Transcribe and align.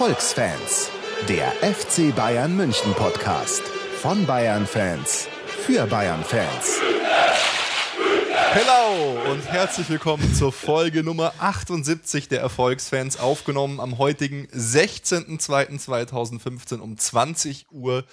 Erfolgsfans, 0.00 0.88
der 1.28 1.52
FC 1.60 2.16
Bayern 2.16 2.56
München 2.56 2.94
Podcast 2.94 3.60
von 4.00 4.24
Bayern 4.24 4.66
Fans 4.66 5.28
für 5.46 5.86
Bayern 5.86 6.24
Fans. 6.24 6.80
Hello 8.32 9.30
und 9.30 9.44
herzlich 9.44 9.90
willkommen 9.90 10.34
zur 10.34 10.52
Folge 10.52 11.04
Nummer 11.04 11.34
78 11.38 12.28
der 12.28 12.40
Erfolgsfans, 12.40 13.20
aufgenommen 13.20 13.78
am 13.78 13.98
heutigen 13.98 14.46
16.02.2015 14.46 16.78
um 16.78 16.96
20 16.96 17.66
Uhr 17.70 18.06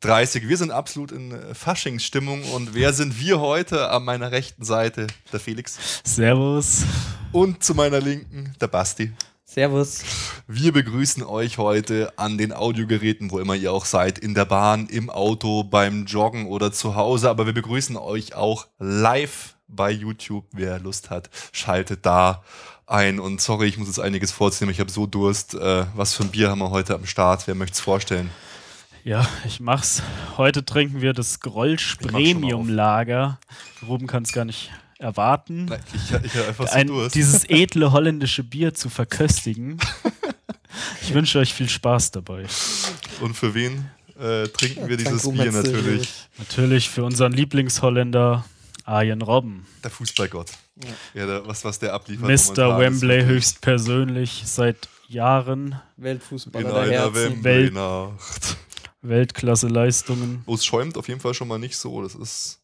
30. 0.00 0.48
Wir 0.48 0.56
sind 0.56 0.72
absolut 0.72 1.12
in 1.12 1.30
äh, 1.30 1.54
Faschingsstimmung 1.54 2.42
und 2.50 2.74
wer 2.74 2.92
sind 2.92 3.20
wir 3.20 3.38
heute? 3.38 3.90
An 3.90 4.04
meiner 4.04 4.32
rechten 4.32 4.64
Seite 4.64 5.06
der 5.32 5.38
Felix. 5.38 6.00
Servus. 6.02 6.82
Und 7.30 7.62
zu 7.62 7.76
meiner 7.76 8.00
linken 8.00 8.56
der 8.60 8.66
Basti. 8.66 9.12
Servus. 9.50 10.04
Wir 10.46 10.74
begrüßen 10.74 11.22
euch 11.22 11.56
heute 11.56 12.12
an 12.18 12.36
den 12.36 12.52
Audiogeräten, 12.52 13.30
wo 13.30 13.38
immer 13.38 13.54
ihr 13.54 13.72
auch 13.72 13.86
seid, 13.86 14.18
in 14.18 14.34
der 14.34 14.44
Bahn, 14.44 14.88
im 14.88 15.08
Auto, 15.08 15.64
beim 15.64 16.04
Joggen 16.04 16.44
oder 16.48 16.70
zu 16.70 16.96
Hause. 16.96 17.30
Aber 17.30 17.46
wir 17.46 17.54
begrüßen 17.54 17.96
euch 17.96 18.34
auch 18.34 18.66
live 18.78 19.56
bei 19.66 19.90
YouTube. 19.90 20.44
Wer 20.52 20.78
Lust 20.80 21.08
hat, 21.08 21.30
schaltet 21.50 22.04
da 22.04 22.44
ein. 22.86 23.18
Und 23.18 23.40
sorry, 23.40 23.68
ich 23.68 23.78
muss 23.78 23.88
jetzt 23.88 24.00
einiges 24.00 24.32
vorziehen. 24.32 24.68
Ich 24.68 24.80
habe 24.80 24.90
so 24.90 25.06
Durst. 25.06 25.54
Äh, 25.54 25.86
was 25.94 26.12
für 26.12 26.24
ein 26.24 26.30
Bier 26.30 26.50
haben 26.50 26.58
wir 26.58 26.70
heute 26.70 26.94
am 26.94 27.06
Start? 27.06 27.46
Wer 27.46 27.54
möchte 27.54 27.72
es 27.72 27.80
vorstellen? 27.80 28.30
Ja, 29.02 29.26
ich 29.46 29.60
mach's. 29.60 30.02
Heute 30.36 30.62
trinken 30.62 31.00
wir 31.00 31.14
das 31.14 31.40
Grolsch 31.40 31.96
Premium 31.96 32.68
Lager. 32.68 33.38
Ruben 33.86 34.06
kann 34.06 34.24
es 34.24 34.32
gar 34.32 34.44
nicht 34.44 34.70
erwarten. 34.98 35.66
Nein, 35.66 35.80
ich, 35.94 36.02
ich 36.24 36.34
habe 36.34 36.48
einfach 36.48 36.68
so 36.68 36.74
Ein, 36.74 36.88
Durst. 36.88 37.14
dieses 37.14 37.44
edle 37.48 37.92
holländische 37.92 38.44
Bier 38.44 38.74
zu 38.74 38.88
verköstigen. 38.88 39.78
Ich 41.02 41.14
wünsche 41.14 41.38
euch 41.38 41.54
viel 41.54 41.68
Spaß 41.68 42.10
dabei. 42.10 42.44
Und 43.20 43.34
für 43.34 43.54
wen 43.54 43.90
äh, 44.20 44.46
trinken 44.48 44.86
wir 44.86 44.96
dieses 44.98 45.22
Dank, 45.22 45.36
Bier 45.36 45.50
natürlich? 45.50 46.08
Natürlich 46.38 46.90
für 46.90 47.04
unseren 47.04 47.32
Lieblingsholländer 47.32 48.44
Arjen 48.84 49.22
Robben. 49.22 49.66
Der 49.82 49.90
Fußballgott. 49.90 50.50
Ja, 51.14 51.26
der, 51.26 51.46
was, 51.46 51.64
was 51.64 51.78
der 51.78 51.94
abliefert. 51.94 52.28
Mr. 52.28 52.78
Wembley 52.78 53.24
höchstpersönlich 53.24 54.42
seit 54.44 54.88
Jahren. 55.08 55.80
Weltfußballer 55.96 56.66
In 56.68 56.72
der 56.74 56.82
einer 56.82 56.92
Herzen. 56.92 57.14
Wembley-Nacht. 57.44 58.56
Weltklasse-Leistungen. 59.02 60.42
Oh, 60.46 60.54
es 60.54 60.64
schäumt 60.64 60.96
auf 60.96 61.08
jeden 61.08 61.20
Fall 61.20 61.34
schon 61.34 61.48
mal 61.48 61.58
nicht 61.58 61.76
so. 61.76 62.02
Das 62.02 62.14
ist 62.14 62.60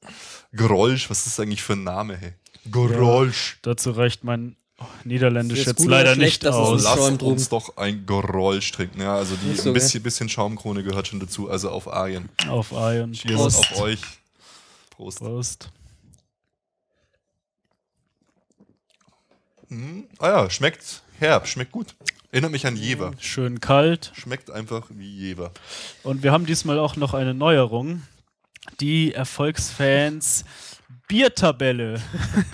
Grolsch. 0.56 1.10
Was 1.10 1.26
ist 1.26 1.38
das 1.38 1.40
eigentlich 1.40 1.62
für 1.62 1.74
ein 1.74 1.84
Name, 1.84 2.16
hey? 2.16 2.32
Grolsch. 2.70 3.58
Dazu 3.62 3.90
reicht 3.90 4.24
mein 4.24 4.56
Niederländisch 5.04 5.66
jetzt 5.66 5.84
leider 5.84 6.14
schlecht, 6.14 6.42
nicht 6.42 6.52
aus. 6.52 6.82
Lasst 6.82 7.22
uns 7.22 7.48
doch 7.48 7.76
ein 7.76 8.06
Grolsch 8.06 8.72
trinken. 8.72 9.00
Ja, 9.00 9.16
also 9.16 9.36
die, 9.36 9.54
so, 9.54 9.70
ein 9.70 9.74
bisschen, 9.74 10.02
bisschen 10.02 10.28
Schaumkrone 10.28 10.82
gehört 10.82 11.08
schon 11.08 11.20
dazu. 11.20 11.48
Also 11.48 11.70
auf 11.70 11.92
Arjen. 11.92 12.28
Auf 12.48 12.72
Arjen. 12.72 13.12
Cheers 13.12 13.36
Prost. 13.36 13.58
auf 13.58 13.80
euch. 13.80 14.00
Prost. 14.90 15.18
Prost. 15.18 15.68
Mhm. 19.68 20.04
Ah 20.18 20.28
ja, 20.28 20.50
schmeckt 20.50 21.02
herb, 21.18 21.46
schmeckt 21.46 21.72
gut. 21.72 21.94
Erinnert 22.30 22.52
mich 22.52 22.66
an 22.66 22.76
Jever. 22.76 23.12
Schön 23.20 23.60
kalt. 23.60 24.12
Schmeckt 24.14 24.50
einfach 24.50 24.86
wie 24.90 25.08
Jever. 25.08 25.52
Und 26.02 26.22
wir 26.22 26.32
haben 26.32 26.46
diesmal 26.46 26.78
auch 26.78 26.96
noch 26.96 27.14
eine 27.14 27.32
Neuerung. 27.32 28.02
Die 28.80 29.14
Erfolgsfans 29.14 30.44
Biertabelle. 31.14 32.00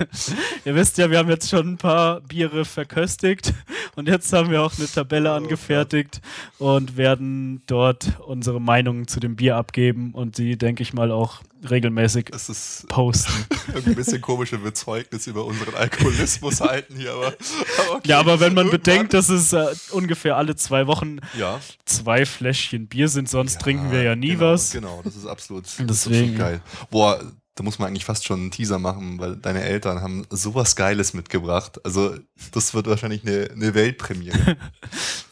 Ihr 0.67 0.75
wisst 0.75 0.99
ja, 0.99 1.11
wir 1.11 1.17
haben 1.17 1.31
jetzt 1.31 1.49
schon 1.49 1.67
ein 1.73 1.77
paar 1.79 2.21
Biere 2.21 2.67
verköstigt 2.67 3.55
und 3.97 4.07
jetzt 4.07 4.31
haben 4.35 4.51
wir 4.51 4.61
auch 4.63 4.77
eine 4.77 4.87
Tabelle 4.87 5.33
angefertigt 5.33 6.21
und 6.59 6.99
werden 6.99 7.63
dort 7.67 8.21
unsere 8.27 8.61
Meinungen 8.61 9.09
zu 9.09 9.19
dem 9.19 9.35
Bier 9.37 9.57
abgeben 9.57 10.11
und 10.13 10.37
sie, 10.37 10.59
denke 10.59 10.83
ich 10.83 10.93
mal, 10.93 11.11
auch 11.11 11.41
regelmäßig 11.71 12.31
Es 12.35 12.51
ist 12.51 12.87
posten. 12.89 13.33
ein 13.87 13.95
bisschen 13.95 14.21
komische 14.21 14.59
Bezeugnis 14.59 15.27
über 15.27 15.47
unseren 15.47 15.75
Alkoholismus 15.75 16.61
halten 16.61 16.97
hier, 16.97 17.13
aber, 17.15 17.29
aber 17.29 17.97
okay. 17.97 18.09
Ja, 18.09 18.19
aber 18.21 18.41
wenn 18.41 18.53
man 18.53 18.67
Irgendwann- 18.67 18.71
bedenkt, 18.95 19.15
dass 19.15 19.31
es 19.31 19.55
äh, 19.55 19.69
ungefähr 19.93 20.37
alle 20.37 20.55
zwei 20.57 20.87
Wochen 20.87 21.19
ja, 21.39 21.61
zwei 21.87 22.27
Fläschchen 22.27 22.89
Bier 22.89 23.09
sind, 23.09 23.31
sonst 23.31 23.59
trinken 23.59 23.91
wir 23.91 24.03
ja 24.03 24.17
nie 24.17 24.29
genau, 24.35 24.53
was. 24.53 24.71
Genau, 24.73 25.01
das 25.03 25.17
ist 25.17 25.27
absolut, 25.27 25.65
das 25.65 25.79
ist 25.79 25.89
Deswegen. 25.89 26.35
absolut 26.35 26.39
geil. 26.39 26.61
Boah, 26.91 27.21
da 27.57 27.65
muss 27.65 27.79
man 27.79 27.89
eigentlich 27.89 28.05
fast 28.05 28.25
schon 28.25 28.41
einen 28.41 28.51
Teaser 28.51 28.79
machen, 28.79 29.19
weil 29.19 29.37
deine 29.37 29.63
Eltern 29.63 30.01
haben 30.01 30.25
sowas 30.31 30.77
Geiles 30.77 31.13
mitgebracht. 31.15 31.81
Also, 31.85 32.15
das 32.53 32.73
wird 32.75 32.87
wahrscheinlich 32.87 33.27
eine, 33.27 33.51
eine 33.51 33.75
Weltpremiere. 33.75 34.57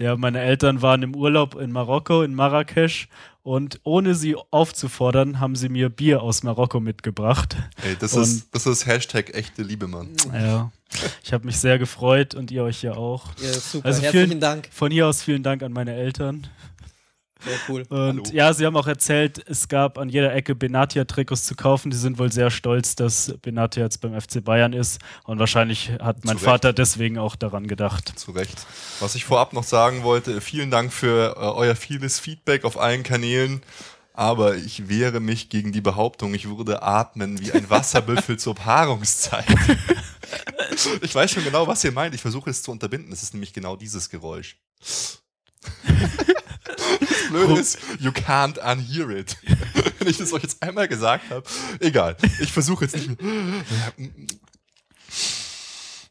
Ja, 0.00 0.16
meine 0.16 0.38
Eltern 0.40 0.80
waren 0.80 1.02
im 1.02 1.16
Urlaub 1.16 1.56
in 1.56 1.72
Marokko, 1.72 2.22
in 2.22 2.32
Marrakesch 2.32 3.08
und 3.42 3.80
ohne 3.82 4.14
sie 4.14 4.36
aufzufordern, 4.52 5.40
haben 5.40 5.56
sie 5.56 5.68
mir 5.68 5.88
Bier 5.88 6.22
aus 6.22 6.44
Marokko 6.44 6.78
mitgebracht. 6.78 7.56
Ey, 7.82 7.96
das, 7.98 8.12
Und- 8.14 8.22
ist, 8.22 8.46
das 8.54 8.66
ist 8.66 8.86
Hashtag 8.86 9.34
echte 9.34 9.62
Liebe, 9.64 9.88
Mann. 9.88 10.10
Ja, 10.32 10.70
ich 11.24 11.32
habe 11.32 11.46
mich 11.46 11.58
sehr 11.58 11.80
gefreut 11.80 12.36
und 12.36 12.52
ihr 12.52 12.62
euch 12.62 12.80
ja 12.84 12.92
auch. 12.92 13.24
Ja, 13.42 13.52
super. 13.54 13.86
Also 13.86 14.02
Herzlichen 14.02 14.28
vielen- 14.28 14.40
Dank. 14.40 14.68
Von 14.70 14.92
hier 14.92 15.08
aus 15.08 15.20
vielen 15.22 15.42
Dank 15.42 15.64
an 15.64 15.72
meine 15.72 15.94
Eltern. 15.94 16.46
Sehr 17.44 17.58
cool. 17.68 17.82
Und 17.88 17.98
Hallo. 17.98 18.22
ja, 18.32 18.52
sie 18.52 18.66
haben 18.66 18.76
auch 18.76 18.86
erzählt, 18.86 19.42
es 19.46 19.68
gab 19.68 19.98
an 19.98 20.08
jeder 20.08 20.34
Ecke 20.34 20.54
Benatia-Trikots 20.54 21.44
zu 21.44 21.54
kaufen. 21.54 21.90
Die 21.90 21.96
sind 21.96 22.18
wohl 22.18 22.32
sehr 22.32 22.50
stolz, 22.50 22.96
dass 22.96 23.34
Benatia 23.42 23.84
jetzt 23.84 24.00
beim 24.00 24.20
FC 24.20 24.42
Bayern 24.42 24.72
ist. 24.72 25.00
Und 25.24 25.38
wahrscheinlich 25.38 25.92
hat 26.00 26.24
mein 26.24 26.38
Vater 26.38 26.72
deswegen 26.72 27.18
auch 27.18 27.36
daran 27.36 27.66
gedacht. 27.68 28.12
Zu 28.18 28.32
Recht. 28.32 28.66
Was 29.00 29.14
ich 29.14 29.24
vorab 29.24 29.52
noch 29.52 29.64
sagen 29.64 30.02
wollte, 30.02 30.40
vielen 30.40 30.70
Dank 30.70 30.92
für 30.92 31.36
äh, 31.36 31.40
euer 31.40 31.76
vieles 31.76 32.18
Feedback 32.18 32.64
auf 32.64 32.78
allen 32.78 33.02
Kanälen. 33.04 33.62
Aber 34.14 34.56
ich 34.56 34.88
wehre 34.88 35.20
mich 35.20 35.48
gegen 35.48 35.70
die 35.70 35.80
Behauptung, 35.80 36.34
ich 36.34 36.48
würde 36.48 36.82
atmen 36.82 37.38
wie 37.40 37.52
ein 37.52 37.70
Wasserbüffel 37.70 38.36
zur 38.38 38.54
Paarungszeit. 38.54 39.46
Ich 41.00 41.14
weiß 41.14 41.30
schon 41.30 41.44
genau, 41.44 41.66
was 41.66 41.82
ihr 41.82 41.92
meint. 41.92 42.14
Ich 42.14 42.20
versuche 42.20 42.50
es 42.50 42.62
zu 42.62 42.70
unterbinden. 42.70 43.12
Es 43.12 43.22
ist 43.22 43.32
nämlich 43.32 43.52
genau 43.52 43.74
dieses 43.74 44.10
Geräusch. 44.10 44.58
Das 47.00 47.28
Blöde 47.28 47.60
ist, 47.60 47.78
you 47.98 48.10
can't 48.10 48.58
unhear 48.58 49.10
it. 49.10 49.36
Wenn 49.98 50.08
ich 50.08 50.18
das 50.18 50.32
euch 50.32 50.42
jetzt 50.42 50.62
einmal 50.62 50.88
gesagt 50.88 51.30
habe. 51.30 51.42
Egal. 51.80 52.16
Ich 52.40 52.52
versuche 52.52 52.84
jetzt 52.84 52.96
nicht 52.96 53.20
mehr. 53.20 53.64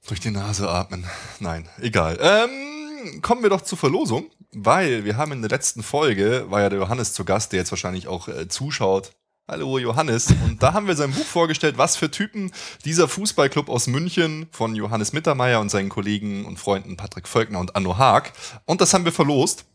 Durch 0.08 0.20
die 0.20 0.32
Nase 0.32 0.70
atmen. 0.70 1.06
Nein, 1.40 1.68
egal. 1.80 2.18
Ähm, 2.22 3.22
kommen 3.22 3.44
wir 3.44 3.50
doch 3.50 3.62
zur 3.62 3.78
Verlosung, 3.78 4.30
weil 4.54 5.06
wir 5.06 5.18
haben 5.18 5.32
in 5.32 5.42
der 5.42 5.50
letzten 5.50 5.84
Folge, 5.84 6.46
war 6.50 6.62
ja 6.62 6.70
der 6.70 6.80
Johannes 6.80 7.14
zu 7.14 7.26
Gast, 7.26 7.52
der 7.52 7.60
jetzt 7.60 7.72
wahrscheinlich 7.72 8.08
auch 8.08 8.28
äh, 8.28 8.48
zuschaut. 8.48 9.12
Hallo 9.50 9.78
Johannes. 9.78 10.28
Und 10.44 10.62
da 10.62 10.74
haben 10.74 10.88
wir 10.88 10.96
sein 10.96 11.12
Buch 11.12 11.26
vorgestellt, 11.26 11.78
was 11.78 11.96
für 11.96 12.12
Typen 12.12 12.52
dieser 12.84 13.08
Fußballclub 13.08 13.70
aus 13.70 13.88
München 13.88 14.48
von 14.52 14.76
Johannes 14.76 15.14
Mittermeier 15.14 15.62
und 15.62 15.70
seinen 15.70 15.88
Kollegen 15.88 16.46
und 16.46 16.60
Freunden 16.60 16.98
Patrick 16.98 17.30
Völkner 17.30 17.60
und 17.60 17.74
Anno 17.74 17.98
Haag. 17.98 18.34
Und 18.66 18.82
das 18.82 18.94
haben 18.94 19.06
wir 19.06 19.14
verlost. 19.14 19.66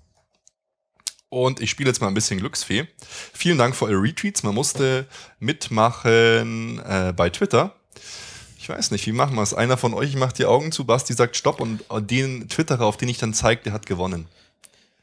Und 1.32 1.60
ich 1.60 1.70
spiele 1.70 1.88
jetzt 1.88 2.02
mal 2.02 2.08
ein 2.08 2.14
bisschen 2.14 2.38
Glücksfee. 2.40 2.86
Vielen 3.32 3.56
Dank 3.56 3.74
für 3.74 3.86
eure 3.86 4.02
Retweets. 4.02 4.42
Man 4.42 4.54
musste 4.54 5.06
mitmachen 5.40 6.78
äh, 6.80 7.14
bei 7.16 7.30
Twitter. 7.30 7.74
Ich 8.58 8.68
weiß 8.68 8.90
nicht, 8.90 9.06
wie 9.06 9.12
machen 9.12 9.36
wir 9.36 9.42
es? 9.42 9.54
Einer 9.54 9.78
von 9.78 9.94
euch 9.94 10.14
macht 10.14 10.38
die 10.38 10.44
Augen 10.44 10.72
zu, 10.72 10.84
Basti 10.84 11.14
sagt 11.14 11.34
Stopp 11.34 11.58
und 11.58 11.80
den 12.10 12.50
Twitterer, 12.50 12.84
auf 12.84 12.98
den 12.98 13.08
ich 13.08 13.16
dann 13.16 13.32
zeige, 13.32 13.62
der 13.62 13.72
hat 13.72 13.86
gewonnen. 13.86 14.26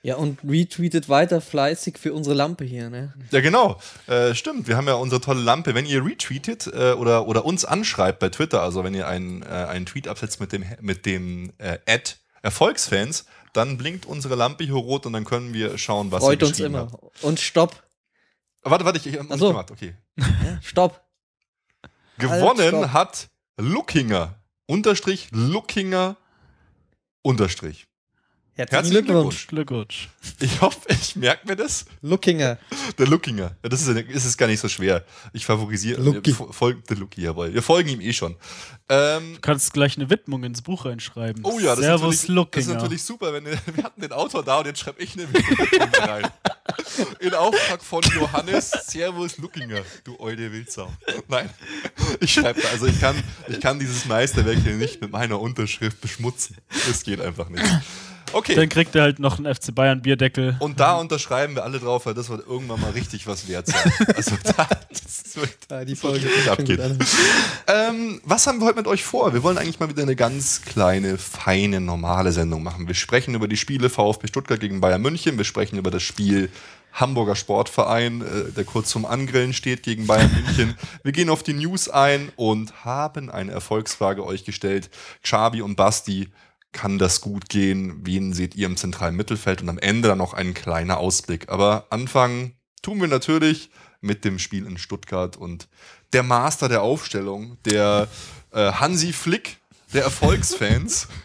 Ja, 0.04 0.18
und 0.18 0.38
retweetet 0.48 1.10
weiter 1.10 1.42
fleißig 1.42 1.98
für 1.98 2.14
unsere 2.14 2.36
Lampe 2.36 2.64
hier, 2.64 2.92
ne? 2.92 3.12
Ja, 3.32 3.42
genau. 3.42 3.80
Äh, 4.06 4.36
stimmt, 4.36 4.68
wir 4.68 4.78
haben 4.78 4.88
ja 4.88 4.94
unsere 4.94 5.22
tolle 5.22 5.42
Lampe. 5.42 5.74
Wenn 5.74 5.88
ihr 5.88 6.06
retweetet 6.06 6.68
äh, 6.68 6.92
oder, 6.92 7.28
oder 7.28 7.44
uns 7.44 7.66
anschreibt 7.66 8.20
bei 8.20 8.30
Twitter, 8.30 8.62
also 8.62 8.84
wenn 8.84 8.94
ihr 8.94 9.08
einen, 9.08 9.42
äh, 9.42 9.48
einen 9.48 9.88
Tweet 9.88 10.08
absetzt 10.08 10.40
mit 10.40 10.52
dem, 10.52 10.64
mit 10.80 11.08
dem 11.08 11.54
äh, 11.58 11.80
Ad 11.88 12.18
Erfolgsfans, 12.42 13.26
dann 13.54 13.78
blinkt 13.78 14.06
unsere 14.06 14.36
Lampe 14.36 14.64
hier 14.64 14.74
rot 14.76 15.06
und 15.06 15.14
dann 15.14 15.26
können 15.26 15.54
wir 15.54 15.78
schauen, 15.78 16.12
was 16.12 16.24
Freut 16.24 16.44
uns 16.44 16.60
immer. 16.60 16.92
habt. 16.92 17.24
Und 17.24 17.40
stopp. 17.40 17.84
Warte, 18.64 18.86
warte, 18.86 18.98
ich, 19.00 19.08
ich 19.08 19.18
hab 19.18 19.24
noch 19.30 19.36
Ach 19.36 19.40
so. 19.40 19.48
gemacht. 19.50 19.72
Okay. 19.72 19.96
Stopp. 20.62 21.02
Gewonnen 22.18 22.68
stopp. 22.70 22.94
hat 22.94 23.30
Lookinger. 23.58 24.36
Unterstrich 24.66 25.30
Lookinger. 25.32 26.18
Unterstrich. 27.22 27.88
Herzlichen, 28.70 29.06
Glückwunsch. 29.06 29.48
Glückwunsch. 29.48 30.10
Ich 30.40 30.60
hoffe, 30.62 30.80
ich 30.90 31.16
merke 31.16 31.48
mir 31.48 31.56
das. 31.56 31.86
Lookinger. 32.02 32.58
Der 32.98 33.08
Lookinger. 33.08 33.56
Ja, 33.64 33.70
das 33.70 33.82
ist, 33.82 33.88
ist 33.90 34.26
es 34.26 34.38
gar 34.38 34.48
nicht 34.48 34.60
so 34.60 34.68
schwer. 34.68 35.06
Ich 35.34 35.46
favorisiere. 35.46 36.02
Lookie. 36.02 36.34
Fo- 36.34 36.52
Folgt 36.52 36.90
der 36.90 36.98
Lookie, 36.98 37.22
jawohl. 37.22 37.54
Wir 37.54 37.62
folgen 37.62 37.90
ihm 37.90 38.02
eh 38.02 38.12
schon. 38.14 38.36
Ähm, 38.90 39.36
Du 39.36 39.42
kannst 39.42 39.72
gleich 39.74 39.96
eine 39.98 40.10
Widmung 40.10 40.44
ins 40.44 40.62
Buch 40.62 40.86
reinschreiben. 40.86 41.44
oh 41.46 41.60
ja, 41.60 41.76
das, 41.76 41.80
Servus 41.86 42.16
ist 42.16 42.30
natürlich, 42.30 42.50
das 42.52 42.68
ist 42.68 42.74
natürlich 42.74 43.04
super, 43.04 43.34
wenn 43.34 43.46
wir 43.76 43.84
hatten 43.84 44.02
den 44.02 44.12
Autor 44.12 44.44
da 44.44 44.60
und 44.60 44.66
jetzt 44.66 44.80
schreibe 44.80 45.02
ich 45.02 45.14
eine 45.14 45.32
Widmung 45.32 45.90
rein. 46.00 46.28
In 47.20 47.34
Auftrag 47.34 47.82
von 47.84 48.04
Johannes 48.16 48.72
Servus 48.72 49.38
Lookinger, 49.38 49.82
du 50.04 50.20
eule 50.20 50.52
Wildsau. 50.52 50.92
Nein, 51.28 51.50
ich 52.20 52.34
schreibe 52.34 52.62
also 52.72 52.88
ich 52.88 53.00
kann, 53.00 53.16
ich 53.48 53.60
kann 53.62 53.80
dieses 53.80 54.06
Meisterwerk 54.06 54.58
hier 54.64 54.74
nicht 54.74 55.00
mit 55.02 55.12
meiner 55.12 55.40
Unterschrift 55.40 56.02
beschmutzen. 56.02 56.58
Das 56.88 57.04
geht 57.04 57.22
einfach 57.22 57.50
nicht. 57.50 57.64
Okay. 58.34 58.56
Dann 58.56 58.70
kriegt 58.70 58.96
er 58.96 59.04
halt 59.04 59.20
noch 59.20 59.38
einen 59.38 59.54
FC 59.54 59.74
Bayern 59.74 60.02
Bierdeckel. 60.02 60.56
Und 60.60 60.80
da 60.80 60.96
unterschreiben 60.96 61.56
wir 61.56 61.64
alle 61.64 61.80
drauf, 61.80 62.06
weil 62.06 62.14
das 62.14 62.30
wird 62.30 62.48
irgendwann 62.48 62.82
mal 62.82 62.92
richtig 62.92 63.28
was 63.28 63.48
wert 63.48 63.68
sein. 63.68 63.92
Also 64.16 64.36
da, 64.44 64.68
das 64.90 65.36
wird, 65.36 65.50
Ja, 65.70 65.86
die 65.86 65.96
Folge 65.96 66.28
an. 66.52 67.00
Ähm, 67.68 68.22
was 68.24 68.48
haben 68.48 68.60
wir 68.60 68.66
heute 68.66 68.78
mit 68.78 68.88
euch 68.88 69.04
vor? 69.04 69.34
Wir 69.34 69.44
wollen 69.44 69.58
eigentlich 69.58 69.80
mal 69.80 69.90
wieder 69.90 70.04
eine 70.04 70.16
ganz 70.16 70.62
kleine, 70.62 71.18
feine, 71.18 71.80
normale 71.80 72.32
Sendung 72.32 72.64
machen. 72.64 72.88
Wir 72.88 72.96
sprechen 72.96 73.36
über 73.36 73.48
die 73.48 73.58
Spiele 73.58 73.90
VfB 73.90 74.28
Stuttgart 74.28 74.60
gegen 74.60 74.82
Bayern 74.82 75.02
München. 75.02 75.38
Wir 75.38 75.46
sprechen 75.46 75.78
über 75.78 75.92
das 75.92 76.04
Spiel 76.04 76.50
Hamburger 76.94 77.36
Sportverein, 77.36 78.22
äh, 78.22 78.52
der 78.52 78.64
kurz 78.64 78.90
zum 78.90 79.06
Angrillen 79.06 79.54
steht 79.54 79.84
gegen 79.84 80.08
Bayern 80.08 80.32
München. 80.34 80.76
Wir 81.04 81.12
gehen 81.12 81.30
auf 81.30 81.44
die 81.44 81.54
News 81.54 81.90
ein 81.90 82.32
und 82.36 82.84
haben 82.84 83.30
eine 83.30 83.52
Erfolgsfrage 83.52 84.26
euch 84.26 84.44
gestellt. 84.44 84.90
Xabi 85.24 85.62
und 85.62 85.76
Basti, 85.76 86.30
kann 86.72 87.00
das 87.00 87.22
gut 87.22 87.50
gehen? 87.50 88.06
Wen 88.06 88.34
seht 88.34 88.56
ihr 88.56 88.68
im 88.68 88.78
zentralen 88.78 89.16
Mittelfeld? 89.16 89.62
Und 89.62 89.70
am 89.70 89.80
Ende 89.80 90.08
dann 90.08 90.18
noch 90.18 90.34
ein 90.34 90.54
kleiner 90.54 90.98
Ausblick. 90.98 91.50
Aber 91.50 91.88
anfangen 91.90 92.54
tun 92.82 93.02
wir 93.02 93.08
natürlich 93.08 93.70
mit 94.02 94.24
dem 94.24 94.40
Spiel 94.40 94.66
in 94.66 94.78
Stuttgart 94.78 95.36
und 95.36 95.68
der 96.14 96.24
Master 96.24 96.70
der 96.70 96.82
Aufstellung, 96.82 97.58
der 97.66 98.08
äh, 98.52 98.72
Hansi 98.72 99.14
Flick 99.14 99.58
der 99.94 100.04
Erfolgsfans. 100.04 101.08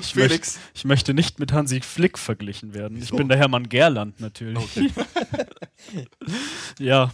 Ich 0.00 0.14
Felix. 0.14 0.56
Möchte, 0.56 0.60
ich 0.74 0.84
möchte 0.84 1.14
nicht 1.14 1.38
mit 1.38 1.52
Hansi 1.52 1.82
Flick 1.82 2.18
verglichen 2.18 2.74
werden. 2.74 2.96
Ich 2.96 3.04
Wieso? 3.04 3.16
bin 3.18 3.28
der 3.28 3.38
Hermann 3.38 3.68
Gerland 3.68 4.18
natürlich. 4.18 4.90
ja, 6.80 7.12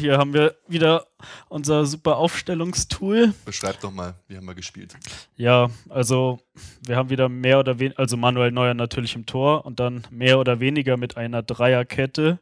hier 0.00 0.16
haben 0.16 0.32
wir 0.32 0.56
wieder 0.66 1.06
unser 1.48 1.86
super 1.86 2.16
Aufstellungstool. 2.16 3.34
Beschreib 3.44 3.80
doch 3.80 3.92
mal, 3.92 4.14
wie 4.28 4.36
haben 4.36 4.46
wir 4.46 4.54
gespielt? 4.54 4.96
Ja, 5.36 5.68
also 5.88 6.38
wir 6.86 6.96
haben 6.96 7.10
wieder 7.10 7.28
mehr 7.28 7.58
oder 7.58 7.78
weniger, 7.78 7.98
also 7.98 8.16
Manuel 8.16 8.52
Neuer 8.52 8.74
natürlich 8.74 9.16
im 9.16 9.26
Tor 9.26 9.64
und 9.66 9.80
dann 9.80 10.06
mehr 10.10 10.38
oder 10.38 10.60
weniger 10.60 10.96
mit 10.96 11.16
einer 11.16 11.42
Dreierkette. 11.42 12.38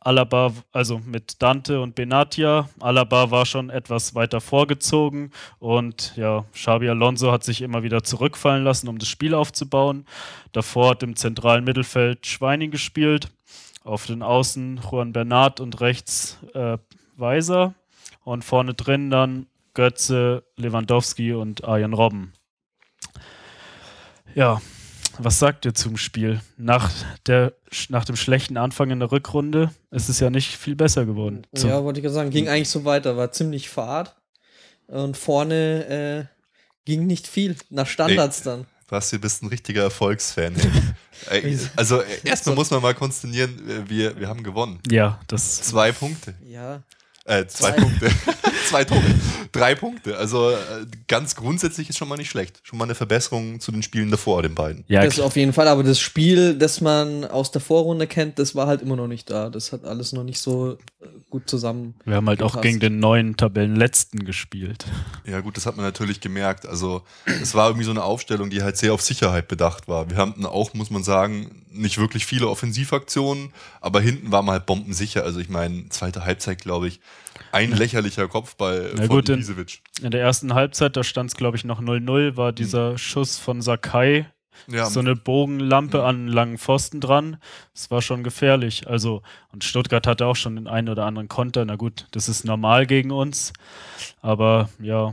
Alaba, 0.00 0.52
also 0.72 1.00
mit 1.04 1.42
Dante 1.42 1.80
und 1.80 1.94
Benatia. 1.94 2.68
Alaba 2.80 3.30
war 3.30 3.46
schon 3.46 3.70
etwas 3.70 4.14
weiter 4.14 4.40
vorgezogen 4.40 5.30
und 5.58 6.16
ja, 6.16 6.44
Xabi 6.52 6.88
Alonso 6.88 7.30
hat 7.32 7.44
sich 7.44 7.62
immer 7.62 7.82
wieder 7.82 8.02
zurückfallen 8.02 8.64
lassen, 8.64 8.88
um 8.88 8.98
das 8.98 9.08
Spiel 9.08 9.34
aufzubauen. 9.34 10.06
Davor 10.52 10.90
hat 10.90 11.02
im 11.02 11.16
zentralen 11.16 11.64
Mittelfeld 11.64 12.26
Schweining 12.26 12.70
gespielt, 12.70 13.28
auf 13.84 14.06
den 14.06 14.22
Außen 14.22 14.80
Juan 14.90 15.12
Bernat 15.12 15.60
und 15.60 15.80
rechts 15.80 16.38
äh, 16.54 16.78
Weiser 17.16 17.74
und 18.26 18.44
vorne 18.44 18.74
drin 18.74 19.08
dann 19.08 19.46
Götze, 19.72 20.42
Lewandowski 20.56 21.32
und 21.32 21.62
Arjen 21.62 21.92
Robben. 21.92 22.32
Ja, 24.34 24.60
was 25.18 25.38
sagt 25.38 25.64
ihr 25.64 25.74
zum 25.74 25.96
Spiel? 25.96 26.40
Nach, 26.56 26.90
der, 27.26 27.52
nach 27.88 28.04
dem 28.04 28.16
schlechten 28.16 28.56
Anfang 28.56 28.90
in 28.90 28.98
der 28.98 29.12
Rückrunde 29.12 29.70
ist 29.92 30.08
es 30.08 30.18
ja 30.18 30.28
nicht 30.28 30.56
viel 30.56 30.74
besser 30.74 31.06
geworden. 31.06 31.46
Ja, 31.54 31.84
wollte 31.84 32.00
ich 32.00 32.02
gerade 32.02 32.14
sagen, 32.14 32.30
ging 32.30 32.48
eigentlich 32.48 32.68
so 32.68 32.84
weiter, 32.84 33.16
war 33.16 33.30
ziemlich 33.30 33.68
fad. 33.68 34.16
Und 34.88 35.16
vorne 35.16 35.86
äh, 35.86 36.24
ging 36.84 37.06
nicht 37.06 37.28
viel, 37.28 37.54
nach 37.70 37.86
Standards 37.86 38.42
dann. 38.42 38.66
Basti, 38.88 39.16
du 39.16 39.22
bist 39.22 39.42
ein 39.42 39.48
richtiger 39.48 39.82
Erfolgsfan. 39.82 40.54
also 41.76 42.02
erstmal 42.24 42.56
muss 42.56 42.70
man 42.70 42.82
mal 42.82 42.94
konstatieren, 42.94 43.68
äh, 43.68 43.88
wir, 43.88 44.18
wir 44.18 44.28
haben 44.28 44.42
gewonnen. 44.42 44.80
ja, 44.90 45.20
das 45.28 45.62
Zwei 45.62 45.92
Punkte. 45.92 46.34
Ja, 46.44 46.82
Äh, 47.26 47.46
zwei 47.46 47.72
Zwei. 47.72 47.80
Punkte. 47.80 48.10
zwei 48.68 48.84
Tore. 48.84 49.02
Drei 49.52 49.74
Punkte. 49.74 50.16
Also 50.16 50.50
äh, 50.50 50.56
ganz 51.08 51.34
grundsätzlich 51.34 51.88
ist 51.88 51.98
schon 51.98 52.08
mal 52.08 52.16
nicht 52.16 52.30
schlecht. 52.30 52.60
Schon 52.62 52.78
mal 52.78 52.84
eine 52.84 52.94
Verbesserung 52.94 53.60
zu 53.60 53.72
den 53.72 53.82
Spielen 53.82 54.10
davor, 54.10 54.42
den 54.42 54.54
beiden. 54.54 54.84
ja, 54.88 55.04
das 55.04 55.18
auf 55.20 55.36
jeden 55.36 55.52
Fall. 55.52 55.68
Aber 55.68 55.82
das 55.82 55.98
Spiel, 55.98 56.54
das 56.54 56.80
man 56.80 57.24
aus 57.24 57.50
der 57.50 57.60
Vorrunde 57.60 58.06
kennt, 58.06 58.38
das 58.38 58.54
war 58.54 58.66
halt 58.66 58.82
immer 58.82 58.96
noch 58.96 59.08
nicht 59.08 59.30
da. 59.30 59.50
Das 59.50 59.72
hat 59.72 59.84
alles 59.84 60.12
noch 60.12 60.24
nicht 60.24 60.38
so 60.40 60.72
äh, 61.00 61.06
gut 61.30 61.48
zusammen. 61.48 61.94
wir 62.04 62.16
haben 62.16 62.28
halt 62.28 62.42
auch 62.42 62.52
gepasst. 62.52 62.62
gegen 62.62 62.80
den 62.80 62.98
neuen 62.98 63.36
Tabellenletzten 63.36 64.24
gespielt. 64.24 64.84
Ja, 65.26 65.40
gut, 65.40 65.56
das 65.56 65.66
hat 65.66 65.76
man 65.76 65.84
natürlich 65.84 66.20
gemerkt. 66.20 66.66
Also, 66.66 67.02
es 67.24 67.54
war 67.54 67.68
irgendwie 67.68 67.84
so 67.84 67.90
eine 67.90 68.04
Aufstellung, 68.04 68.50
die 68.50 68.62
halt 68.62 68.76
sehr 68.76 68.92
auf 68.92 69.02
Sicherheit 69.02 69.48
bedacht 69.48 69.88
war. 69.88 70.10
Wir 70.10 70.16
hatten 70.16 70.44
auch, 70.46 70.74
muss 70.74 70.90
man 70.90 71.02
sagen, 71.02 71.65
nicht 71.78 71.98
wirklich 71.98 72.26
viele 72.26 72.48
Offensivaktionen, 72.48 73.52
aber 73.80 74.00
hinten 74.00 74.32
war 74.32 74.42
man 74.42 74.54
halt 74.54 74.66
bombensicher. 74.66 75.22
Also, 75.24 75.40
ich 75.40 75.48
meine, 75.48 75.88
zweite 75.90 76.24
Halbzeit, 76.24 76.60
glaube 76.60 76.88
ich, 76.88 77.00
ein 77.52 77.70
lächerlicher 77.72 78.28
Kopfball 78.28 78.90
Na 78.94 79.02
von 79.02 79.08
gut, 79.08 79.28
in- 79.28 79.36
Ibisevic. 79.36 79.80
In 80.02 80.10
der 80.10 80.20
ersten 80.20 80.54
Halbzeit, 80.54 80.96
da 80.96 81.04
stand 81.04 81.30
es 81.30 81.36
glaube 81.36 81.56
ich 81.56 81.64
noch 81.64 81.80
0-0, 81.80 82.36
war 82.36 82.52
dieser 82.52 82.96
Schuss 82.98 83.38
von 83.38 83.60
Sakai, 83.62 84.26
Ja, 84.68 84.86
so 84.86 85.00
eine 85.00 85.14
Bogenlampe 85.16 86.02
an 86.02 86.16
einen 86.16 86.28
langen 86.28 86.56
Pfosten 86.58 87.00
dran. 87.00 87.36
Das 87.74 87.90
war 87.90 88.00
schon 88.00 88.24
gefährlich. 88.24 88.88
Also, 88.88 89.22
und 89.52 89.64
Stuttgart 89.64 90.06
hatte 90.06 90.24
auch 90.26 90.36
schon 90.36 90.56
den 90.56 90.66
einen 90.66 90.88
oder 90.88 91.04
anderen 91.04 91.28
Konter. 91.28 91.64
Na 91.66 91.76
gut, 91.76 92.06
das 92.12 92.28
ist 92.28 92.44
normal 92.44 92.86
gegen 92.86 93.10
uns. 93.10 93.52
Aber 94.22 94.70
ja, 94.80 95.12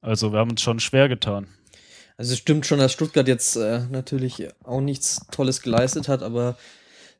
also 0.00 0.32
wir 0.32 0.38
haben 0.38 0.50
uns 0.50 0.62
schon 0.62 0.78
schwer 0.80 1.08
getan. 1.08 1.48
Also 2.16 2.32
es 2.32 2.38
stimmt 2.38 2.66
schon, 2.66 2.78
dass 2.78 2.92
Stuttgart 2.92 3.26
jetzt 3.26 3.56
äh, 3.56 3.80
natürlich 3.90 4.48
auch 4.62 4.80
nichts 4.80 5.26
Tolles 5.30 5.62
geleistet 5.62 6.08
hat, 6.08 6.22
aber 6.22 6.56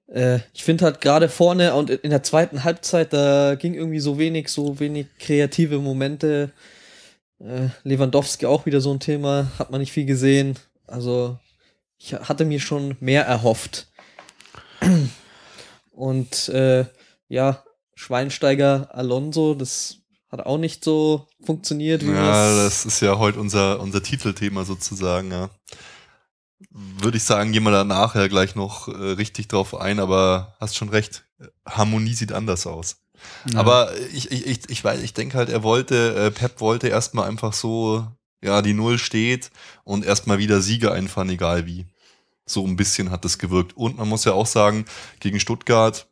äh, 0.07 0.39
ich 0.53 0.65
finde 0.65 0.85
halt 0.85 1.01
gerade 1.01 1.29
vorne 1.29 1.75
und 1.75 1.91
in 1.91 2.11
der 2.11 2.23
zweiten 2.23 2.65
Halbzeit, 2.65 3.13
da 3.13 3.57
ging 3.57 3.75
irgendwie 3.75 4.01
so 4.01 4.19
wenig, 4.19 4.49
so 4.49 4.79
wenig 4.79 5.07
kreative 5.19 5.79
Momente. 5.79 6.53
Äh, 7.41 7.69
Lewandowski 7.83 8.47
auch 8.47 8.67
wieder 8.67 8.81
so 8.81 8.93
ein 8.93 9.01
Thema, 9.01 9.51
hat 9.59 9.71
man 9.71 9.81
nicht 9.81 9.93
viel 9.93 10.07
gesehen. 10.07 10.59
Also 10.87 11.39
ich 11.99 12.15
hatte 12.15 12.45
mir 12.45 12.61
schon 12.61 12.97
mehr 13.01 13.25
erhofft. 13.25 13.89
Und 15.91 16.49
äh, 16.51 16.85
ja, 17.29 17.65
Schweinsteiger, 17.95 18.89
Alonso, 18.93 19.55
das 19.55 19.99
hat 20.35 20.47
auch 20.47 20.59
nicht 20.59 20.83
so 20.83 21.27
funktioniert, 21.45 22.05
wie 22.05 22.11
ja 22.11 22.65
das 22.65 22.85
ist 22.85 23.01
ja 23.01 23.19
heute 23.19 23.39
unser, 23.39 23.81
unser 23.81 24.03
Titelthema 24.03 24.65
sozusagen, 24.65 25.31
ja. 25.31 25.49
Würde 26.71 27.19
ich 27.19 27.23
sagen, 27.23 27.53
gehen 27.53 27.63
wir 27.63 27.71
da 27.71 27.85
nachher 27.85 28.29
gleich 28.29 28.57
noch 28.57 28.89
äh, 28.89 28.91
richtig 28.91 29.49
drauf 29.49 29.77
ein, 29.77 30.01
aber 30.01 30.57
hast 30.61 30.77
schon 30.77 30.89
recht. 30.89 31.25
Harmonie 31.67 32.15
sieht 32.15 32.33
anders 32.33 32.67
aus. 32.67 32.97
Ja. 33.53 33.61
Aber 33.61 33.93
ich, 34.13 34.33
ich, 34.33 34.47
ich, 34.47 34.71
ich 34.71 34.83
weiß, 34.83 35.03
ich 35.03 35.15
denke 35.15 35.39
halt, 35.39 35.51
er 35.51 35.63
wollte, 35.63 36.15
äh, 36.17 36.31
Pep 36.31 36.61
wollte 36.61 36.89
erstmal 36.89 37.29
einfach 37.29 37.53
so, 37.53 38.07
ja, 38.43 38.61
die 38.61 38.75
Null 38.75 38.99
steht 38.99 39.51
und 39.85 40.05
erstmal 40.05 40.39
wieder 40.39 40.61
Siege 40.61 40.91
einfahren, 40.91 41.31
egal 41.31 41.67
wie. 41.67 41.87
So 42.45 42.67
ein 42.67 42.77
bisschen 42.77 43.11
hat 43.11 43.25
das 43.25 43.39
gewirkt. 43.39 43.77
Und 43.77 43.99
man 43.99 44.09
muss 44.09 44.25
ja 44.25 44.33
auch 44.33 44.47
sagen, 44.47 44.85
gegen 45.21 45.39
Stuttgart 45.39 46.09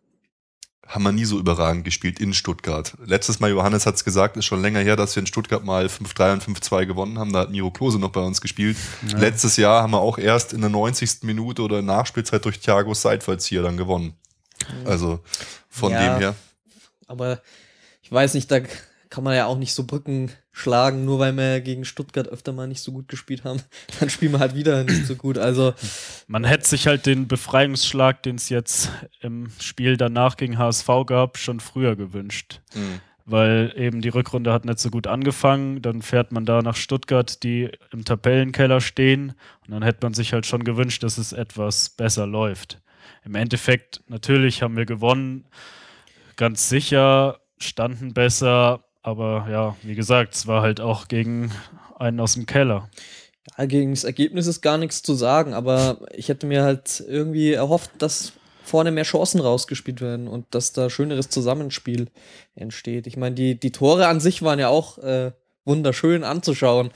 haben 0.87 1.05
wir 1.05 1.13
nie 1.13 1.25
so 1.25 1.39
überragend 1.39 1.85
gespielt 1.85 2.21
in 2.21 2.35
Stuttgart. 2.35 2.95
Letztes 3.05 3.41
Mal, 3.41 3.51
Johannes 3.51 3.87
hat 3.87 3.95
es 3.95 4.05
gesagt, 4.05 4.37
ist 4.37 4.45
schon 4.45 4.61
länger 4.61 4.81
her, 4.81 4.97
dass 4.97 5.15
wir 5.17 5.21
in 5.21 5.27
Stuttgart 5.27 5.65
mal 5.65 5.87
5-3 5.87 6.33
und 6.35 6.45
5-2 6.45 6.87
gewonnen 6.87 7.19
haben. 7.19 7.33
Da 7.33 7.41
hat 7.41 7.51
Miro 7.51 7.71
Klose 7.71 7.99
noch 7.99 8.11
bei 8.11 8.21
uns 8.21 8.41
gespielt. 8.41 8.77
Ja. 9.09 9.19
Letztes 9.19 9.57
Jahr 9.57 9.83
haben 9.83 9.93
wir 9.93 10.01
auch 10.01 10.19
erst 10.19 10.53
in 10.53 10.61
der 10.61 10.71
90. 10.71 11.23
Minute 11.23 11.63
oder 11.63 11.81
Nachspielzeit 11.83 12.45
durch 12.45 12.61
Thiago 12.61 12.95
Seitfallzieher 12.95 13.63
dann 13.63 13.77
gewonnen. 13.77 14.15
Also 14.85 15.21
von 15.71 15.93
Ja. 15.93 16.15
dem 16.15 16.19
her. 16.21 16.35
Aber 17.07 17.41
ich 18.03 18.11
weiß 18.13 18.35
nicht, 18.35 18.51
da 18.51 18.61
kann 19.13 19.25
man 19.25 19.37
ja 19.37 19.45
auch 19.45 19.59
nicht 19.59 19.75
so 19.75 19.85
Brücken 19.85 20.31
schlagen, 20.53 21.05
nur 21.05 21.19
weil 21.19 21.37
wir 21.37 21.61
gegen 21.61 21.85
Stuttgart 21.85 22.29
öfter 22.29 22.55
mal 22.55 22.67
nicht 22.67 22.81
so 22.81 22.93
gut 22.93 23.09
gespielt 23.09 23.45
haben. 23.45 23.61
Dann 24.01 24.09
spielen 24.09 24.33
wir 24.33 24.39
halt 24.39 24.55
wieder 24.55 24.85
nicht 24.85 25.07
so 25.07 25.17
gut. 25.17 25.37
Also, 25.37 25.75
Man 26.29 26.45
hätte 26.45 26.67
sich 26.67 26.87
halt 26.87 27.05
den 27.05 27.29
Befreiungsschlag, 27.29 28.23
den 28.23 28.37
es 28.37 28.49
jetzt 28.49 28.91
im 29.21 29.51
Spiel 29.61 29.99
danach 29.99 30.39
gegen 30.39 30.57
HSV 30.57 30.89
gab, 31.05 31.37
schon 31.37 31.61
früher 31.61 31.95
gewünscht. 31.95 32.63
Mhm. 32.75 33.01
Weil 33.27 33.75
eben 33.77 34.01
die 34.01 34.09
Rückrunde 34.09 34.51
hat 34.51 34.65
nicht 34.65 34.79
so 34.79 34.89
gut 34.89 35.07
angefangen. 35.07 35.83
Dann 35.83 36.01
fährt 36.01 36.33
man 36.33 36.47
da 36.47 36.63
nach 36.63 36.77
Stuttgart, 36.77 37.43
die 37.43 37.71
im 37.93 38.07
Tabellenkeller 38.07 38.81
stehen. 38.81 39.35
Und 39.67 39.73
dann 39.73 39.83
hätte 39.83 40.07
man 40.07 40.15
sich 40.15 40.33
halt 40.33 40.47
schon 40.47 40.65
gewünscht, 40.65 41.03
dass 41.03 41.19
es 41.19 41.35
etwas 41.35 41.91
besser 41.91 42.27
läuft. 42.27 42.81
Im 43.27 43.35
Endeffekt, 43.35 44.01
natürlich 44.09 44.63
haben 44.63 44.79
wir 44.79 44.87
gewonnen. 44.87 45.45
Ganz 46.37 46.71
sicher, 46.71 47.41
standen 47.59 48.15
besser. 48.15 48.85
Aber 49.03 49.47
ja, 49.51 49.77
wie 49.83 49.95
gesagt, 49.95 50.35
es 50.35 50.47
war 50.47 50.63
halt 50.63 50.81
auch 50.81 51.09
gegen 51.09 51.53
einen 51.99 52.21
aus 52.21 52.35
dem 52.35 52.47
Keller. 52.47 52.89
ja, 53.59 53.67
gegen 53.67 53.91
das 53.91 54.05
Ergebnis 54.05 54.47
ist 54.47 54.61
gar 54.61 54.79
nichts 54.79 55.03
zu 55.03 55.15
sagen, 55.15 55.55
aber 55.55 55.99
ich 56.15 56.29
hätte 56.29 56.47
mir 56.47 56.63
halt 56.63 57.03
irgendwie 57.07 57.53
erhofft, 57.53 57.91
dass 57.99 58.33
vorne 58.65 58.93
mehr 58.93 59.05
Chancen 59.05 59.41
rausgespielt 59.41 60.01
werden 60.01 60.29
und 60.29 60.47
dass 60.55 60.73
da 60.73 60.89
schöneres 60.89 61.29
Zusammenspiel 61.29 62.09
entsteht. 62.55 63.07
Ich 63.07 63.17
meine, 63.17 63.35
die, 63.35 63.59
die 63.59 63.73
Tore 63.73 64.07
an 64.07 64.21
sich 64.21 64.43
waren 64.43 64.59
ja 64.59 64.69
auch 64.69 64.99
äh, 64.99 65.33
wunderschön 65.65 66.25
anzuschauen. 66.25 66.91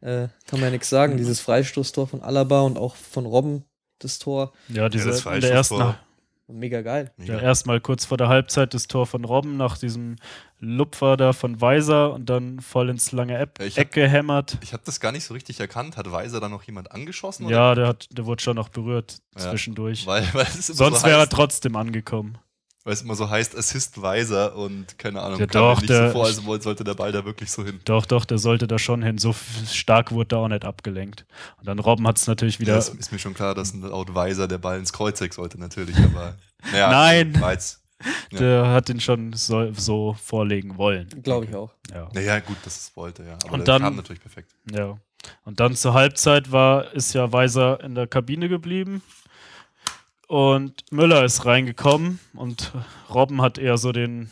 Äh, 0.00 0.28
kann 0.46 0.58
man 0.58 0.64
ja 0.64 0.70
nichts 0.70 0.90
sagen. 0.90 1.16
Dieses 1.16 1.40
Freistoßtor 1.40 2.08
von 2.08 2.22
Alaba 2.22 2.62
und 2.62 2.76
auch 2.76 2.96
von 2.96 3.24
Robben, 3.24 3.64
das 4.00 4.18
Tor. 4.18 4.52
Ja, 4.68 4.88
diese 4.88 5.08
das 5.08 5.24
in 5.24 5.40
der 5.40 5.52
ersten, 5.52 5.76
Freistoßtor. 5.76 6.00
Mega 6.52 6.82
geil. 6.82 7.10
Ja, 7.18 7.38
erstmal 7.40 7.80
kurz 7.80 8.04
vor 8.04 8.16
der 8.18 8.28
Halbzeit 8.28 8.74
das 8.74 8.86
Tor 8.88 9.06
von 9.06 9.24
Robben 9.24 9.56
nach 9.56 9.78
diesem 9.78 10.16
Lupfer 10.60 11.16
da 11.16 11.32
von 11.32 11.60
Weiser 11.60 12.12
und 12.12 12.26
dann 12.30 12.60
voll 12.60 12.88
ins 12.88 13.10
lange 13.12 13.38
Eck, 13.38 13.50
Ja, 13.60 13.82
hab- 13.82 13.92
gehämmert. 13.92 14.58
Ich 14.62 14.72
habe 14.72 14.82
das 14.86 15.00
gar 15.00 15.10
nicht 15.12 15.24
so 15.24 15.34
richtig 15.34 15.58
erkannt. 15.60 15.96
Hat 15.96 16.10
Weiser 16.12 16.40
da 16.40 16.48
noch 16.48 16.62
jemand 16.62 16.92
angeschossen? 16.92 17.48
Ja, 17.48 17.74
der, 17.74 17.88
hat, 17.88 18.08
der 18.12 18.26
wurde 18.26 18.42
schon 18.42 18.56
noch 18.56 18.68
berührt 18.68 19.18
Ja, 19.36 19.50
zwischendurch. 19.50 20.06
Weil, 20.06 20.22
weil 20.32 20.46
Sonst 20.46 21.00
so 21.00 21.06
wäre 21.06 21.18
er 21.20 21.28
trotzdem 21.28 21.74
angekommen. 21.76 22.38
Weil 22.84 22.92
es 22.94 23.02
immer 23.02 23.14
so 23.14 23.28
heißt, 23.30 23.56
Assist 23.56 24.00
Weiser 24.02 24.56
und 24.56 24.98
keine 24.98 25.20
Ahnung, 25.22 25.38
Ja, 25.40 25.46
kam 25.46 25.62
mir 25.62 25.68
doch, 25.74 25.80
nicht 25.80 25.90
der- 25.90 26.06
so 26.08 26.12
vor, 26.12 26.26
als 26.26 26.44
woll- 26.44 26.60
sollte 26.62 26.84
der 26.84 26.94
Ball 26.94 27.12
da 27.12 27.24
wirklich 27.24 27.50
so 27.50 27.64
hin. 27.64 27.80
Doch, 27.84 28.06
doch, 28.06 28.24
der 28.24 28.38
sollte 28.38 28.66
da 28.66 28.78
schon 28.78 29.02
hin. 29.02 29.18
So 29.18 29.34
stark 29.70 30.10
wurde 30.12 30.36
er 30.36 30.40
auch 30.40 30.48
nicht 30.48 30.64
abgelenkt. 30.64 31.24
Und 31.58 31.66
dann 31.68 31.78
Robben 31.78 32.06
hat 32.06 32.18
es 32.18 32.26
natürlich 32.26 32.54
Ja, 32.56 32.60
wieder. 32.60 32.76
es 32.78 32.88
ist 32.88 33.12
mir 33.12 33.18
schon 33.18 33.34
klar, 33.34 33.54
dass 33.54 33.72
ein 33.72 33.82
laut 33.82 34.14
Weiser 34.14 34.48
der 34.48 34.58
Ball 34.58 34.78
ins 34.78 34.92
Kreuzeck 34.92 35.32
sollte 35.34 35.58
natürlich, 35.60 35.96
aber 36.16 36.36
naja, 36.72 36.90
Nein. 36.90 37.40
Ja. 38.32 38.38
Der 38.40 38.66
hat 38.66 38.88
den 38.88 38.98
schon 39.00 39.32
so, 39.32 39.72
so 39.74 40.14
vorlegen 40.20 40.76
wollen. 40.76 41.08
Glaube 41.22 41.46
ich 41.46 41.54
auch. 41.54 41.70
Ja. 41.94 42.08
Naja, 42.12 42.40
gut, 42.40 42.56
dass 42.64 42.76
es 42.76 42.96
wollte, 42.96 43.22
ja. 43.22 43.34
Aber 43.44 43.52
Und 43.52 43.58
der 43.60 43.64
dann- 43.66 43.82
kam 43.82 43.94
natürlich 43.94 44.20
perfekt. 44.20 44.50
ja. 44.74 44.98
Und 45.44 45.60
dann 45.60 45.76
zur 45.76 45.94
Halbzeit 45.94 46.50
war, 46.50 46.92
ist 46.94 47.12
ja 47.12 47.30
Weiser 47.30 47.78
in 47.84 47.94
der 47.94 48.08
Kabine 48.08 48.48
geblieben. 48.48 49.02
Und 50.32 50.90
Müller 50.90 51.26
ist 51.26 51.44
reingekommen 51.44 52.18
und 52.32 52.72
Robben 53.12 53.42
hat 53.42 53.58
eher 53.58 53.76
so 53.76 53.92
den 53.92 54.30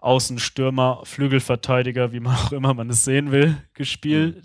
Außenstürmer, 0.00 1.02
Flügelverteidiger, 1.04 2.10
wie 2.10 2.18
man 2.18 2.34
auch 2.46 2.50
immer 2.50 2.74
man 2.74 2.90
es 2.90 3.04
sehen 3.04 3.30
will, 3.30 3.56
gespielt. 3.74 4.42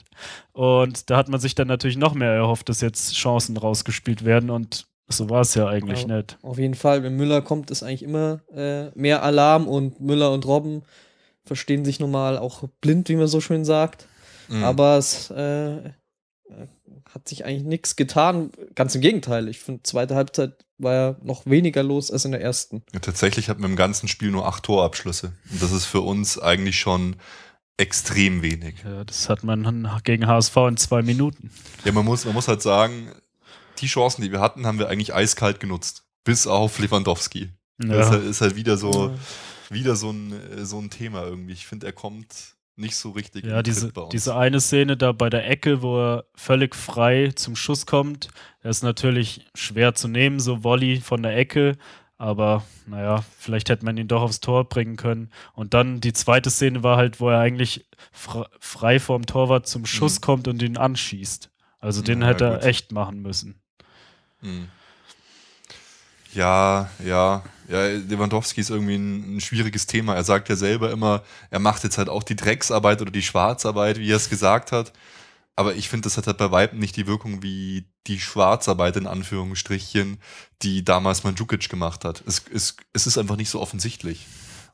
Und 0.51 1.09
da 1.09 1.17
hat 1.17 1.27
man 1.27 1.39
sich 1.39 1.55
dann 1.55 1.67
natürlich 1.67 1.97
noch 1.97 2.13
mehr 2.13 2.33
erhofft, 2.33 2.69
dass 2.69 2.81
jetzt 2.81 3.15
Chancen 3.15 3.57
rausgespielt 3.57 4.25
werden 4.25 4.51
und 4.51 4.85
so 5.07 5.27
war 5.31 5.41
es 5.41 5.55
ja 5.55 5.65
eigentlich 5.65 6.05
Ja. 6.05 6.17
nicht. 6.17 6.37
Auf 6.43 6.59
jeden 6.59 6.75
Fall, 6.75 7.01
wenn 7.01 7.15
Müller 7.15 7.41
kommt, 7.41 7.71
ist 7.71 7.81
eigentlich 7.81 8.03
immer 8.03 8.41
äh, 8.53 8.91
mehr 8.91 9.23
Alarm 9.23 9.67
und 9.67 9.99
Müller 9.99 10.31
und 10.31 10.45
Robben 10.45 10.83
verstehen 11.41 11.83
sich 11.83 11.99
normal 11.99 12.37
auch 12.37 12.65
blind, 12.79 13.09
wie 13.09 13.15
man 13.15 13.25
so 13.25 13.41
schön 13.41 13.65
sagt. 13.65 14.07
Mhm. 14.49 14.63
Aber 14.63 14.99
es 14.99 15.31
äh, 15.31 15.93
hat 17.13 17.27
sich 17.27 17.45
eigentlich 17.45 17.63
nichts 17.63 17.95
getan. 17.95 18.51
Ganz 18.75 18.95
im 18.95 19.01
Gegenteil. 19.01 19.47
Ich 19.47 19.59
finde, 19.59 19.83
zweite 19.83 20.15
Halbzeit 20.15 20.65
war 20.77 20.93
ja 20.93 21.15
noch 21.21 21.45
weniger 21.45 21.83
los 21.83 22.11
als 22.11 22.25
in 22.25 22.31
der 22.31 22.41
ersten. 22.41 22.83
Ja, 22.93 22.99
tatsächlich 22.99 23.49
hatten 23.49 23.61
wir 23.61 23.69
im 23.69 23.75
ganzen 23.75 24.07
Spiel 24.07 24.31
nur 24.31 24.47
acht 24.47 24.63
Torabschlüsse. 24.63 25.33
Und 25.51 25.61
das 25.61 25.71
ist 25.71 25.85
für 25.85 26.01
uns 26.01 26.39
eigentlich 26.39 26.79
schon 26.79 27.15
extrem 27.77 28.41
wenig. 28.41 28.75
Ja, 28.83 29.03
das 29.03 29.29
hat 29.29 29.43
man 29.43 29.89
gegen 30.03 30.27
HSV 30.27 30.55
in 30.67 30.77
zwei 30.77 31.01
Minuten. 31.01 31.51
Ja, 31.85 31.91
man 31.91 32.05
muss, 32.05 32.25
man 32.25 32.33
muss 32.33 32.47
halt 32.47 32.61
sagen, 32.61 33.09
die 33.79 33.87
Chancen, 33.87 34.21
die 34.21 34.31
wir 34.31 34.41
hatten, 34.41 34.65
haben 34.65 34.79
wir 34.79 34.89
eigentlich 34.89 35.13
eiskalt 35.13 35.59
genutzt. 35.59 36.03
Bis 36.23 36.47
auf 36.47 36.79
Lewandowski. 36.79 37.49
Das 37.77 37.87
ist 37.87 37.95
Ja. 37.95 38.09
halt, 38.11 38.23
ist 38.25 38.41
halt 38.41 38.55
wieder 38.57 38.77
so, 38.77 39.13
wieder 39.69 39.95
so 39.95 40.11
ein, 40.11 40.33
äh, 40.33 40.65
so 40.65 40.79
ein 40.79 40.89
Thema 40.89 41.23
irgendwie. 41.23 41.53
Ich 41.53 41.65
finde, 41.65 41.85
er 41.87 41.93
kommt 41.93 42.55
nicht 42.79 42.95
so 42.95 43.11
richtig 43.11 43.45
Ja, 43.45 43.61
diese, 43.61 43.91
diese 44.11 44.35
eine 44.35 44.59
Szene 44.59 44.97
da 44.97 45.11
bei 45.11 45.29
der 45.29 45.49
Ecke, 45.49 45.81
wo 45.81 45.99
er 45.99 46.25
völlig 46.35 46.75
frei 46.75 47.31
zum 47.35 47.55
Schuss 47.55 47.85
kommt, 47.85 48.29
der 48.63 48.71
ist 48.71 48.83
natürlich 48.83 49.45
schwer 49.55 49.93
zu 49.93 50.07
nehmen, 50.07 50.39
so 50.39 50.63
Volley 50.63 51.01
von 51.01 51.21
der 51.23 51.35
Ecke, 51.37 51.77
aber 52.17 52.63
naja, 52.85 53.23
vielleicht 53.37 53.69
hätte 53.69 53.85
man 53.85 53.95
ihn 53.97 54.07
doch 54.07 54.21
aufs 54.21 54.39
Tor 54.41 54.67
bringen 54.67 54.95
können. 54.97 55.29
Und 55.53 55.73
dann 55.73 56.01
die 56.01 56.11
zweite 56.13 56.49
Szene 56.49 56.83
war 56.83 56.97
halt, 56.97 57.19
wo 57.21 57.29
er 57.29 57.39
eigentlich 57.39 57.85
fre 58.11 58.49
frei 58.59 58.99
vorm 58.99 59.25
Torwart 59.25 59.67
zum 59.67 59.85
Schuss 59.85 60.17
Mhm. 60.19 60.23
kommt 60.23 60.47
und 60.47 60.61
ihn 60.61 60.77
anschießt. 60.77 61.49
Also 61.79 62.01
den 62.01 62.21
Ja, 62.21 62.27
hätte 62.27 62.45
er 62.45 62.55
gut. 62.55 62.63
echt 62.65 62.91
machen 62.91 63.21
müssen. 63.21 63.61
Hm. 64.41 64.67
Ja, 66.33 66.89
ja, 67.03 67.43
ja, 67.67 67.85
Lewandowski 67.87 68.61
ist 68.61 68.69
irgendwie 68.69 68.95
ein, 68.95 69.37
ein 69.37 69.41
schwieriges 69.41 69.85
Thema. 69.85 70.15
Er 70.15 70.23
sagt 70.23 70.49
ja 70.49 70.55
selber 70.55 70.91
immer, 70.91 71.23
er 71.49 71.59
macht 71.59 71.83
jetzt 71.83 71.97
halt 71.97 72.09
auch 72.09 72.23
die 72.23 72.35
Drecksarbeit 72.35 73.01
oder 73.01 73.11
die 73.11 73.21
Schwarzarbeit, 73.21 73.99
wie 73.99 74.11
er 74.11 74.17
es 74.17 74.29
gesagt 74.29 74.71
hat. 74.71 74.91
Aber 75.55 75.75
ich 75.75 75.89
finde, 75.89 76.05
das 76.05 76.17
hat 76.17 76.25
halt 76.25 76.37
bei 76.37 76.51
Weitem 76.51 76.79
nicht 76.79 76.95
die 76.95 77.05
Wirkung 77.05 77.43
wie 77.43 77.85
die 78.07 78.19
Schwarzarbeit 78.19 78.95
in 78.95 79.07
Anführungsstrichen, 79.07 80.19
die 80.61 80.85
damals 80.85 81.23
Mandzukic 81.23 81.69
gemacht 81.69 82.05
hat. 82.05 82.23
Es, 82.25 82.43
es, 82.53 82.77
es 82.93 83.07
ist 83.07 83.17
einfach 83.17 83.35
nicht 83.35 83.49
so 83.49 83.61
offensichtlich. 83.61 84.25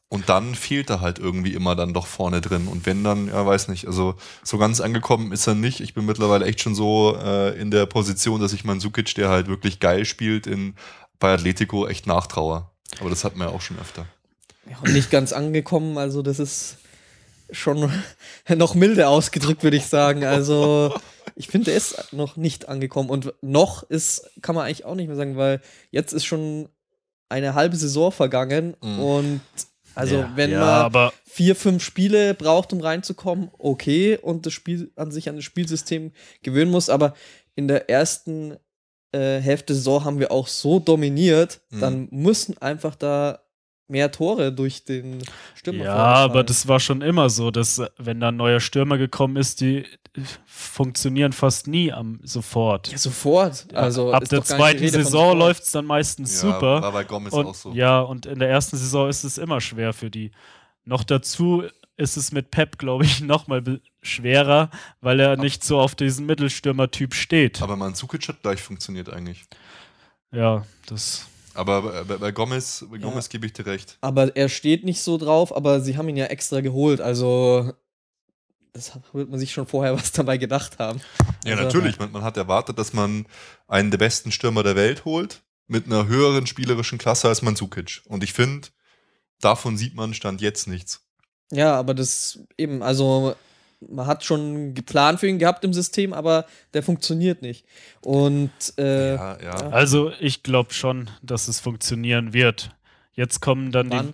Und 0.07 0.29
dann 0.29 0.53
fehlt 0.53 0.89
er 0.91 1.01
halt 1.01 1.17
irgendwie 1.17 1.53
immer 1.55 1.75
dann 1.75 1.93
doch 1.93 2.05
vorne 2.05 2.39
drin. 2.39 2.67
Und 2.67 2.85
wenn 2.85 3.03
dann, 3.03 3.27
ja, 3.27 3.45
weiß 3.45 3.67
nicht, 3.69 3.88
also 3.88 4.15
so 4.43 4.57
ganz 4.59 4.79
angekommen 4.79 5.31
ist 5.31 5.47
er 5.47 5.55
nicht. 5.55 5.81
Ich 5.81 5.95
bin 5.95 6.05
mittlerweile 6.05 6.45
echt 6.45 6.62
schon 6.62 6.75
so 6.75 7.17
äh, 7.17 7.59
in 7.59 7.71
der 7.71 7.88
Position, 7.88 8.39
dass 8.39 8.53
ich 8.53 8.63
Mandzukic, 8.63 9.15
der 9.15 9.29
halt 9.29 9.47
wirklich 9.47 9.79
geil 9.79 10.05
spielt, 10.05 10.45
in, 10.45 10.75
bei 11.19 11.34
Atletico 11.34 11.88
echt 11.88 12.07
nachtraue. 12.07 12.69
Aber 13.00 13.10
das 13.10 13.24
hatten 13.24 13.39
wir 13.39 13.45
ja 13.45 13.51
auch 13.51 13.62
schon 13.62 13.79
öfter. 13.79 14.05
Ja, 14.69 14.77
und 14.79 14.93
nicht 14.93 15.12
ganz 15.12 15.34
angekommen, 15.34 15.98
also 15.98 16.22
das 16.22 16.39
ist 16.39 16.77
schon 17.51 17.91
noch 18.50 18.75
milde 18.75 19.07
ausgedrückt, 19.07 19.63
würde 19.63 19.77
ich 19.77 19.86
sagen. 19.86 20.24
Also 20.24 20.95
ich 21.36 21.48
finde, 21.48 21.72
er 21.72 21.77
ist 21.77 22.13
noch 22.13 22.38
nicht 22.38 22.67
angekommen. 22.67 23.10
Und 23.10 23.34
noch 23.41 23.84
ist, 23.84 24.29
kann 24.41 24.55
man 24.55 24.65
eigentlich 24.65 24.86
auch 24.86 24.95
nicht 24.95 25.07
mehr 25.07 25.15
sagen, 25.15 25.38
weil 25.38 25.62
jetzt 25.91 26.13
ist 26.13 26.25
schon 26.25 26.69
eine 27.29 27.53
halbe 27.53 27.75
Saison 27.75 28.12
vergangen 28.12 28.75
Mhm. 28.81 29.00
und 29.00 29.41
also 29.95 30.15
ja, 30.17 30.31
wenn 30.36 30.51
ja, 30.51 30.60
man 30.60 30.69
aber 30.69 31.13
vier, 31.25 31.55
fünf 31.55 31.84
Spiele 31.84 32.34
braucht, 32.34 32.74
um 32.74 32.81
reinzukommen, 32.81 33.50
okay, 33.57 34.17
und 34.22 34.45
das 34.45 34.51
Spiel 34.53 34.91
an 34.98 35.10
sich 35.10 35.29
an 35.29 35.38
das 35.38 35.45
Spielsystem 35.45 36.12
gewöhnen 36.43 36.69
muss, 36.69 36.89
aber 36.89 37.13
in 37.55 37.69
der 37.69 37.89
ersten 37.89 38.57
äh, 39.15 39.39
Hälfte 39.41 39.74
Saison 39.74 40.03
haben 40.03 40.19
wir 40.19 40.31
auch 40.31 40.48
so 40.48 40.79
dominiert, 40.79 41.62
Mhm. 41.69 41.79
dann 41.79 42.07
müssen 42.12 42.57
einfach 42.62 42.95
da 42.95 43.39
mehr 43.88 44.12
Tore 44.12 44.51
durch 44.51 44.84
den 44.84 45.22
Stürmer 45.53 45.86
Ja, 45.86 45.93
aber 45.95 46.43
das 46.43 46.67
war 46.67 46.79
schon 46.79 47.01
immer 47.01 47.29
so, 47.29 47.51
dass 47.51 47.77
äh, 47.77 47.88
wenn 47.98 48.19
da 48.19 48.29
ein 48.29 48.36
neuer 48.36 48.60
Stürmer 48.60 48.98
gekommen 48.98 49.38
ist, 49.38 49.62
die 49.62 49.77
äh, 49.79 49.86
funktionieren 50.48 51.34
fast 51.34 51.67
nie 51.67 51.91
am 51.93 52.19
sofort. 52.24 52.88
ja, 52.91 52.98
sofort. 52.98 53.67
Also 53.75 54.12
Ab 54.12 54.24
ist 54.24 54.31
der 54.31 54.43
zweiten 54.43 54.88
Saison 54.88 55.38
läuft 55.38 55.63
es 55.63 55.72
dann 55.72 55.86
meistens 55.86 56.39
super. 56.41 56.81
War 56.81 56.91
bei 56.91 57.03
Gomez 57.03 57.34
und, 57.34 57.45
auch 57.45 57.53
so. 57.55 57.72
Ja, 57.74 58.00
und 58.01 58.25
in 58.25 58.39
der 58.39 58.50
ersten 58.50 58.75
Saison 58.77 59.07
ist 59.07 59.24
es 59.24 59.38
immer 59.38 59.62
schwer 59.62 59.93
für 59.93 60.10
die. 60.10 60.31
Noch 60.84 61.03
dazu 61.03 61.63
ist 61.98 62.17
es 62.17 62.31
mit 62.31 62.50
Pep, 62.51 62.77
glaube 62.79 63.05
ich, 63.05 63.22
nochmal 63.22 63.62
schwerer, 64.05 64.69
weil 65.01 65.19
er 65.19 65.38
nicht 65.38 65.63
so 65.63 65.79
auf 65.79 65.95
diesen 65.95 66.25
Mittelstürmer-Typ 66.25 67.13
steht. 67.13 67.62
Aber 67.62 67.75
Mandzukic 67.75 68.27
hat 68.27 68.41
gleich 68.41 68.62
funktioniert 68.62 69.09
eigentlich. 69.09 69.43
ja, 70.31 70.65
das. 70.88 71.25
Aber 71.53 71.81
bei, 71.83 72.03
bei, 72.03 72.17
bei 72.17 72.31
Gomez, 72.31 72.85
bei 72.91 72.97
Gomez 72.97 73.29
gebe 73.29 73.45
ich 73.45 73.53
dir 73.53 73.65
recht. 73.65 73.97
Aber 74.01 74.35
er 74.35 74.50
steht 74.50 74.83
nicht 74.83 75.01
so 75.01 75.17
drauf, 75.17 75.55
aber 75.55 75.79
sie 75.79 75.95
haben 75.97 76.09
ihn 76.09 76.17
ja 76.17 76.25
extra 76.25 76.59
geholt. 76.59 77.00
Also, 77.00 77.71
das 78.74 78.91
wird 79.13 79.29
man 79.29 79.39
sich 79.39 79.53
schon 79.53 79.65
vorher 79.65 79.93
was 79.97 80.12
dabei 80.12 80.38
gedacht 80.38 80.79
haben. 80.79 81.00
Ja, 81.45 81.53
Also- 81.53 81.63
natürlich. 81.63 81.97
Man, 81.97 82.12
man 82.12 82.24
hat 82.24 82.35
erwartet, 82.35 82.77
dass 82.77 82.91
man 82.91 83.25
einen 83.67 83.89
der 83.89 83.97
besten 83.97 84.31
Stürmer 84.33 84.63
der 84.63 84.75
Welt 84.75 85.05
holt, 85.05 85.43
mit 85.67 85.85
einer 85.85 86.07
höheren 86.07 86.45
spielerischen 86.45 86.97
Klasse 86.97 87.29
als 87.29 87.41
Mandzukic. 87.41 88.01
Und 88.05 88.24
ich 88.24 88.33
finde, 88.33 88.67
davon 89.39 89.77
sieht 89.77 89.95
man 89.95 90.13
Stand 90.13 90.41
jetzt 90.41 90.67
nichts. 90.67 91.01
Ja, 91.51 91.75
aber 91.75 91.93
das 91.93 92.39
eben, 92.57 92.83
also 92.83 93.35
man 93.79 94.08
hat 94.08 94.24
schon 94.24 94.39
einen 94.39 94.74
Plan 94.74 95.17
für 95.17 95.27
ihn 95.27 95.39
gehabt 95.39 95.63
im 95.63 95.74
System, 95.74 96.13
aber 96.13 96.46
der 96.74 96.84
funktioniert 96.84 97.41
nicht. 97.41 97.65
Und 98.01 98.51
äh, 98.77 99.15
ja, 99.15 99.38
ja. 99.41 99.51
Also, 99.70 100.12
ich 100.20 100.44
glaube 100.44 100.74
schon, 100.74 101.10
dass 101.22 101.48
es 101.48 101.60
funktionieren 101.60 102.34
wird. 102.34 102.75
Jetzt 103.13 103.39
kommen 103.41 103.72
dann 103.72 103.89
wann? 103.91 104.08
die. 104.08 104.13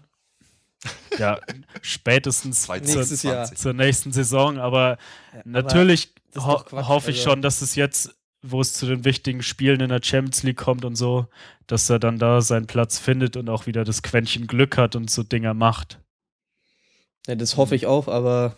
Ja, 1.20 1.40
spätestens 1.82 2.64
zur, 2.64 2.76
Nächstes 2.76 3.22
Jahr. 3.24 3.46
2020. 3.46 3.58
zur 3.58 3.74
nächsten 3.74 4.12
Saison, 4.12 4.58
aber 4.58 4.98
Ja, 5.34 5.42
Natürlich 5.46 6.10
ist 6.34 6.44
ho 6.44 6.58
Quatsch, 6.66 6.88
hoffe 6.88 7.12
ich 7.12 7.18
also- 7.18 7.30
schon, 7.30 7.42
dass 7.44 7.62
es 7.62 7.76
jetzt, 7.76 8.16
wo 8.42 8.62
es 8.62 8.74
zu 8.74 8.88
den 8.88 9.06
wichtigen 9.06 9.44
Spielen 9.44 9.82
in 9.82 9.90
der 9.90 10.02
Champions 10.02 10.42
League 10.44 10.58
kommt 10.58 10.84
und 10.86 10.96
so, 10.96 11.28
dass 11.68 11.88
er 11.90 12.00
dann 12.00 12.18
da 12.18 12.42
seinen 12.42 12.66
Platz 12.66 12.98
findet 12.98 13.38
und 13.38 13.50
auch 13.50 13.68
wieder 13.68 13.84
das 13.84 14.02
Quäntchen 14.02 14.48
Glück 14.48 14.78
hat 14.78 14.96
und 14.96 15.12
so 15.12 15.22
Dinger 15.22 15.54
macht. 15.54 16.00
Ja, 17.28 17.36
das 17.36 17.58
hoffe 17.58 17.76
ich 17.76 17.86
auch, 17.86 18.08
aber 18.08 18.56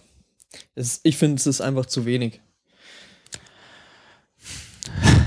es, 0.75 0.99
ich 1.03 1.17
finde, 1.17 1.35
es 1.37 1.47
ist 1.47 1.61
einfach 1.61 1.85
zu 1.85 2.05
wenig. 2.05 2.41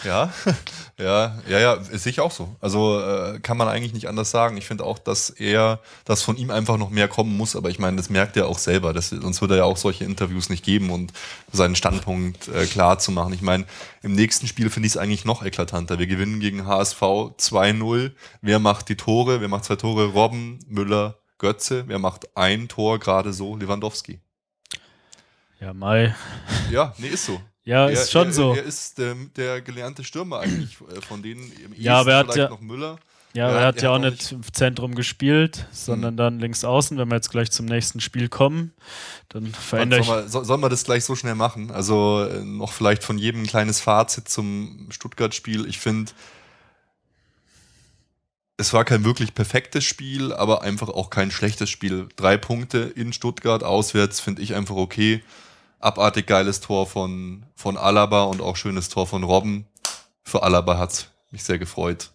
Ja, 0.04 0.32
ja, 0.98 1.38
ja, 1.48 1.58
ja, 1.58 1.82
sehe 1.82 2.10
ich 2.10 2.20
auch 2.20 2.30
so. 2.30 2.56
Also 2.60 3.00
äh, 3.00 3.38
kann 3.40 3.56
man 3.56 3.68
eigentlich 3.68 3.92
nicht 3.92 4.08
anders 4.08 4.30
sagen. 4.30 4.56
Ich 4.56 4.66
finde 4.66 4.84
auch, 4.84 4.98
dass 4.98 5.30
er, 5.30 5.80
dass 6.04 6.22
von 6.22 6.36
ihm 6.36 6.50
einfach 6.50 6.78
noch 6.78 6.90
mehr 6.90 7.08
kommen 7.08 7.36
muss. 7.36 7.54
Aber 7.54 7.70
ich 7.70 7.78
meine, 7.78 7.96
das 7.98 8.08
merkt 8.08 8.36
er 8.36 8.48
auch 8.48 8.58
selber. 8.58 8.92
Das, 8.92 9.10
sonst 9.10 9.40
würde 9.40 9.54
er 9.54 9.58
ja 9.58 9.64
auch 9.64 9.76
solche 9.76 10.04
Interviews 10.04 10.48
nicht 10.48 10.64
geben 10.64 10.90
und 10.90 11.12
seinen 11.52 11.76
Standpunkt 11.76 12.48
äh, 12.48 12.66
klar 12.66 12.98
zu 12.98 13.12
machen. 13.12 13.34
Ich 13.34 13.42
meine, 13.42 13.66
im 14.02 14.14
nächsten 14.14 14.46
Spiel 14.46 14.70
finde 14.70 14.86
ich 14.86 14.94
es 14.94 14.96
eigentlich 14.96 15.24
noch 15.24 15.44
eklatanter. 15.44 15.98
Wir 15.98 16.06
gewinnen 16.06 16.40
gegen 16.40 16.66
HSV 16.66 17.02
2-0. 17.02 18.12
Wer 18.40 18.58
macht 18.58 18.88
die 18.88 18.96
Tore? 18.96 19.40
Wer 19.40 19.48
macht 19.48 19.64
zwei 19.64 19.76
Tore? 19.76 20.06
Robben, 20.06 20.60
Müller, 20.66 21.18
Götze. 21.38 21.84
Wer 21.88 21.98
macht 21.98 22.36
ein 22.36 22.68
Tor 22.68 22.98
gerade 22.98 23.32
so? 23.32 23.56
Lewandowski. 23.56 24.20
Ja, 25.60 25.74
Mai. 25.74 26.14
Ja, 26.70 26.94
nee, 26.98 27.08
ist 27.08 27.26
so. 27.26 27.40
Ja, 27.64 27.84
er, 27.86 27.90
ist 27.90 28.10
schon 28.10 28.28
er, 28.28 28.32
so. 28.32 28.54
Er 28.54 28.62
ist 28.62 28.96
der, 28.98 29.14
der 29.36 29.60
gelernte 29.60 30.02
Stürmer 30.04 30.40
eigentlich, 30.40 30.78
äh, 30.80 31.00
von 31.02 31.22
denen 31.22 31.52
im 31.64 31.74
Ja, 31.76 32.00
aber 32.00 32.12
er 32.12 32.18
hat 32.18 32.36
ja- 32.36 32.48
noch 32.48 32.60
Müller. 32.60 32.98
Ja, 33.32 33.48
Ja, 33.48 33.58
er 33.60 33.66
hat 33.66 33.76
er 33.76 33.82
ja 33.84 33.90
auch 33.90 33.98
nicht 34.00 34.32
im 34.32 34.42
Zentrum 34.52 34.94
gespielt, 34.96 35.66
sondern 35.70 36.12
Hm. 36.12 36.16
dann 36.16 36.38
links 36.40 36.64
außen. 36.64 36.98
Wenn 36.98 37.08
wir 37.08 37.14
jetzt 37.14 37.30
gleich 37.30 37.50
zum 37.52 37.66
nächsten 37.66 38.00
Spiel 38.00 38.28
kommen, 38.28 38.72
dann 39.28 39.46
verändere 39.46 40.02
soll, 40.02 40.16
ich. 40.18 40.22
man, 40.24 40.28
soll, 40.30 40.44
soll 40.46 40.58
man 40.58 40.70
das 40.70 40.82
gleich 40.82 41.04
so 41.04 41.14
schnell 41.14 41.36
machen? 41.36 41.70
Also 41.70 42.24
äh, 42.28 42.42
noch 42.42 42.72
vielleicht 42.72 43.04
von 43.04 43.18
jedem 43.18 43.42
ein 43.42 43.46
kleines 43.46 43.78
Fazit 43.80 44.28
zum 44.28 44.88
Stuttgart-Spiel. 44.90 45.66
Ich 45.68 45.78
finde, 45.78 46.10
es 48.56 48.72
war 48.72 48.84
kein 48.84 49.04
wirklich 49.04 49.32
perfektes 49.34 49.84
Spiel, 49.84 50.32
aber 50.32 50.62
einfach 50.62 50.88
auch 50.88 51.08
kein 51.10 51.30
schlechtes 51.30 51.70
Spiel. 51.70 52.08
Drei 52.16 52.36
Punkte 52.36 52.78
in 52.78 53.12
Stuttgart 53.12 53.62
auswärts 53.62 54.18
finde 54.18 54.42
ich 54.42 54.54
einfach 54.56 54.74
okay. 54.76 55.22
Abartig 55.80 56.26
geiles 56.26 56.60
Tor 56.60 56.86
von, 56.86 57.46
von 57.56 57.76
Alaba 57.76 58.24
und 58.24 58.40
auch 58.40 58.56
schönes 58.56 58.88
Tor 58.90 59.06
von 59.06 59.24
Robben. 59.24 59.66
Für 60.22 60.42
Alaba 60.42 60.78
hat 60.78 61.10
mich 61.30 61.42
sehr 61.42 61.58
gefreut. 61.58 62.10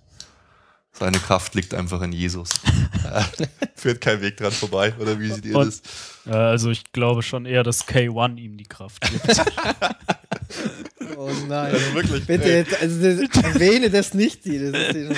Seine 0.93 1.19
Kraft 1.19 1.55
liegt 1.55 1.73
einfach 1.73 2.01
in 2.01 2.13
Jesus. 2.13 2.51
Führt 3.75 3.99
kein 4.01 4.21
Weg 4.21 4.37
dran 4.37 4.51
vorbei, 4.51 4.93
oder 4.99 5.19
wie 5.19 5.29
seht 5.29 5.45
ihr 5.45 5.55
Und- 5.57 5.67
das? 5.67 5.81
Ja, 6.25 6.47
also 6.49 6.69
ich 6.71 6.91
glaube 6.91 7.21
schon 7.21 7.45
eher, 7.45 7.63
dass 7.63 7.87
K1 7.87 8.37
ihm 8.37 8.57
die 8.57 8.63
Kraft 8.63 9.01
gibt. 9.01 9.27
Oh 11.17 11.29
nein. 11.47 11.73
Also 11.73 11.93
wirklich, 11.93 12.25
Bitte, 12.25 12.43
ey. 12.45 12.57
jetzt, 12.59 12.81
also 12.81 12.99
das, 12.99 13.43
erwähne 13.43 13.89
das 13.89 14.13
nicht, 14.13 14.45
die. 14.45 14.71
Das 14.71 14.95
ist. 14.95 15.11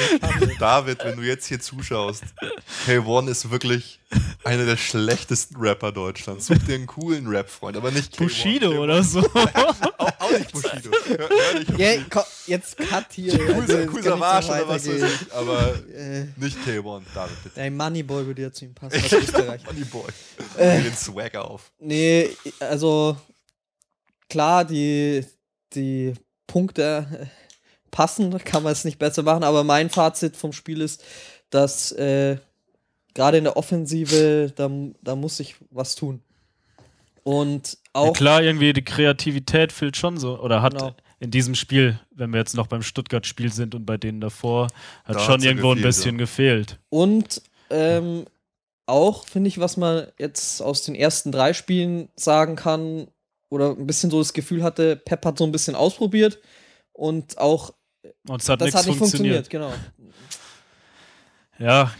David, 0.59 1.03
wenn 1.03 1.17
du 1.17 1.23
jetzt 1.23 1.47
hier 1.47 1.59
zuschaust, 1.59 2.23
K1 2.85 3.29
ist 3.29 3.49
wirklich 3.51 3.99
einer 4.43 4.65
der 4.65 4.77
schlechtesten 4.77 5.57
Rapper 5.57 5.91
Deutschlands. 5.91 6.47
Such 6.47 6.57
dir 6.67 6.75
einen 6.75 6.87
coolen 6.87 7.27
Rap-Freund, 7.27 7.75
aber 7.77 7.91
nicht 7.91 8.13
K1. 8.15 8.17
Bushido 8.17 8.71
K1. 8.71 8.77
oder 8.79 9.03
so. 9.03 9.19
Auch, 9.99 10.19
auch 10.19 10.31
nicht 10.31 10.51
Bushido. 10.51 10.91
Hör, 11.07 11.17
hör 11.29 11.59
nicht 11.59 11.77
die- 11.77 12.05
komm, 12.09 12.23
jetzt 12.45 12.77
cut 12.77 13.05
hier. 13.11 13.33
Cool, 13.33 13.61
Also, 13.61 13.91
so 13.91 13.97
oder 13.99 14.19
was 14.19 14.47
weiß 14.49 14.87
ich, 14.87 15.33
aber 15.33 15.73
Äh, 15.93 16.25
nicht 16.37 16.57
K1. 16.65 17.01
David, 17.13 17.43
bitte. 17.43 17.55
Dein 17.55 17.75
Moneyboy 17.75 18.25
würde 18.27 18.41
ja 18.43 18.51
zu 18.51 18.65
ihm 18.65 18.73
passen 18.73 19.01
aus 19.03 19.11
Österreich. 19.11 19.63
Money 19.65 19.83
Boy. 19.85 20.09
Äh. 20.57 20.81
Den 20.83 20.95
Swag 20.95 21.35
auf. 21.35 21.71
Nee, 21.79 22.29
also 22.59 23.17
klar, 24.29 24.63
die, 24.65 25.25
die 25.73 26.13
Punkte 26.47 27.05
äh, 27.11 27.25
passen, 27.91 28.37
kann 28.43 28.63
man 28.63 28.71
es 28.71 28.85
nicht 28.85 28.99
besser 28.99 29.23
machen, 29.23 29.43
aber 29.43 29.63
mein 29.63 29.89
Fazit 29.89 30.35
vom 30.37 30.53
Spiel 30.53 30.81
ist, 30.81 31.03
dass 31.49 31.91
äh, 31.93 32.37
gerade 33.13 33.37
in 33.37 33.45
der 33.45 33.57
Offensive, 33.57 34.51
da, 34.55 34.69
da 35.01 35.15
muss 35.15 35.39
ich 35.39 35.55
was 35.71 35.95
tun. 35.95 36.21
Und 37.23 37.73
Ja, 37.73 38.01
auch 38.01 38.13
klar, 38.13 38.41
irgendwie 38.41 38.71
die 38.73 38.83
Kreativität 38.85 39.73
fehlt 39.73 39.97
schon 39.97 40.17
so. 40.17 40.39
Oder 40.39 40.61
hat 40.61 40.73
Genau. 40.77 40.95
in 41.19 41.31
diesem 41.31 41.55
Spiel, 41.55 41.99
wenn 42.11 42.31
wir 42.31 42.39
jetzt 42.39 42.55
noch 42.55 42.67
beim 42.67 42.83
Stuttgart-Spiel 42.83 43.51
sind 43.51 43.75
und 43.75 43.85
bei 43.85 43.97
denen 43.97 44.21
davor, 44.21 44.67
hat 45.03 45.15
Da 45.15 45.19
schon 45.19 45.41
ja 45.41 45.49
irgendwo 45.49 45.71
ein 45.71 45.77
gefehlt, 45.77 45.95
bisschen 45.95 46.17
gefehlt. 46.17 46.79
Und 46.89 47.41
ähm, 47.69 48.25
auch, 48.85 49.25
finde 49.27 49.49
ich, 49.49 49.59
was 49.59 49.75
man 49.75 50.07
jetzt 50.17 50.61
aus 50.61 50.83
den 50.83 50.95
ersten 50.95 51.33
drei 51.33 51.51
Spielen 51.51 52.07
sagen 52.15 52.55
kann, 52.55 53.07
oder 53.49 53.71
ein 53.71 53.87
bisschen 53.87 54.09
so 54.09 54.19
das 54.19 54.33
Gefühl 54.33 54.63
hatte, 54.63 54.95
Pep 54.95 55.25
hat 55.25 55.37
so 55.37 55.43
ein 55.45 55.51
bisschen 55.51 55.75
ausprobiert 55.75 56.39
und 56.93 57.37
auch 57.37 57.73
Und 58.27 58.41
es 58.41 58.49
hat 58.49 58.61
das 58.61 58.73
hat 58.75 58.85
nicht 58.87 58.97
funktioniert. 58.97 59.47
funktioniert, 59.47 59.49
genau. 59.49 59.73
Ja, 61.59 61.91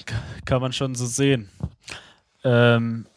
kann 0.45 0.61
man 0.61 0.71
schon 0.73 0.93
so 0.95 1.05
sehen. 1.05 1.49
Ähm, 2.43 3.07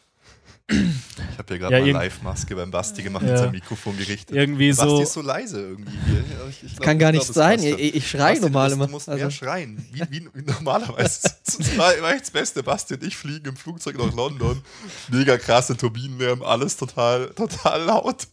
Ich 0.71 1.39
habe 1.39 1.49
hier 1.49 1.59
gerade 1.59 1.77
Ja, 1.79 1.81
mal 1.93 2.05
Live-Maske 2.05 2.55
beim 2.55 2.71
Basti 2.71 3.03
gemacht 3.03 3.25
Ja. 3.25 3.33
und 3.33 3.39
sein 3.39 3.51
Mikrofon 3.51 3.97
gerichtet. 3.97 4.37
irgendwie 4.37 4.71
Basti 4.71 4.85
so. 4.89 5.03
ist 5.03 5.13
so 5.13 5.23
leise 5.23 5.61
irgendwie 5.61 5.99
hier. 6.07 6.25
Ich- 6.49 6.63
ich 6.65 6.73
glaub- 6.77 6.85
Kann 6.85 6.99
gar 6.99 7.11
ich 7.11 7.17
nicht 7.21 7.25
glaub, 7.27 7.35
sein. 7.35 7.59
Ich, 7.63 7.79
ich, 7.79 7.95
ich 7.97 8.11
schreie 8.11 8.35
Basti, 8.35 8.41
normal 8.43 8.69
du 8.69 8.75
immer. 8.77 8.89
musst, 8.89 9.09
du 9.09 9.13
musst 9.13 9.23
Also, 9.23 9.25
mehr 9.25 9.31
schreien, 9.31 9.89
wie, 9.93 10.01
wie, 10.11 10.29
wie 10.33 10.43
normalerweise. 10.43 11.31
Das 11.59 11.77
war, 11.77 11.93
echt 12.13 12.21
das 12.23 12.31
Beste. 12.31 12.63
Basti 12.63 12.95
und 12.95 13.03
ich 13.03 13.17
fliegen 13.17 13.49
im 13.49 13.57
Flugzeug 13.57 13.99
nach 13.99 14.15
London. 14.15 14.63
Mega 15.11 15.37
krasse 15.37 15.77
Turbinenlärm, 15.77 16.43
alles 16.43 16.77
total, 16.77 17.27
total 17.31 17.83
laut. 17.83 18.29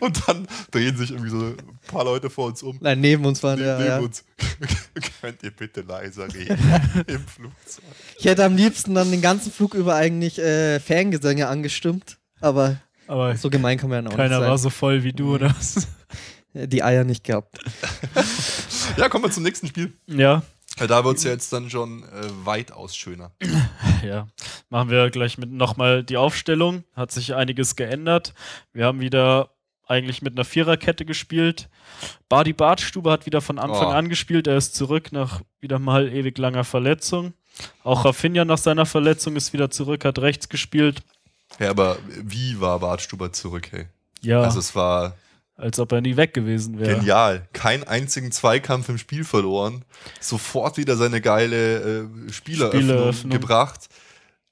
Und 0.00 0.26
dann 0.26 0.46
drehen 0.70 0.96
sich 0.96 1.10
irgendwie 1.10 1.28
so 1.30 1.36
ein 1.36 1.56
paar 1.86 2.04
Leute 2.04 2.30
vor 2.30 2.46
uns 2.46 2.62
um. 2.62 2.78
nein, 2.80 3.00
neben 3.00 3.26
uns 3.26 3.42
waren 3.42 3.58
Ne- 3.58 3.66
ja, 3.66 3.76
neben 3.78 3.88
ja. 3.88 3.98
uns. 3.98 4.24
Könnt 5.20 5.42
ihr 5.42 5.50
bitte 5.50 5.82
leiser 5.82 6.32
reden 6.32 6.58
im 7.06 7.26
Flugzeug? 7.26 7.84
Ich 8.18 8.24
hätte 8.24 8.44
am 8.44 8.56
liebsten 8.56 8.94
dann 8.94 9.10
den 9.10 9.20
ganzen 9.20 9.52
Flug 9.52 9.74
über 9.74 9.94
eigentlich 9.94 10.38
äh, 10.38 10.80
Fangesänge 10.80 11.48
angestimmt, 11.86 12.18
aber 12.40 12.76
aber 13.08 13.36
so 13.36 13.50
gemein 13.50 13.78
kann 13.78 13.90
man 13.90 14.04
ja 14.04 14.10
auch 14.10 14.16
keiner 14.16 14.38
nicht 14.38 14.48
war 14.48 14.58
sein. 14.58 14.62
so 14.62 14.70
voll 14.70 15.02
wie 15.02 15.12
du, 15.12 15.34
oder? 15.34 15.48
was? 15.50 15.88
Die 16.54 16.82
Eier 16.82 17.04
nicht 17.04 17.24
gehabt. 17.24 17.58
Ja, 18.96 19.08
kommen 19.08 19.24
wir 19.24 19.30
zum 19.30 19.44
nächsten 19.44 19.68
Spiel. 19.68 19.92
ja, 20.06 20.42
Ja, 20.78 20.86
Da 20.86 21.04
wird 21.04 21.16
es 21.16 21.24
ja 21.24 21.30
jetzt 21.30 21.52
dann 21.52 21.70
schon 21.70 22.02
äh, 22.02 22.06
weitaus 22.44 22.94
schöner. 22.96 23.30
ja. 24.04 24.26
Machen 24.68 24.90
wir 24.90 25.08
gleich 25.10 25.38
mit 25.38 25.50
nochmal 25.50 26.02
die 26.04 26.16
Aufstellung. 26.18 26.84
Hat 26.94 27.10
sich 27.12 27.34
einiges 27.34 27.74
geändert. 27.76 28.34
Wir 28.72 28.84
haben 28.84 29.00
wieder 29.00 29.50
eigentlich 29.86 30.20
mit 30.20 30.34
einer 30.34 30.44
Viererkette 30.44 31.04
gespielt. 31.06 31.68
Badi 32.28 32.52
Bartstube 32.52 33.10
hat 33.10 33.24
wieder 33.24 33.40
von 33.40 33.58
Anfang 33.58 33.86
Oh. 33.88 33.90
an 33.92 34.08
gespielt. 34.08 34.46
Er 34.46 34.56
ist 34.58 34.74
zurück 34.74 35.10
nach 35.12 35.40
wieder 35.60 35.78
mal 35.78 36.12
ewig 36.12 36.36
langer 36.38 36.64
Verletzung. 36.64 37.32
Auch 37.84 38.04
Rafinha 38.04 38.44
nach 38.44 38.58
seiner 38.58 38.84
Verletzung 38.84 39.36
ist 39.36 39.52
wieder 39.52 39.70
zurück, 39.70 40.04
hat 40.04 40.18
rechts 40.18 40.48
gespielt. 40.50 41.02
Ja, 41.58 41.70
aber 41.70 41.98
wie 42.06 42.60
war 42.60 42.78
Bartstuber 42.80 43.32
zurück, 43.32 43.68
hey? 43.72 43.86
Ja, 44.20 44.40
Also 44.42 44.58
es 44.58 44.74
war 44.74 45.14
als 45.54 45.78
ob 45.78 45.92
er 45.92 46.00
nie 46.00 46.16
weg 46.16 46.34
gewesen 46.34 46.78
wäre. 46.80 46.96
genial. 46.96 47.46
Keinen 47.52 47.84
einzigen 47.84 48.32
Zweikampf 48.32 48.88
im 48.88 48.98
Spiel 48.98 49.22
verloren. 49.22 49.84
Sofort 50.18 50.76
wieder 50.76 50.96
seine 50.96 51.20
geile 51.20 52.04
äh, 52.26 52.32
Spieleröffnung, 52.32 52.82
Spieleröffnung. 52.82 53.30
gebracht. 53.30 53.88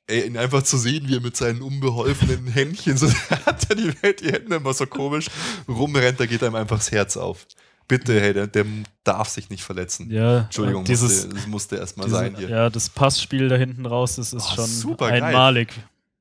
Ey, 0.06 0.26
ihn 0.26 0.36
einfach 0.36 0.62
zu 0.62 0.76
sehen, 0.76 1.08
wie 1.08 1.16
er 1.16 1.20
mit 1.20 1.36
seinen 1.36 1.62
unbeholfenen 1.62 2.46
Händchen, 2.52 2.96
so 2.96 3.08
hat 3.46 3.68
er 3.70 3.76
die 3.76 3.92
Welt, 4.02 4.20
die 4.20 4.30
Hände 4.32 4.56
immer 4.56 4.72
so 4.74 4.86
komisch 4.86 5.26
rumrennt, 5.68 6.20
da 6.20 6.26
geht 6.26 6.42
einem 6.44 6.54
einfach 6.54 6.76
das 6.78 6.92
Herz 6.92 7.16
auf. 7.16 7.46
Bitte, 7.88 8.20
hey, 8.20 8.32
der, 8.32 8.46
der 8.46 8.66
darf 9.02 9.28
sich 9.30 9.50
nicht 9.50 9.64
verletzen. 9.64 10.10
Ja, 10.12 10.42
Entschuldigung, 10.42 10.84
dieses, 10.84 11.24
musste, 11.24 11.34
das 11.34 11.46
musste 11.48 11.76
erstmal 11.76 12.08
sein 12.08 12.36
hier. 12.36 12.48
ja, 12.48 12.70
das 12.70 12.88
Passspiel 12.88 13.48
da 13.48 13.56
hinten 13.56 13.84
raus, 13.86 14.16
das 14.16 14.32
ist 14.32 14.46
Oh, 14.52 14.54
schon 14.56 14.66
super 14.66 15.08
geil. 15.08 15.32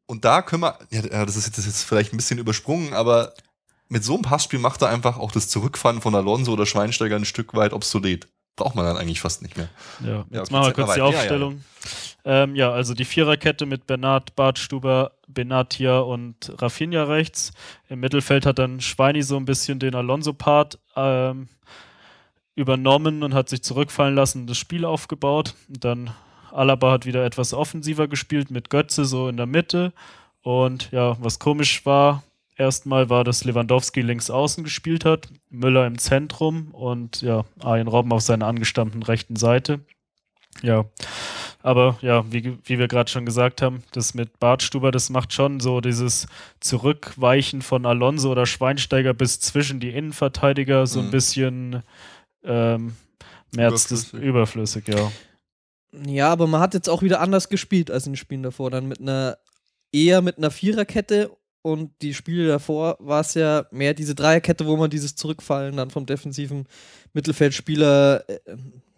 Und 0.09 0.25
da 0.25 0.41
können 0.41 0.63
wir, 0.63 0.75
ja, 0.89 1.01
ja, 1.01 1.23
das 1.23 1.35
ist 1.35 1.45
jetzt, 1.45 1.59
das 1.59 1.67
ist 1.67 1.81
jetzt 1.81 1.83
vielleicht 1.83 2.11
ein 2.11 2.17
bisschen 2.17 2.39
übersprungen, 2.39 2.95
aber 2.95 3.31
mit 3.89 4.03
so 4.03 4.15
einem 4.15 4.23
Passspiel 4.23 4.57
macht 4.57 4.81
er 4.81 4.89
einfach 4.89 5.19
auch 5.19 5.31
das 5.31 5.49
Zurückfahren 5.49 6.01
von 6.01 6.15
Alonso 6.15 6.51
oder 6.51 6.65
Schweinsteiger 6.65 7.15
ein 7.15 7.25
Stück 7.25 7.53
weit 7.53 7.73
obsolet. 7.73 8.27
Braucht 8.55 8.73
man 8.73 8.85
dann 8.85 8.97
eigentlich 8.97 9.21
fast 9.21 9.43
nicht 9.43 9.55
mehr. 9.55 9.69
Ja, 10.03 10.25
jetzt 10.31 10.51
okay, 10.51 10.53
machen 10.53 10.65
wir 10.65 10.73
kurz 10.73 10.95
die 10.95 11.01
weiter. 11.01 11.05
Ja, 11.05 11.11
ja. 11.11 11.15
Aufstellung. 11.15 11.63
Ja, 12.25 12.43
ähm, 12.43 12.55
ja, 12.55 12.71
also 12.71 12.95
die 12.95 13.05
Viererkette 13.05 13.67
mit 13.67 13.85
Bernard, 13.85 14.35
Bartstuber, 14.35 15.11
Benatia 15.27 15.99
und 15.99 16.53
Rafinha 16.57 17.03
rechts. 17.03 17.51
Im 17.87 17.99
Mittelfeld 17.99 18.47
hat 18.47 18.57
dann 18.57 18.81
Schweini 18.81 19.21
so 19.21 19.37
ein 19.37 19.45
bisschen 19.45 19.77
den 19.77 19.93
Alonso-Part 19.93 20.79
ähm, 20.95 21.49
übernommen 22.55 23.21
und 23.21 23.35
hat 23.35 23.47
sich 23.47 23.61
zurückfallen 23.61 24.15
lassen, 24.15 24.47
das 24.47 24.57
Spiel 24.57 24.85
aufgebaut. 24.85 25.53
Und 25.67 25.85
dann 25.85 26.09
Alaba 26.51 26.91
hat 26.91 27.05
wieder 27.05 27.25
etwas 27.25 27.53
offensiver 27.53 28.07
gespielt 28.07 28.51
mit 28.51 28.69
Götze 28.69 29.05
so 29.05 29.27
in 29.27 29.37
der 29.37 29.45
Mitte. 29.45 29.93
Und 30.41 30.91
ja, 30.91 31.17
was 31.19 31.39
komisch 31.39 31.85
war, 31.85 32.23
erstmal 32.55 33.09
war, 33.09 33.23
dass 33.23 33.43
Lewandowski 33.43 34.01
links 34.01 34.29
außen 34.29 34.63
gespielt 34.63 35.05
hat, 35.05 35.27
Müller 35.49 35.85
im 35.87 35.97
Zentrum 35.97 36.69
und 36.71 37.21
ja, 37.21 37.45
Arjen 37.61 37.87
Robben 37.87 38.11
auf 38.13 38.21
seiner 38.21 38.47
angestammten 38.47 39.03
rechten 39.03 39.35
Seite. 39.35 39.79
Ja, 40.61 40.85
aber 41.61 41.97
ja, 42.01 42.23
wie, 42.31 42.57
wie 42.63 42.79
wir 42.79 42.87
gerade 42.87 43.09
schon 43.11 43.25
gesagt 43.25 43.61
haben, 43.61 43.83
das 43.91 44.13
mit 44.13 44.39
Bartstuber, 44.39 44.91
das 44.91 45.09
macht 45.09 45.33
schon 45.33 45.59
so 45.59 45.79
dieses 45.81 46.27
Zurückweichen 46.59 47.61
von 47.61 47.85
Alonso 47.85 48.31
oder 48.31 48.45
Schweinsteiger 48.45 49.13
bis 49.13 49.39
zwischen 49.39 49.79
die 49.79 49.89
Innenverteidiger 49.89 50.87
so 50.87 50.99
ein 51.01 51.07
Mhm. 51.07 51.11
bisschen 51.11 51.83
ähm, 52.43 52.95
März 53.55 53.85
Überflüssig. 53.91 54.13
überflüssig, 54.21 54.87
ja. 54.87 55.11
Ja, 55.91 56.29
aber 56.29 56.47
man 56.47 56.61
hat 56.61 56.73
jetzt 56.73 56.89
auch 56.89 57.01
wieder 57.01 57.19
anders 57.19 57.49
gespielt 57.49 57.89
als 57.89 58.05
in 58.05 58.13
den 58.13 58.17
Spielen 58.17 58.43
davor. 58.43 58.69
Dann 58.69 58.87
mit 58.87 58.99
einer 58.99 59.37
eher 59.91 60.21
mit 60.21 60.37
einer 60.37 60.51
Viererkette 60.51 61.31
und 61.61 61.91
die 62.01 62.13
Spiele 62.13 62.47
davor 62.47 62.97
war 62.99 63.21
es 63.21 63.33
ja 63.33 63.65
mehr 63.71 63.93
diese 63.93 64.15
Dreierkette, 64.15 64.65
wo 64.65 64.77
man 64.77 64.89
dieses 64.89 65.15
Zurückfallen 65.15 65.75
dann 65.75 65.89
vom 65.89 66.05
defensiven 66.05 66.67
Mittelfeldspieler 67.13 68.29
äh, 68.29 68.39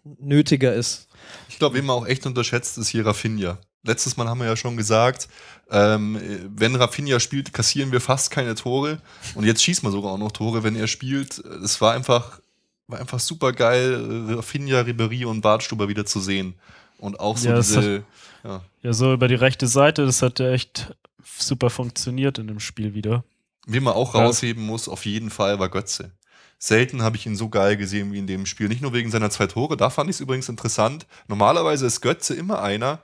nötiger 0.04 0.74
ist. 0.74 1.08
Ich 1.48 1.58
glaube, 1.58 1.76
wen 1.76 1.86
man 1.86 1.96
auch 1.96 2.06
echt 2.06 2.26
unterschätzt, 2.26 2.78
ist 2.78 2.88
hier 2.88 3.06
Rafinha. 3.06 3.58
Letztes 3.84 4.16
Mal 4.16 4.28
haben 4.28 4.38
wir 4.38 4.46
ja 4.46 4.56
schon 4.56 4.76
gesagt, 4.76 5.28
ähm, 5.70 6.20
wenn 6.56 6.76
Rafinha 6.76 7.18
spielt, 7.18 7.52
kassieren 7.52 7.90
wir 7.90 8.00
fast 8.00 8.30
keine 8.30 8.54
Tore. 8.54 9.00
Und 9.34 9.44
jetzt 9.44 9.62
schießt 9.62 9.82
man 9.82 9.90
sogar 9.90 10.12
auch 10.12 10.18
noch 10.18 10.30
Tore, 10.30 10.62
wenn 10.62 10.76
er 10.76 10.86
spielt. 10.86 11.38
Es 11.38 11.80
war 11.80 11.94
einfach, 11.94 12.40
war 12.86 13.00
einfach 13.00 13.18
super 13.18 13.52
geil, 13.52 14.28
Rafinha, 14.36 14.80
Ribery 14.80 15.24
und 15.24 15.40
Bartstuber 15.40 15.88
wieder 15.88 16.06
zu 16.06 16.20
sehen. 16.20 16.54
Und 17.02 17.18
auch 17.18 17.36
so 17.36 17.48
Ja, 17.48 17.56
es 17.56 17.66
diese. 17.66 18.04
Ja, 18.44 18.62
Ja, 18.82 18.92
so 18.92 19.12
über 19.12 19.26
die 19.26 19.34
rechte 19.34 19.66
Seite, 19.66 20.06
das 20.06 20.22
hat 20.22 20.38
ja 20.38 20.52
echt 20.52 20.94
super 21.38 21.68
funktioniert 21.68 22.38
in 22.38 22.46
dem 22.46 22.60
Spiel 22.60 22.94
wieder. 22.94 23.24
Wen 23.66 23.82
man 23.82 23.94
auch 23.94 24.14
Ja. 24.14 24.24
rausheben 24.24 24.64
muss, 24.64 24.88
auf 24.88 25.04
jeden 25.04 25.30
Fall, 25.30 25.58
war 25.58 25.68
Götze. 25.68 26.12
Selten 26.58 27.02
habe 27.02 27.16
ich 27.16 27.26
ihn 27.26 27.34
so 27.34 27.48
geil 27.48 27.76
gesehen 27.76 28.12
wie 28.12 28.18
in 28.20 28.28
dem 28.28 28.46
Spiel. 28.46 28.68
Nicht 28.68 28.82
nur 28.82 28.92
wegen 28.92 29.10
seiner 29.10 29.30
zwei 29.30 29.48
Tore, 29.48 29.76
da 29.76 29.90
fand 29.90 30.10
ich 30.10 30.16
es 30.16 30.20
übrigens 30.20 30.48
interessant. 30.48 31.06
Normalerweise 31.26 31.86
ist 31.86 32.02
Götze 32.02 32.34
immer 32.34 32.62
einer, 32.62 33.00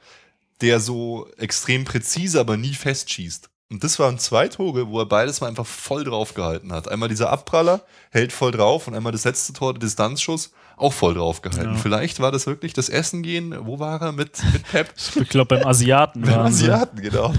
der 0.61 0.79
so 0.79 1.29
extrem 1.37 1.85
präzise, 1.85 2.39
aber 2.39 2.57
nie 2.57 2.75
festschießt. 2.75 3.51
Und 3.71 3.83
das 3.83 3.99
waren 3.99 4.19
zwei 4.21 4.47
Tore, 4.47 4.89
wo 4.89 5.01
er 5.01 5.07
beides 5.07 5.41
mal 5.41 5.49
einfach 5.49 5.67
voll 5.67 6.05
drauf 6.05 6.35
gehalten 6.35 6.73
hat. 6.73 6.89
Einmal 6.89 7.09
dieser 7.09 7.31
Abpraller, 7.31 7.85
hält 8.11 8.33
voll 8.33 8.53
drauf 8.53 8.87
und 8.87 8.95
einmal 8.95 9.13
das 9.13 9.25
letzte 9.25 9.53
Tor, 9.53 9.75
der 9.75 9.81
Distanzschuss, 9.81 10.53
auch 10.79 10.93
voll 10.93 11.15
drauf 11.15 11.43
gehalten. 11.43 11.75
Ja. 11.75 11.79
Vielleicht 11.79 12.21
war 12.21 12.33
das 12.33 12.47
wirklich 12.47 12.73
das 12.73 12.89
Essen 12.89 13.23
gehen. 13.23 13.55
Wo 13.61 13.79
war 13.79 14.01
er 14.01 14.13
mit, 14.13 14.43
mit 14.53 14.69
Pep? 14.71 14.93
Ich 15.21 15.29
glaube, 15.29 15.57
beim 15.57 15.67
Asiaten 15.67 16.23
Beim. 16.23 16.39
Asiaten, 16.39 17.01
genau. 17.01 17.33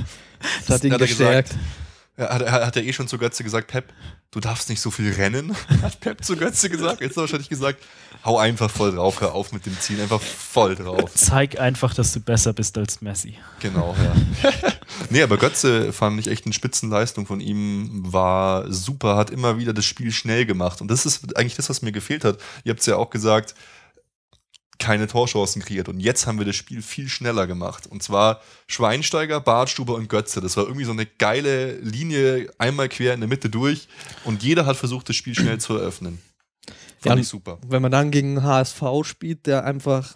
Das 0.67 0.77
hat 0.77 0.83
ihn 0.83 0.93
hat 0.93 1.01
er 1.01 1.07
gestärkt. 1.07 1.55
Ja, 2.19 2.29
hat, 2.33 2.41
er- 2.41 2.65
hat 2.65 2.75
er 2.75 2.83
eh 2.83 2.91
schon 2.91 3.07
zu 3.07 3.17
Götze 3.17 3.43
gesagt, 3.45 3.67
Pep, 3.67 3.93
du 4.31 4.39
darfst 4.41 4.67
nicht 4.69 4.81
so 4.81 4.91
viel 4.91 5.11
rennen, 5.13 5.55
hat 5.81 5.99
Pep 6.01 6.23
zu 6.23 6.35
Götze 6.35 6.69
gesagt. 6.69 6.99
Jetzt 6.99 7.11
hat 7.11 7.17
er 7.17 7.21
wahrscheinlich 7.21 7.47
gesagt, 7.49 7.81
hau 8.25 8.37
einfach 8.37 8.69
voll 8.69 8.91
drauf, 8.93 9.21
hör 9.21 9.33
auf 9.33 9.53
mit 9.53 9.65
dem 9.65 9.79
Ziehen, 9.79 10.01
einfach 10.01 10.19
voll 10.21 10.75
drauf. 10.75 11.11
Zeig 11.15 11.59
einfach, 11.59 11.93
dass 11.93 12.11
du 12.11 12.19
besser 12.19 12.51
bist 12.51 12.77
als 12.77 13.01
Messi. 13.01 13.37
Genau, 13.61 13.95
ja. 14.03 14.51
nee, 15.09 15.23
aber 15.23 15.37
Götze 15.37 15.93
fand 15.93 16.19
ich 16.19 16.27
echt 16.27 16.43
eine 16.45 16.53
Spitzenleistung 16.53 17.25
von 17.25 17.39
ihm, 17.39 17.89
war 18.11 18.69
super, 18.71 19.15
hat 19.15 19.29
immer 19.29 19.57
wieder 19.57 19.71
das 19.73 19.85
Spiel 19.85 20.11
schnell 20.11 20.45
gemacht. 20.45 20.81
Und 20.81 20.89
das 20.91 21.05
ist 21.05 21.37
eigentlich 21.37 21.55
das, 21.55 21.69
was 21.69 21.81
mir 21.81 21.93
gefehlt 21.93 22.25
hat. 22.25 22.37
Ihr 22.65 22.71
habt 22.71 22.81
es 22.81 22.85
ja 22.85 22.97
auch 22.97 23.09
gesagt, 23.09 23.55
keine 24.79 25.07
Torchancen 25.07 25.61
kreiert. 25.61 25.89
Und 25.89 25.99
jetzt 25.99 26.25
haben 26.25 26.39
wir 26.39 26.45
das 26.45 26.55
Spiel 26.55 26.81
viel 26.81 27.09
schneller 27.09 27.45
gemacht. 27.47 27.85
Und 27.85 28.01
zwar 28.01 28.41
Schweinsteiger, 28.67 29.41
Bartstuber 29.41 29.95
und 29.95 30.09
Götze. 30.09 30.41
Das 30.41 30.57
war 30.57 30.63
irgendwie 30.63 30.85
so 30.85 30.91
eine 30.91 31.05
geile 31.05 31.77
Linie, 31.79 32.49
einmal 32.57 32.89
quer 32.89 33.13
in 33.13 33.19
der 33.19 33.29
Mitte 33.29 33.49
durch. 33.49 33.87
Und 34.23 34.41
jeder 34.41 34.65
hat 34.65 34.77
versucht, 34.77 35.09
das 35.09 35.15
Spiel 35.15 35.35
schnell 35.35 35.59
zu 35.59 35.75
eröffnen. 35.75 36.19
Fand 37.01 37.15
Ja, 37.17 37.21
ich 37.21 37.27
super. 37.27 37.59
Wenn 37.67 37.81
man 37.81 37.91
dann 37.91 38.09
gegen 38.09 38.41
HSV 38.41 38.81
spielt, 39.03 39.45
der 39.45 39.65
einfach 39.65 40.15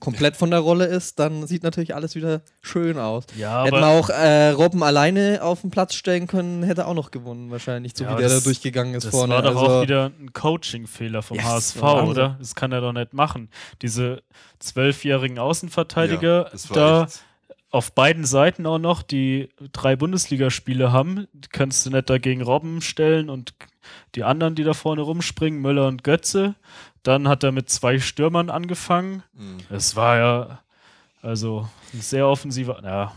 komplett 0.00 0.36
von 0.36 0.50
der 0.50 0.60
Rolle 0.60 0.86
ist, 0.86 1.18
dann 1.18 1.46
sieht 1.46 1.62
natürlich 1.62 1.94
alles 1.94 2.14
wieder 2.14 2.42
schön 2.62 2.98
aus. 2.98 3.24
Ja, 3.36 3.64
Hätten 3.64 3.76
aber 3.76 3.88
auch 3.88 4.10
äh, 4.10 4.50
Robben 4.50 4.82
alleine 4.82 5.40
auf 5.42 5.62
den 5.62 5.70
Platz 5.70 5.94
stellen 5.94 6.26
können, 6.26 6.62
hätte 6.62 6.86
auch 6.86 6.94
noch 6.94 7.10
gewonnen 7.10 7.50
wahrscheinlich, 7.50 7.92
so 7.96 8.04
Ja, 8.04 8.12
wie 8.12 8.20
der 8.20 8.28
das- 8.28 8.38
da 8.38 8.44
durchgegangen 8.44 8.94
ist 8.94 9.04
das 9.04 9.10
vorne. 9.10 9.34
war 9.34 9.42
doch 9.42 9.56
also, 9.56 9.66
auch 9.78 9.82
wieder 9.82 10.12
ein 10.18 10.32
Coaching-Fehler 10.32 11.22
vom 11.22 11.36
Ja, 11.36 11.44
HSV, 11.44 11.80
das 11.80 12.08
oder? 12.08 12.36
Das 12.38 12.54
kann 12.54 12.70
er 12.72 12.80
doch 12.80 12.92
nicht 12.92 13.12
machen. 13.12 13.50
Diese 13.82 14.22
zwölfjährigen 14.58 15.38
Außenverteidiger 15.38 16.44
Ja, 16.44 16.48
das 16.50 16.70
war 16.70 16.76
da 16.76 17.02
echt- 17.04 17.22
auf 17.70 17.92
beiden 17.94 18.24
Seiten 18.24 18.66
auch 18.66 18.78
noch, 18.78 19.02
die 19.02 19.50
drei 19.72 19.94
Bundesligaspiele 19.96 20.90
haben, 20.90 21.26
die 21.32 21.48
kannst 21.48 21.84
du 21.84 21.90
nicht 21.90 22.08
dagegen 22.08 22.40
Robben 22.42 22.80
stellen 22.80 23.28
und 23.28 23.54
die 24.14 24.24
anderen, 24.24 24.54
die 24.54 24.64
da 24.64 24.72
vorne 24.74 25.02
rumspringen, 25.02 25.60
Müller 25.60 25.86
und 25.86 26.02
Götze. 26.04 26.54
Dann 27.02 27.28
hat 27.28 27.42
er 27.42 27.52
mit 27.52 27.68
zwei 27.70 27.98
Stürmern 27.98 28.50
angefangen. 28.50 29.22
Mhm. 29.34 29.58
Es 29.70 29.96
war 29.96 30.16
ja 30.16 30.60
also 31.22 31.68
ein 31.92 32.00
sehr 32.00 32.26
offensiver. 32.26 32.80
Ja, 32.82 33.14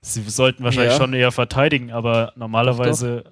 sie 0.00 0.22
sollten 0.28 0.64
wahrscheinlich 0.64 0.92
Ja. 0.94 0.98
schon 0.98 1.14
eher 1.14 1.32
verteidigen, 1.32 1.92
aber 1.92 2.32
normalerweise, 2.36 3.24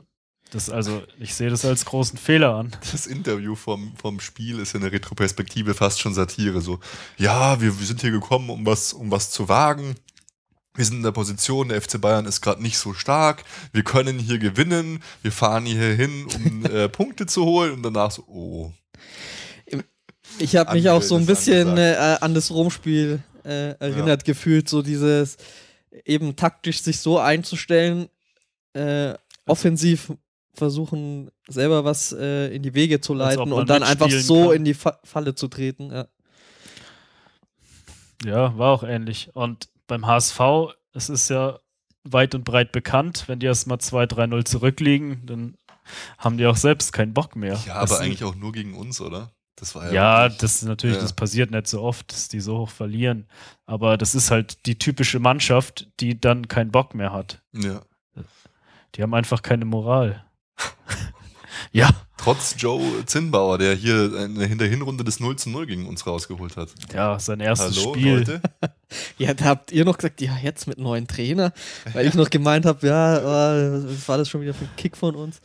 das 0.53 0.69
also 0.71 1.03
ich 1.19 1.35
sehe 1.35 1.51
das 1.51 1.65
als 1.65 1.85
großen 1.85 2.19
Fehler 2.19 2.55
an. 2.55 2.73
Das 2.93 3.07
Interview 3.07 3.55
vom, 3.55 3.95
vom 3.97 4.21
Spiel 4.21 4.59
ist 4.59 4.75
in 4.75 4.83
der 4.83 4.93
Retroperspektive 4.93 5.75
fast 5.75 6.01
schon 6.01 6.15
Satire. 6.15 6.61
So, 6.61 6.81
ja, 7.17 7.61
wir, 7.61 7.79
wir 7.79 7.87
sind 7.87 8.01
hier 8.01 8.11
gekommen, 8.11 8.51
um 8.51 8.67
was, 8.67 8.93
um 8.93 9.11
was 9.11 9.31
zu 9.31 9.49
wagen. 9.49 9.97
Wir 10.75 10.85
sind 10.85 10.99
in 10.99 11.03
der 11.03 11.13
Position, 11.13 11.69
der 11.69 11.83
FC 11.83 12.01
Bayern 12.01 12.27
ist 12.27 12.41
gerade 12.41 12.63
nicht 12.63 12.79
so 12.79 12.95
stark. 12.95 13.45
Wir 13.73 13.83
können 13.83 14.19
hier 14.19 14.39
gewinnen. 14.39 15.03
Wir 15.23 15.33
fahren 15.33 15.67
hier 15.67 15.95
hin, 15.95 16.27
um 16.35 16.65
äh, 16.71 16.89
Punkte 16.89 17.27
zu 17.27 17.45
holen. 17.45 17.73
Und 17.75 17.83
danach 17.83 18.13
so, 18.13 18.23
oh. 18.29 18.73
ich 20.39 20.55
habe 20.57 20.75
mich 20.75 20.89
auch 20.89 21.03
so 21.03 21.17
ein 21.17 21.27
bisschen 21.27 21.77
äh, 21.77 22.19
an 22.21 22.35
das 22.35 22.51
Romspiel 22.51 23.21
äh, 23.45 23.73
erinnert 23.81 24.25
gefühlt, 24.25 24.69
so 24.69 24.83
dieses 24.83 25.37
eben 26.05 26.37
taktisch 26.37 26.83
sich 26.83 27.01
so 27.01 27.19
einzustellen, 27.19 28.09
äh, 28.75 29.15
offensiv 29.47 30.13
versuchen 30.55 31.31
selber 31.49 31.85
was 31.85 32.13
äh, 32.13 32.55
in 32.55 32.63
die 32.63 32.75
Wege 32.75 33.01
zu 33.01 33.15
leiten 33.15 33.53
und 33.53 33.71
dann 33.71 33.83
einfach 33.83 34.11
so 34.11 34.49
kann. 34.49 34.57
in 34.57 34.65
die 34.65 34.75
Fa 34.75 35.01
Falle 35.05 35.35
zu 35.35 35.49
treten. 35.49 35.91
Ja. 35.91 36.07
Ja, 38.25 38.59
war 38.59 38.73
auch 38.73 38.83
ähnlich. 38.83 39.31
Und 39.33 39.69
beim 39.91 40.07
HSV, 40.07 40.41
es 40.93 41.09
ist 41.09 41.29
ja 41.29 41.59
weit 42.05 42.35
und 42.35 42.45
breit 42.45 42.73
bekannt, 42.73 43.25
wenn 43.27 43.39
die 43.41 43.47
erstmal 43.47 43.79
2-3-0 43.79 44.45
zurückliegen, 44.45 45.27
dann 45.27 45.57
haben 46.19 46.39
die 46.39 46.47
auch 46.47 46.57
selbst 46.57 46.93
keinen 46.93 47.13
Bock 47.13 47.37
mehr. 47.37 47.55
Ja, 47.67 47.75
Das 47.75 47.75
aber 47.75 47.87
sind- 47.89 48.05
eigentlich 48.07 48.25
auch 48.25 48.35
nur 48.35 48.53
gegen 48.53 48.75
uns, 48.75 49.01
oder? 49.01 49.33
Das 49.57 49.75
war 49.75 49.87
ja. 49.89 49.93
Ja, 49.93 50.23
wirklich- 50.23 50.39
das 50.41 50.55
ist 50.57 50.63
natürlich, 50.63 50.97
Ja. 50.97 51.03
das 51.03 51.13
passiert 51.13 51.51
nicht 51.51 51.67
so 51.67 51.83
oft, 51.83 52.11
dass 52.13 52.29
die 52.29 52.41
so 52.41 52.59
hoch 52.61 52.71
verlieren. 52.71 53.29
Aber 53.67 53.99
das 53.99 54.15
ist 54.15 54.31
halt 54.31 54.65
die 54.65 54.79
typische 54.79 55.19
Mannschaft, 55.19 55.89
die 56.01 56.19
dann 56.19 56.49
keinen 56.49 56.71
Bock 56.71 56.95
mehr 56.95 57.13
hat. 57.13 57.43
ja. 57.53 57.83
Die 58.97 59.03
haben 59.05 59.15
einfach 59.15 59.43
keine 59.43 59.65
Moral. 59.67 60.25
ja, 61.73 61.89
Trotz 62.21 62.55
Joe 62.59 62.83
Zinnbauer, 63.07 63.57
der 63.57 63.75
hier 63.75 64.15
in 64.15 64.59
der 64.59 64.69
Hinrunde 64.69 65.05
des 65.05 65.21
0 65.21 65.37
zu 65.37 65.49
0 65.49 65.65
gegen 65.65 65.87
uns 65.87 66.07
rausgeholt 66.07 66.55
hat. 66.59 66.69
ja, 66.93 67.19
sein 67.19 67.41
erstes 67.41 67.79
Hallo, 67.79 67.95
Spiel. 67.95 68.19
Leute. 68.19 68.43
ja, 69.17 69.33
da 69.33 69.47
habt 69.47 69.73
ihr 69.73 69.87
noch 69.87 69.97
gesagt, 69.97 70.21
ja, 70.21 70.37
jetzt 70.37 70.67
mit 70.67 70.79
neuen 70.79 71.07
Trainer, 71.07 71.55
weil 71.95 72.07
ich 72.07 72.13
noch 72.13 72.29
gemeint 72.29 72.67
habe, 72.67 72.87
ja, 72.87 73.17
äh, 73.17 73.85
was 73.85 74.07
war 74.07 74.19
das 74.19 74.29
schon 74.29 74.43
wieder 74.43 74.53
für 74.53 74.67
ein 74.67 74.77
Kick 74.77 74.99
von 74.99 75.15
uns? 75.17 75.41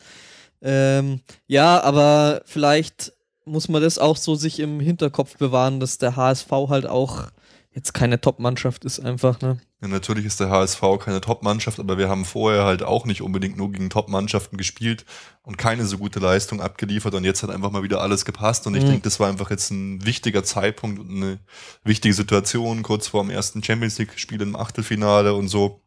Ähm, 0.61 1.21
ja, 1.47 1.81
aber 1.81 2.41
vielleicht 2.43 3.13
muss 3.45 3.69
man 3.69 3.81
das 3.81 3.97
auch 3.97 4.17
so 4.17 4.35
sich 4.35 4.59
im 4.59 4.81
Hinterkopf 4.81 5.37
bewahren, 5.37 5.79
dass 5.79 5.97
der 5.97 6.17
HSV 6.17 6.51
halt 6.51 6.87
auch 6.87 7.29
jetzt 7.71 7.93
keine 7.93 8.19
Top-Mannschaft 8.19 8.83
ist, 8.83 8.99
einfach, 8.99 9.39
ne? 9.39 9.59
Ja, 9.85 9.91
natürlich 9.91 10.25
ist 10.25 10.39
der 10.39 10.49
HSV 10.49 10.81
keine 10.99 11.21
Top-Mannschaft, 11.21 11.79
aber 11.79 11.99
wir 11.99 12.09
haben 12.09 12.25
vorher 12.25 12.63
halt 12.65 12.81
auch 12.81 13.05
nicht 13.05 13.21
unbedingt 13.21 13.55
nur 13.55 13.71
gegen 13.71 13.91
Top-Mannschaften 13.91 14.57
gespielt 14.57 15.05
und 15.43 15.57
keine 15.59 15.85
so 15.85 15.99
gute 15.99 16.19
Leistung 16.19 16.59
abgeliefert 16.59 17.13
und 17.13 17.23
jetzt 17.23 17.43
hat 17.43 17.51
einfach 17.51 17.69
mal 17.69 17.83
wieder 17.83 18.01
alles 18.01 18.25
gepasst 18.25 18.65
und 18.65 18.73
ich 18.75 18.83
Mhm. 18.83 18.87
denke, 18.87 19.03
das 19.03 19.19
war 19.19 19.29
einfach 19.29 19.51
jetzt 19.51 19.69
ein 19.69 20.03
wichtiger 20.03 20.43
Zeitpunkt 20.43 20.99
und 20.99 21.09
eine 21.11 21.39
wichtige 21.83 22.15
Situation 22.15 22.81
kurz 22.81 23.07
vor 23.09 23.21
dem 23.23 23.29
ersten 23.29 23.63
Champions 23.63 23.99
League-Spiel 23.99 24.41
im 24.41 24.55
Achtelfinale 24.55 25.35
und 25.35 25.49
so 25.49 25.81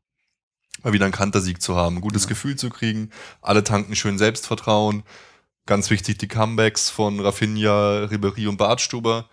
mal 0.84 0.92
wieder 0.92 1.06
einen 1.06 1.12
Kantersieg 1.12 1.60
zu 1.60 1.74
haben, 1.74 1.96
ein 1.96 2.00
gutes 2.00 2.28
Gefühl 2.28 2.54
zu 2.54 2.70
kriegen, 2.70 3.10
alle 3.42 3.64
tanken 3.64 3.96
schön 3.96 4.16
Selbstvertrauen, 4.16 5.02
ganz 5.66 5.90
wichtig 5.90 6.18
die 6.18 6.28
Comebacks 6.28 6.88
von 6.88 7.18
Rafinha, 7.18 8.04
Ribéry 8.04 8.48
und 8.48 8.58
Bartstuber 8.58 9.28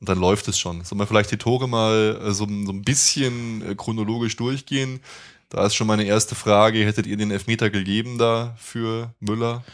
und 0.00 0.08
dann 0.08 0.18
läuft 0.18 0.48
es 0.48 0.58
schon. 0.58 0.84
Sollen 0.84 1.00
wir 1.00 1.06
vielleicht 1.06 1.30
die 1.30 1.38
Tore 1.38 1.68
mal 1.68 2.20
äh, 2.22 2.32
so, 2.32 2.46
so 2.46 2.72
ein 2.72 2.82
bisschen 2.82 3.62
äh, 3.62 3.74
chronologisch 3.74 4.36
durchgehen? 4.36 5.00
Da 5.48 5.64
ist 5.66 5.74
schon 5.74 5.86
meine 5.86 6.04
erste 6.04 6.34
Frage. 6.34 6.84
Hättet 6.84 7.06
ihr 7.06 7.16
den 7.16 7.30
Elfmeter 7.30 7.70
gegeben 7.70 8.18
da 8.18 8.54
für 8.58 9.14
Müller? 9.20 9.64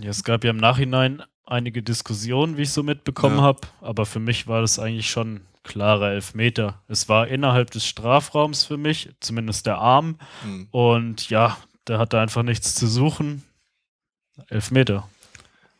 Ja, 0.00 0.10
es 0.10 0.24
gab 0.24 0.44
ja 0.44 0.50
im 0.50 0.56
Nachhinein 0.56 1.22
einige 1.44 1.82
Diskussionen, 1.82 2.56
wie 2.56 2.62
ich 2.62 2.72
so 2.72 2.82
mitbekommen 2.82 3.38
Ja. 3.38 3.42
habe, 3.42 3.60
aber 3.80 4.06
für 4.06 4.20
mich 4.20 4.46
war 4.46 4.60
das 4.60 4.78
eigentlich 4.78 5.10
schon 5.10 5.40
klarer 5.64 6.10
Elfmeter. 6.12 6.82
Es 6.88 7.08
war 7.08 7.28
innerhalb 7.28 7.70
des 7.70 7.86
Strafraums 7.86 8.64
für 8.64 8.76
mich, 8.78 9.10
zumindest 9.20 9.66
der 9.66 9.78
Arm. 9.78 10.18
Hm. 10.42 10.68
Und 10.70 11.28
ja, 11.30 11.58
der 11.86 11.98
hatte 11.98 12.20
einfach 12.20 12.42
nichts 12.42 12.74
zu 12.74 12.86
suchen. 12.86 13.42
Elfmeter. 14.48 15.08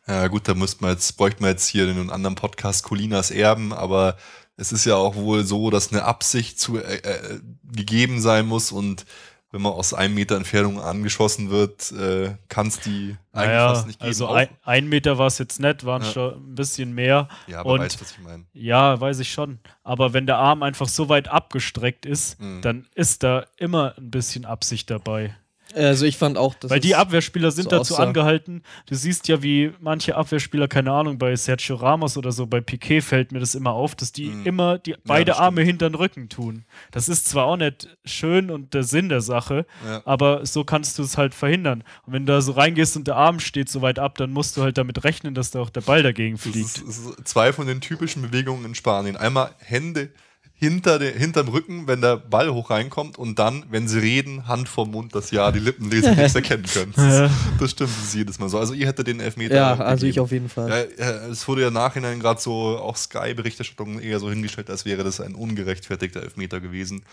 Ja, 0.09 0.27
gut, 0.29 0.49
da 0.49 0.55
müsste 0.55 0.83
man 0.83 0.93
jetzt, 0.93 1.17
bräuchte 1.17 1.43
man 1.43 1.51
jetzt 1.51 1.69
hier 1.69 1.85
in 1.85 1.91
einem 1.99 2.11
anderen 2.11 2.35
Podcast 2.35 2.83
Colinas 2.85 3.31
Erben, 3.31 3.73
aber 3.73 4.17
es 4.57 4.73
ist 4.73 4.85
ja 4.87 4.97
auch 4.97 5.15
wohl 5.17 5.45
so, 5.45 5.71
dass 5.71 5.93
eine 5.93 6.05
Absicht 6.05 6.59
zu, 6.59 6.79
äh, 6.79 6.97
äh, 6.97 7.41
gegeben 7.73 8.21
sein 8.21 8.47
muss 8.47 8.73
und 8.73 9.05
wenn 9.51 9.63
man 9.63 9.73
aus 9.73 9.95
einem 9.95 10.15
Meter 10.15 10.37
Entfernung 10.37 10.79
angeschossen 10.79 11.49
wird, 11.49 11.91
äh, 11.93 12.35
kann 12.49 12.67
es 12.67 12.81
die 12.81 13.17
eigentlich 13.33 13.49
Naja, 13.49 13.69
fast 13.75 13.87
nicht 13.87 13.99
geben. 13.99 14.07
also 14.09 14.29
ein, 14.29 14.49
ein 14.63 14.89
Meter 14.91 15.17
war 15.17 15.27
es 15.27 15.39
jetzt 15.39 15.59
nicht, 15.59 15.85
waren 15.87 16.03
Ja. 16.03 16.11
schon 16.13 16.35
ein 16.53 16.55
bisschen 16.55 16.93
mehr. 16.95 17.29
ja, 17.47 17.61
aber 17.61 17.71
und- 17.73 17.81
weißt, 17.81 17.99
was 18.01 18.11
ich 18.11 18.19
meine. 18.19 18.45
Ja, 18.53 19.01
weiß 19.01 19.21
ich 19.21 19.33
schon. 19.33 19.59
Aber 19.85 20.13
wenn 20.13 20.27
der 20.27 20.37
Arm 20.37 20.63
einfach 20.63 20.87
so 20.89 21.09
weit 21.09 21.29
abgestreckt 21.29 22.05
ist, 22.05 22.39
Mhm. 22.41 22.61
dann 22.61 22.87
ist 22.95 23.23
da 23.23 23.47
immer 23.57 23.95
ein 23.97 24.11
bisschen 24.11 24.45
Absicht 24.45 24.91
dabei. 24.91 25.35
Also 25.75 26.07
ich 26.07 26.17
fand 26.17 26.39
auch, 26.39 26.55
dass 26.55 26.71
Weil 26.71 26.81
die 26.81 26.95
Abwehrspieler 26.95 27.51
sind 27.51 27.65
so 27.65 27.71
dazu 27.71 27.95
aussah. 27.95 28.05
angehalten. 28.05 28.63
Du 28.87 28.95
siehst 28.95 29.29
ja, 29.29 29.43
wie 29.43 29.73
manche 29.81 30.17
Abwehrspieler, 30.17 30.67
keine 30.69 30.93
Ahnung, 30.93 31.19
bei 31.19 31.37
Sergio 31.37 31.77
Ramos 31.77 32.17
oder 32.17 32.33
so, 32.33 32.47
bei 32.47 32.61
Piquet 32.61 33.03
fällt 33.03 33.33
mir 33.33 33.41
das 33.41 33.55
immer 33.55 33.73
auf, 33.73 33.95
dass 33.95 34.13
die 34.13 34.27
Mhm. 34.31 34.47
immer 34.47 34.79
die 34.79 34.95
beide 35.05 35.33
das 35.33 35.39
Arme 35.39 35.63
hinter 35.63 35.89
den 35.91 35.95
Rücken 35.95 36.29
tun. 36.29 36.65
Das 36.91 37.09
ist 37.09 37.29
zwar 37.29 37.45
auch 37.45 37.57
nicht 37.57 37.89
schön 38.05 38.51
und 38.51 38.73
der 38.75 38.83
Sinn 38.83 39.09
der 39.11 39.21
Sache, 39.21 39.67
Ja. 39.87 40.03
aber 40.05 40.47
so 40.47 40.65
kannst 40.65 40.99
du 40.99 41.03
es 41.03 41.19
halt 41.19 41.35
verhindern. 41.35 41.85
Und 42.07 42.13
wenn 42.15 42.25
du 42.27 42.33
da 42.33 42.41
so 42.41 42.53
reingehst 42.53 42.97
und 42.97 43.07
der 43.07 43.17
Arm 43.17 43.39
steht 43.41 43.69
so 43.69 43.83
weit 43.83 43.99
ab, 43.99 44.17
dann 44.19 44.31
musst 44.33 44.57
du 44.57 44.63
halt 44.63 44.79
damit 44.79 45.05
rechnen, 45.05 45.35
dass 45.35 45.51
da 45.51 45.61
auch 45.61 45.71
der 45.71 45.83
Ball 45.83 46.03
dagegen 46.03 46.37
Das 46.37 46.43
fliegt. 46.43 46.57
ist, 46.67 46.83
das 46.87 46.99
ist 46.99 47.29
zwei 47.29 47.53
von 47.53 47.67
den 47.67 47.81
typischen 47.81 48.23
Bewegungen 48.23 48.65
in 48.65 48.75
Spanien. 48.75 49.17
Einmal 49.17 49.51
Hände 49.59 50.11
hinter 50.61 50.99
de, 50.99 51.17
hinterm 51.17 51.49
Rücken, 51.49 51.87
wenn 51.87 52.01
der 52.01 52.17
Ball 52.17 52.51
hoch 52.51 52.71
reinkommt 52.71 53.17
und 53.17 53.39
dann, 53.39 53.65
wenn 53.71 53.87
sie 53.87 54.01
reden, 54.01 54.49
Hand 54.49 54.69
vorm 54.69 54.91
Mund, 54.91 55.15
dass 55.15 55.31
ja 55.31 55.53
die 55.53 55.61
Lippen 55.61 55.89
lesen 55.89 56.17
nichts 56.17 56.35
erkennen 56.35 56.65
können. 56.65 56.93
Das, 56.97 57.31
das 57.61 57.71
stimmt, 57.71 57.91
das 57.91 58.05
ist 58.05 58.15
jedes 58.15 58.39
Mal 58.41 58.49
so. 58.49 58.59
Also 58.59 58.75
ihr 58.75 58.89
hättet 58.89 59.07
den 59.07 59.21
Elfmeter. 59.21 59.55
Ja, 59.55 59.77
also 59.77 60.07
ich 60.07 60.19
auf 60.19 60.33
jeden 60.33 60.49
Fall. 60.49 60.89
Ja, 60.99 61.11
es 61.29 61.47
wurde 61.47 61.63
ja 61.63 61.71
nachhinein 61.71 62.19
gerade 62.19 62.41
so 62.41 62.77
auch 62.79 62.97
Sky-Berichterstattung 62.97 64.01
eher 64.01 64.19
so 64.19 64.29
hingestellt, 64.31 64.69
als 64.69 64.85
wäre 64.85 65.05
das 65.05 65.21
ein 65.21 65.37
ungerechtfertigter 65.37 66.23
Elfmeter 66.23 66.61
gewesen. 66.61 67.05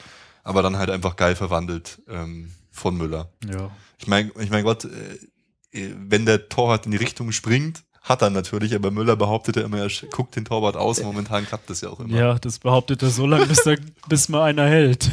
Aber 0.44 0.64
dann 0.64 0.78
halt 0.78 0.90
einfach 0.90 1.16
geil 1.16 1.36
verwandelt 1.36 2.02
ähm, 2.10 2.52
von 2.72 2.98
Müller. 2.98 3.30
Ja. 3.48 3.70
Ich 4.00 4.08
meine, 4.08 4.32
ich 4.40 4.50
mein 4.50 4.64
Gott, 4.64 4.86
äh, 4.86 5.92
wenn 5.98 6.26
der 6.26 6.50
Torwart 6.50 6.86
in 6.86 6.92
die 6.92 6.98
Richtung 6.98 7.32
springt, 7.32 7.84
hat 8.06 8.22
er 8.22 8.30
natürlich, 8.30 8.76
aber 8.76 8.92
Müller 8.92 9.16
behauptet 9.16 9.56
ja 9.56 9.64
immer, 9.64 9.80
er 9.80 9.90
guckt 10.12 10.36
den 10.36 10.46
Torwart 10.46 10.78
aus. 10.78 11.02
Momentan 11.02 11.46
klappt 11.46 11.72
das 11.72 11.82
ja 11.82 11.90
auch 11.90 12.00
immer. 12.00 12.16
ja, 12.16 12.36
das 12.38 12.60
behauptet 12.60 13.02
er 13.02 13.10
so 13.10 13.26
lange, 13.26 13.48
bis, 13.48 13.64
da, 13.64 13.74
bis 14.08 14.30
mal 14.30 14.44
einer 14.44 14.68
hält. 14.68 15.10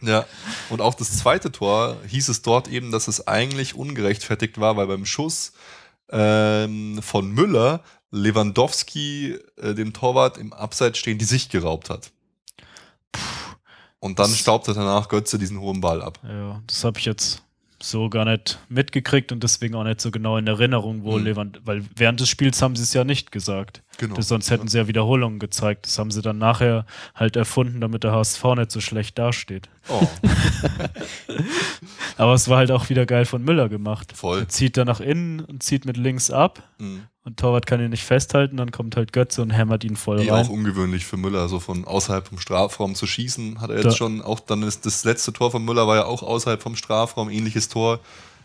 Ja, 0.00 0.24
und 0.70 0.80
auch 0.80 0.94
das 0.94 1.18
zweite 1.18 1.50
Tor 1.50 1.96
hieß 2.06 2.28
es 2.28 2.42
dort 2.42 2.68
eben, 2.68 2.92
dass 2.92 3.08
es 3.08 3.26
eigentlich 3.26 3.74
ungerechtfertigt 3.74 4.60
war, 4.60 4.76
weil 4.76 4.86
beim 4.86 5.04
Schuss 5.04 5.52
ähm, 6.10 7.00
von 7.02 7.28
Müller 7.32 7.82
Lewandowski 8.12 9.36
äh, 9.56 9.74
dem 9.74 9.92
Torwart 9.92 10.38
im 10.38 10.52
Abseits 10.52 10.98
stehen 10.98 11.18
die 11.18 11.24
Sicht 11.24 11.50
geraubt 11.50 11.90
hat. 11.90 12.12
Und 13.98 14.20
dann 14.20 14.30
staubte 14.30 14.74
danach 14.74 15.08
Götze 15.08 15.38
diesen 15.38 15.58
hohen 15.58 15.80
Ball 15.80 16.02
ab. 16.02 16.20
Ja, 16.22 16.62
das 16.68 16.84
habe 16.84 17.00
ich 17.00 17.04
jetzt 17.04 17.42
so 17.80 18.08
gar 18.10 18.24
nicht 18.24 18.58
mitgekriegt 18.68 19.30
und 19.32 19.42
deswegen 19.42 19.74
auch 19.76 19.84
nicht 19.84 20.00
so 20.00 20.10
genau 20.10 20.36
in 20.36 20.46
Erinnerung, 20.46 21.04
wo 21.04 21.16
Mhm. 21.18 21.24
Lewand, 21.24 21.60
weil 21.64 21.84
während 21.96 22.18
des 22.20 22.28
Spiels 22.28 22.60
haben 22.60 22.74
sie 22.76 22.82
es 22.82 22.92
ja 22.92 23.04
nicht 23.04 23.30
gesagt. 23.32 23.82
Genau. 23.98 24.14
Das, 24.16 24.28
sonst 24.28 24.50
hätten 24.50 24.68
sie 24.68 24.78
ja 24.78 24.88
Wiederholungen 24.88 25.38
gezeigt. 25.38 25.86
Das 25.86 25.98
haben 25.98 26.10
sie 26.10 26.22
dann 26.22 26.38
nachher 26.38 26.86
halt 27.14 27.36
erfunden, 27.36 27.80
damit 27.80 28.04
der 28.04 28.12
HSV 28.12 28.44
nicht 28.56 28.70
so 28.70 28.80
schlecht 28.80 29.18
dasteht. 29.18 29.68
Oh, 29.88 30.06
Aber 32.16 32.34
es 32.34 32.48
war 32.48 32.58
halt 32.58 32.70
auch 32.70 32.88
wieder 32.88 33.06
geil 33.06 33.24
von 33.24 33.42
Müller 33.44 33.68
gemacht. 33.68 34.12
voll. 34.16 34.40
Er 34.40 34.48
zieht 34.48 34.76
da 34.76 34.84
nach 34.84 35.00
innen 35.00 35.40
und 35.40 35.62
zieht 35.62 35.84
mit 35.84 35.96
links 35.96 36.30
ab 36.30 36.62
Mhm. 36.78 37.02
Und 37.28 37.38
Torwart 37.38 37.66
kann 37.66 37.80
ihn 37.80 37.90
nicht 37.90 38.04
festhalten, 38.04 38.56
dann 38.56 38.70
kommt 38.72 38.96
halt 38.96 39.12
Götze 39.12 39.42
und 39.42 39.50
hämmert 39.50 39.84
ihn 39.84 39.96
voll 39.96 40.20
auch 40.28 40.32
rein. 40.34 40.48
ungewöhnlich 40.48 41.06
für 41.06 41.16
Müller, 41.16 41.48
so 41.48 41.60
von 41.60 41.84
außerhalb 41.84 42.26
vom 42.26 42.38
Strafraum 42.40 42.94
zu 42.94 43.06
schießen. 43.06 43.60
Hat 43.60 43.70
er 43.70 43.76
jetzt 43.76 43.84
Da- 43.86 43.92
schon 43.92 44.20
auch, 44.22 44.40
dann 44.40 44.62
ist 44.62 44.84
das 44.86 45.04
letzte 45.04 45.32
Tor 45.32 45.50
von 45.50 45.64
Müller 45.64 45.86
war 45.86 45.96
ja 45.96 46.04
auch 46.06 46.22
außerhalb 46.22 46.60
vom 46.62 46.74
Strafraum, 46.76 47.30
ähnliches 47.30 47.68
Tor, 47.68 48.00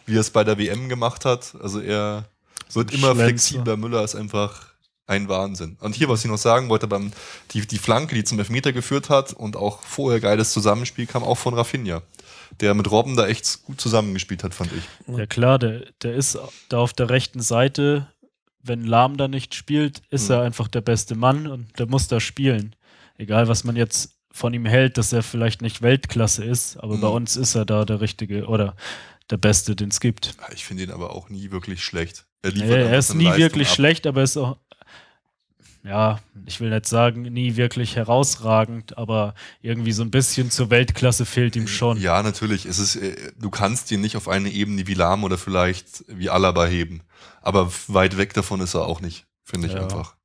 wie 0.05 0.15
er 0.15 0.21
es 0.21 0.29
bei 0.29 0.43
der 0.43 0.57
WM 0.57 0.89
gemacht 0.89 1.25
hat. 1.25 1.55
Also 1.61 1.79
er 1.79 2.25
wird 2.73 2.91
immer 2.93 3.15
flexibler. 3.15 3.77
Müller 3.77 4.03
ist 4.03 4.15
einfach 4.15 4.67
ein 5.05 5.27
Wahnsinn. 5.27 5.77
Und 5.81 5.95
hier, 5.95 6.07
was 6.09 6.23
ich 6.23 6.31
noch 6.31 6.37
sagen 6.37 6.69
wollte, 6.69 6.87
beim, 6.87 7.11
die, 7.51 7.65
die 7.67 7.77
Flanke, 7.77 8.15
die 8.15 8.23
zum 8.23 8.39
Elfmeter 8.39 8.71
geführt 8.71 9.09
hat 9.09 9.33
und 9.33 9.55
auch 9.57 9.81
vorher 9.81 10.19
geiles 10.21 10.51
Zusammenspiel, 10.53 11.05
kam 11.07 11.23
auch 11.23 11.37
von 11.37 11.53
Rafinha. 11.53 12.01
Der 12.61 12.73
mit 12.75 12.89
Robben 12.91 13.15
da 13.15 13.27
echt 13.27 13.63
gut 13.63 13.81
zusammengespielt 13.81 14.43
hat, 14.43 14.53
fand 14.53 14.69
ich. 14.73 14.83
Ja 15.17 15.25
klar, 15.25 15.57
der, 15.59 15.81
der 16.03 16.13
ist 16.13 16.37
da 16.69 16.77
auf 16.77 16.93
der 16.93 17.09
rechten 17.09 17.41
Seite. 17.41 18.07
Wenn 18.63 18.85
Lahm 18.85 19.17
da 19.17 19.27
nicht 19.27 19.53
spielt, 19.55 20.01
ist 20.09 20.29
Mhm. 20.29 20.35
er 20.35 20.41
einfach 20.43 20.67
der 20.67 20.81
beste 20.81 21.15
Mann 21.15 21.47
und 21.47 21.77
der 21.79 21.85
muss 21.87 22.07
da 22.07 22.19
spielen. 22.19 22.75
Egal, 23.17 23.47
was 23.47 23.63
man 23.63 23.75
jetzt 23.75 24.15
von 24.31 24.53
ihm 24.53 24.65
hält, 24.65 24.97
dass 24.97 25.13
er 25.13 25.21
vielleicht 25.21 25.61
nicht 25.61 25.81
Weltklasse 25.81 26.43
ist, 26.43 26.77
aber 26.77 26.95
Mhm. 26.97 27.01
bei 27.01 27.07
uns 27.09 27.35
ist 27.35 27.55
er 27.55 27.65
da 27.65 27.85
der 27.85 28.01
Richtige 28.01 28.47
oder 28.47 28.75
der 29.29 29.37
Beste, 29.37 29.75
den 29.75 29.89
es 29.89 29.99
gibt. 29.99 30.35
Ich 30.53 30.65
finde 30.65 30.83
ihn 30.83 30.91
aber 30.91 31.13
auch 31.15 31.29
nie 31.29 31.51
wirklich 31.51 31.83
schlecht. 31.83 32.25
Er, 32.41 32.51
Nee, 32.53 32.67
er 32.69 32.97
ist 32.97 33.13
nie 33.13 33.25
Leistung 33.25 33.39
wirklich 33.41 33.67
ab. 33.69 33.75
schlecht, 33.75 34.07
aber 34.07 34.21
er 34.21 34.23
ist 34.25 34.37
auch, 34.37 34.57
ja, 35.83 36.19
ich 36.45 36.59
will 36.59 36.69
nicht 36.69 36.87
sagen, 36.87 37.23
nie 37.23 37.55
wirklich 37.55 37.95
herausragend, 37.95 38.97
aber 38.97 39.35
irgendwie 39.61 39.91
so 39.91 40.01
ein 40.03 40.11
bisschen 40.11 40.49
zur 40.51 40.69
Weltklasse 40.69 41.25
fehlt 41.25 41.55
ihm 41.55 41.67
schon. 41.67 41.99
Ja, 41.99 42.23
natürlich. 42.23 42.65
Es 42.65 42.79
ist, 42.79 42.95
äh, 42.95 43.15
du 43.37 43.49
kannst 43.49 43.91
ihn 43.91 44.01
nicht 44.01 44.15
auf 44.15 44.27
eine 44.27 44.49
Ebene 44.49 44.87
wie 44.87 44.93
Lahm 44.93 45.23
oder 45.23 45.37
vielleicht 45.37 46.05
wie 46.07 46.29
Alaba 46.29 46.65
heben. 46.65 47.01
Aber 47.41 47.71
weit 47.87 48.17
weg 48.17 48.33
davon 48.33 48.61
ist 48.61 48.73
er 48.73 48.85
auch 48.85 49.01
nicht, 49.01 49.25
finde 49.43 49.67
ich 49.67 49.73
Ja. 49.73 49.83
einfach. 49.83 50.15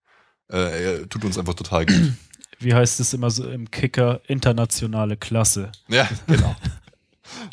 Äh, 0.50 0.84
er 1.00 1.08
tut 1.08 1.24
uns 1.24 1.36
einfach 1.38 1.54
total 1.54 1.86
gut. 1.86 2.12
Wie 2.60 2.74
heißt 2.74 2.98
es 2.98 3.12
immer 3.14 3.30
so 3.30 3.48
im 3.48 3.70
Kicker? 3.70 4.20
Internationale 4.26 5.16
Klasse. 5.16 5.70
ja, 5.88 6.08
genau. 6.26 6.56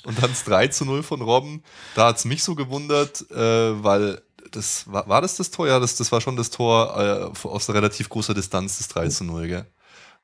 Und 0.03 0.17
dann 0.21 0.29
das 0.31 0.43
3 0.45 0.69
zu 0.69 0.85
0 0.85 1.03
von 1.03 1.21
Robben. 1.21 1.61
Da 1.95 2.07
hat 2.07 2.17
es 2.17 2.25
mich 2.25 2.43
so 2.43 2.55
gewundert, 2.55 3.29
äh, 3.29 3.83
weil 3.83 4.21
das 4.55 4.91
war, 4.91 5.07
war 5.07 5.21
das 5.21 5.35
das 5.37 5.51
Tor? 5.51 5.67
Ja, 5.67 5.79
das, 5.79 5.95
das 5.95 6.11
war 6.11 6.21
schon 6.21 6.35
das 6.35 6.49
Tor 6.49 7.31
äh, 7.43 7.47
aus 7.47 7.69
relativ 7.69 8.09
großer 8.09 8.33
Distanz, 8.33 8.77
das 8.77 8.87
3 8.89 9.07
zu 9.09 9.23
0, 9.23 9.47
gell? 9.47 9.65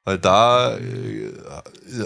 Weil 0.03 0.17
da 0.17 0.77
äh, 0.77 1.31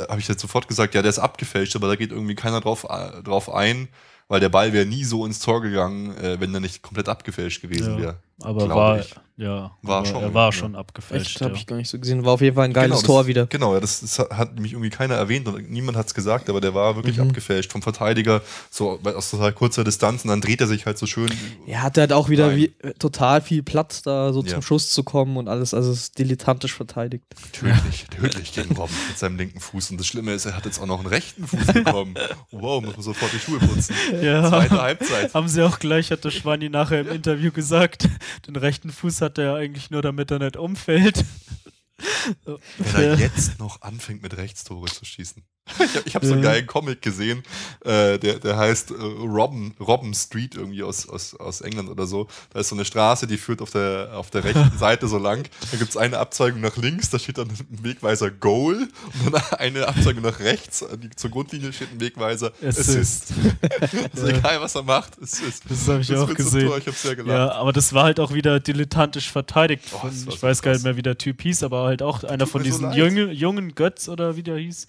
habe 0.09 0.19
ich 0.19 0.27
jetzt 0.27 0.41
sofort 0.41 0.67
gesagt, 0.67 0.95
ja, 0.95 1.01
der 1.01 1.09
ist 1.09 1.19
abgefälscht, 1.19 1.75
aber 1.75 1.87
da 1.87 1.95
geht 1.95 2.11
irgendwie 2.11 2.35
keiner 2.35 2.59
drauf, 2.61 2.85
äh, 2.89 3.21
drauf 3.23 3.49
ein, 3.53 3.87
weil 4.27 4.39
der 4.39 4.49
Ball 4.49 4.73
wäre 4.73 4.85
nie 4.85 5.03
so 5.05 5.25
ins 5.25 5.39
Tor 5.39 5.61
gegangen, 5.61 6.15
äh, 6.17 6.39
wenn 6.39 6.51
der 6.51 6.61
nicht 6.61 6.81
komplett 6.81 7.07
abgefälscht 7.07 7.61
gewesen 7.61 7.93
Ja. 7.93 7.99
wäre. 8.01 8.17
Aber 8.41 8.65
Glaub 8.65 8.77
war, 8.77 8.99
ich. 8.99 9.15
ja, 9.37 9.71
War 9.81 9.97
aber 9.99 10.05
schon, 10.07 10.21
er 10.21 10.33
war 10.33 10.45
ja. 10.47 10.51
schon 10.51 10.75
abgefälscht. 10.75 11.27
Echt, 11.37 11.41
habe 11.41 11.53
ja. 11.53 11.57
ich 11.59 11.65
gar 11.67 11.77
nicht 11.77 11.89
so 11.89 11.97
gesehen. 11.97 12.25
War 12.25 12.33
auf 12.33 12.41
jeden 12.41 12.53
Fall 12.55 12.65
ein 12.65 12.73
geiles 12.73 12.97
Genau, 12.97 13.07
Tor 13.07 13.21
das, 13.21 13.27
wieder. 13.27 13.45
Genau, 13.47 13.73
ja, 13.73 13.79
das, 13.79 14.01
das 14.01 14.19
hat 14.19 14.59
mich 14.59 14.73
irgendwie 14.73 14.89
keiner 14.89 15.15
erwähnt 15.15 15.47
und 15.47 15.69
niemand 15.71 15.97
hat 15.97 16.07
es 16.07 16.13
gesagt, 16.13 16.49
aber 16.49 16.59
der 16.59 16.73
war 16.73 16.97
wirklich 16.97 17.17
Mhm. 17.17 17.29
abgefälscht 17.29 17.71
vom 17.71 17.81
Verteidiger, 17.81 18.41
so 18.69 18.99
aus 19.03 19.31
total 19.31 19.53
kurzer 19.53 19.85
Distanz 19.85 20.23
und 20.25 20.31
dann 20.31 20.41
dreht 20.41 20.59
er 20.59 20.67
sich 20.67 20.85
halt 20.85 20.97
so 20.97 21.05
schön. 21.05 21.31
Er 21.65 21.81
hatte 21.81 22.01
halt 22.01 22.11
auch 22.11 22.27
wieder 22.27 22.55
wie, 22.57 22.75
äh, 22.81 22.93
total 22.99 23.39
viel 23.39 23.63
Platz 23.63 24.01
da 24.01 24.33
so 24.33 24.41
Ja. 24.43 24.49
zum 24.49 24.61
Schuss 24.61 24.89
zu 24.91 25.03
kommen 25.03 25.37
und 25.37 25.47
alles. 25.47 25.73
Also 25.73 25.91
es 25.91 25.99
ist 26.01 26.17
dilettantisch 26.19 26.73
verteidigt. 26.73 27.23
Tödlich, 27.53 28.05
tödlich 28.11 28.51
gegen 28.53 28.75
Robben 28.75 28.93
mit 29.07 29.17
seinem 29.17 29.37
linken 29.37 29.61
Fuß. 29.61 29.91
Und 29.91 29.97
das 29.99 30.07
Schlimme 30.07 30.33
ist, 30.33 30.45
er 30.45 30.57
hat 30.57 30.65
jetzt 30.65 30.79
auch 30.81 30.85
noch 30.87 30.99
einen 30.99 31.07
rechten 31.07 31.47
Fuß 31.47 31.67
bekommen. 31.73 32.15
Wow, 32.51 32.83
muss 32.83 32.95
man 32.97 33.01
sofort 33.03 33.31
die 33.31 33.39
Schuhe 33.39 33.59
putzen. 33.59 33.95
Ja. 34.21 34.49
Zweite 34.49 34.81
Halbzeit. 34.81 35.33
Haben 35.33 35.47
sie 35.47 35.61
auch 35.63 35.79
gleich, 35.79 36.11
hat 36.11 36.25
der 36.25 36.31
Schweini 36.31 36.67
nachher 36.69 36.99
im 36.99 37.09
Interview 37.09 37.51
gesagt, 37.51 38.09
den 38.47 38.55
rechten 38.55 38.91
Fuß 38.91 39.21
hat 39.21 39.37
er 39.37 39.55
eigentlich 39.55 39.89
nur, 39.89 40.01
damit 40.01 40.31
er 40.31 40.39
nicht 40.39 40.57
umfällt. 40.57 41.23
Wenn 42.77 43.03
er 43.03 43.15
jetzt 43.17 43.59
noch 43.59 43.81
anfängt, 43.81 44.21
mit 44.21 44.35
Rechtstore 44.37 44.87
zu 44.87 45.05
schießen. 45.05 45.43
Ich 45.67 45.95
habe 45.95 46.09
hab 46.13 46.25
so 46.25 46.33
einen 46.33 46.43
geilen 46.43 46.67
Comic 46.67 47.01
gesehen, 47.01 47.41
äh, 47.83 48.19
der, 48.19 48.39
der 48.39 48.55
heißt 48.55 48.91
äh, 48.91 48.93
Robben, 48.93 49.75
Robben 49.79 50.13
Street 50.13 50.53
irgendwie 50.55 50.83
aus, 50.83 51.09
aus, 51.09 51.33
aus 51.35 51.61
England 51.61 51.89
oder 51.89 52.05
so. 52.05 52.27
Da 52.53 52.59
ist 52.59 52.69
so 52.69 52.75
eine 52.75 52.85
Straße, 52.85 53.25
die 53.25 53.37
führt 53.37 53.61
auf 53.63 53.71
der, 53.71 54.11
auf 54.13 54.29
der 54.29 54.43
rechten 54.43 54.71
Seite 54.77 55.07
so 55.07 55.17
lang. 55.17 55.49
Da 55.71 55.77
gibt 55.77 55.89
es 55.89 55.97
eine 55.97 56.19
Abzweigung 56.19 56.61
nach 56.61 56.77
links, 56.77 57.09
da 57.09 57.17
steht 57.17 57.39
dann 57.39 57.49
ein 57.49 57.83
Wegweiser 57.83 58.29
Goal. 58.29 58.87
Und 59.25 59.33
dann 59.33 59.41
eine 59.57 59.87
Abzweigung 59.87 60.21
nach 60.21 60.39
rechts, 60.39 60.85
die, 61.01 61.09
zur 61.09 61.31
Grundlinie 61.31 61.73
steht 61.73 61.91
ein 61.93 61.99
Wegweiser 61.99 62.51
Assist. 62.63 63.33
Assist. 63.81 64.13
also 64.13 64.27
egal, 64.27 64.61
was 64.61 64.75
er 64.75 64.83
macht, 64.83 65.19
Assist. 65.21 65.63
Das 65.67 65.87
habe 65.87 66.01
ich 66.01 66.07
Das 66.07 66.19
auch 66.19 66.33
gesehen. 66.33 66.67
Tor, 66.67 66.77
ich 66.77 66.85
habe 66.85 66.95
sehr 66.95 67.15
gelacht. 67.15 67.37
Ja, 67.37 67.51
aber 67.53 67.73
das 67.73 67.91
war 67.91 68.03
halt 68.03 68.19
auch 68.19 68.33
wieder 68.33 68.59
dilettantisch 68.59 69.31
verteidigt. 69.31 69.85
Von, 69.89 70.01
war 70.03 70.11
ich 70.11 70.19
so 70.19 70.41
weiß 70.41 70.61
gar 70.61 70.73
nicht 70.73 70.83
mehr, 70.83 70.95
wie 70.95 71.01
der 71.01 71.17
Typ 71.17 71.41
hieß, 71.41 71.63
aber 71.63 71.85
halt 71.85 72.03
auch 72.03 72.23
einer 72.23 72.45
Tut 72.45 72.49
von 72.51 72.61
so 72.61 72.65
diesen 72.65 72.83
leid. 72.85 72.97
jungen, 72.97 73.31
jungen 73.31 73.73
Götz 73.75 74.07
oder 74.07 74.35
wie 74.35 74.43
der 74.43 74.57
hieß. 74.57 74.85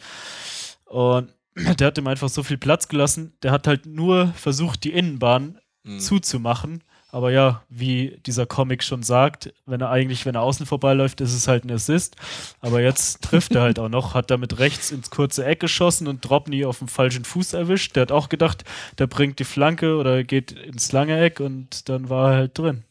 Und 0.87 1.33
der 1.79 1.87
hat 1.88 1.99
ihm 1.99 2.07
einfach 2.07 2.29
so 2.29 2.42
viel 2.42 2.59
Platz 2.59 2.88
gelassen. 2.88 3.35
Der 3.42 3.53
hat 3.53 3.66
halt 3.66 3.87
nur 3.87 4.29
versucht, 4.29 4.83
die 4.85 4.92
Innenbahn 4.92 5.59
Mhm. 5.87 6.01
zuzumachen. 6.01 6.83
Aber 7.11 7.31
ja, 7.31 7.62
wie 7.68 8.20
dieser 8.27 8.44
Comic 8.44 8.83
schon 8.83 9.05
sagt, 9.05 9.55
wenn 9.64 9.81
er 9.81 9.88
eigentlich, 9.90 10.27
wenn 10.27 10.35
er 10.35 10.42
außen 10.42 10.66
vorbeiläuft, 10.66 11.20
ist 11.20 11.33
es 11.33 11.46
halt 11.46 11.64
ein 11.64 11.70
Assist. 11.70 12.16
Aber 12.61 12.83
jetzt 12.83 13.22
trifft 13.22 13.55
er 13.55 13.62
halt 13.62 13.79
auch 13.79 13.88
noch, 13.88 14.12
hat 14.12 14.31
damit 14.33 14.59
rechts 14.59 14.90
ins 14.90 15.11
kurze 15.11 15.44
Eck 15.46 15.61
geschossen 15.61 16.09
und 16.09 16.29
Dropney 16.29 16.64
auf 16.64 16.81
dem 16.81 16.88
falschen 16.88 17.25
Fuß 17.25 17.53
erwischt. 17.53 17.94
Der 17.94 18.03
hat 18.03 18.12
auch 18.12 18.29
gedacht, 18.29 18.64
der 18.99 19.07
bringt 19.07 19.38
die 19.38 19.44
Flanke 19.44 19.96
oder 19.96 20.25
geht 20.25 20.51
ins 20.51 20.90
lange 20.90 21.18
Eck 21.20 21.38
und 21.38 21.88
dann 21.88 22.11
war 22.11 22.33
er 22.33 22.37
halt 22.38 22.59
drin. 22.59 22.83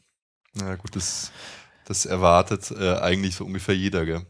Na 0.53 0.75
gut, 0.75 0.95
das, 0.95 1.33
das 1.85 2.05
erwartet 2.05 2.71
äh, 2.71 2.95
eigentlich 2.95 3.35
so 3.35 3.43
ungefähr 3.43 3.75
jeder, 3.75 4.05
gell? 4.05 4.25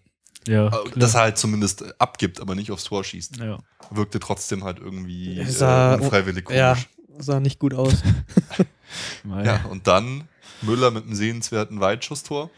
Ja, 0.47 0.67
Äh. 0.67 0.89
Dass 0.99 1.15
er 1.15 1.21
halt 1.21 1.37
zumindest 1.37 1.81
äh, 1.81 1.93
abgibt, 1.99 2.39
aber 2.39 2.55
nicht 2.55 2.71
aufs 2.71 2.83
Tor 2.85 3.03
schießt. 3.03 3.37
ja. 3.37 3.57
Wirkte 3.91 4.19
trotzdem 4.19 4.63
halt 4.63 4.79
irgendwie 4.79 5.39
äh, 5.39 5.45
sah- 5.45 5.95
unfreiwillig 5.95 6.45
komisch. 6.45 6.57
Ja, 6.59 6.75
sah 7.19 7.39
nicht 7.39 7.59
gut 7.59 7.73
aus. 7.73 7.93
Ja, 9.43 9.65
und 9.65 9.87
dann 9.87 10.27
Müller 10.61 10.89
mit 10.91 11.03
einem 11.03 11.15
sehenswerten 11.15 11.79
Weitschusstor. 11.79 12.49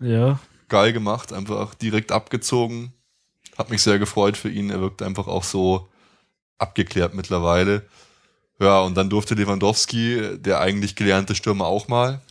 ja. 0.00 0.38
Geil 0.68 0.92
gemacht, 0.94 1.32
einfach 1.32 1.74
direkt 1.74 2.10
abgezogen. 2.10 2.94
Hat 3.58 3.68
mich 3.70 3.82
sehr 3.82 3.98
gefreut 3.98 4.36
für 4.36 4.48
ihn. 4.48 4.70
Er 4.70 4.80
wirkt 4.80 5.02
einfach 5.02 5.26
auch 5.28 5.44
so 5.44 5.88
abgeklärt 6.58 7.14
mittlerweile. 7.14 7.84
Ja, 8.58 8.80
und 8.80 8.94
dann 8.96 9.10
durfte 9.10 9.34
Lewandowski, 9.34 10.38
der 10.38 10.60
eigentlich 10.60 10.96
gelernte 10.96 11.34
Stürmer, 11.34 11.66
auch 11.66 11.86
mal. 11.88 12.22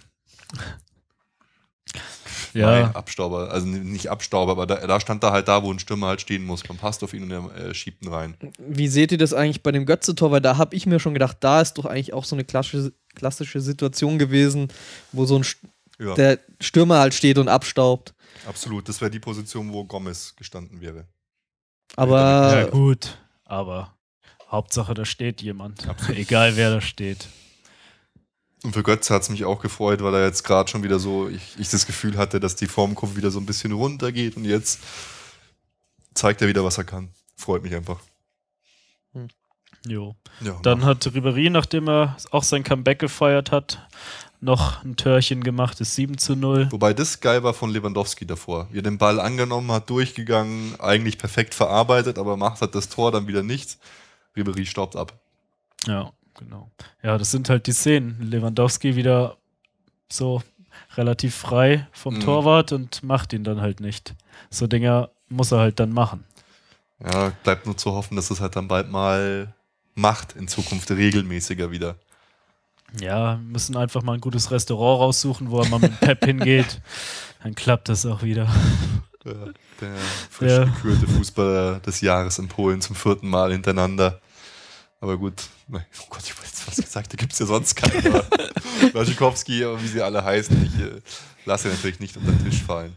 Ja, 2.54 2.66
Nein, 2.84 2.96
Abstauber, 2.96 3.52
also 3.52 3.66
nicht 3.68 4.10
Abstauber, 4.10 4.52
aber 4.54 4.66
da, 4.68 4.86
da 4.86 5.00
stand 5.00 5.24
er 5.24 5.32
halt 5.32 5.48
da, 5.48 5.64
wo 5.64 5.72
ein 5.72 5.80
Stürmer 5.80 6.08
halt 6.08 6.22
stehen 6.22 6.46
muss. 6.46 6.68
Man 6.68 6.78
passt 6.78 7.04
auf 7.04 7.14
ihn 7.14 7.24
und 7.24 7.32
er 7.32 7.56
äh, 7.70 7.74
schiebt 7.74 8.04
ihn 8.04 8.10
rein. 8.14 8.36
Wie 8.60 8.88
seht 8.88 9.12
ihr 9.12 9.18
das 9.18 9.34
eigentlich 9.34 9.64
bei 9.64 9.72
dem 9.72 9.86
Götze-Tor? 9.86 10.32
Weil 10.32 10.42
da 10.42 10.58
habe 10.58 10.76
ich 10.76 10.86
mir 10.86 11.00
schon 11.00 11.14
gedacht, 11.14 11.38
da 11.40 11.62
ist 11.62 11.74
doch 11.74 11.86
eigentlich 11.86 12.14
auch 12.14 12.26
so 12.26 12.36
eine 12.36 12.44
klassische, 12.44 12.94
klassische 13.16 13.60
Situation 13.62 14.20
gewesen, 14.20 14.68
wo 15.12 15.26
so 15.26 15.36
ein 15.38 15.44
St- 15.44 15.58
Ja, 16.00 16.14
der 16.16 16.40
Stürmer 16.62 17.00
halt 17.00 17.14
steht 17.14 17.38
und 17.38 17.48
abstaubt. 17.48 18.14
absolut. 18.48 18.88
Das 18.90 19.02
wäre 19.02 19.12
die 19.12 19.20
Position, 19.20 19.72
wo 19.74 19.84
Gomez 19.86 20.36
gestanden 20.36 20.82
wäre. 20.82 21.08
Aber 21.96 22.60
ja, 22.64 22.70
gut. 22.70 23.18
Aber 23.46 23.96
Hauptsache, 24.50 24.94
da 24.94 25.06
steht 25.06 25.42
jemand. 25.42 25.88
Egal, 26.16 26.56
wer 26.56 26.70
da 26.72 26.82
steht. 26.82 27.28
Und 28.64 28.74
für 28.74 28.84
Götze 28.84 29.14
hat 29.14 29.24
es 29.24 29.30
mich 29.30 29.44
auch 29.44 29.62
gefreut, 29.62 30.02
weil 30.02 30.14
er 30.14 30.26
jetzt 30.26 30.44
gerade 30.44 30.70
schon 30.70 30.84
wieder 30.84 30.98
so, 30.98 31.28
ich, 31.28 31.56
ich 31.60 31.70
das 31.70 31.86
Gefühl 31.86 32.18
hatte, 32.18 32.40
dass 32.40 32.56
die 32.56 32.68
Formkurve 32.68 33.18
wieder 33.18 33.30
so 33.30 33.40
ein 33.40 33.46
bisschen 33.46 33.74
runtergeht 33.74 34.38
und 34.38 34.46
jetzt 34.46 34.80
zeigt 36.14 36.42
er 36.42 36.48
wieder, 36.48 36.64
was 36.64 36.78
er 36.78 36.86
kann. 36.86 37.10
Freut 37.36 37.62
mich 37.62 37.76
einfach. 37.76 38.00
Jo. 39.86 40.16
Ja, 40.40 40.58
Dann 40.64 40.86
hat 40.86 41.06
Ribéry, 41.08 41.50
nachdem 41.50 41.90
er 41.90 42.16
auch 42.32 42.44
sein 42.44 42.64
Comeback 42.64 43.00
gefeiert 43.00 43.52
hat, 43.52 43.86
noch 44.40 44.84
ein 44.84 44.96
Törchen 44.96 45.44
gemacht, 45.44 45.82
ist 45.82 45.96
7 45.96 46.18
zu 46.18 46.36
0. 46.36 46.72
Wobei 46.72 46.94
das 46.94 47.20
geil 47.20 47.44
war 47.44 47.54
von 47.54 47.70
Lewandowski 47.70 48.26
davor. 48.26 48.68
Wie 48.72 48.80
er 48.80 48.84
den 48.84 48.98
Ball 48.98 49.20
angenommen 49.20 49.72
hat, 49.72 49.90
durchgegangen, 49.90 50.80
eigentlich 50.80 51.18
perfekt 51.18 51.54
verarbeitet, 51.54 52.18
aber 52.18 52.38
macht 52.38 52.62
hat 52.62 52.76
das 52.76 52.88
Tor 52.88 53.12
dann 53.12 53.28
wieder 53.28 53.44
nichts. 53.44 53.78
Ribéry 54.38 54.66
staubt 54.66 54.96
ab. 54.96 55.14
Ja, 55.86 56.14
genau. 56.38 56.70
Ja, 57.02 57.18
das 57.18 57.32
sind 57.32 57.50
halt 57.50 57.68
die 57.68 57.72
Szenen. 57.74 58.18
Lewandowski 58.22 58.96
wieder 58.96 59.38
so 60.12 60.42
relativ 60.96 61.36
frei 61.36 61.88
vom 61.92 62.16
Mhm. 62.16 62.20
Torwart 62.22 62.72
und 62.72 63.04
macht 63.04 63.34
ihn 63.34 63.44
dann 63.44 63.62
halt 63.62 63.80
nicht. 63.80 64.14
So 64.50 64.68
Dinger 64.68 65.10
muss 65.30 65.52
er 65.52 65.60
halt 65.60 65.80
dann 65.80 65.92
machen. 65.92 66.24
Ja, 67.04 67.32
bleibt 67.44 67.66
nur 67.66 67.76
zu 67.78 67.92
hoffen, 67.94 68.16
dass 68.16 68.30
es 68.32 68.40
halt 68.40 68.56
dann 68.56 68.68
bald 68.68 68.90
mal 68.90 69.54
macht, 69.96 70.34
in 70.36 70.48
Zukunft 70.48 70.90
regelmäßiger 70.92 71.72
wieder. 71.72 71.96
Ja, 73.00 73.40
müssen 73.44 73.76
einfach 73.76 74.04
mal 74.04 74.14
ein 74.14 74.22
gutes 74.22 74.52
Restaurant 74.52 75.02
raussuchen, 75.02 75.50
wo 75.50 75.62
er 75.62 75.70
mal 75.70 75.80
mit 75.80 76.00
Pep 76.00 76.24
hingeht. 76.26 76.80
Dann 77.42 77.56
klappt 77.56 77.90
das 77.90 78.06
auch 78.06 78.22
wieder. 78.22 78.48
Ja, 79.26 79.34
der 79.82 79.96
frisch 80.30 80.66
gekürte 80.66 81.08
Fußballer 81.08 81.80
des 81.80 82.02
Jahres 82.02 82.38
in 82.40 82.48
Polen 82.48 82.82
zum 82.82 82.96
vierten 82.96 83.30
Mal 83.30 83.52
hintereinander. 83.52 84.20
Aber 85.04 85.18
gut, 85.18 85.34
nein, 85.68 85.86
oh 86.02 86.06
Gott, 86.10 86.22
ich 86.24 86.32
habe 86.34 86.46
jetzt 86.46 86.66
was 86.66 86.78
gesagt, 86.78 87.12
da 87.12 87.18
gibt 87.18 87.34
es 87.34 87.40
ja 87.40 87.46
sonst 87.46 87.76
keinen. 87.76 88.08
aber 88.14 88.24
Waschikowski, 88.94 89.66
wie 89.82 89.88
sie 89.88 90.02
alle 90.02 90.24
heißen, 90.24 90.66
ich 90.66 90.82
äh, 90.82 91.02
lasse 91.46 91.68
ihn 91.68 91.74
natürlich 91.74 92.00
nicht 92.00 92.16
unter 92.16 92.32
den 92.32 92.46
Tisch 92.50 92.62
fallen. 92.64 92.96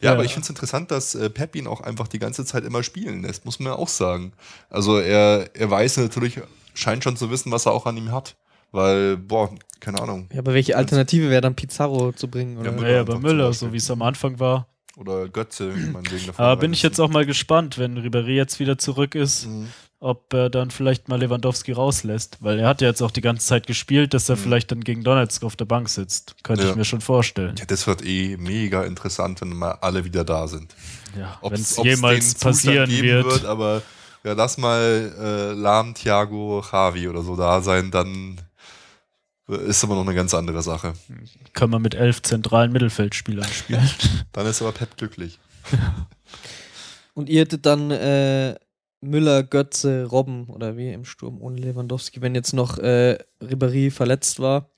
Ja, 0.00 0.10
Ja. 0.10 0.12
aber 0.12 0.24
ich 0.24 0.32
finde 0.34 0.44
es 0.44 0.50
interessant, 0.50 0.92
dass 0.92 1.16
äh, 1.16 1.28
Pep 1.30 1.56
ihn 1.56 1.66
auch 1.66 1.80
einfach 1.80 2.06
die 2.06 2.20
ganze 2.20 2.44
Zeit 2.44 2.64
immer 2.64 2.82
spielen 2.84 3.22
lässt, 3.22 3.44
muss 3.44 3.58
man 3.58 3.72
ja 3.72 3.78
auch 3.78 3.88
sagen. 3.88 4.32
Also 4.70 4.98
er, 4.98 5.50
er 5.54 5.68
weiß 5.70 5.96
natürlich, 5.96 6.40
scheint 6.74 7.02
schon 7.02 7.16
zu 7.16 7.28
wissen, 7.30 7.50
was 7.50 7.66
er 7.66 7.72
auch 7.72 7.86
an 7.86 7.96
ihm 7.96 8.12
hat. 8.12 8.36
Weil, 8.70 9.16
boah, 9.16 9.50
keine 9.80 10.00
Ahnung. 10.00 10.28
ja, 10.32 10.38
aber 10.38 10.54
welche 10.54 10.76
Alternative 10.76 11.28
wäre 11.28 11.40
dann 11.42 11.56
Pizarro 11.56 12.12
zu 12.12 12.28
bringen? 12.28 12.56
Oder? 12.56 12.70
Ja, 12.70 12.76
Müller 12.76 12.90
Ja, 12.90 13.00
aber 13.00 13.18
Müller, 13.18 13.52
so 13.52 13.72
wie 13.72 13.76
es 13.78 13.90
am 13.90 14.00
Anfang 14.02 14.38
war. 14.38 14.68
Oder 14.96 15.28
Götze, 15.28 15.74
meinetwegen 15.92 16.26
davon. 16.26 16.44
Aber 16.44 16.56
bin 16.60 16.72
ich 16.72 16.82
jetzt 16.82 17.00
auch 17.00 17.10
mal 17.10 17.26
gespannt, 17.26 17.78
wenn 17.78 17.98
Ribéry 17.98 18.34
jetzt 18.34 18.60
wieder 18.60 18.78
zurück 18.78 19.14
ist, 19.14 19.46
Mhm. 19.46 19.68
Ob 20.02 20.34
er 20.34 20.50
dann 20.50 20.72
vielleicht 20.72 21.08
mal 21.08 21.20
Lewandowski 21.20 21.70
rauslässt. 21.72 22.38
Weil 22.40 22.58
er 22.58 22.66
hat 22.68 22.80
ja 22.80 22.88
jetzt 22.88 23.02
auch 23.02 23.12
die 23.12 23.20
ganze 23.20 23.46
Zeit 23.46 23.68
gespielt, 23.68 24.14
dass 24.14 24.28
er 24.28 24.34
Mhm. 24.36 24.40
vielleicht 24.40 24.72
dann 24.72 24.82
gegen 24.82 25.04
Donetsk 25.04 25.44
auf 25.44 25.54
der 25.54 25.64
Bank 25.64 25.88
sitzt. 25.88 26.34
Könnte 26.42 26.64
Ja. 26.64 26.70
ich 26.70 26.76
mir 26.76 26.84
schon 26.84 27.00
vorstellen. 27.00 27.54
Ja, 27.56 27.64
das 27.66 27.86
wird 27.86 28.04
eh 28.04 28.36
mega 28.36 28.82
interessant, 28.82 29.40
wenn 29.40 29.50
mal 29.50 29.72
alle 29.80 30.04
wieder 30.04 30.24
da 30.24 30.48
sind. 30.48 30.74
Ja, 31.16 31.38
wenn 31.42 31.60
es 31.60 31.76
jemals 31.76 32.34
passieren 32.34 32.90
geben 32.90 33.24
wird. 33.24 33.44
aber 33.44 33.82
ja, 34.24 34.32
lass 34.32 34.58
mal 34.58 35.12
äh, 35.18 35.52
Lahm, 35.52 35.94
Thiago, 35.94 36.64
Javi 36.72 37.06
oder 37.08 37.22
so 37.22 37.36
da 37.36 37.60
sein, 37.60 37.90
dann 37.92 38.40
ist 39.46 39.84
aber 39.84 39.94
noch 39.94 40.02
eine 40.06 40.14
ganz 40.14 40.34
andere 40.34 40.62
Sache. 40.62 40.94
Können 41.52 41.72
wir 41.72 41.78
mit 41.78 41.94
elf 41.94 42.22
zentralen 42.22 42.72
Mittelfeldspielern 42.72 43.48
spielen. 43.52 43.88
Dann 44.32 44.46
ist 44.46 44.62
aber 44.62 44.72
Pep 44.72 44.96
glücklich. 44.96 45.38
Und 47.14 47.28
ihr 47.28 47.40
hättet 47.42 47.66
dann 47.66 47.90
äh, 47.90 48.54
Müller, 49.02 49.42
Götze, 49.42 50.06
Robben 50.06 50.46
oder 50.46 50.76
wie 50.76 50.92
im 50.92 51.04
Sturm 51.04 51.40
ohne 51.40 51.56
Lewandowski, 51.56 52.22
wenn 52.22 52.34
jetzt 52.34 52.54
noch 52.54 52.78
äh, 52.78 53.18
Ribéry 53.42 53.90
verletzt 53.90 54.40
war 54.40 54.70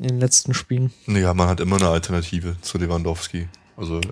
in 0.00 0.08
den 0.08 0.20
letzten 0.20 0.54
Spielen. 0.54 0.90
Naja, 1.06 1.34
man 1.34 1.48
hat 1.48 1.60
immer 1.60 1.76
eine 1.76 1.88
Alternative 1.88 2.56
zu 2.62 2.78
Lewandowski. 2.78 3.48
Also 3.76 3.98
äh, 3.98 4.08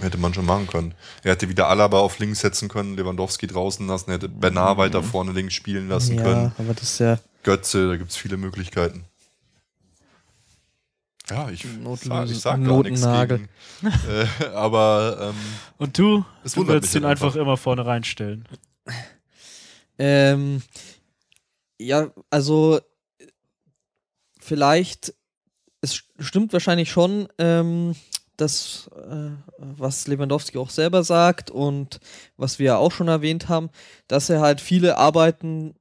hätte 0.00 0.18
man 0.18 0.32
schon 0.32 0.46
machen 0.46 0.66
können. 0.68 0.94
Er 1.22 1.32
hätte 1.32 1.48
wieder 1.48 1.68
Alaba 1.68 1.98
auf 1.98 2.18
links 2.20 2.40
setzen 2.40 2.68
können, 2.68 2.96
Lewandowski 2.96 3.46
draußen 3.46 3.86
lassen, 3.86 4.10
er 4.10 4.14
hätte 4.14 4.28
Bernard 4.28 4.78
weiter 4.78 5.02
vorne 5.02 5.32
links 5.32 5.54
spielen 5.54 5.88
lassen 5.88 6.16
ja, 6.16 6.22
können. 6.22 6.52
aber 6.56 6.74
das 6.74 6.84
ist 6.84 6.98
ja 7.00 7.18
Götze, 7.42 7.88
da 7.88 7.96
gibt 7.96 8.10
es 8.10 8.16
viele 8.16 8.36
Möglichkeiten. 8.36 9.04
Ja, 11.30 11.48
ich, 11.50 11.64
Notlöse- 11.64 12.08
sag, 12.08 12.30
ich 12.30 12.38
sag 12.38 12.64
gar 12.64 12.82
nichts 12.82 13.00
gegen. 13.02 13.48
Äh, 14.08 14.44
aber 14.54 15.18
ähm, 15.30 15.34
Und 15.78 15.96
du? 15.98 16.24
Es 16.44 16.52
du 16.52 16.60
wundert 16.60 16.82
willst 16.82 16.94
ihn 16.94 17.04
einfach. 17.04 17.28
einfach 17.28 17.40
immer 17.40 17.56
vorne 17.56 17.86
reinstellen. 17.86 18.46
Ähm, 19.98 20.62
ja, 21.80 22.10
also 22.30 22.80
vielleicht, 24.38 25.14
es 25.80 25.94
st- 25.94 26.04
stimmt 26.18 26.52
wahrscheinlich 26.52 26.90
schon, 26.90 27.28
ähm, 27.38 27.94
das, 28.36 28.90
äh, 28.96 29.30
was 29.58 30.08
Lewandowski 30.08 30.58
auch 30.58 30.70
selber 30.70 31.04
sagt 31.04 31.50
und 31.52 32.00
was 32.36 32.58
wir 32.58 32.66
ja 32.66 32.76
auch 32.76 32.90
schon 32.90 33.06
erwähnt 33.06 33.48
haben, 33.48 33.70
dass 34.08 34.28
er 34.28 34.40
halt 34.40 34.60
viele 34.60 34.98
Arbeiten 34.98 35.74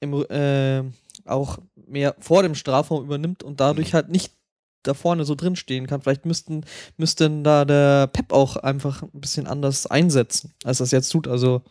im, 0.00 0.12
äh, 0.28 0.82
auch 1.26 1.58
mehr 1.76 2.16
vor 2.18 2.42
dem 2.42 2.56
Strafraum 2.56 3.04
übernimmt 3.04 3.44
und 3.44 3.60
dadurch 3.60 3.90
Mhm. 3.92 3.94
halt 3.94 4.08
nicht 4.08 4.32
da 4.82 4.94
vorne 4.94 5.24
so 5.24 5.34
drin 5.34 5.56
stehen 5.56 5.86
kann. 5.86 6.02
Vielleicht 6.02 6.26
müssten, 6.26 6.64
müsste 6.96 7.30
da 7.42 7.64
der 7.64 8.06
Pep 8.08 8.32
auch 8.32 8.56
einfach 8.56 9.02
ein 9.02 9.10
bisschen 9.20 9.46
anders 9.46 9.86
einsetzen, 9.86 10.52
als 10.64 10.78
das 10.78 10.90
jetzt 10.90 11.10
tut. 11.10 11.28
Also 11.28 11.62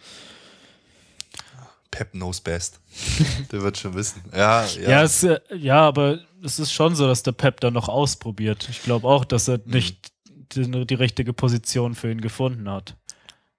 Pep 1.91 2.11
knows 2.11 2.39
best. 2.39 2.79
Der 3.51 3.61
wird 3.61 3.77
schon 3.77 3.93
wissen. 3.95 4.21
Ja, 4.33 4.65
ja. 4.65 4.89
Ja, 4.89 5.03
es, 5.03 5.27
ja, 5.57 5.81
aber 5.81 6.19
es 6.41 6.57
ist 6.57 6.71
schon 6.71 6.95
so, 6.95 7.05
dass 7.05 7.21
der 7.23 7.33
Pep 7.33 7.59
da 7.59 7.69
noch 7.69 7.89
ausprobiert. 7.89 8.67
Ich 8.69 8.81
glaube 8.83 9.07
auch, 9.07 9.25
dass 9.25 9.49
er 9.49 9.57
Mhm. 9.57 9.71
nicht 9.73 10.11
die, 10.55 10.85
die 10.85 10.93
richtige 10.95 11.33
Position 11.33 11.93
für 11.95 12.09
ihn 12.09 12.21
gefunden 12.21 12.69
hat. 12.69 12.95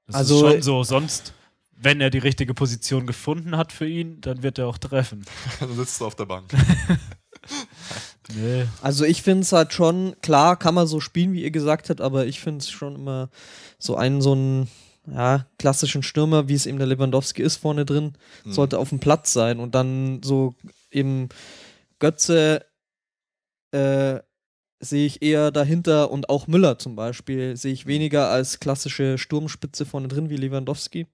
Das 0.06 0.16
Also- 0.16 0.46
ist 0.46 0.52
schon 0.52 0.62
so. 0.62 0.82
Sonst, 0.82 1.34
wenn 1.76 2.00
er 2.00 2.08
die 2.10 2.18
richtige 2.18 2.54
Position 2.54 3.06
gefunden 3.06 3.56
hat 3.58 3.70
für 3.72 3.86
ihn, 3.86 4.20
dann 4.22 4.42
wird 4.42 4.58
er 4.58 4.66
auch 4.66 4.78
treffen. 4.78 5.24
Dann 5.60 5.74
sitzt 5.76 6.00
du 6.00 6.06
auf 6.06 6.14
der 6.14 6.24
Bank. 6.26 6.50
Nee. 8.34 8.66
Also 8.80 9.04
ich 9.04 9.22
finde 9.22 9.42
es 9.42 9.52
halt 9.52 9.72
schon, 9.72 10.14
klar 10.22 10.56
kann 10.58 10.74
man 10.74 10.86
so 10.86 11.00
spielen, 11.00 11.32
wie 11.32 11.42
ihr 11.42 11.50
gesagt 11.50 11.90
habt, 11.90 12.00
aber 12.00 12.26
ich 12.26 12.40
finde 12.40 12.58
es 12.58 12.70
schon 12.70 12.94
immer 12.94 13.30
so 13.78 13.96
einen, 13.96 14.20
so 14.22 14.32
einen 14.32 14.68
ja, 15.10 15.46
klassischen 15.58 16.02
Stürmer, 16.02 16.48
wie 16.48 16.54
es 16.54 16.66
eben 16.66 16.78
der 16.78 16.86
Lewandowski 16.86 17.42
ist, 17.42 17.56
vorne 17.56 17.84
drin, 17.84 18.12
Mhm. 18.44 18.52
sollte 18.52 18.78
auf 18.78 18.90
dem 18.90 19.00
Platz 19.00 19.32
sein 19.32 19.58
und 19.58 19.74
dann 19.74 20.20
so 20.22 20.54
eben 20.90 21.28
Götze 21.98 22.64
äh, 23.72 24.20
sehe 24.80 25.06
ich 25.06 25.22
eher 25.22 25.50
dahinter 25.50 26.10
und 26.10 26.28
auch 26.28 26.46
Müller 26.46 26.78
zum 26.78 26.96
Beispiel 26.96 27.56
sehe 27.56 27.72
ich 27.72 27.86
weniger 27.86 28.28
als 28.28 28.60
klassische 28.60 29.16
Sturmspitze 29.18 29.86
vorne 29.86 30.08
drin 30.08 30.28
wie 30.30 30.36
Lewandowski. 30.36 31.06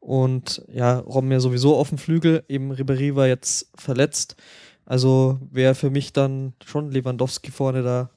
Und 0.00 0.62
ja, 0.72 0.98
Robben 0.98 1.30
ja 1.32 1.40
sowieso 1.40 1.76
auf 1.76 1.88
dem 1.90 1.98
Flügel, 1.98 2.44
eben 2.48 2.72
Ribéry 2.72 3.14
war 3.14 3.26
jetzt 3.26 3.70
verletzt. 3.74 4.36
Also 4.86 5.38
wäre 5.50 5.74
für 5.74 5.90
mich 5.90 6.12
dann 6.12 6.54
schon 6.64 6.90
Lewandowski 6.90 7.50
vorne 7.50 7.82
da 7.82 8.10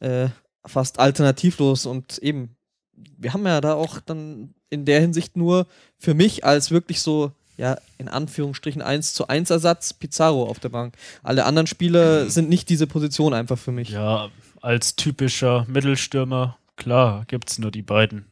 äh, 0.00 0.30
fast 0.64 0.98
alternativlos 0.98 1.86
und 1.86 2.18
eben, 2.18 2.56
wir 2.92 3.32
haben 3.32 3.46
ja 3.46 3.60
da 3.60 3.74
auch 3.74 4.00
dann 4.00 4.54
in 4.70 4.84
der 4.84 5.00
Hinsicht 5.00 5.36
nur 5.36 5.66
für 5.98 6.14
mich 6.14 6.44
als 6.44 6.70
wirklich 6.70 7.00
so, 7.00 7.32
ja, 7.56 7.78
in 7.98 8.08
Anführungsstrichen 8.08 8.82
1 8.82 9.14
zu 9.14 9.28
1 9.28 9.50
Ersatz 9.50 9.92
Pizarro 9.94 10.44
auf 10.44 10.60
der 10.60 10.68
Bank. 10.70 10.96
Alle 11.22 11.44
anderen 11.44 11.66
Spieler 11.66 12.28
sind 12.30 12.48
nicht 12.48 12.68
diese 12.68 12.86
Position 12.86 13.34
einfach 13.34 13.58
für 13.58 13.72
mich. 13.72 13.90
Ja, 13.90 14.30
als 14.60 14.96
typischer 14.96 15.64
Mittelstürmer, 15.68 16.58
klar, 16.76 17.24
gibt 17.26 17.50
es 17.50 17.58
nur 17.58 17.70
die 17.70 17.82
beiden. 17.82 18.26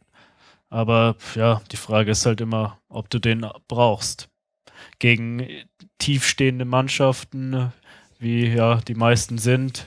Aber 0.68 1.16
ja, 1.34 1.62
die 1.70 1.76
Frage 1.76 2.10
ist 2.10 2.26
halt 2.26 2.40
immer, 2.40 2.78
ob 2.88 3.08
du 3.10 3.18
den 3.18 3.46
brauchst. 3.68 4.28
Gegen 4.98 5.46
tiefstehende 5.98 6.64
Mannschaften, 6.64 7.72
wie 8.18 8.46
ja 8.46 8.76
die 8.76 8.94
meisten 8.94 9.38
sind, 9.38 9.86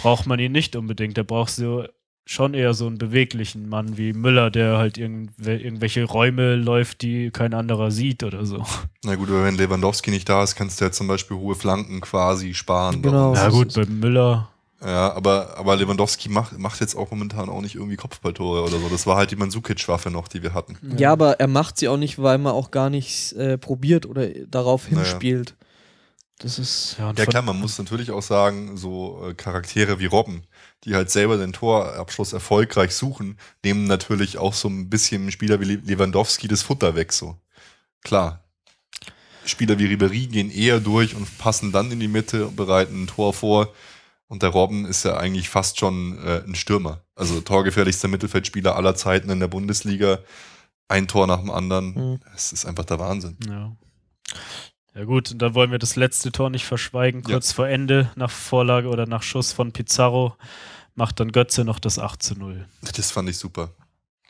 braucht 0.00 0.26
man 0.26 0.38
ihn 0.38 0.52
nicht 0.52 0.76
unbedingt. 0.76 1.18
Da 1.18 1.22
brauchst 1.22 1.58
du 1.58 1.88
schon 2.28 2.52
eher 2.52 2.74
so 2.74 2.86
einen 2.86 2.98
beweglichen 2.98 3.68
Mann 3.70 3.96
wie 3.96 4.12
Müller, 4.12 4.50
der 4.50 4.76
halt 4.76 4.98
irgendw 4.98 5.50
irgendwelche 5.50 6.04
Räume 6.04 6.56
läuft, 6.56 7.00
die 7.00 7.30
kein 7.30 7.54
anderer 7.54 7.90
sieht 7.90 8.22
oder 8.22 8.44
so. 8.44 8.64
Na 9.02 9.14
gut, 9.14 9.30
aber 9.30 9.44
wenn 9.44 9.56
Lewandowski 9.56 10.10
nicht 10.10 10.28
da 10.28 10.42
ist, 10.42 10.54
kannst 10.54 10.80
du 10.80 10.84
ja 10.84 10.92
zum 10.92 11.08
Beispiel 11.08 11.38
hohe 11.38 11.54
Flanken 11.54 12.02
quasi 12.02 12.52
sparen. 12.52 13.00
Genau. 13.00 13.32
Na 13.32 13.48
gut, 13.48 13.72
bei 13.72 13.86
Müller, 13.86 14.50
Ja, 14.80 15.12
aber, 15.12 15.56
aber 15.56 15.74
Lewandowski 15.74 16.28
macht, 16.28 16.56
macht 16.56 16.80
jetzt 16.80 16.94
auch 16.94 17.10
momentan 17.10 17.48
auch 17.48 17.60
nicht 17.60 17.74
irgendwie 17.74 17.96
Kopfballtore 17.96 18.62
oder 18.62 18.78
so. 18.78 18.88
Das 18.88 19.06
war 19.08 19.16
halt 19.16 19.32
die 19.32 19.36
Mandzukic-Waffe 19.36 20.10
noch, 20.10 20.28
die 20.28 20.42
wir 20.42 20.54
hatten. 20.54 20.78
Ja, 20.96 21.10
aber 21.12 21.40
er 21.40 21.48
macht 21.48 21.78
sie 21.78 21.88
auch 21.88 21.96
nicht, 21.96 22.22
weil 22.22 22.38
man 22.38 22.52
auch 22.52 22.70
gar 22.70 22.88
nicht 22.88 23.32
äh, 23.32 23.58
probiert 23.58 24.06
oder 24.06 24.28
darauf 24.46 24.88
Naja. 24.88 25.04
hinspielt. 25.04 25.56
Das 26.38 26.60
ist. 26.60 26.94
Ja, 27.00 27.12
Ja 27.16 27.26
klar, 27.26 27.42
man 27.42 27.58
muss 27.58 27.76
natürlich 27.78 28.12
auch 28.12 28.22
sagen, 28.22 28.76
so 28.76 29.20
äh, 29.26 29.34
Charaktere 29.34 29.98
wie 29.98 30.06
Robben, 30.06 30.42
die 30.84 30.94
halt 30.94 31.10
selber 31.10 31.36
den 31.36 31.52
Torabschluss 31.52 32.32
erfolgreich 32.32 32.94
suchen, 32.94 33.36
nehmen 33.64 33.88
natürlich 33.88 34.38
auch 34.38 34.54
so 34.54 34.68
ein 34.68 34.88
bisschen 34.88 35.22
einem 35.22 35.30
Spieler 35.32 35.58
wie 35.58 35.64
Le- 35.64 35.82
Lewandowski 35.84 36.46
das 36.46 36.62
Futter 36.62 36.94
weg. 36.94 37.12
So 37.12 37.36
klar. 38.04 38.44
Spieler 39.44 39.78
wie 39.80 39.86
Ribery 39.86 40.26
gehen 40.28 40.50
eher 40.52 40.78
durch 40.78 41.16
und 41.16 41.38
passen 41.38 41.72
dann 41.72 41.90
in 41.90 41.98
die 41.98 42.06
Mitte 42.06 42.46
und 42.46 42.54
bereiten 42.54 43.02
ein 43.02 43.06
Tor 43.08 43.32
vor. 43.34 43.72
Und 44.28 44.42
der 44.42 44.50
Robben 44.50 44.84
ist 44.84 45.04
ja 45.04 45.16
eigentlich 45.16 45.48
fast 45.48 45.78
schon 45.78 46.18
äh, 46.24 46.42
ein 46.46 46.54
Stürmer. 46.54 47.02
Also 47.14 47.40
torgefährlichster 47.40 48.08
Mittelfeldspieler 48.08 48.76
aller 48.76 48.94
Zeiten 48.94 49.30
in 49.30 49.40
der 49.40 49.48
Bundesliga. 49.48 50.20
Ein 50.86 51.08
Tor 51.08 51.26
nach 51.26 51.40
dem 51.40 51.50
anderen. 51.50 51.94
Mhm. 51.94 52.20
Es 52.34 52.52
ist 52.52 52.66
einfach 52.66 52.84
der 52.84 52.98
Wahnsinn. 52.98 53.38
Ja. 53.46 53.76
Ja 54.94 55.04
gut, 55.04 55.30
und 55.30 55.38
dann 55.38 55.54
wollen 55.54 55.70
wir 55.70 55.78
das 55.78 55.96
letzte 55.96 56.32
Tor 56.32 56.50
nicht 56.50 56.66
verschweigen. 56.66 57.22
Ja. 57.22 57.34
Kurz 57.34 57.52
vor 57.52 57.68
Ende, 57.68 58.10
nach 58.16 58.30
Vorlage 58.30 58.88
oder 58.88 59.06
nach 59.06 59.22
Schuss 59.22 59.52
von 59.52 59.72
Pizarro, 59.72 60.36
macht 60.94 61.20
dann 61.20 61.30
Götze 61.30 61.64
noch 61.64 61.78
das 61.78 61.98
8 61.98 62.22
zu 62.22 62.34
0. 62.34 62.66
Das 62.96 63.10
fand 63.10 63.28
ich 63.30 63.38
super. 63.38 63.70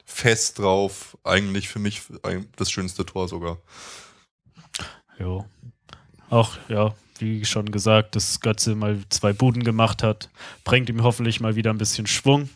Fest 0.05 0.59
drauf, 0.59 1.17
eigentlich 1.25 1.69
für 1.69 1.79
mich 1.79 2.03
das 2.57 2.71
schönste 2.71 3.07
Tor 3.07 3.29
sogar. 3.29 3.59
Jo. 5.19 5.47
Auch, 6.29 6.59
ja, 6.69 6.95
wie 7.21 7.45
schon 7.45 7.71
gesagt, 7.71 8.17
dass 8.17 8.41
Götze 8.41 8.75
mal 8.75 8.99
zwei 9.11 9.33
Buden 9.33 9.65
gemacht 9.65 10.03
hat, 10.03 10.29
bringt 10.65 10.89
ihm 10.89 11.03
hoffentlich 11.03 11.41
mal 11.41 11.57
wieder 11.57 11.71
ein 11.71 11.79
bisschen 11.79 12.07
Schwung. 12.07 12.49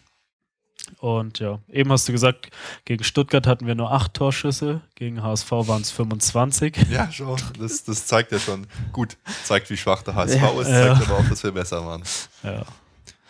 Und 0.99 1.39
ja, 1.39 1.59
eben 1.69 1.91
hast 1.93 2.09
du 2.09 2.13
gesagt, 2.13 2.51
gegen 2.85 3.05
Stuttgart 3.05 3.47
hatten 3.47 3.67
wir 3.67 3.75
nur 3.75 3.93
acht 3.93 4.15
Torschüsse, 4.15 4.81
gegen 4.95 5.23
HSV 5.23 5.51
waren 5.51 5.83
es 5.83 5.91
25. 5.91 6.77
Ja, 6.91 7.11
schon. 7.11 7.41
Das, 7.59 7.85
das 7.85 8.07
zeigt 8.07 8.33
ja 8.33 8.39
schon. 8.39 8.67
Gut, 8.93 9.17
zeigt, 9.45 9.71
wie 9.71 9.77
schwach 9.77 10.03
der 10.03 10.15
HSV 10.15 10.37
Ja. 10.41 10.61
ist, 10.61 10.69
Ja. 10.69 10.95
zeigt 10.97 11.09
aber 11.11 11.19
auch, 11.21 11.29
dass 11.29 11.43
wir 11.45 11.53
besser 11.53 11.85
waren. 11.85 12.03
Ja. 12.43 12.65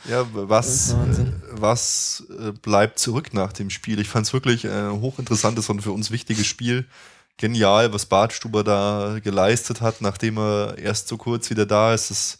Ja, 0.08 0.26
was, 0.32 0.94
äh, 0.94 0.96
was 1.52 2.24
äh, 2.40 2.50
bleibt 2.50 2.98
zurück 2.98 3.32
nach 3.34 3.52
dem 3.52 3.70
Spiel? 3.70 4.00
Ich 4.00 4.08
fand 4.08 4.26
es 4.26 4.32
wirklich 4.32 4.66
ein 4.66 5.00
hochinteressantes 5.00 5.68
und 5.68 5.80
für 5.80 5.92
uns 5.92 6.10
wichtiges 6.10 6.46
Spiel. 6.46 6.86
Genial, 7.36 7.92
was 7.92 8.06
Bartstuber 8.06 8.62
da 8.62 9.18
geleistet 9.22 9.80
hat, 9.80 10.00
nachdem 10.00 10.38
er 10.38 10.78
erst 10.78 11.08
so 11.08 11.16
kurz 11.16 11.50
wieder 11.50 11.66
da 11.66 11.94
ist. 11.94 12.10
Es 12.10 12.38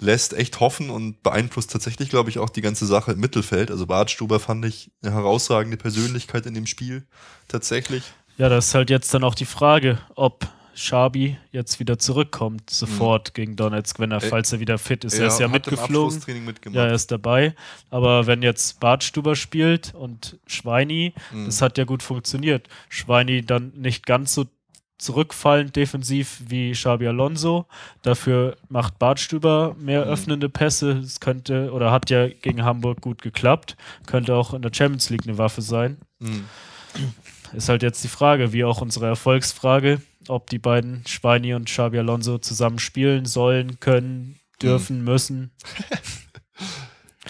lässt 0.00 0.32
echt 0.34 0.60
hoffen 0.60 0.90
und 0.90 1.22
beeinflusst 1.22 1.70
tatsächlich, 1.70 2.10
glaube 2.10 2.30
ich, 2.30 2.38
auch 2.38 2.50
die 2.50 2.60
ganze 2.60 2.86
Sache 2.86 3.12
im 3.12 3.20
Mittelfeld. 3.20 3.70
Also 3.70 3.86
Bartstuber 3.86 4.40
fand 4.40 4.64
ich 4.64 4.90
eine 5.02 5.12
herausragende 5.12 5.76
Persönlichkeit 5.76 6.46
in 6.46 6.54
dem 6.54 6.66
Spiel. 6.66 7.06
Tatsächlich. 7.48 8.04
ja, 8.36 8.48
das 8.48 8.68
ist 8.68 8.74
halt 8.74 8.90
jetzt 8.90 9.12
dann 9.14 9.24
auch 9.24 9.34
die 9.34 9.46
Frage, 9.46 9.98
ob 10.14 10.48
Schabi 10.74 11.36
jetzt 11.50 11.80
wieder 11.80 11.98
zurückkommt, 11.98 12.70
sofort 12.70 13.34
gegen 13.34 13.56
Donetsk, 13.56 13.98
wenn 13.98 14.10
er, 14.10 14.22
Äh, 14.22 14.28
falls 14.28 14.52
er 14.52 14.60
wieder 14.60 14.78
fit 14.78 15.04
ist. 15.04 15.18
er 15.18 15.26
ist 15.26 15.38
ja 15.40 15.48
mitgeflogen. 15.48 16.20
Ja, 16.72 16.86
er 16.86 16.94
ist 16.94 17.10
dabei. 17.10 17.54
Aber 17.90 18.26
wenn 18.26 18.42
jetzt 18.42 18.80
Bartstuber 18.80 19.36
spielt 19.36 19.94
und 19.94 20.38
Schweini, 20.46 21.12
Mhm. 21.32 21.46
das 21.46 21.60
hat 21.62 21.78
ja 21.78 21.84
gut 21.84 22.02
funktioniert. 22.02 22.68
Schweini 22.88 23.42
dann 23.42 23.72
nicht 23.76 24.06
ganz 24.06 24.34
so 24.34 24.46
zurückfallend 24.98 25.74
defensiv 25.74 26.40
wie 26.46 26.70
Xabi 26.72 27.08
Alonso. 27.08 27.66
Dafür 28.02 28.56
macht 28.68 28.98
Bartstuber 29.00 29.74
mehr 29.78 30.04
Mhm. 30.04 30.10
öffnende 30.12 30.48
Pässe. 30.48 30.92
Es 30.92 31.18
könnte 31.18 31.72
oder 31.72 31.90
hat 31.90 32.08
ja 32.08 32.28
gegen 32.28 32.64
Hamburg 32.64 33.00
gut 33.00 33.20
geklappt. 33.20 33.76
Könnte 34.06 34.34
auch 34.36 34.54
in 34.54 34.62
der 34.62 34.70
Champions 34.72 35.10
League 35.10 35.26
eine 35.26 35.38
Waffe 35.38 35.60
sein. 35.60 35.96
Mhm. 36.20 36.44
Ist 37.54 37.68
halt 37.68 37.82
jetzt 37.82 38.02
die 38.02 38.08
Frage, 38.08 38.52
wie 38.52 38.64
auch 38.64 38.80
unsere 38.80 39.06
Erfolgsfrage, 39.06 40.00
ob 40.28 40.48
die 40.48 40.58
beiden 40.58 41.04
Schweini 41.06 41.54
und 41.54 41.66
Xabi 41.66 41.98
Alonso 41.98 42.38
zusammen 42.38 42.78
spielen 42.78 43.26
sollen, 43.26 43.80
können, 43.80 44.40
dürfen, 44.60 45.04
müssen. 45.04 45.52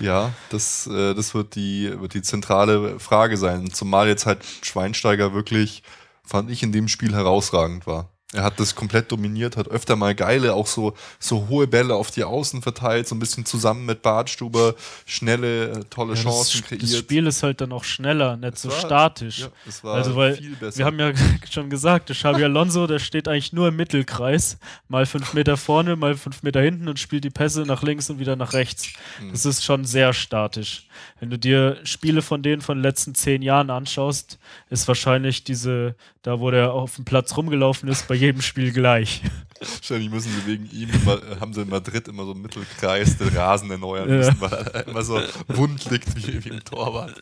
Ja, 0.01 0.33
das, 0.51 0.87
äh, 0.87 1.15
das 1.15 1.35
wird 1.35 1.55
die, 1.55 1.93
wird 2.01 2.15
die 2.15 2.23
zentrale 2.23 2.99
Frage 2.99 3.37
sein. 3.37 3.71
Zumal 3.71 4.09
jetzt 4.09 4.27
halt 4.27 4.41
Schweinsteiger 4.63 5.35
wirklich, 5.35 5.83
fand 6.25 6.51
ich, 6.51 6.63
in 6.63 6.73
dem 6.73 6.89
Spiel 6.89 7.15
herausragend 7.15 7.87
war. 7.87 8.12
Er 8.35 8.43
hat 8.45 8.59
das 8.59 8.75
komplett 8.75 9.13
dominiert, 9.13 9.57
hat 9.59 9.69
öfter 9.69 9.95
mal 9.95 10.15
geile, 10.15 10.55
auch 10.55 10.67
so, 10.67 10.95
so 11.19 11.49
hohe 11.49 11.67
Bälle 11.67 11.95
auf 11.95 12.11
die 12.11 12.25
Außen 12.25 12.63
verteilt, 12.63 13.07
so 13.07 13.15
ein 13.15 13.19
bisschen 13.19 13.45
zusammen 13.45 13.85
mit 13.85 14.01
Bartstuber, 14.03 14.75
schnelle, 15.05 15.71
äh, 15.71 15.85
tolle 15.91 16.15
Ja, 16.15 16.23
Chancen 16.23 16.61
das, 16.61 16.69
kreiert. 16.69 16.83
das 16.83 16.97
Spiel 16.97 17.27
ist 17.27 17.43
halt 17.43 17.61
dann 17.61 17.73
auch 17.73 17.85
schneller, 17.85 18.37
nicht 18.39 18.55
Es 18.55 18.63
so 18.63 18.71
war- 18.71 18.79
statisch. 18.81 19.41
ja, 19.41 19.49
es 19.69 19.85
war 19.85 19.95
Also, 19.97 20.17
weil 20.17 20.37
viel 20.37 20.57
besser. 20.57 20.79
Wir 20.79 20.85
haben 20.87 20.99
ja 20.99 21.13
schon 21.51 21.69
gesagt, 21.71 22.09
der 22.09 22.17
Xabi 22.17 22.43
Alonso, 22.45 22.87
der 22.87 22.99
steht 22.99 23.29
eigentlich 23.29 23.53
nur 23.53 23.69
im 23.69 23.77
Mittelkreis, 23.77 24.59
mal 24.89 25.05
fünf 25.07 25.35
Meter 25.35 25.57
vorne, 25.57 25.97
mal 25.97 26.15
fünf 26.17 26.43
Meter 26.43 26.61
hinten 26.63 26.89
und 26.89 26.99
spielt 26.99 27.25
die 27.25 27.31
Pässe 27.31 27.63
nach 27.63 27.83
links 27.83 28.09
und 28.09 28.19
wieder 28.19 28.37
nach 28.37 28.55
rechts. 28.55 28.89
Mhm. 29.21 29.33
Das 29.33 29.45
ist 29.45 29.63
schon 29.65 29.85
sehr 29.85 30.13
statisch. 30.15 30.87
Wenn 31.21 31.31
du 31.31 31.39
dir 31.39 31.79
Spiele 31.85 32.23
von 32.23 32.43
denen 32.43 32.63
von 32.63 32.79
den 32.79 32.83
letzten 32.83 33.15
zehn 33.15 33.43
Jahren 33.43 33.71
anschaust, 33.71 34.39
ist 34.71 34.89
wahrscheinlich 34.89 35.45
diese, 35.45 35.95
da 36.23 36.39
wo 36.41 36.51
der 36.51 36.73
auf 36.73 36.97
dem 36.97 37.05
Platz 37.05 37.37
rumgelaufen 37.37 37.89
ist, 37.89 38.07
bei 38.09 38.15
jedem 38.15 38.43
Spiel 38.43 38.73
gleich. 38.73 39.23
Wahrscheinlich 39.61 40.11
müssen 40.11 40.33
sie 40.33 40.47
wegen 40.47 40.67
ihm, 40.71 40.91
immer, 40.91 41.21
haben 41.41 41.53
sie 41.55 41.63
in 41.63 41.69
Madrid 41.69 42.09
immer 42.09 42.25
so 42.25 42.33
einen 42.33 42.43
Mittelkreis 42.43 43.17
den 43.19 43.29
Rasen 43.29 43.71
erneuern 43.71 44.09
Ja. 44.09 44.17
müssen, 44.17 44.41
weil 44.41 44.53
er 44.53 44.87
immer 44.89 45.03
so 45.03 45.21
wund 45.49 45.89
liegt 45.91 46.17
wie, 46.17 46.45
wie 46.45 46.49
im 46.49 46.65
Torwart. 46.65 47.15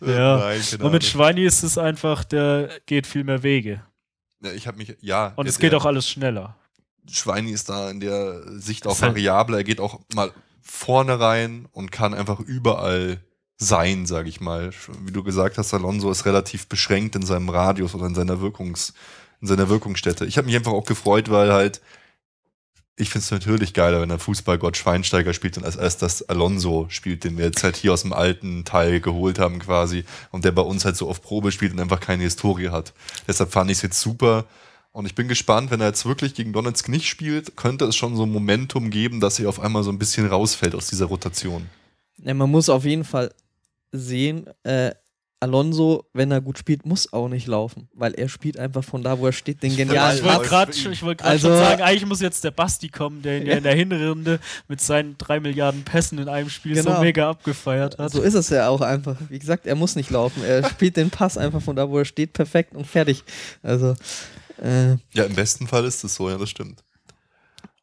Ja. 0.00 0.38
Nein, 0.38 0.60
keine 0.70 0.84
Und 0.84 0.92
mit. 0.92 1.04
Schweini 1.04 1.44
ist 1.44 1.62
es 1.62 1.78
einfach, 1.78 2.24
der 2.24 2.68
geht 2.86 3.06
viel 3.06 3.24
mehr 3.24 3.42
Wege. 3.42 3.82
Ja, 4.44 4.52
ich 4.52 4.66
habe 4.66 4.76
mich, 4.78 4.96
ja. 5.00 5.32
Und 5.36 5.46
es 5.48 5.58
geht 5.58 5.72
der- 5.72 5.78
auch 5.80 5.84
alles 5.86 6.08
schneller. 6.08 6.56
Schweini 7.10 7.50
ist 7.50 7.68
da 7.68 7.90
in 7.90 7.98
der 8.00 8.42
Sicht 8.60 8.86
auch 8.86 9.00
halt- 9.00 9.12
variabler. 9.14 9.58
Er 9.58 9.64
geht 9.64 9.80
auch 9.80 10.00
mal 10.14 10.30
vorne 10.60 11.18
rein 11.18 11.66
und 11.72 11.90
kann 11.90 12.14
einfach 12.14 12.38
überall 12.38 13.20
sein, 13.62 14.06
sage 14.06 14.28
ich 14.28 14.40
mal. 14.40 14.70
Wie 15.04 15.12
du 15.12 15.22
gesagt 15.22 15.58
hast, 15.58 15.72
Alonso 15.74 16.10
ist 16.10 16.26
relativ 16.26 16.66
beschränkt 16.66 17.16
in 17.16 17.22
seinem 17.22 17.48
Radius 17.48 17.94
oder 17.94 18.06
in 18.06 18.14
seiner 18.14 18.40
Wirkungs, 18.40 18.94
in 19.40 19.48
seiner 19.48 19.68
Wirkungsstätte. 19.68 20.26
Ich 20.26 20.36
habe 20.36 20.46
mich 20.46 20.56
einfach 20.56 20.72
auch 20.72 20.84
gefreut, 20.84 21.30
weil 21.30 21.52
halt 21.52 21.80
ich 22.96 23.08
finde 23.08 23.24
es 23.24 23.30
natürlich 23.30 23.72
geiler, 23.72 24.00
wenn 24.00 24.10
der 24.10 24.18
Fußballgott 24.18 24.76
Schweinsteiger 24.76 25.32
spielt 25.32 25.56
und 25.56 25.64
als 25.64 25.76
erst 25.76 26.02
das 26.02 26.28
Alonso 26.28 26.86
spielt, 26.90 27.24
den 27.24 27.38
wir 27.38 27.46
jetzt 27.46 27.64
halt 27.64 27.76
hier 27.76 27.92
aus 27.92 28.02
dem 28.02 28.12
alten 28.12 28.64
Teil 28.64 29.00
geholt 29.00 29.38
haben 29.38 29.58
quasi 29.60 30.04
und 30.30 30.44
der 30.44 30.52
bei 30.52 30.62
uns 30.62 30.84
halt 30.84 30.96
so 30.96 31.08
auf 31.08 31.22
Probe 31.22 31.52
spielt 31.52 31.72
und 31.72 31.80
einfach 31.80 32.00
keine 32.00 32.22
Historie 32.22 32.68
hat. 32.68 32.92
Deshalb 33.26 33.50
fand 33.50 33.70
ich 33.70 33.78
es 33.78 33.82
jetzt 33.82 34.00
super 34.00 34.44
und 34.92 35.06
ich 35.06 35.14
bin 35.14 35.26
gespannt, 35.26 35.70
wenn 35.70 35.80
er 35.80 35.88
jetzt 35.88 36.04
wirklich 36.04 36.34
gegen 36.34 36.52
Donetsk 36.52 36.88
nicht 36.90 37.08
spielt, 37.08 37.56
könnte 37.56 37.86
es 37.86 37.96
schon 37.96 38.14
so 38.14 38.24
ein 38.24 38.32
Momentum 38.32 38.90
geben, 38.90 39.20
dass 39.20 39.38
er 39.38 39.48
auf 39.48 39.58
einmal 39.58 39.82
so 39.84 39.90
ein 39.90 39.98
bisschen 39.98 40.26
rausfällt 40.26 40.74
aus 40.74 40.86
dieser 40.88 41.06
Rotation. 41.06 41.66
Ja, 42.18 42.34
man 42.34 42.50
muss 42.50 42.68
auf 42.68 42.84
jeden 42.84 43.04
Fall 43.04 43.32
sehen, 43.92 44.46
äh, 44.64 44.92
Alonso, 45.40 46.04
wenn 46.12 46.30
er 46.30 46.40
gut 46.40 46.56
spielt, 46.56 46.86
muss 46.86 47.12
auch 47.12 47.26
nicht 47.28 47.48
laufen, 47.48 47.88
weil 47.94 48.14
er 48.14 48.28
spielt 48.28 48.56
einfach 48.56 48.84
von 48.84 49.02
da, 49.02 49.18
wo 49.18 49.26
er 49.26 49.32
steht, 49.32 49.60
den 49.64 49.74
genialen 49.76 50.16
ich 50.18 50.22
wollte 50.22 50.48
gerade 50.48 50.72
wollt 51.02 51.20
Also- 51.22 51.48
schon 51.48 51.56
sagen, 51.58 51.82
eigentlich 51.82 52.06
muss 52.06 52.20
jetzt 52.20 52.44
der 52.44 52.52
Basti 52.52 52.88
kommen, 52.88 53.22
der 53.22 53.40
ihn 53.40 53.46
ja 53.48 53.56
in 53.56 53.64
der 53.64 53.74
Hinrunde 53.74 54.38
mit 54.68 54.80
seinen 54.80 55.18
drei 55.18 55.40
Milliarden 55.40 55.82
Pässen 55.82 56.18
in 56.18 56.28
einem 56.28 56.48
Spiel 56.48 56.76
so 56.76 56.84
Genau. 56.90 57.00
mega 57.00 57.28
abgefeiert 57.28 57.98
hat. 57.98 58.12
So 58.12 58.22
ist 58.22 58.34
es 58.34 58.50
ja 58.50 58.68
auch 58.68 58.82
einfach. 58.82 59.16
Wie 59.30 59.38
gesagt, 59.40 59.66
er 59.66 59.74
muss 59.74 59.96
nicht 59.96 60.10
laufen. 60.10 60.44
Er 60.44 60.62
spielt 60.70 60.96
den 60.96 61.10
Pass 61.10 61.36
einfach 61.36 61.60
von 61.60 61.74
da, 61.74 61.90
wo 61.90 61.98
er 61.98 62.04
steht, 62.04 62.34
perfekt 62.34 62.76
und 62.76 62.86
fertig. 62.86 63.24
Also, 63.64 63.96
äh, 64.62 64.90
Ja, 65.12 65.24
im 65.24 65.34
besten 65.34 65.66
Fall 65.66 65.84
ist 65.86 66.04
es 66.04 66.14
so, 66.14 66.30
ja, 66.30 66.38
das 66.38 66.50
stimmt. 66.50 66.84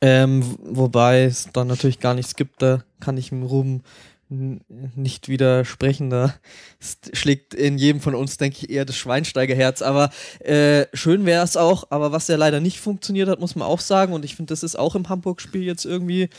ähm, 0.02 0.56
wobei 0.64 1.24
es 1.24 1.50
dann 1.52 1.68
natürlich 1.68 2.00
gar 2.00 2.14
nichts 2.14 2.38
gibt, 2.38 2.62
da 2.62 2.84
kann 3.02 3.18
ich 3.18 3.30
dem 3.30 3.44
Ruben 3.44 3.84
nicht 4.30 5.28
widersprechen. 5.28 6.10
Da 6.10 6.36
st- 6.82 7.16
schlägt 7.16 7.54
in 7.54 7.78
jedem 7.78 8.00
von 8.00 8.16
uns, 8.16 8.38
denke 8.38 8.58
ich, 8.62 8.70
eher 8.70 8.86
das 8.86 8.96
Schweinsteigerherz. 8.96 9.82
Aber 9.82 10.12
äh, 10.40 10.86
schön 10.94 11.26
wäre 11.26 11.44
es 11.44 11.58
auch. 11.58 11.86
Aber 11.90 12.12
was 12.12 12.28
ja 12.28 12.36
leider 12.36 12.60
nicht 12.60 12.80
funktioniert 12.80 13.28
hat, 13.28 13.40
muss 13.40 13.56
man 13.56 13.68
auch 13.68 13.80
sagen. 13.80 14.14
Und 14.14 14.24
ich 14.26 14.36
finde, 14.36 14.52
das 14.52 14.64
ist 14.64 14.78
auch 14.78 14.96
im 14.96 15.10
Hamburg-Spiel 15.10 15.64
jetzt 15.64 15.86
irgendwie. 15.86 16.30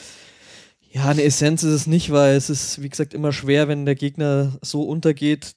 Ja, 0.92 1.08
eine 1.08 1.22
Essenz 1.22 1.62
ist 1.62 1.72
es 1.72 1.86
nicht, 1.86 2.10
weil 2.10 2.34
es 2.36 2.50
ist, 2.50 2.82
wie 2.82 2.88
gesagt, 2.88 3.14
immer 3.14 3.32
schwer, 3.32 3.68
wenn 3.68 3.84
der 3.86 3.94
Gegner 3.94 4.56
so 4.62 4.82
untergeht, 4.82 5.54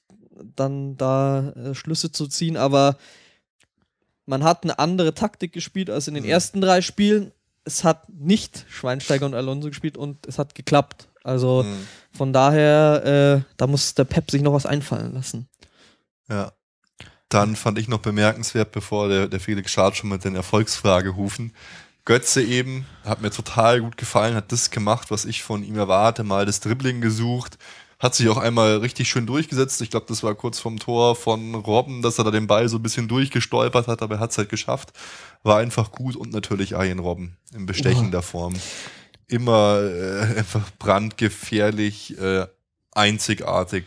dann 0.56 0.96
da 0.96 1.50
äh, 1.50 1.74
Schlüsse 1.74 2.12
zu 2.12 2.26
ziehen. 2.28 2.56
Aber 2.56 2.96
man 4.26 4.42
hat 4.44 4.64
eine 4.64 4.78
andere 4.78 5.14
Taktik 5.14 5.52
gespielt 5.52 5.90
als 5.90 6.08
in 6.08 6.14
den 6.14 6.24
Mhm. 6.24 6.30
ersten 6.30 6.60
drei 6.60 6.80
Spielen. 6.82 7.32
Es 7.64 7.82
hat 7.84 8.08
nicht 8.10 8.64
Schweinsteiger 8.68 9.26
und 9.26 9.34
Alonso 9.34 9.68
gespielt 9.68 9.96
und 9.96 10.26
es 10.26 10.38
hat 10.38 10.54
geklappt. 10.54 11.08
Also 11.24 11.64
Mhm. 11.64 11.88
von 12.16 12.32
daher, 12.32 13.42
äh, 13.44 13.52
da 13.56 13.66
muss 13.66 13.94
der 13.94 14.04
Pep 14.04 14.30
sich 14.30 14.42
noch 14.42 14.52
was 14.52 14.66
einfallen 14.66 15.12
lassen. 15.14 15.48
Ja. 16.28 16.52
Dann 17.28 17.56
fand 17.56 17.78
ich 17.78 17.88
noch 17.88 17.98
bemerkenswert, 17.98 18.70
bevor 18.70 19.08
der, 19.08 19.26
der 19.26 19.40
Felix 19.40 19.72
Schad 19.72 19.96
schon 19.96 20.10
mit 20.10 20.24
den 20.24 20.36
Erfolgsfragehufen. 20.36 21.52
Götze 22.04 22.42
eben, 22.42 22.86
hat 23.04 23.22
mir 23.22 23.30
total 23.30 23.80
gut 23.80 23.96
gefallen, 23.96 24.36
hat 24.36 24.52
das 24.52 24.70
gemacht, 24.70 25.10
was 25.10 25.24
ich 25.24 25.42
von 25.42 25.64
ihm 25.64 25.76
erwarte, 25.76 26.22
mal 26.22 26.46
das 26.46 26.60
Dribbling 26.60 27.00
gesucht, 27.00 27.58
Hat 28.00 28.14
sich 28.14 28.28
auch 28.28 28.36
einmal 28.36 28.78
richtig 28.78 29.08
schön 29.08 29.24
durchgesetzt. 29.24 29.80
Ich 29.80 29.88
glaube, 29.88 30.04
das 30.08 30.22
war 30.22 30.34
kurz 30.34 30.58
vom 30.58 30.78
Tor 30.78 31.16
von 31.16 31.54
Robben, 31.54 32.02
dass 32.02 32.18
er 32.18 32.24
da 32.24 32.30
den 32.30 32.46
Ball 32.46 32.68
so 32.68 32.76
ein 32.76 32.82
bisschen 32.82 33.08
durchgestolpert 33.08 33.86
hat, 33.86 34.02
aber 34.02 34.16
er 34.16 34.20
hat 34.20 34.32
es 34.32 34.36
halt 34.36 34.50
geschafft. 34.50 34.92
War 35.42 35.58
einfach 35.58 35.90
gut 35.90 36.14
und 36.16 36.32
natürlich 36.32 36.72
Ian 36.72 36.98
Robben 36.98 37.38
in 37.54 37.64
bestechender 37.64 38.20
Form. 38.20 38.52
Immer 39.34 39.80
äh, 39.82 40.20
einfach 40.38 40.70
brandgefährlich, 40.78 42.16
äh, 42.20 42.46
einzigartig 42.92 43.84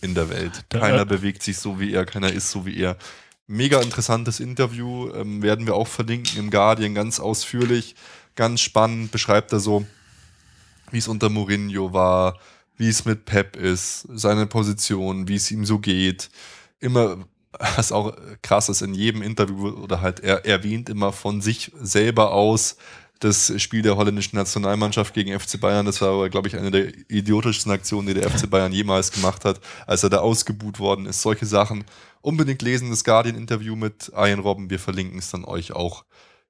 in 0.00 0.14
der 0.14 0.30
Welt. 0.30 0.64
Keiner 0.70 1.04
bewegt 1.04 1.42
sich 1.42 1.58
so 1.58 1.78
wie 1.78 1.92
er, 1.92 2.06
keiner 2.06 2.32
ist 2.32 2.50
so 2.50 2.64
wie 2.64 2.78
er. 2.78 2.96
Mega 3.46 3.82
interessantes 3.82 4.40
Interview, 4.40 5.10
ähm, 5.12 5.42
werden 5.42 5.66
wir 5.66 5.74
auch 5.74 5.86
verlinken 5.86 6.38
im 6.38 6.50
Guardian 6.50 6.94
ganz 6.94 7.20
ausführlich. 7.20 7.94
Ganz 8.36 8.62
spannend 8.62 9.12
beschreibt 9.12 9.52
er 9.52 9.60
so, 9.60 9.86
wie 10.90 10.98
es 10.98 11.08
unter 11.08 11.28
Mourinho 11.28 11.92
war, 11.92 12.38
wie 12.78 12.88
es 12.88 13.04
mit 13.04 13.26
Pep 13.26 13.56
ist, 13.56 14.06
seine 14.14 14.46
Position, 14.46 15.28
wie 15.28 15.36
es 15.36 15.50
ihm 15.50 15.66
so 15.66 15.78
geht. 15.78 16.30
Immer, 16.80 17.26
was 17.52 17.92
auch 17.92 18.16
krass 18.40 18.70
ist, 18.70 18.80
in 18.80 18.94
jedem 18.94 19.20
Interview 19.20 19.68
oder 19.68 20.00
halt 20.00 20.20
er 20.20 20.46
erwähnt 20.46 20.88
immer 20.88 21.12
von 21.12 21.42
sich 21.42 21.70
selber 21.80 22.32
aus 22.32 22.76
das 23.20 23.52
Spiel 23.60 23.82
der 23.82 23.96
holländischen 23.96 24.36
Nationalmannschaft 24.36 25.14
gegen 25.14 25.38
FC 25.38 25.60
Bayern. 25.60 25.86
Das 25.86 26.00
war 26.00 26.10
aber, 26.10 26.28
glaube 26.28 26.48
ich, 26.48 26.56
eine 26.56 26.70
der 26.70 26.92
idiotischsten 27.08 27.72
Aktionen, 27.72 28.06
die 28.08 28.14
der 28.14 28.30
FC 28.30 28.48
Bayern 28.48 28.72
jemals 28.72 29.10
gemacht 29.10 29.44
hat, 29.44 29.60
als 29.86 30.02
er 30.02 30.10
da 30.10 30.18
ausgebuht 30.18 30.78
worden 30.78 31.06
ist. 31.06 31.22
Solche 31.22 31.46
Sachen. 31.46 31.84
Unbedingt 32.20 32.62
lesen 32.62 32.90
das 32.90 33.04
Guardian-Interview 33.04 33.76
mit 33.76 34.12
Ian 34.14 34.40
Robben. 34.40 34.70
Wir 34.70 34.78
verlinken 34.78 35.18
es 35.18 35.30
dann 35.30 35.44
euch 35.44 35.72
auch 35.72 36.04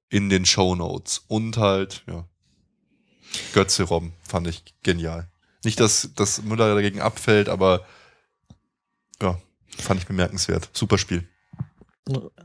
in 0.08 0.28
den 0.28 0.44
Show 0.44 0.74
Notes. 0.74 1.24
Und 1.28 1.56
halt, 1.56 2.02
ja, 2.06 2.24
Götze 3.52 3.84
Robben 3.84 4.12
fand 4.22 4.48
ich 4.48 4.62
genial. 4.82 5.28
Nicht, 5.64 5.80
dass, 5.80 6.10
dass 6.14 6.42
Müller 6.42 6.74
dagegen 6.74 7.00
abfällt, 7.00 7.48
aber 7.48 7.86
ja, 9.20 9.38
fand 9.78 10.00
ich 10.00 10.06
bemerkenswert. 10.06 10.70
Super 10.72 10.98
Spiel. 10.98 11.28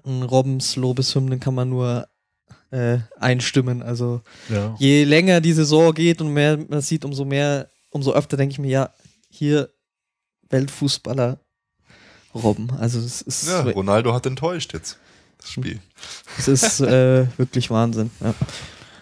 Robbens 0.05 0.75
Lobeshymnen 0.75 1.39
kann 1.39 1.53
man 1.53 1.69
nur 1.69 2.07
äh, 2.71 2.99
einstimmen. 3.19 3.81
Also 3.83 4.21
Ja. 4.49 4.75
je 4.79 5.03
länger 5.03 5.41
die 5.41 5.53
Saison 5.53 5.93
geht 5.93 6.21
und 6.21 6.33
mehr 6.33 6.57
man 6.69 6.81
sieht, 6.81 7.05
umso 7.05 7.25
mehr, 7.25 7.69
umso 7.91 8.13
öfter 8.13 8.37
denke 8.37 8.53
ich 8.53 8.59
mir, 8.59 8.69
ja, 8.69 8.89
hier 9.29 9.69
Weltfußballer 10.49 11.39
Robben. 12.33 12.71
Also 12.79 12.99
es 12.99 13.21
ist, 13.21 13.47
Ja, 13.47 13.61
Ronaldo 13.61 14.13
hat 14.13 14.25
enttäuscht 14.25 14.73
jetzt. 14.73 14.97
Das 15.37 15.49
Spiel. 15.51 15.79
es 16.37 16.47
ist 16.47 16.79
äh, 16.81 17.25
wirklich 17.37 17.69
Wahnsinn. 17.69 18.11
Ja. 18.21 18.33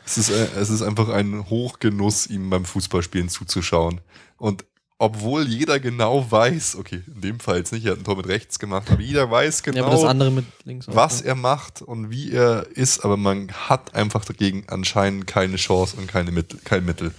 Es 0.05 0.17
ist, 0.17 0.29
äh, 0.31 0.47
es 0.59 0.69
ist 0.69 0.81
einfach 0.81 1.09
ein 1.09 1.49
Hochgenuss, 1.49 2.25
ihm 2.27 2.49
beim 2.49 2.65
Fußballspielen 2.65 3.29
zuzuschauen. 3.29 4.01
Und 4.37 4.65
obwohl 5.01 5.47
jeder 5.47 5.79
genau 5.79 6.29
weiß, 6.29 6.75
okay, 6.75 7.01
in 7.07 7.21
dem 7.21 7.39
Fall 7.39 7.57
jetzt 7.57 7.71
nicht, 7.71 7.85
er 7.85 7.93
hat 7.93 7.99
ein 7.99 8.03
Tor 8.03 8.17
mit 8.17 8.27
rechts 8.27 8.59
gemacht, 8.59 8.91
aber 8.91 9.01
jeder 9.01 9.31
weiß 9.31 9.63
ja, 9.65 9.71
aber 9.81 9.91
das 9.91 10.01
genau, 10.01 10.09
andere 10.09 10.29
mit 10.29 10.45
links 10.65 10.89
auch, 10.89 10.95
was 10.95 11.21
ja. 11.21 11.27
er 11.27 11.35
macht 11.35 11.81
und 11.81 12.11
wie 12.11 12.33
er 12.33 12.67
ist, 12.73 13.05
aber 13.05 13.15
man 13.15 13.49
hat 13.49 13.95
einfach 13.95 14.25
dagegen 14.25 14.65
anscheinend 14.67 15.25
keine 15.25 15.55
Chance 15.55 15.95
und 15.97 16.07
keine 16.07 16.31
Mittel, 16.31 16.59
kein 16.65 16.83
Mittel. 16.83 17.13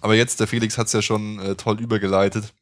Aber 0.00 0.16
jetzt, 0.16 0.40
der 0.40 0.48
Felix 0.48 0.76
hat 0.76 0.88
es 0.88 0.92
ja 0.92 1.02
schon 1.02 1.38
äh, 1.38 1.54
toll 1.54 1.80
übergeleitet. 1.80 2.52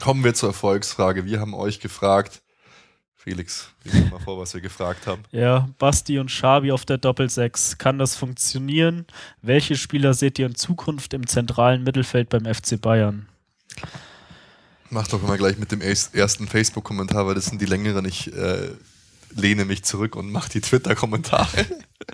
Kommen 0.00 0.24
wir 0.24 0.32
zur 0.32 0.48
Erfolgsfrage. 0.48 1.26
Wir 1.26 1.38
haben 1.38 1.54
euch 1.54 1.78
gefragt, 1.78 2.40
Felix, 3.14 3.68
lies 3.84 4.10
mal 4.10 4.18
vor, 4.18 4.40
was 4.40 4.54
wir 4.54 4.62
gefragt 4.62 5.06
haben. 5.06 5.22
Ja, 5.30 5.68
Basti 5.78 6.18
und 6.18 6.30
Schabi 6.30 6.72
auf 6.72 6.86
der 6.86 6.98
Doppel-6. 6.98 7.76
Kann 7.76 7.98
das 7.98 8.16
funktionieren? 8.16 9.06
Welche 9.42 9.76
Spieler 9.76 10.14
seht 10.14 10.38
ihr 10.38 10.46
in 10.46 10.54
Zukunft 10.56 11.12
im 11.12 11.26
zentralen 11.26 11.84
Mittelfeld 11.84 12.30
beim 12.30 12.52
FC 12.52 12.80
Bayern? 12.80 13.28
Mach 14.90 15.08
doch 15.08 15.22
mal 15.22 15.38
gleich 15.38 15.56
mit 15.58 15.72
dem 15.72 15.80
erst- 15.80 16.14
ersten 16.14 16.46
Facebook-Kommentar, 16.46 17.26
weil 17.26 17.34
das 17.34 17.46
sind 17.46 17.60
die 17.60 17.66
längeren. 17.66 18.04
Ich 18.04 18.32
äh, 18.34 18.70
lehne 19.34 19.64
mich 19.64 19.84
zurück 19.84 20.16
und 20.16 20.30
mach 20.30 20.48
die 20.48 20.60
Twitter-Kommentare. 20.60 21.66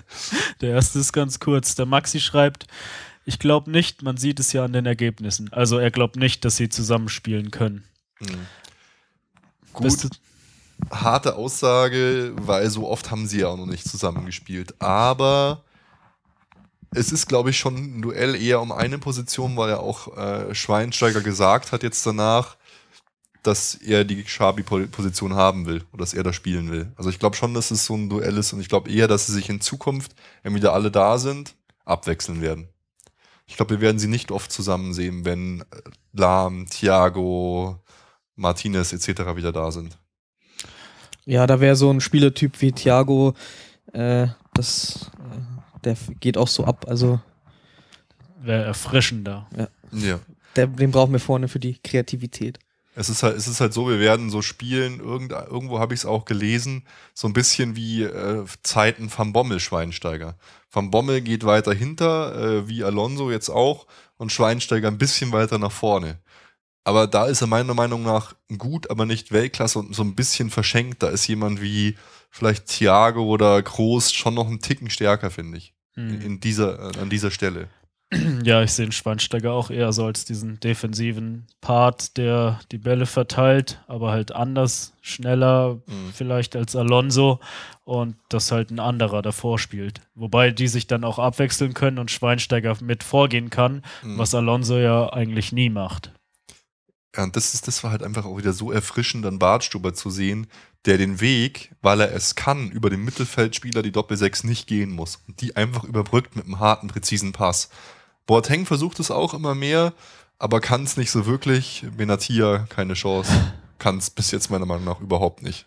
Der 0.61 0.69
erste 0.71 0.99
ist 0.99 1.11
ganz 1.11 1.39
kurz. 1.39 1.75
Der 1.75 1.85
Maxi 1.85 2.19
schreibt, 2.19 2.67
ich 3.25 3.39
glaube 3.39 3.69
nicht, 3.71 4.01
man 4.03 4.17
sieht 4.17 4.39
es 4.39 4.53
ja 4.53 4.63
an 4.63 4.71
den 4.73 4.85
Ergebnissen. 4.85 5.51
Also 5.51 5.77
er 5.77 5.91
glaubt 5.91 6.15
nicht, 6.15 6.45
dass 6.45 6.55
sie 6.57 6.69
zusammenspielen 6.69 7.51
können. 7.51 7.83
Gut, 9.73 9.83
Bist 9.83 10.03
du- 10.05 10.09
harte 10.91 11.35
Aussage, 11.35 12.33
weil 12.37 12.69
so 12.69 12.87
oft 12.87 13.11
haben 13.11 13.27
sie 13.27 13.39
ja 13.41 13.47
auch 13.47 13.57
noch 13.57 13.65
nicht 13.65 13.87
zusammengespielt. 13.87 14.81
Aber 14.81 15.63
es 16.91 17.11
ist, 17.11 17.27
glaube 17.27 17.51
ich, 17.51 17.57
schon 17.57 17.75
ein 17.75 18.01
Duell 18.01 18.35
eher 18.35 18.61
um 18.61 18.71
eine 18.71 18.97
Position, 18.97 19.55
weil 19.57 19.69
ja 19.69 19.77
auch 19.77 20.17
äh, 20.17 20.55
Schweinsteiger 20.55 21.21
gesagt 21.21 21.71
hat 21.71 21.83
jetzt 21.83 22.05
danach, 22.05 22.57
dass 23.43 23.75
er 23.75 24.03
die 24.03 24.25
Schabi-Position 24.25 25.33
haben 25.33 25.65
will 25.65 25.83
oder 25.93 26.01
dass 26.01 26.13
er 26.13 26.23
da 26.23 26.33
spielen 26.33 26.71
will. 26.71 26.91
Also 26.95 27.09
ich 27.09 27.19
glaube 27.19 27.35
schon, 27.35 27.53
dass 27.53 27.71
es 27.71 27.85
so 27.85 27.95
ein 27.95 28.09
Duell 28.09 28.37
ist 28.37 28.51
und 28.53 28.59
ich 28.59 28.69
glaube 28.69 28.91
eher, 28.91 29.07
dass 29.07 29.27
sie 29.27 29.33
sich 29.33 29.49
in 29.49 29.61
Zukunft, 29.61 30.13
wenn 30.43 30.55
wieder 30.55 30.73
alle 30.73 30.91
da 30.91 31.17
sind, 31.17 31.55
abwechseln 31.85 32.41
werden. 32.41 32.67
Ich 33.45 33.55
glaube, 33.55 33.75
wir 33.75 33.81
werden 33.81 33.97
sie 33.97 34.07
nicht 34.07 34.31
oft 34.31 34.51
zusammen 34.51 34.93
sehen, 34.93 35.25
wenn 35.25 35.61
äh, 35.61 35.65
Lahm, 36.13 36.67
Thiago, 36.69 37.79
Martinez 38.35 38.93
etc. 38.93 39.35
wieder 39.35 39.51
da 39.51 39.71
sind. 39.71 39.97
Ja, 41.25 41.47
da 41.47 41.59
wäre 41.59 41.75
so 41.75 41.91
ein 41.91 42.01
Spielertyp 42.01 42.61
wie 42.61 42.71
Thiago, 42.71 43.33
äh, 43.93 44.27
das, 44.53 45.11
äh, 45.17 45.48
der 45.83 45.95
geht 46.19 46.37
auch 46.37 46.47
so 46.47 46.65
ab. 46.65 46.85
Also 46.87 47.19
Wäre 48.41 48.63
erfrischender. 48.63 49.47
Ja. 49.91 50.19
der, 50.55 50.67
den 50.67 50.91
brauchen 50.91 51.11
wir 51.11 51.19
vorne 51.19 51.47
für 51.47 51.59
die 51.59 51.77
Kreativität. 51.83 52.59
Es 52.95 53.07
ist 53.07 53.23
halt, 53.23 53.37
es 53.37 53.47
ist 53.47 53.61
halt 53.61 53.73
so, 53.73 53.87
wir 53.87 53.99
werden 53.99 54.29
so 54.29 54.41
spielen, 54.41 54.99
irgend, 54.99 55.31
irgendwo 55.31 55.79
habe 55.79 55.93
ich 55.93 56.01
es 56.01 56.05
auch 56.05 56.25
gelesen, 56.25 56.83
so 57.13 57.27
ein 57.27 57.33
bisschen 57.33 57.75
wie 57.75 58.03
äh, 58.03 58.43
Zeiten 58.63 59.09
von 59.09 59.31
Bommel 59.31 59.59
Schweinsteiger. 59.59 60.35
Van 60.71 60.91
Bommel 60.91 61.21
geht 61.21 61.45
weiter 61.45 61.73
hinter, 61.73 62.35
äh, 62.35 62.67
wie 62.67 62.83
Alonso 62.83 63.31
jetzt 63.31 63.49
auch, 63.49 63.87
und 64.17 64.31
Schweinsteiger 64.31 64.89
ein 64.89 64.97
bisschen 64.97 65.31
weiter 65.31 65.57
nach 65.59 65.71
vorne. 65.71 66.19
Aber 66.83 67.07
da 67.07 67.27
ist 67.27 67.41
er 67.41 67.47
meiner 67.47 67.73
Meinung 67.73 68.03
nach 68.03 68.35
gut, 68.57 68.89
aber 68.89 69.05
nicht 69.05 69.31
Weltklasse 69.31 69.79
und 69.79 69.95
so 69.95 70.03
ein 70.03 70.15
bisschen 70.15 70.49
verschenkt. 70.49 71.03
Da 71.03 71.09
ist 71.09 71.27
jemand 71.27 71.61
wie 71.61 71.95
vielleicht 72.29 72.67
Thiago 72.67 73.23
oder 73.23 73.61
Groß 73.61 74.13
schon 74.13 74.33
noch 74.35 74.47
einen 74.47 74.59
Ticken 74.61 74.89
stärker, 74.89 75.31
finde 75.31 75.57
ich. 75.57 75.73
In, 75.95 76.09
Hm. 76.11 76.21
in 76.21 76.39
dieser, 76.39 76.95
äh, 76.95 76.99
an 76.99 77.09
dieser 77.09 77.31
Stelle. 77.31 77.67
Ja, 78.43 78.63
ich 78.63 78.71
sehe 78.73 78.87
den 78.87 78.91
Schweinsteiger 78.91 79.51
auch 79.53 79.69
eher 79.69 79.91
so 79.93 80.05
als 80.05 80.25
diesen 80.25 80.59
defensiven 80.59 81.45
Part, 81.61 82.17
der 82.17 82.59
die 82.71 82.79
Bälle 82.79 83.05
verteilt, 83.05 83.83
aber 83.87 84.11
halt 84.11 84.31
anders, 84.31 84.93
schneller 85.01 85.75
Mhm. 85.85 86.11
vielleicht 86.13 86.55
als 86.55 86.75
Alonso 86.75 87.39
und 87.83 88.15
das 88.29 88.51
halt 88.51 88.71
ein 88.71 88.79
anderer 88.79 89.21
davor 89.21 89.59
spielt. 89.59 90.01
Wobei 90.15 90.49
die 90.49 90.67
sich 90.67 90.87
dann 90.87 91.03
auch 91.03 91.19
abwechseln 91.19 91.75
können 91.75 91.99
und 91.99 92.09
Schweinsteiger 92.09 92.75
mit 92.81 93.03
vorgehen 93.03 93.51
kann, 93.51 93.83
Mhm. 94.01 94.17
was 94.17 94.33
Alonso 94.33 94.77
ja 94.77 95.11
eigentlich 95.13 95.51
nie 95.51 95.69
macht. 95.69 96.11
Ja, 97.15 97.23
und 97.23 97.35
das, 97.35 97.53
ist, 97.53 97.67
das 97.67 97.83
war 97.83 97.91
halt 97.91 98.03
einfach 98.03 98.25
auch 98.25 98.37
wieder 98.37 98.53
so 98.53 98.71
erfrischend, 98.71 99.25
dann 99.25 99.39
Bartstuber 99.39 99.93
zu 99.93 100.09
sehen, 100.09 100.47
der 100.85 100.97
den 100.97 101.19
Weg, 101.19 101.71
weil 101.81 102.01
er 102.01 102.13
es 102.13 102.35
kann, 102.35 102.71
über 102.71 102.89
den 102.89 103.03
Mittelfeldspieler 103.03 103.81
die 103.81 103.91
Doppel-6 103.91 104.45
nicht 104.45 104.67
gehen 104.67 104.91
muss. 104.91 105.19
Und 105.27 105.41
die 105.41 105.55
einfach 105.55 105.83
überbrückt 105.83 106.35
mit 106.35 106.45
einem 106.45 106.59
harten, 106.59 106.87
präzisen 106.87 107.33
Pass. 107.33 107.69
Boateng 108.25 108.65
versucht 108.65 108.99
es 108.99 109.11
auch 109.11 109.33
immer 109.33 109.55
mehr, 109.55 109.93
aber 110.37 110.61
kann 110.61 110.83
es 110.83 110.97
nicht 110.97 111.11
so 111.11 111.25
wirklich. 111.25 111.85
Benatia 111.97 112.65
keine 112.69 112.93
Chance. 112.93 113.31
Kann 113.77 113.97
es 113.97 114.09
bis 114.09 114.31
jetzt 114.31 114.49
meiner 114.49 114.65
Meinung 114.65 114.85
nach 114.85 115.01
überhaupt 115.01 115.41
nicht. 115.41 115.65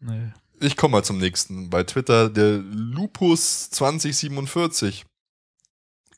Nee. 0.00 0.32
Ich 0.60 0.76
komme 0.76 0.92
mal 0.92 1.04
zum 1.04 1.18
nächsten. 1.18 1.70
Bei 1.70 1.84
Twitter 1.84 2.28
der 2.28 2.58
Lupus 2.58 3.70
2047. 3.70 5.04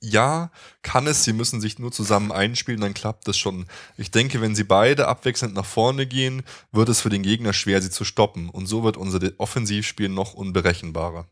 Ja, 0.03 0.51
kann 0.83 1.07
es. 1.07 1.25
Sie 1.25 1.35
müssen 1.35 1.61
sich 1.61 1.79
nur 1.79 1.93
zusammen 1.93 2.33
einspielen, 2.33 2.81
dann 2.81 2.95
klappt 2.95 3.29
das 3.29 3.37
schon. 3.37 3.67
Ich 3.99 4.11
denke, 4.11 4.41
wenn 4.41 4.55
sie 4.55 4.65
beide 4.65 5.09
abwechselnd 5.09 5.55
nach 5.55 5.67
vorne 5.67 6.07
gehen, 6.07 6.43
wird 6.73 6.89
es 6.89 7.03
für 7.03 7.11
den 7.11 7.23
Gegner 7.23 7.53
schwer, 7.53 7.83
sie 7.83 7.91
zu 7.91 8.05
stoppen. 8.05 8.49
Und 8.49 8.67
so 8.67 8.83
wird 8.83 8.97
unser 8.97 9.21
Offensivspiel 9.37 10.09
noch 10.09 10.33
unberechenbarer. 10.33 11.27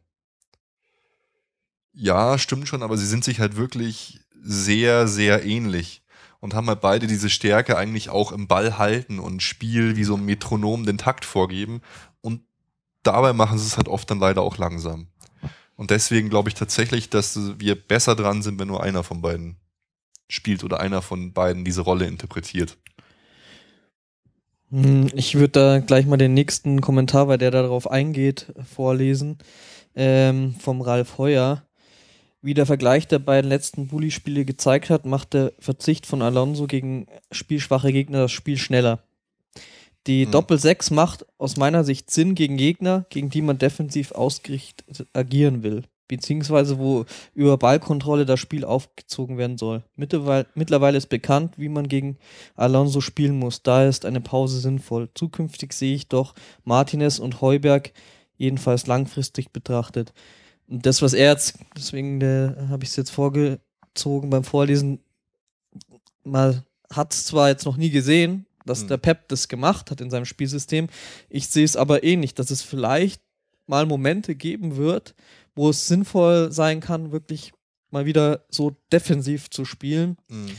Ja, 1.95 2.39
stimmt 2.39 2.69
schon, 2.69 2.83
aber 2.83 2.99
sie 2.99 3.07
sind 3.07 3.25
sich 3.25 3.41
halt 3.41 3.57
wirklich 3.57 4.21
sehr, 4.41 5.09
sehr 5.09 5.45
ähnlich. 5.45 6.03
Und 6.41 6.55
haben 6.55 6.69
halt 6.69 6.81
beide 6.81 7.07
diese 7.07 7.31
Stärke 7.31 7.77
eigentlich 7.77 8.11
auch 8.11 8.31
im 8.33 8.47
Ball 8.47 8.79
halten 8.79 9.19
und 9.19 9.43
Spiel 9.43 9.97
wie 9.97 10.05
so 10.05 10.15
ein 10.15 10.25
Metronom 10.25 10.85
den 10.87 10.99
Takt 10.99 11.25
vorgeben. 11.25 11.81
Und 12.21 12.43
dabei 13.03 13.33
machen 13.33 13.59
sie 13.59 13.67
es 13.67 13.77
halt 13.79 13.89
oft 13.89 14.11
dann 14.11 14.21
leider 14.21 14.43
auch 14.43 14.59
langsam. 14.59 15.09
Und 15.79 15.93
deswegen 15.93 16.29
glaube 16.29 16.49
ich 16.49 16.57
tatsächlich, 16.57 17.09
dass 17.09 17.39
wir 17.61 17.77
besser 17.77 18.17
dran 18.17 18.43
sind, 18.43 18.59
wenn 18.59 18.67
nur 18.67 18.83
einer 18.83 19.05
von 19.05 19.23
beiden 19.23 19.59
spielt 20.29 20.65
oder 20.65 20.81
einer 20.81 21.03
von 21.03 21.33
beiden 21.33 21.65
diese 21.65 21.83
Rolle 21.83 22.07
interpretiert. 22.07 22.77
Hm, 24.73 25.09
Ich 25.15 25.37
würde 25.37 25.49
da 25.51 25.79
gleich 25.79 26.05
mal 26.05 26.17
den 26.17 26.35
nächsten 26.35 26.81
Kommentar, 26.81 27.29
weil 27.29 27.39
der 27.39 27.53
darauf 27.53 27.89
eingeht, 27.89 28.53
vorlesen. 28.75 29.39
Ähm, 29.95 30.57
vom 30.59 30.81
Ralf 30.81 31.17
Heuer. 31.17 31.63
Wie 32.43 32.55
der 32.55 32.67
Vergleich 32.67 33.07
der 33.07 33.21
beiden 33.21 33.49
letzten 33.49 33.87
Bully-Spiele 33.87 34.45
gezeigt 34.45 34.91
hat, 34.91 35.07
macht 35.07 35.33
der 35.33 35.53
Verzicht 35.61 36.07
von 36.07 36.23
Alonso 36.23 36.67
gegen 36.67 37.07
spielschwache 37.31 37.93
Gegner 37.93 38.23
das 38.23 38.33
Spiel 38.33 38.59
schneller. 38.59 39.08
Die 40.09 40.25
Hm. 40.25 40.33
Doppel-6 40.33 40.95
macht 40.95 41.27
aus 41.37 41.57
meiner 41.57 41.85
Sicht 41.85 42.11
Sinn 42.11 42.35
gegen 42.35 42.57
Gegner, 42.57 43.05
gegen 43.11 43.29
die 43.29 43.43
man 43.43 43.59
defensiv 43.59 44.13
ausgerichtet 44.13 45.07
agieren 45.13 45.63
will. 45.63 45.85
Beziehungsweise 46.09 46.79
wo 46.79 47.05
über 47.35 47.59
Ballkontrolle 47.59 48.25
das 48.25 48.41
Spiel 48.41 48.65
aufgezogen 48.65 49.37
werden 49.37 49.59
soll. 49.59 49.85
Mittlerweile, 49.95 50.97
ist 50.97 51.11
bekannt, 51.11 51.59
wie 51.59 51.69
man 51.69 51.87
gegen 51.87 52.17
Alonso 52.57 53.03
spielen 53.03 53.39
muss. 53.39 53.63
Daher 53.63 53.91
ist 53.91 54.07
eine 54.07 54.23
Pause 54.23 54.61
sinnvoll. 54.61 55.11
Zukünftig 55.15 55.75
sehe 55.75 55.95
ich 55.95 56.09
doch 56.09 56.35
Martinez 56.65 57.19
und 57.19 57.43
Heuberg 57.43 57.93
jedenfalls 58.39 58.87
langfristig 58.87 59.53
betrachtet. 59.53 60.15
Und 60.67 60.87
das, 60.87 61.03
was 61.03 61.13
er 61.13 61.33
jetzt, 61.33 61.59
deswegen 61.77 62.23
äh, 62.23 62.55
habe 62.71 62.85
ich 62.85 62.91
es 62.91 62.97
jetzt 62.97 63.11
vorgezogen 63.11 64.31
beim 64.31 64.45
Vorlesen, 64.45 65.01
mal 66.25 66.65
hat 66.91 67.13
es 67.13 67.27
zwar 67.27 67.49
jetzt 67.51 67.67
noch 67.67 67.77
nie 67.77 67.91
gesehen, 67.91 68.47
dass 68.69 68.83
Hm. 68.83 68.89
der 68.89 68.97
Pep 68.99 69.29
das 69.29 69.49
gemacht 69.49 69.91
hat 69.91 70.01
in 70.01 70.11
seinem 70.11 70.25
Spielsystem. 70.25 70.89
Ich 71.29 71.49
sehe 71.49 71.65
es 71.65 71.77
aber 71.77 72.05
ähnlich, 72.05 72.35
dass 72.35 72.51
es 72.51 72.63
vielleicht 72.63 73.21
mal 73.67 73.87
Momente 73.87 74.35
geben 74.35 74.77
wird, 74.77 75.15
wo 75.55 75.71
es 75.71 75.87
sinnvoll 75.87 76.53
sein 76.53 76.81
kann, 76.81 77.13
wirklich 77.13 77.53
mal 77.91 78.07
wieder 78.07 78.45
so 78.51 78.77
defensiv 78.93 79.51
zu 79.51 79.65
spielen. 79.65 80.17
Mhm. 80.29 80.51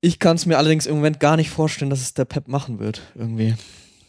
Ich 0.00 0.18
kann 0.18 0.36
es 0.36 0.46
mir 0.46 0.58
allerdings 0.58 0.86
im 0.86 0.96
Moment 0.96 1.20
gar 1.20 1.36
nicht 1.36 1.50
vorstellen, 1.50 1.90
dass 1.90 2.00
es 2.00 2.14
der 2.14 2.26
Pep 2.26 2.48
machen 2.48 2.78
wird, 2.78 3.00
irgendwie. 3.14 3.54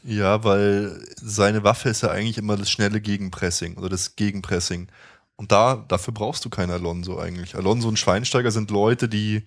Ja, 0.03 0.43
weil 0.43 1.01
seine 1.15 1.63
Waffe 1.63 1.89
ist 1.89 2.01
ja 2.03 2.09
eigentlich 2.09 2.37
immer 2.37 2.55
das 2.55 2.69
schnelle 2.69 3.01
Gegenpressing 3.01 3.77
oder 3.77 3.89
das 3.89 4.15
Gegenpressing. 4.15 4.87
Und 5.35 5.51
da, 5.51 5.85
dafür 5.87 6.13
brauchst 6.13 6.45
du 6.45 6.49
keinen 6.49 6.71
Alonso 6.71 7.19
eigentlich. 7.19 7.55
Alonso 7.55 7.87
und 7.87 7.99
Schweinsteiger 7.99 8.51
sind 8.51 8.71
Leute, 8.71 9.09
die, 9.09 9.43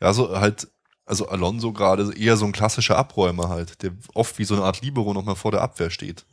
ja, 0.00 0.12
so 0.12 0.38
halt, 0.38 0.68
also 1.08 1.28
Alonso 1.28 1.72
gerade 1.72 2.12
eher 2.16 2.36
so 2.36 2.44
ein 2.44 2.52
klassischer 2.52 2.96
Abräumer 2.96 3.48
halt, 3.48 3.82
der 3.82 3.92
oft 4.14 4.38
wie 4.38 4.44
so 4.44 4.54
eine 4.54 4.64
Art 4.64 4.82
Libero 4.82 5.14
nochmal 5.14 5.36
vor 5.36 5.50
der 5.50 5.62
Abwehr 5.62 5.90
steht. 5.90 6.24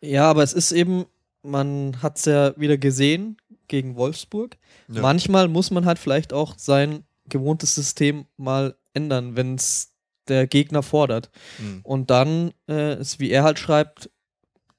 Ja, 0.00 0.30
aber 0.30 0.42
es 0.42 0.52
ist 0.52 0.72
eben, 0.72 1.06
man 1.42 2.00
hat 2.02 2.18
es 2.18 2.24
ja 2.26 2.58
wieder 2.58 2.78
gesehen 2.78 3.36
gegen 3.68 3.96
Wolfsburg. 3.96 4.56
Ja. 4.88 5.02
Manchmal 5.02 5.48
muss 5.48 5.70
man 5.70 5.84
halt 5.84 5.98
vielleicht 5.98 6.32
auch 6.32 6.54
sein 6.56 7.04
gewohntes 7.26 7.74
System 7.74 8.26
mal 8.36 8.76
ändern, 8.92 9.36
wenn 9.36 9.56
es 9.56 9.92
der 10.28 10.46
Gegner 10.46 10.82
fordert. 10.82 11.30
Mhm. 11.58 11.80
Und 11.82 12.10
dann 12.10 12.52
äh, 12.68 12.98
ist, 13.00 13.18
wie 13.20 13.30
er 13.30 13.42
halt 13.42 13.58
schreibt, 13.58 14.10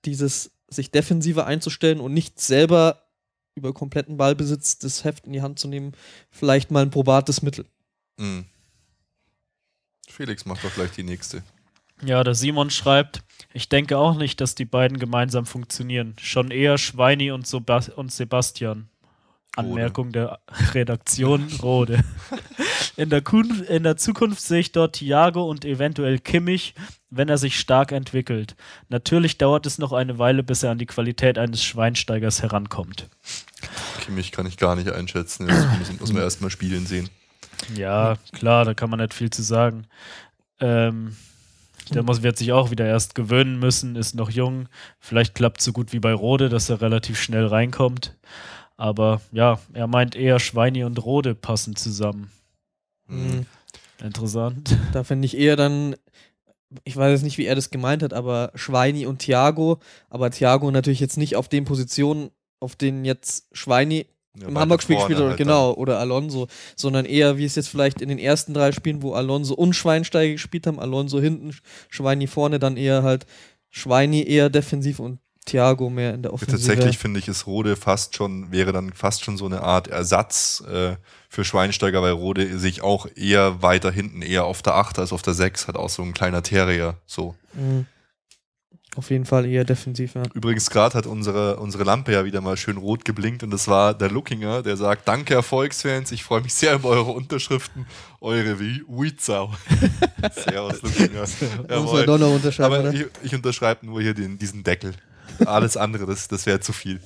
dieses 0.05 0.51
sich 0.69 0.91
defensiver 0.91 1.45
einzustellen 1.45 1.99
und 1.99 2.13
nicht 2.13 2.39
selber 2.39 3.03
über 3.55 3.73
kompletten 3.73 4.17
Ballbesitz 4.17 4.79
das 4.79 5.03
Heft 5.03 5.25
in 5.25 5.33
die 5.33 5.41
Hand 5.41 5.59
zu 5.59 5.67
nehmen, 5.67 5.93
vielleicht 6.29 6.71
mal 6.71 6.83
ein 6.83 6.89
probates 6.89 7.41
Mittel. 7.41 7.65
Mhm. 8.17 8.45
Felix 10.15 10.45
macht 10.45 10.63
doch 10.63 10.73
gleich 10.73 10.91
die 10.91 11.03
nächste. 11.03 11.43
Ja, 12.03 12.23
der 12.23 12.35
Simon 12.35 12.69
schreibt, 12.69 13.21
ich 13.53 13.69
denke 13.69 13.97
auch 13.97 14.17
nicht, 14.17 14.41
dass 14.41 14.55
die 14.55 14.65
beiden 14.65 14.99
gemeinsam 14.99 15.45
funktionieren. 15.45 16.15
Schon 16.19 16.51
eher 16.51 16.77
Schweini 16.77 17.31
und, 17.31 17.47
Sobas 17.47 17.89
und 17.89 18.11
Sebastian. 18.11 18.89
Anmerkung 19.57 20.11
der 20.11 20.39
Redaktion 20.73 21.47
Rode. 21.61 22.03
In 22.97 23.09
der, 23.09 23.21
Kun 23.21 23.63
in 23.65 23.83
der 23.83 23.97
Zukunft 23.97 24.41
sehe 24.41 24.59
ich 24.59 24.71
dort 24.71 24.95
Thiago 24.95 25.49
und 25.49 25.65
eventuell 25.65 26.17
Kimmich, 26.17 26.75
wenn 27.09 27.27
er 27.27 27.37
sich 27.37 27.59
stark 27.59 27.91
entwickelt. 27.91 28.55
Natürlich 28.87 29.37
dauert 29.37 29.65
es 29.65 29.77
noch 29.77 29.91
eine 29.91 30.17
Weile, 30.17 30.43
bis 30.43 30.63
er 30.63 30.71
an 30.71 30.77
die 30.77 30.85
Qualität 30.85 31.37
eines 31.37 31.61
Schweinsteigers 31.61 32.41
herankommt. 32.41 33.09
Kimmich 33.99 34.31
kann 34.31 34.45
ich 34.45 34.55
gar 34.55 34.77
nicht 34.77 34.89
einschätzen. 34.89 35.47
Das 35.47 35.77
muss, 35.77 35.99
muss 35.99 36.13
man 36.13 36.21
erstmal 36.21 36.51
spielen 36.51 36.85
sehen. 36.85 37.09
Ja, 37.75 38.15
klar, 38.31 38.65
da 38.65 38.73
kann 38.73 38.89
man 38.89 38.99
nicht 38.99 39.13
viel 39.13 39.29
zu 39.29 39.41
sagen. 39.41 39.87
Ähm, 40.59 41.15
der 41.93 42.03
muss, 42.03 42.23
wird 42.23 42.37
sich 42.37 42.51
auch 42.51 42.71
wieder 42.71 42.85
erst 42.85 43.15
gewöhnen 43.15 43.59
müssen, 43.59 43.95
ist 43.95 44.15
noch 44.15 44.29
jung. 44.29 44.67
Vielleicht 44.99 45.35
klappt 45.35 45.59
es 45.59 45.65
so 45.65 45.71
gut 45.71 45.93
wie 45.93 45.99
bei 45.99 46.13
Rode, 46.13 46.49
dass 46.49 46.69
er 46.69 46.81
relativ 46.81 47.19
schnell 47.19 47.45
reinkommt. 47.45 48.15
Aber 48.77 49.21
ja, 49.31 49.59
er 49.73 49.87
meint 49.87 50.15
eher 50.15 50.39
Schweini 50.39 50.83
und 50.83 51.03
Rode 51.03 51.35
passen 51.35 51.75
zusammen. 51.75 52.31
Mhm. 53.07 53.45
Interessant. 54.03 54.77
Da 54.91 55.03
finde 55.03 55.25
ich 55.25 55.37
eher 55.37 55.55
dann, 55.55 55.95
ich 56.83 56.97
weiß 56.97 57.11
jetzt 57.11 57.23
nicht, 57.23 57.37
wie 57.37 57.45
er 57.45 57.55
das 57.55 57.69
gemeint 57.69 58.03
hat, 58.03 58.13
aber 58.13 58.51
Schweini 58.55 59.05
und 59.05 59.19
Thiago, 59.19 59.79
aber 60.09 60.31
Thiago 60.31 60.71
natürlich 60.71 60.99
jetzt 60.99 61.17
nicht 61.17 61.35
auf 61.35 61.47
den 61.47 61.65
Positionen, 61.65 62.31
auf 62.59 62.75
denen 62.75 63.05
jetzt 63.05 63.47
Schweini 63.53 64.07
Ja, 64.39 64.47
im 64.47 64.59
Hamburg-Spiel 64.59 64.97
gespielt 64.97 65.19
oder 65.19 65.29
halt 65.29 65.37
genau, 65.37 65.73
oder 65.73 65.99
Alonso, 65.99 66.47
sondern 66.75 67.05
eher, 67.05 67.37
wie 67.37 67.45
es 67.45 67.55
jetzt 67.55 67.69
vielleicht 67.69 68.01
in 68.01 68.09
den 68.09 68.19
ersten 68.19 68.53
drei 68.53 68.71
Spielen, 68.71 69.01
wo 69.01 69.13
Alonso 69.13 69.53
und 69.53 69.73
Schweinsteiger 69.73 70.33
gespielt 70.33 70.67
haben, 70.67 70.79
Alonso 70.79 71.19
hinten, 71.19 71.55
Schweini 71.89 72.27
vorne, 72.27 72.59
dann 72.59 72.77
eher 72.77 73.03
halt 73.03 73.25
Schweini 73.69 74.23
eher 74.27 74.49
defensiv 74.49 74.99
und 74.99 75.19
Thiago 75.45 75.89
mehr 75.89 76.13
in 76.13 76.23
der 76.23 76.31
dann. 76.31 76.35
Offensive. 76.35 76.57
Tatsächlich 76.57 76.97
finde 76.97 77.19
ich, 77.19 77.27
ist 77.27 77.45
Rode 77.45 77.75
fast 77.75 78.15
schon, 78.15 78.51
wäre 78.51 78.71
dann 78.71 78.91
fast 78.93 79.23
schon 79.23 79.37
so 79.37 79.45
eine 79.45 79.61
Art 79.61 79.87
Ersatz 79.87 80.63
äh, 80.67 80.95
für 81.29 81.45
Schweinsteiger, 81.45 82.01
weil 82.01 82.11
Rode 82.11 82.57
sich 82.57 82.81
auch 82.81 83.07
eher 83.15 83.61
weiter 83.61 83.91
hinten, 83.91 84.21
eher 84.21 84.45
auf 84.45 84.61
der 84.61 84.75
8 84.75 84.99
als 84.99 85.13
auf 85.13 85.21
der 85.21 85.33
6, 85.33 85.67
hat 85.67 85.75
auch 85.75 85.89
so 85.89 86.01
ein 86.01 86.13
kleiner 86.13 86.41
Terrier. 86.41 86.97
So. 87.05 87.35
Mhm. 87.53 87.85
Auf 88.95 89.09
jeden 89.09 89.25
Fall 89.25 89.45
eher 89.45 89.65
defensiv, 89.65 90.15
ja. 90.15 90.23
Übrigens, 90.33 90.69
gerade 90.69 90.97
hat 90.97 91.05
unsere, 91.05 91.57
unsere 91.57 91.83
Lampe 91.83 92.13
ja 92.13 92.23
wieder 92.23 92.39
mal 92.39 92.55
schön 92.55 92.77
rot 92.77 93.03
geblinkt 93.03 93.43
und 93.43 93.51
das 93.51 93.67
war 93.67 93.93
der 93.93 94.09
Lookinger, 94.09 94.63
der 94.63 94.77
sagt: 94.77 95.07
Danke, 95.07 95.33
Erfolgsfans, 95.33 96.13
ich 96.13 96.23
freue 96.23 96.41
mich 96.41 96.53
sehr 96.53 96.75
über 96.75 96.89
eure 96.89 97.11
Unterschriften. 97.11 97.85
Eure 98.21 98.59
wie 98.59 98.83
Uizau. 98.87 99.53
Servus, 100.33 100.81
Lookinger. 100.81 101.25
Muss 101.81 101.93
man 101.93 102.05
doch 102.05 102.17
noch 102.17 102.33
unterschreiben, 102.33 102.73
Aber 102.73 102.93
ich, 102.93 103.05
ich 103.21 103.35
unterschreibe 103.35 103.85
nur 103.85 104.01
hier 104.01 104.13
den, 104.13 104.37
diesen 104.37 104.63
Deckel. 104.63 104.93
Alles 105.45 105.75
andere, 105.75 106.05
das, 106.05 106.29
das 106.29 106.45
wäre 106.45 106.61
zu 106.61 106.71
viel. 106.71 107.01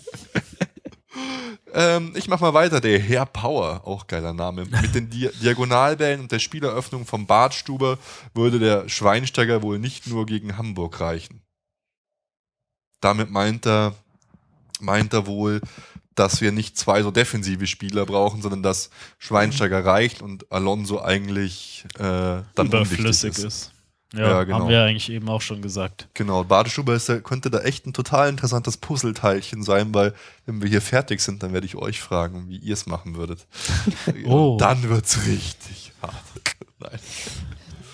ähm, 1.74 2.14
ich 2.16 2.28
mach 2.28 2.40
mal 2.40 2.54
weiter. 2.54 2.80
Der 2.82 3.00
Herr 3.00 3.26
Power, 3.26 3.82
auch 3.86 4.06
geiler 4.06 4.34
Name. 4.34 4.66
Mit 4.66 4.94
den 4.94 5.10
Di 5.10 5.30
Diagonalbällen 5.42 6.22
und 6.22 6.32
der 6.32 6.40
Spieleröffnung 6.40 7.06
vom 7.08 7.26
Bartstuber 7.26 7.98
würde 8.36 8.60
der 8.60 8.88
Schweinsteiger 8.88 9.64
wohl 9.64 9.80
nicht 9.80 10.08
nur 10.08 10.28
gegen 10.28 10.58
Hamburg 10.58 11.00
reichen. 11.00 11.42
Damit 13.02 13.30
meint 13.32 13.66
er, 13.66 13.96
meint 14.80 15.14
er 15.14 15.26
wohl, 15.26 15.62
dass 16.16 16.42
wir 16.42 16.52
nicht 16.52 16.78
zwei 16.78 17.02
so 17.02 17.12
defensive 17.12 17.66
Spieler 17.66 18.06
brauchen, 18.06 18.42
sondern 18.42 18.62
dass 18.62 18.90
Schweinsteiger 19.20 19.86
reicht 19.86 20.22
und 20.22 20.52
Alonso 20.52 21.02
eigentlich 21.02 21.86
äh, 21.96 22.02
dann 22.02 22.68
Überflüssig 22.68 23.32
ist. 23.32 23.44
ist. 23.44 23.72
Ja, 24.14 24.28
Ja, 24.28 24.44
genau. 24.44 24.60
haben 24.60 24.70
wir 24.70 24.84
eigentlich 24.84 25.10
eben 25.12 25.30
auch 25.30 25.42
schon 25.42 25.62
gesagt. 25.62 26.08
Genau, 26.16 26.44
Badestuber 26.44 26.96
ist, 26.96 27.12
könnte 27.24 27.52
da 27.52 27.60
echt 27.60 27.86
ein 27.86 27.94
total 27.94 28.30
interessantes 28.30 28.78
Puzzleteilchen 28.78 29.64
sein, 29.64 29.94
weil 29.94 30.14
wenn 30.46 30.62
wir 30.62 30.68
hier 30.68 30.82
fertig 30.82 31.22
sind, 31.22 31.44
dann 31.44 31.54
werde 31.54 31.68
ich 31.68 31.76
euch 31.76 32.02
fragen, 32.02 32.50
wie 32.50 32.58
ihr 32.58 32.74
es 32.74 32.86
machen 32.86 33.16
würdet. 33.16 33.46
Oh. 34.26 34.58
Dann 34.60 34.90
wird's 34.90 35.26
richtig 35.26 35.94
hart. 36.02 36.16
Nein. 36.80 37.00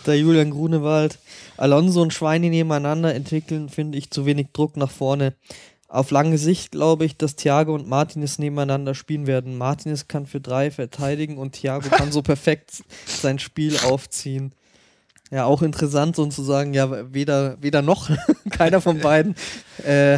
Der 0.06 0.18
Julian 0.20 0.52
Grunewald. 0.52 1.20
Alonso 1.58 2.02
und 2.02 2.14
Schweini 2.14 2.50
nebeneinander 2.50 3.14
entwickeln, 3.16 3.70
finde 3.70 3.98
ich, 3.98 4.12
zu 4.12 4.26
wenig 4.26 4.48
Druck 4.54 4.78
nach 4.78 4.92
vorne. 4.92 5.34
Auf 5.88 6.12
lange 6.12 6.38
Sicht 6.38 6.72
glaube 6.72 7.06
ich, 7.06 7.16
dass 7.18 7.36
Thiago 7.36 7.74
und 7.74 7.88
Martinez 7.88 8.38
nebeneinander 8.40 8.96
spielen 8.96 9.28
werden. 9.28 9.58
Martinez 9.58 10.08
kann 10.08 10.26
für 10.26 10.42
drei 10.42 10.72
verteidigen 10.72 11.38
und 11.38 11.54
Thiago 11.54 11.90
kann 11.90 12.12
so 12.12 12.22
perfekt 12.24 12.84
sein 13.06 13.40
Spiel 13.40 13.78
aufziehen. 13.86 14.54
Ja, 15.32 15.46
auch 15.46 15.62
interessant 15.62 16.16
sozusagen, 16.16 16.74
ja, 16.74 17.14
weder, 17.14 17.62
weder 17.62 17.82
noch, 17.82 18.10
keiner 18.52 18.82
von 18.82 19.00
beiden. 19.00 19.36
Äh, 19.86 20.14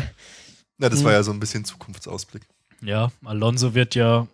Ja, 0.79 0.89
das 0.89 0.99
Hm. 0.99 1.05
war 1.05 1.13
ja 1.13 1.23
so 1.23 1.31
ein 1.31 1.39
bisschen 1.39 1.65
Zukunftsausblick. 1.65 2.43
Ja, 2.81 3.11
Alonso 3.25 3.73
wird 3.73 3.95
ja, 3.95 4.27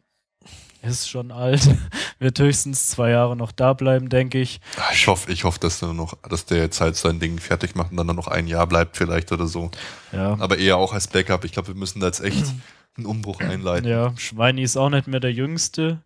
ist 0.83 1.09
schon 1.09 1.31
alt, 1.31 1.69
wird 2.19 2.39
höchstens 2.39 2.89
zwei 2.89 3.11
Jahre 3.11 3.35
noch 3.35 3.51
da 3.51 3.73
bleiben, 3.73 4.09
denke 4.09 4.39
ich. 4.39 4.59
Ich 4.93 5.07
hoffe, 5.07 5.31
ich 5.31 5.43
hoffe, 5.43 5.59
dass 5.59 5.79
der 5.79 5.93
noch, 5.93 6.17
dass 6.29 6.45
der 6.45 6.57
jetzt 6.59 6.81
halt 6.81 6.95
sein 6.95 7.19
Ding 7.19 7.39
fertig 7.39 7.75
macht 7.75 7.91
und 7.91 7.97
dann 7.97 8.15
noch 8.15 8.27
ein 8.27 8.47
Jahr 8.47 8.67
bleibt 8.67 8.97
vielleicht 8.97 9.31
oder 9.31 9.47
so. 9.47 9.71
Ja, 10.11 10.37
Aber 10.39 10.57
eher 10.57 10.77
auch 10.77 10.93
als 10.93 11.07
Backup. 11.07 11.45
Ich 11.45 11.53
glaube, 11.53 11.69
wir 11.69 11.75
müssen 11.75 11.99
da 11.99 12.07
jetzt 12.07 12.21
echt 12.21 12.45
einen 12.97 13.05
Umbruch 13.05 13.39
einleiten. 13.39 13.87
ja 13.89 14.13
Schweini 14.17 14.61
ist 14.63 14.77
auch 14.77 14.89
nicht 14.89 15.07
mehr 15.07 15.19
der 15.19 15.31
Jüngste. 15.33 15.99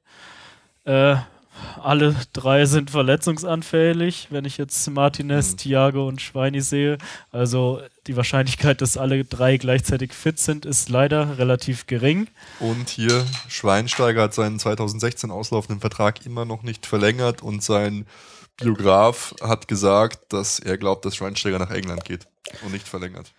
Äh, 0.86 1.18
alle 1.82 2.16
drei 2.34 2.66
sind 2.66 2.92
verletzungsanfällig, 2.92 4.28
wenn 4.30 4.46
ich 4.46 4.58
jetzt 4.58 4.90
Martinez, 4.90 5.54
Mhm. 5.54 5.58
Thiago 5.58 6.08
und 6.08 6.22
Schweini 6.22 6.62
sehe. 6.62 6.98
Also 7.32 7.82
die 8.08 8.16
Wahrscheinlichkeit, 8.16 8.82
dass 8.82 8.98
alle 8.98 9.24
drei 9.26 9.58
gleichzeitig 9.58 10.14
fit 10.14 10.40
sind, 10.40 10.66
ist 10.66 10.90
leider 10.90 11.38
relativ 11.38 11.88
gering. 11.88 12.28
Und 12.60 12.90
hier, 12.90 13.26
Schweinsteiger 13.48 14.24
hat 14.24 14.34
seinen 14.34 14.60
2016 14.60 15.32
auslaufenden 15.32 15.82
Vertrag 15.82 16.26
immer 16.26 16.46
noch 16.46 16.64
nicht 16.64 16.86
verlängert 16.86 17.42
und 17.44 17.64
sein 17.64 18.06
Biograf 18.58 19.36
hat 19.42 19.68
gesagt, 19.68 20.34
dass 20.34 20.60
er 20.60 20.78
glaubt, 20.78 21.06
dass 21.06 21.16
Schweinsteiger 21.16 21.60
nach 21.60 21.70
England 21.72 22.06
geht 22.06 22.28
und 22.64 22.72
nicht 22.74 22.88
verlängert. 22.88 23.32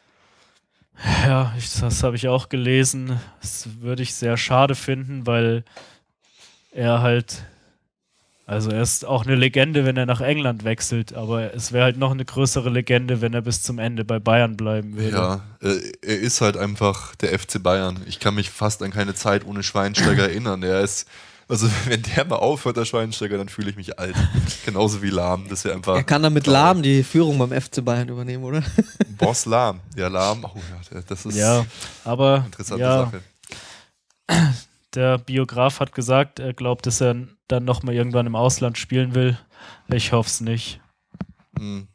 Ja, 1.24 1.54
ich, 1.56 1.72
das 1.80 2.02
habe 2.02 2.16
ich 2.16 2.28
auch 2.28 2.48
gelesen. 2.48 3.18
Das 3.40 3.68
würde 3.80 4.02
ich 4.02 4.14
sehr 4.14 4.36
schade 4.36 4.74
finden, 4.74 5.26
weil 5.26 5.64
er 6.72 7.00
halt, 7.02 7.44
also 8.48 8.70
er 8.70 8.80
ist 8.80 9.04
auch 9.04 9.26
eine 9.26 9.34
Legende, 9.34 9.84
wenn 9.84 9.98
er 9.98 10.06
nach 10.06 10.22
England 10.22 10.64
wechselt, 10.64 11.12
aber 11.12 11.52
es 11.54 11.72
wäre 11.72 11.84
halt 11.84 11.98
noch 11.98 12.12
eine 12.12 12.24
größere 12.24 12.70
Legende, 12.70 13.20
wenn 13.20 13.34
er 13.34 13.42
bis 13.42 13.62
zum 13.62 13.78
Ende 13.78 14.06
bei 14.06 14.18
Bayern 14.20 14.56
bleiben 14.56 14.96
würde. 14.96 15.16
Ja, 15.18 15.40
äh, 15.60 15.92
er 16.00 16.18
ist 16.18 16.40
halt 16.40 16.56
einfach 16.56 17.14
der 17.16 17.38
FC 17.38 17.62
Bayern. 17.62 18.00
Ich 18.06 18.20
kann 18.20 18.34
mich 18.34 18.48
fast 18.48 18.82
an 18.82 18.90
keine 18.90 19.14
Zeit 19.14 19.44
ohne 19.44 19.62
Schweinsteiger 19.62 20.22
erinnern. 20.30 20.62
Er 20.62 20.80
ist, 20.80 21.06
also 21.46 21.68
wenn 21.88 22.02
der 22.02 22.24
mal 22.24 22.36
aufhört, 22.36 22.78
der 22.78 22.86
Schweinsteiger, 22.86 23.36
dann 23.36 23.50
fühle 23.50 23.68
ich 23.68 23.76
mich 23.76 23.98
alt. 23.98 24.16
Genauso 24.64 25.02
wie 25.02 25.10
Lahm. 25.10 25.44
Das 25.50 25.58
ist 25.58 25.64
ja 25.66 25.74
einfach. 25.74 25.96
Er 25.96 26.04
kann 26.04 26.22
dann 26.22 26.32
mit 26.32 26.46
Lahm 26.46 26.80
die 26.80 27.02
Führung 27.02 27.36
beim 27.36 27.50
FC 27.50 27.84
Bayern 27.84 28.08
übernehmen, 28.08 28.44
oder? 28.44 28.62
Boss 29.18 29.44
Lahm. 29.44 29.80
Ja, 29.94 30.08
Lahm. 30.08 30.46
Oh 30.46 30.56
ja, 30.56 31.02
das 31.06 31.26
ist 31.26 31.36
Ja, 31.36 31.66
aber 32.02 32.36
eine 32.36 32.46
interessante 32.46 32.82
ja, 32.82 32.98
Sache. 33.04 33.22
der 34.94 35.18
Biograf 35.18 35.80
hat 35.80 35.92
gesagt, 35.92 36.38
er 36.38 36.54
glaubt, 36.54 36.86
dass 36.86 37.00
er 37.00 37.28
dann 37.46 37.64
nochmal 37.64 37.94
irgendwann 37.94 38.26
im 38.26 38.36
Ausland 38.36 38.78
spielen 38.78 39.14
will. 39.14 39.38
Ich 39.88 40.12
hoffe 40.12 40.28
es 40.28 40.40
nicht. 40.40 40.80
Hm. 41.58 41.88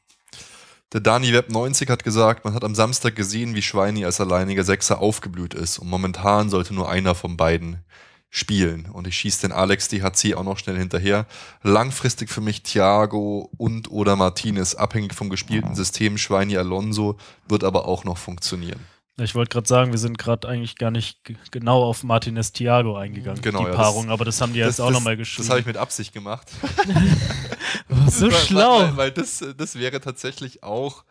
Der 0.94 1.02
Dani 1.02 1.34
Web 1.34 1.50
90 1.50 1.90
hat 1.90 2.04
gesagt, 2.04 2.46
man 2.46 2.54
hat 2.54 2.64
am 2.64 2.76
Samstag 2.76 3.16
gesehen, 3.16 3.56
wie 3.56 3.64
Schweini 3.64 4.06
als 4.06 4.22
alleiniger 4.22 4.64
Sechser 4.64 5.00
aufgeblüht 5.00 5.56
ist 5.56 5.80
und 5.80 5.90
momentan 5.90 6.50
sollte 6.50 6.76
nur 6.76 6.88
einer 6.88 7.16
von 7.16 7.36
beiden 7.36 7.84
spielen. 8.30 8.88
Und 8.92 9.08
ich 9.08 9.18
schieße 9.18 9.42
den 9.42 9.52
Alex 9.52 9.90
DHC 9.90 10.36
auch 10.36 10.44
noch 10.44 10.60
schnell 10.60 10.78
hinterher. 10.78 11.26
Langfristig 11.62 12.30
für 12.30 12.42
mich 12.42 12.62
Thiago 12.64 13.50
und 13.58 13.92
oder 13.92 14.16
Martinez, 14.16 14.76
abhängig 14.76 15.14
vom 15.14 15.30
gespielten 15.30 15.76
System. 15.76 16.18
Schweini 16.18 16.58
Alonso 16.58 17.18
wird 17.48 17.64
aber 17.64 17.88
auch 17.88 18.04
noch 18.04 18.18
funktionieren. 18.18 18.80
Ich 19.22 19.36
wollte 19.36 19.50
gerade 19.54 19.68
sagen, 19.68 19.92
wir 19.92 20.00
sind 20.00 20.18
gerade 20.18 20.48
eigentlich 20.48 20.76
gar 20.76 20.90
nicht 20.90 21.20
genau 21.52 21.84
auf 21.84 22.04
Martinez 22.04 22.52
Thiago 22.52 22.98
eingegangen, 22.98 23.42
Genau, 23.44 23.60
die 23.60 23.66
ja, 23.66 23.72
das- 23.72 23.78
Paarung, 23.78 24.10
aber 24.10 24.26
das 24.26 24.42
haben 24.42 24.54
die 24.54 24.60
jetzt 24.60 24.82
auch 24.82 24.90
nochmal 24.90 25.16
Das 25.18 25.28
habe 25.30 25.38
geschrieben. 25.40 25.60
ich 25.60 25.66
mit 25.68 25.78
Absicht 25.78 26.14
gemacht. 26.14 26.48
so 28.10 28.26
weil, 28.26 28.32
schlau. 28.32 28.80
Weil, 28.82 28.98
weil 28.98 29.12
das, 29.12 29.44
das 29.56 29.76
wäre 29.76 30.02
tatsächlich 30.02 30.64
auch 30.64 31.04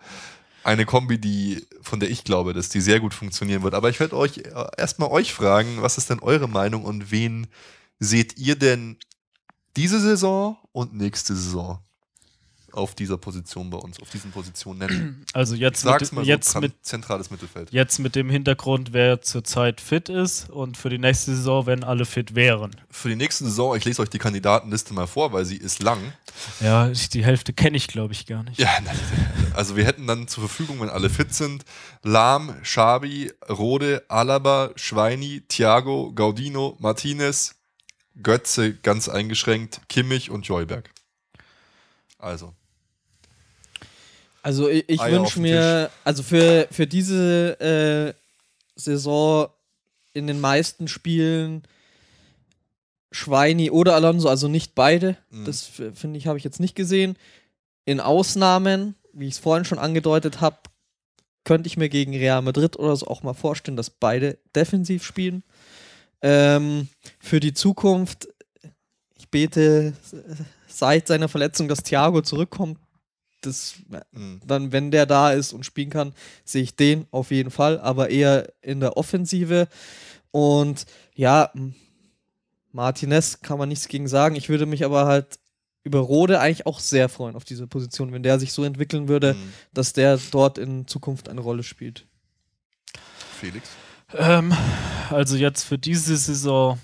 eine 0.65 0.85
Kombi, 0.85 1.19
die, 1.19 1.65
von 1.81 2.01
der 2.01 2.11
ich 2.11 2.25
glaube, 2.25 2.53
dass 2.55 2.69
die 2.69 2.81
sehr 2.81 2.99
gut 3.01 3.15
funktionieren 3.15 3.63
wird. 3.63 3.75
Aber 3.75 3.89
ich 3.89 4.01
werde 4.01 4.17
euch 4.17 4.39
äh, 4.39 4.51
erstmal 4.77 5.11
euch 5.11 5.33
fragen, 5.33 5.81
was 5.83 5.97
ist 5.99 6.11
denn 6.11 6.21
eure 6.21 6.49
Meinung 6.49 6.85
und 6.85 7.11
wen 7.13 7.47
seht 8.01 8.37
ihr 8.37 8.57
denn 8.57 8.97
diese 9.77 10.01
Saison 10.01 10.57
und 10.73 10.93
nächste 10.95 11.35
Saison 11.37 11.79
auf 12.73 12.95
dieser 12.95 13.17
Position 13.17 13.71
bei 13.71 13.79
uns, 13.79 14.01
auf 14.01 14.11
diesen 14.11 14.31
Positionen 14.31 14.79
nennen? 14.79 15.27
Also 15.35 15.55
jetzt, 15.55 15.85
mit, 15.85 16.13
mal 16.13 16.25
so, 16.25 16.29
jetzt, 16.29 16.61
mit, 16.61 16.75
zentrales 16.83 17.31
Mittelfeld. 17.31 17.73
jetzt 17.73 17.99
mit 17.99 18.15
dem 18.15 18.29
Hintergrund, 18.29 18.93
wer 18.93 19.23
zurzeit 19.23 19.81
fit 19.81 20.09
ist 20.09 20.51
und 20.51 20.77
für 20.77 20.91
die 20.91 20.99
nächste 20.99 21.35
Saison, 21.35 21.67
wenn 21.67 21.85
alle 21.85 22.05
fit 22.05 22.35
wären. 22.35 22.77
Für 22.91 23.09
die 23.09 23.17
nächste 23.17 23.45
Saison, 23.45 23.77
ich 23.77 23.85
lese 23.85 24.03
euch 24.03 24.11
die 24.11 24.19
Kandidatenliste 24.19 24.93
mal 24.93 25.07
vor, 25.07 25.33
weil 25.33 25.45
sie 25.45 25.57
ist 25.57 25.83
lang. 25.83 26.13
Ja, 26.61 26.89
die 26.89 27.25
Hälfte 27.25 27.53
kenne 27.53 27.77
ich, 27.77 27.89
glaube 27.89 28.13
ich, 28.13 28.27
gar 28.27 28.43
nicht. 28.43 28.59
Ja, 28.59 28.71
also 29.55 29.77
wir 29.77 29.85
hätten 29.85 30.07
dann 30.07 30.29
zur 30.29 30.47
Verfügung, 30.47 30.81
wenn 30.81 30.91
alle 30.91 31.09
fit 31.09 31.33
sind, 31.35 31.65
Lahm, 32.03 32.55
Schabi, 32.63 33.33
Rode, 33.49 34.05
Alaba, 34.09 34.71
Schweini, 34.77 35.43
Thiago, 35.49 36.13
Gaudino, 36.15 36.77
Martinez, 36.79 37.55
Götze 38.23 38.75
ganz 38.75 39.09
eingeschränkt, 39.09 39.81
Kimmich 39.89 40.31
und 40.31 40.47
Joyberg. 40.47 40.91
Also, 42.19 42.55
Also 44.43 44.69
ich, 44.69 44.89
ich 44.89 45.01
wünsche 45.01 45.41
mir, 45.41 45.91
also 46.05 46.23
für, 46.23 46.67
für 46.71 46.87
diese 46.87 47.61
äh, 47.61 48.13
Saison 48.75 49.49
in 50.13 50.27
den 50.27 50.41
meisten 50.41 50.89
Spielen 50.89 51.63
Schweini 53.13 53.71
oder 53.71 53.95
Alonso, 53.95 54.29
also 54.29 54.49
nicht 54.49 54.75
beide. 54.75 55.17
Mhm. 55.31 55.45
Das 55.45 55.63
finde 55.95 56.19
ich, 56.19 56.27
habe 56.27 56.39
ich 56.39 56.45
jetzt 56.45 56.61
nicht 56.61 56.75
gesehen. 56.75 57.17
In 57.85 58.01
Ausnahmen, 58.01 58.95
wie 59.13 59.29
ich 59.29 59.35
es 59.35 59.39
vorhin 59.39 59.65
schon 59.65 59.79
angedeutet 59.79 60.41
habe, 60.41 60.57
könnte 61.45 61.67
ich 61.67 61.77
mir 61.77 61.89
gegen 61.89 62.15
Real 62.15 62.43
Madrid 62.43 62.79
oder 62.79 62.97
so 62.97 63.07
auch 63.07 63.23
mal 63.23 63.35
vorstellen, 63.35 63.77
dass 63.77 63.91
beide 63.91 64.39
defensiv 64.55 65.05
spielen. 65.05 65.43
Ähm, 66.23 66.89
für 67.19 67.41
die 67.41 67.53
Zukunft, 67.53 68.29
ich 69.17 69.29
bete 69.29 69.93
äh, 70.13 70.35
seit 70.69 71.09
seiner 71.09 71.29
Verletzung, 71.29 71.69
dass 71.69 71.83
Thiago 71.83 72.23
zurückkommt. 72.23 72.79
Das 73.43 73.75
mh, 74.13 74.41
dann, 74.47 74.73
wenn 74.73 74.91
der 74.91 75.07
da 75.07 75.33
ist 75.33 75.53
und 75.53 75.67
spielen 75.67 75.91
kann, 75.91 76.15
sehe 76.45 76.63
ich 76.63 76.77
den 76.77 77.07
auf 77.11 77.31
jeden 77.31 77.51
Fall, 77.51 77.79
aber 77.81 78.11
eher 78.11 78.53
in 78.63 78.81
der 78.81 78.97
Offensive. 78.97 79.69
Und 80.31 80.87
ja, 81.15 81.53
Martinez 82.73 83.41
kann 83.43 83.59
man 83.59 83.69
nichts 83.69 83.89
gegen 83.89 84.09
sagen. 84.09 84.35
Ich 84.35 84.49
würde 84.49 84.67
mich 84.67 84.85
aber 84.85 85.07
halt 85.07 85.39
über 85.85 85.99
Rode 85.99 86.41
eigentlich 86.41 86.67
auch 86.67 86.81
sehr 86.81 87.09
freuen 87.09 87.37
auf 87.37 87.45
diese 87.45 87.67
Position, 87.67 88.13
wenn 88.13 88.23
der 88.23 88.39
sich 88.39 88.53
so 88.53 88.65
entwickeln 88.65 89.09
würde, 89.09 89.35
mh. 89.35 89.41
dass 89.75 89.93
der 89.93 90.19
dort 90.31 90.59
in 90.59 90.87
Zukunft 90.87 91.29
eine 91.29 91.41
Rolle 91.41 91.63
spielt. 91.63 92.07
Felix. 93.41 93.69
Ähm, 94.15 94.55
also 95.11 95.37
jetzt 95.37 95.65
für 95.65 95.79
diese 95.79 96.17
Saison, 96.17 96.79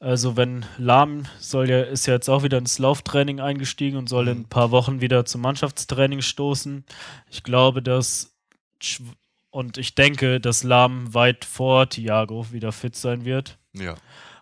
also 0.00 0.36
wenn 0.36 0.64
Lahm 0.78 1.26
soll 1.38 1.68
ja, 1.70 1.82
ist 1.82 2.06
ja 2.06 2.14
jetzt 2.14 2.28
auch 2.28 2.42
wieder 2.42 2.58
ins 2.58 2.78
Lauftraining 2.78 3.38
eingestiegen 3.40 3.96
und 3.98 4.08
soll 4.08 4.28
in 4.28 4.40
ein 4.40 4.48
paar 4.48 4.70
Wochen 4.70 5.00
wieder 5.00 5.24
zum 5.26 5.42
Mannschaftstraining 5.42 6.22
stoßen. 6.22 6.84
Ich 7.30 7.42
glaube, 7.42 7.82
dass 7.82 8.34
und 9.50 9.78
ich 9.78 9.94
denke, 9.94 10.40
dass 10.40 10.62
Lahm 10.62 11.12
weit 11.12 11.44
vor 11.44 11.88
Thiago 11.88 12.50
wieder 12.50 12.72
fit 12.72 12.96
sein 12.96 13.24
wird. 13.24 13.58
Ja. 13.74 13.94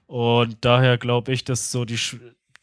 Und 0.07 0.59
daher 0.65 0.97
glaube 0.97 1.33
ich, 1.33 1.45
dass 1.45 1.73
so 1.73 1.85
die, 1.85 1.99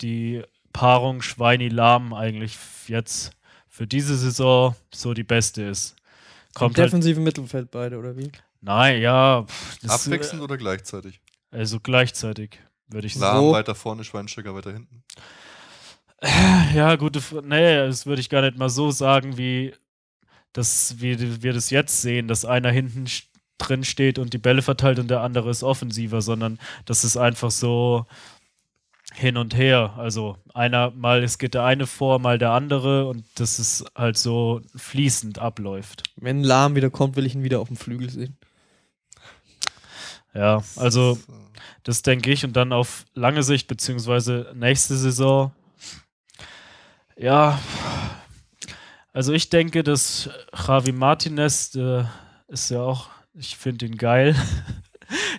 die 0.01 0.41
Paarung 0.71 1.21
Schweini-Lahm 1.21 2.13
eigentlich 2.13 2.57
jetzt 2.87 3.31
für 3.67 3.87
diese 3.87 4.15
Saison 4.15 4.75
so 4.93 5.13
die 5.13 5.23
beste 5.23 5.63
ist. 5.63 5.95
Kommt 6.53 6.77
Im 6.77 6.81
halt, 6.81 6.91
defensiven 6.93 7.23
Mittelfeld 7.23 7.71
beide, 7.71 7.97
oder 7.97 8.15
wie? 8.15 8.31
nein, 8.61 9.01
ja. 9.01 9.43
pff, 9.43 9.79
das- 9.81 10.05
Abwechselnd 10.05 10.41
oder 10.41 10.57
gleichzeitig? 10.57 11.19
Also 11.51 11.79
gleichzeitig, 11.79 12.59
würde 12.88 13.07
ich 13.07 13.15
Lahm 13.15 13.21
sagen. 13.21 13.45
So. 13.47 13.51
weiter 13.53 13.75
vorne, 13.75 14.03
Schweinsteiger 14.03 14.55
weiter 14.55 14.73
hinten. 14.73 15.03
Ja, 16.73 16.95
gute 16.95 17.19
F 17.19 17.36
Nee, 17.43 17.75
das 17.77 18.05
würde 18.05 18.21
ich 18.21 18.29
gar 18.29 18.41
nicht 18.41 18.57
mal 18.57 18.69
so 18.69 18.91
sagen, 18.91 19.38
wie, 19.38 19.73
das, 20.53 20.95
wie 20.99 21.43
wir 21.43 21.53
das 21.53 21.69
jetzt 21.69 22.01
sehen, 22.01 22.27
dass 22.27 22.45
einer 22.45 22.71
hinten 22.71 23.05
drin 23.57 23.83
steht 23.83 24.19
und 24.19 24.33
die 24.33 24.38
Bälle 24.38 24.61
verteilt 24.61 24.99
und 24.99 25.09
der 25.09 25.21
andere 25.21 25.49
ist 25.49 25.63
offensiver, 25.63 26.21
sondern 26.21 26.59
das 26.86 27.03
ist 27.03 27.17
einfach 27.17 27.51
so 27.51 28.05
hin 29.13 29.38
und 29.38 29.55
her. 29.55 29.93
Also 29.97 30.38
einer, 30.53 30.91
mal 30.91 31.23
es 31.23 31.38
geht 31.38 31.53
der 31.53 31.63
eine 31.63 31.88
vor, 31.88 32.19
mal 32.19 32.38
der 32.38 32.51
andere 32.51 33.07
und 33.07 33.25
das 33.36 33.59
ist 33.59 33.86
halt 33.95 34.17
so 34.17 34.61
fließend 34.75 35.39
abläuft. 35.39 36.03
Wenn 36.15 36.43
Lahm 36.43 36.75
wieder 36.75 36.89
kommt, 36.89 37.15
will 37.15 37.25
ich 37.25 37.36
ihn 37.36 37.43
wieder 37.43 37.59
auf 37.59 37.67
dem 37.67 37.77
Flügel 37.77 38.09
sehen. 38.09 38.38
Ja, 40.36 40.61
also 40.75 41.17
Das, 41.83 42.01
denke 42.01 42.31
ich. 42.31 42.43
Und 42.43 42.53
dann 42.53 42.73
auf 42.73 43.05
lange 43.13 43.41
Sicht, 43.43 43.67
beziehungsweise 43.67 44.51
nächste 44.55 44.95
Saison. 44.95 45.51
Ja, 47.17 47.59
also 49.13 49.31
ich 49.31 49.49
denke, 49.49 49.83
dass 49.83 50.29
Javi 50.67 50.91
Martinez 50.91 51.73
äh, 51.75 52.03
ist 52.47 52.69
ja 52.71 52.81
auch, 52.81 53.09
ich 53.33 53.55
finde 53.57 53.86
ihn 53.86 53.97
geil. 53.97 54.36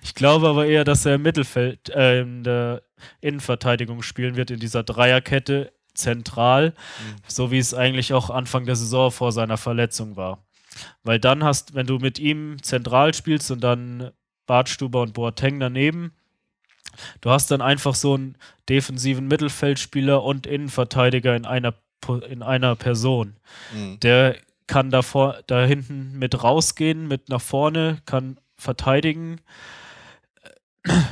Ich 0.01 0.15
glaube 0.15 0.49
aber 0.49 0.67
eher, 0.67 0.85
dass 0.85 1.05
er 1.07 1.17
im 1.17 1.23
Mittelfeld, 1.23 1.89
äh, 1.91 2.21
in 2.21 2.45
der 2.45 2.83
Innenverteidigung 3.21 4.03
spielen 4.03 4.37
wird, 4.37 4.53
in 4.53 4.61
dieser 4.61 4.85
Dreierkette 4.85 5.73
zentral, 5.93 6.71
Mhm. 6.71 7.17
so 7.27 7.51
wie 7.51 7.59
es 7.59 7.75
eigentlich 7.75 8.13
auch 8.13 8.31
Anfang 8.31 8.65
der 8.65 8.77
Saison 8.77 9.11
vor 9.11 9.33
seiner 9.33 9.57
Verletzung 9.57 10.15
war. 10.15 10.47
Weil 11.03 11.19
dann 11.19 11.43
hast, 11.43 11.75
wenn 11.75 11.89
du 11.89 11.99
mit 11.99 12.21
ihm 12.21 12.63
zentral 12.63 13.13
spielst 13.13 13.51
und 13.51 13.61
dann 13.65 14.13
Bartstuber 14.47 15.03
und 15.03 15.15
Boateng 15.15 15.61
daneben, 15.61 16.13
du 17.21 17.31
hast 17.31 17.51
dann 17.51 17.63
einfach 17.63 17.95
so 17.95 18.15
einen 18.15 18.37
defensiven 18.69 19.29
Mittelfeldspieler 19.29 20.23
und 20.23 20.47
Innenverteidiger 20.47 21.37
in 21.37 21.47
einer, 21.47 21.75
in 22.29 22.43
einer 22.43 22.77
Person. 22.77 23.37
mh. 23.75 23.97
Der 24.03 24.37
kann 24.67 24.91
davor, 24.91 25.43
da 25.47 25.65
hinten 25.65 26.19
mit 26.19 26.43
rausgehen, 26.43 27.07
mit 27.07 27.29
nach 27.29 27.41
vorne, 27.41 27.99
kann 28.05 28.39
verteidigen. 28.57 29.41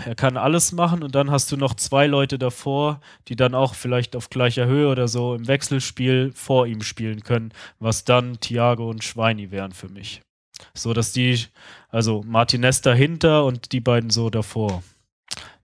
Er 0.06 0.14
kann 0.14 0.36
alles 0.36 0.72
machen 0.72 1.02
und 1.02 1.14
dann 1.14 1.30
hast 1.30 1.50
du 1.50 1.56
noch 1.56 1.74
zwei 1.74 2.06
Leute 2.06 2.38
davor, 2.38 3.00
die 3.28 3.36
dann 3.36 3.54
auch 3.54 3.74
vielleicht 3.74 4.14
auf 4.14 4.30
gleicher 4.30 4.66
Höhe 4.66 4.88
oder 4.88 5.08
so 5.08 5.34
im 5.34 5.48
Wechselspiel 5.48 6.32
vor 6.34 6.66
ihm 6.66 6.82
spielen 6.82 7.22
können, 7.24 7.52
was 7.80 8.04
dann 8.04 8.38
Thiago 8.38 8.88
und 8.88 9.02
Schweini 9.02 9.50
wären 9.50 9.72
für 9.72 9.88
mich. 9.88 10.22
So 10.74 10.92
dass 10.92 11.12
die, 11.12 11.46
also 11.90 12.22
Martinez 12.26 12.80
dahinter 12.80 13.44
und 13.44 13.72
die 13.72 13.80
beiden 13.80 14.10
so 14.10 14.30
davor. 14.30 14.82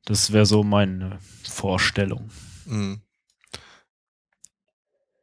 Das 0.04 0.32
wäre 0.32 0.46
so 0.46 0.62
meine 0.62 1.18
Vorstellung. 1.48 2.30
Mhm. 2.66 3.00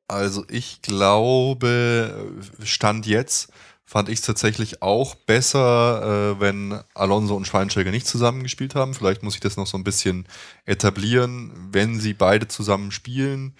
Also 0.08 0.46
ich 0.50 0.82
glaube, 0.82 2.32
Stand 2.64 3.06
jetzt 3.06 3.52
fand 3.88 4.10
ich 4.10 4.20
es 4.20 4.26
tatsächlich 4.26 4.82
auch 4.82 5.16
besser, 5.16 6.36
äh, 6.36 6.42
wenn 6.42 6.80
Alonso 6.94 7.36
und 7.36 7.48
Schweinsteiger 7.48 7.92
nicht 7.92 8.06
zusammengespielt 8.06 8.76
haben. 8.76 8.94
Vielleicht 8.94 9.24
muss 9.24 9.36
ich 9.36 9.40
das 9.40 9.56
noch 9.56 9.66
so 9.66 9.78
ein 9.78 9.86
bisschen 9.86 10.28
etablieren. 10.66 11.52
Wenn 11.72 11.98
sie 11.98 12.14
beide 12.14 12.50
zusammen 12.50 12.92
spielen, 12.92 13.56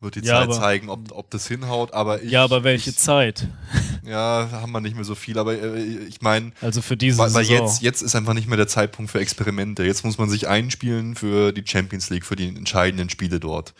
wird 0.00 0.14
die 0.16 0.20
Ja, 0.20 0.34
Zeit 0.40 0.42
aber- 0.44 0.52
zeigen, 0.58 0.88
ob, 0.88 1.12
ob 1.12 1.30
das 1.30 1.46
hinhaut. 1.46 1.92
Aber 1.92 2.22
ich, 2.22 2.30
ja, 2.30 2.42
aber 2.44 2.64
welche 2.64 2.90
ich, 2.90 2.96
Zeit? 2.96 3.46
Ja, 4.02 4.48
haben 4.50 4.72
wir 4.72 4.80
nicht 4.80 4.96
mehr 4.96 5.04
so 5.04 5.14
viel. 5.14 5.38
Aber 5.38 5.52
äh, 5.54 5.78
ich 6.08 6.22
meine, 6.22 6.52
Also 6.62 6.80
für 6.80 6.96
diese 6.96 7.18
weil, 7.18 7.34
weil 7.34 7.44
Saison. 7.44 7.66
jetzt, 7.66 7.82
jetzt 7.82 8.00
ist 8.02 8.16
einfach 8.16 8.32
nicht 8.32 8.48
mehr 8.48 8.56
der 8.56 8.66
Zeitpunkt 8.66 9.10
für 9.10 9.20
Experimente. 9.20 9.84
Jetzt 9.84 10.04
muss 10.06 10.16
man 10.16 10.30
sich 10.30 10.48
einspielen 10.48 11.14
für 11.16 11.52
die 11.52 11.62
Champions 11.66 12.08
League, 12.08 12.24
für 12.24 12.34
die 12.34 12.48
entscheidenden 12.48 13.10
Spiele 13.10 13.38
dort. 13.38 13.74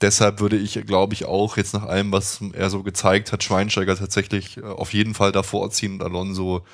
Deshalb 0.00 0.40
würde 0.40 0.56
ich, 0.56 0.84
glaube 0.86 1.12
ich, 1.14 1.26
auch 1.26 1.58
jetzt 1.58 1.74
nach 1.74 1.84
allem, 1.84 2.10
was 2.12 2.40
er 2.54 2.70
so 2.70 2.82
gezeigt 2.82 3.30
hat, 3.30 3.44
Schweinsteiger 3.44 3.94
tatsächlich 3.96 4.56
äh, 4.56 4.62
auf 4.62 4.94
jeden 4.94 5.14
Fall 5.14 5.32
davor 5.32 5.70
ziehen 5.70 5.92
und 5.94 6.02
Alonso 6.02 6.64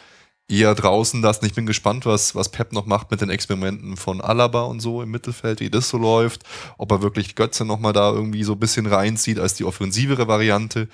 eher 0.49 0.75
draußen 0.75 1.21
lassen. 1.21 1.45
Ich 1.45 1.55
bin 1.55 1.67
gespannt, 1.67 2.07
was, 2.07 2.35
was 2.35 2.49
Pep 2.49 2.73
noch 2.73 2.87
macht 2.87 3.11
mit 3.11 3.21
den 3.21 3.31
Experimenten 3.31 3.97
von 3.97 4.21
Alaba 4.21 4.63
und 4.63 4.81
so 4.81 5.03
im 5.03 5.11
Mittelfeld, 5.11 5.61
wie 5.61 5.71
das 5.71 5.91
so 5.91 5.99
läuft. 5.99 6.43
Ob 6.79 6.91
er 6.91 7.03
wirklich 7.03 7.35
Götze 7.35 7.65
nochmal 7.65 7.93
da 7.93 8.11
irgendwie 8.11 8.45
so 8.45 8.53
ein 8.53 8.61
bisschen 8.61 8.87
reinzieht 8.87 9.39
als 9.39 9.55
die 9.55 9.65
offensivere 9.65 10.27
Variante. 10.27 10.89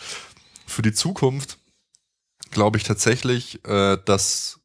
Für 0.67 0.83
die 0.83 0.93
Zukunft 0.93 1.59
glaube 2.51 2.79
ich 2.79 2.85
tatsächlich, 2.85 3.65
äh, 3.65 3.97
dass 4.05 4.61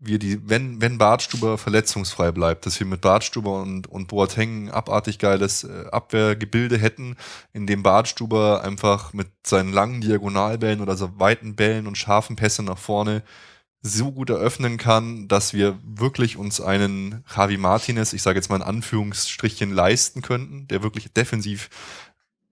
wir 0.00 0.18
die, 0.18 0.48
wenn, 0.48 0.80
wenn 0.80 0.96
Bartstuber 0.96 1.58
verletzungsfrei 1.58 2.30
bleibt, 2.30 2.66
dass 2.66 2.78
wir 2.78 2.86
mit 2.86 3.00
Bartstuber 3.00 3.60
und, 3.60 3.88
und 3.88 4.06
Boateng 4.06 4.70
abartig 4.70 5.18
geiles 5.18 5.64
äh, 5.64 5.86
Abwehrgebilde 5.90 6.78
hätten, 6.78 7.16
in 7.52 7.66
dem 7.66 7.82
Bartstuber 7.82 8.62
einfach 8.62 9.12
mit 9.12 9.28
seinen 9.44 9.72
langen 9.72 10.00
Diagonalbällen 10.00 10.80
oder 10.80 10.96
so 10.96 11.18
weiten 11.18 11.56
Bällen 11.56 11.88
und 11.88 11.98
scharfen 11.98 12.36
Pässe 12.36 12.62
nach 12.62 12.78
vorne 12.78 13.22
so 13.80 14.10
gut 14.12 14.30
eröffnen 14.30 14.76
kann, 14.76 15.28
dass 15.28 15.52
wir 15.54 15.78
wirklich 15.84 16.36
uns 16.36 16.60
einen 16.60 17.24
Javi 17.34 17.56
Martinez, 17.58 18.12
ich 18.12 18.22
sage 18.22 18.38
jetzt 18.38 18.48
mal 18.50 18.56
in 18.56 18.62
Anführungsstrichen, 18.62 19.70
leisten 19.70 20.20
könnten, 20.22 20.66
der 20.68 20.82
wirklich 20.82 21.12
defensiv 21.12 21.70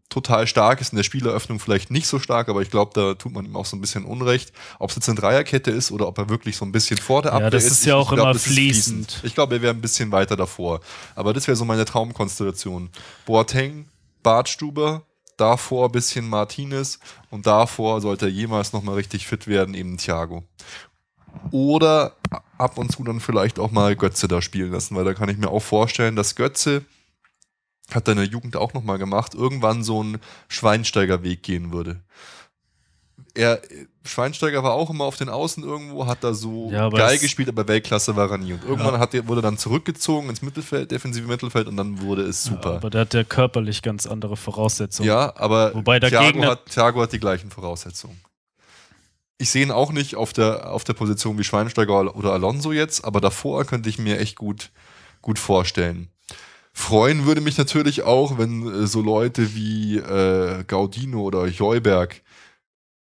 total 0.08 0.46
stark 0.46 0.80
ist, 0.80 0.92
in 0.92 0.96
der 0.96 1.02
Spieleröffnung 1.02 1.58
vielleicht 1.58 1.90
nicht 1.90 2.06
so 2.06 2.20
stark, 2.20 2.48
aber 2.48 2.62
ich 2.62 2.70
glaube, 2.70 2.92
da 2.94 3.14
tut 3.14 3.32
man 3.32 3.44
ihm 3.44 3.56
auch 3.56 3.66
so 3.66 3.76
ein 3.76 3.80
bisschen 3.80 4.04
Unrecht. 4.04 4.52
Ob 4.78 4.90
es 4.90 4.96
jetzt 4.96 5.08
eine 5.08 5.18
Dreierkette 5.18 5.70
ist 5.72 5.90
oder 5.90 6.06
ob 6.06 6.16
er 6.18 6.28
wirklich 6.28 6.56
so 6.56 6.64
ein 6.64 6.72
bisschen 6.72 6.96
vor 6.98 7.22
der 7.22 7.32
Ja, 7.32 7.36
Abwehr 7.38 7.50
das 7.50 7.64
ist. 7.64 7.72
ist 7.72 7.86
ja 7.86 7.96
auch 7.96 8.10
glaub, 8.12 8.26
immer 8.26 8.36
ist 8.36 8.44
fließend. 8.44 9.20
Ich 9.24 9.34
glaube, 9.34 9.56
er 9.56 9.62
wäre 9.62 9.74
ein 9.74 9.80
bisschen 9.80 10.12
weiter 10.12 10.36
davor. 10.36 10.80
Aber 11.16 11.32
das 11.32 11.48
wäre 11.48 11.56
so 11.56 11.64
meine 11.64 11.84
Traumkonstellation. 11.84 12.88
Boateng, 13.26 13.88
Bartstuber, 14.22 15.02
davor 15.36 15.86
ein 15.86 15.92
bisschen 15.92 16.28
Martinez 16.28 16.98
und 17.30 17.46
davor 17.46 18.00
sollte 18.00 18.26
er 18.26 18.30
jemals 18.30 18.72
nochmal 18.72 18.94
richtig 18.94 19.26
fit 19.26 19.46
werden, 19.48 19.74
eben 19.74 19.98
Thiago. 19.98 20.44
Oder 21.50 22.16
ab 22.58 22.78
und 22.78 22.90
zu 22.92 23.04
dann 23.04 23.20
vielleicht 23.20 23.58
auch 23.58 23.70
mal 23.70 23.96
Götze 23.96 24.28
da 24.28 24.42
spielen 24.42 24.72
lassen, 24.72 24.96
weil 24.96 25.04
da 25.04 25.14
kann 25.14 25.28
ich 25.28 25.38
mir 25.38 25.48
auch 25.50 25.62
vorstellen, 25.62 26.16
dass 26.16 26.34
Götze 26.34 26.84
hat 27.92 28.08
er 28.08 28.12
in 28.12 28.18
der 28.18 28.26
Jugend 28.26 28.56
auch 28.56 28.74
nochmal 28.74 28.98
gemacht, 28.98 29.34
irgendwann 29.34 29.84
so 29.84 30.00
einen 30.00 30.18
Schweinsteiger-Weg 30.48 31.42
gehen 31.42 31.72
würde. 31.72 32.00
Er, 33.34 33.60
Schweinsteiger 34.04 34.62
war 34.64 34.72
auch 34.72 34.88
immer 34.90 35.04
auf 35.04 35.16
den 35.16 35.28
Außen 35.28 35.62
irgendwo, 35.62 36.06
hat 36.06 36.24
da 36.24 36.32
so 36.32 36.70
Ja, 36.72 36.88
geil 36.88 37.16
es- 37.16 37.20
gespielt, 37.22 37.48
aber 37.48 37.68
Weltklasse 37.68 38.16
war 38.16 38.30
er 38.30 38.38
nie. 38.38 38.54
Und 38.54 38.64
irgendwann 38.64 38.98
hat 38.98 39.12
er, 39.14 39.28
wurde 39.28 39.42
dann 39.42 39.58
zurückgezogen 39.58 40.30
ins 40.30 40.40
Mittelfeld, 40.42 40.90
defensive 40.90 41.26
Mittelfeld 41.28 41.68
und 41.68 41.76
dann 41.76 42.00
wurde 42.00 42.22
es 42.22 42.44
super. 42.44 42.76
Aber 42.76 42.88
der 42.90 43.02
hat 43.02 43.14
ja 43.14 43.24
körperlich 43.24 43.82
ganz 43.82 44.06
andere 44.06 44.36
Voraussetzungen. 44.36 45.06
Ja, 45.08 45.34
aber 45.36 45.74
Wobei 45.74 46.00
der 46.00 46.08
Thiago, 46.10 46.26
Gegner- 46.32 46.50
hat, 46.52 46.66
Thiago 46.66 47.02
hat 47.02 47.12
die 47.12 47.20
gleichen 47.20 47.50
Voraussetzungen. 47.50 48.18
Ich 49.38 49.50
sehe 49.50 49.62
ihn 49.62 49.70
auch 49.70 49.92
nicht 49.92 50.14
auf 50.14 50.32
der, 50.32 50.72
auf 50.72 50.84
der 50.84 50.94
Position 50.94 51.38
wie 51.38 51.44
Schweinsteiger 51.44 52.16
oder 52.16 52.32
Alonso 52.32 52.72
jetzt, 52.72 53.04
aber 53.04 53.20
davor 53.20 53.64
könnte 53.64 53.88
ich 53.88 53.98
mir 53.98 54.18
echt 54.18 54.36
gut, 54.36 54.70
gut 55.20 55.38
vorstellen. 55.38 56.08
Freuen 56.72 57.24
würde 57.24 57.40
mich 57.40 57.56
natürlich 57.56 58.02
auch, 58.02 58.38
wenn 58.38 58.66
äh, 58.66 58.86
so 58.86 59.00
Leute 59.00 59.54
wie 59.54 59.96
äh, 59.96 60.62
Gaudino 60.64 61.22
oder 61.22 61.46
Heuberg 61.58 62.22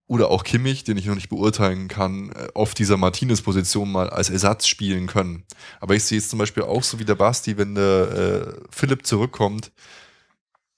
oder 0.08 0.30
auch 0.30 0.44
Kimmich, 0.44 0.84
den 0.84 0.98
ich 0.98 1.06
noch 1.06 1.16
nicht 1.16 1.30
beurteilen 1.30 1.88
kann, 1.88 2.32
äh, 2.32 2.48
auf 2.54 2.74
dieser 2.76 2.98
Martinez-Position 2.98 3.92
mal 3.92 4.10
als 4.10 4.30
Ersatz 4.30 4.68
spielen 4.68 5.08
können. 5.08 5.44
Aber 5.80 5.96
ich 5.96 6.04
sehe 6.04 6.20
es 6.20 6.30
zum 6.30 6.40
Beispiel 6.40 6.64
auch 6.64 6.84
so 6.84 7.00
wie 7.00 7.06
der 7.06 7.16
Basti, 7.16 7.58
wenn 7.58 7.76
der 7.76 8.12
äh, 8.12 8.54
Philipp 8.70 9.06
zurückkommt, 9.06 9.72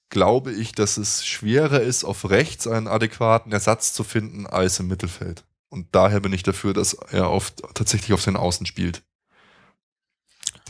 glaube 0.09 0.51
ich, 0.51 0.71
dass 0.71 0.97
es 0.97 1.25
schwerer 1.25 1.81
ist, 1.81 2.03
auf 2.03 2.29
rechts 2.29 2.67
einen 2.67 2.87
adäquaten 2.87 3.51
Ersatz 3.51 3.93
zu 3.93 4.03
finden 4.03 4.47
als 4.47 4.79
im 4.79 4.87
Mittelfeld. 4.87 5.43
Und 5.69 5.87
daher 5.91 6.19
bin 6.19 6.33
ich 6.33 6.41
dafür, 6.43 6.73
dass 6.73 6.93
er 6.93 7.29
oft 7.29 7.61
tatsächlich 7.75 8.13
auf 8.13 8.23
den 8.23 8.35
Außen 8.35 8.65
spielt. 8.65 9.03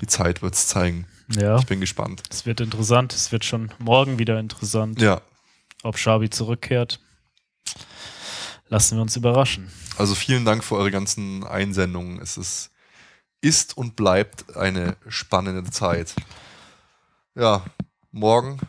Die 0.01 0.07
Zeit 0.07 0.41
wird 0.41 0.55
es 0.55 0.67
zeigen. 0.67 1.07
Ja, 1.31 1.57
Ich 1.59 1.65
bin 1.67 1.79
gespannt. 1.79 2.23
es 2.29 2.45
wird 2.45 2.59
interessant. 2.59 3.13
Es 3.13 3.31
wird 3.31 3.45
schon 3.45 3.71
morgen 3.77 4.17
wieder 4.19 4.39
interessant, 4.39 4.99
Ja, 5.01 5.21
ob 5.83 5.97
Schabi 5.97 6.29
zurückkehrt. 6.29 6.99
Lassen 8.67 8.97
wir 8.97 9.01
uns 9.01 9.15
überraschen. 9.15 9.71
also 9.97 10.15
vielen 10.15 10.45
Dank 10.45 10.63
für 10.63 10.75
eure 10.75 10.91
ganzen 10.91 11.43
Einsendungen. 11.45 12.19
Es 12.19 12.37
ist, 12.37 12.71
ist 13.41 13.77
und 13.77 13.95
bleibt 13.95 14.55
eine 14.57 14.95
spannende 15.07 15.69
Zeit. 15.71 16.13
Ja, 17.35 17.63
morgen. 18.11 18.59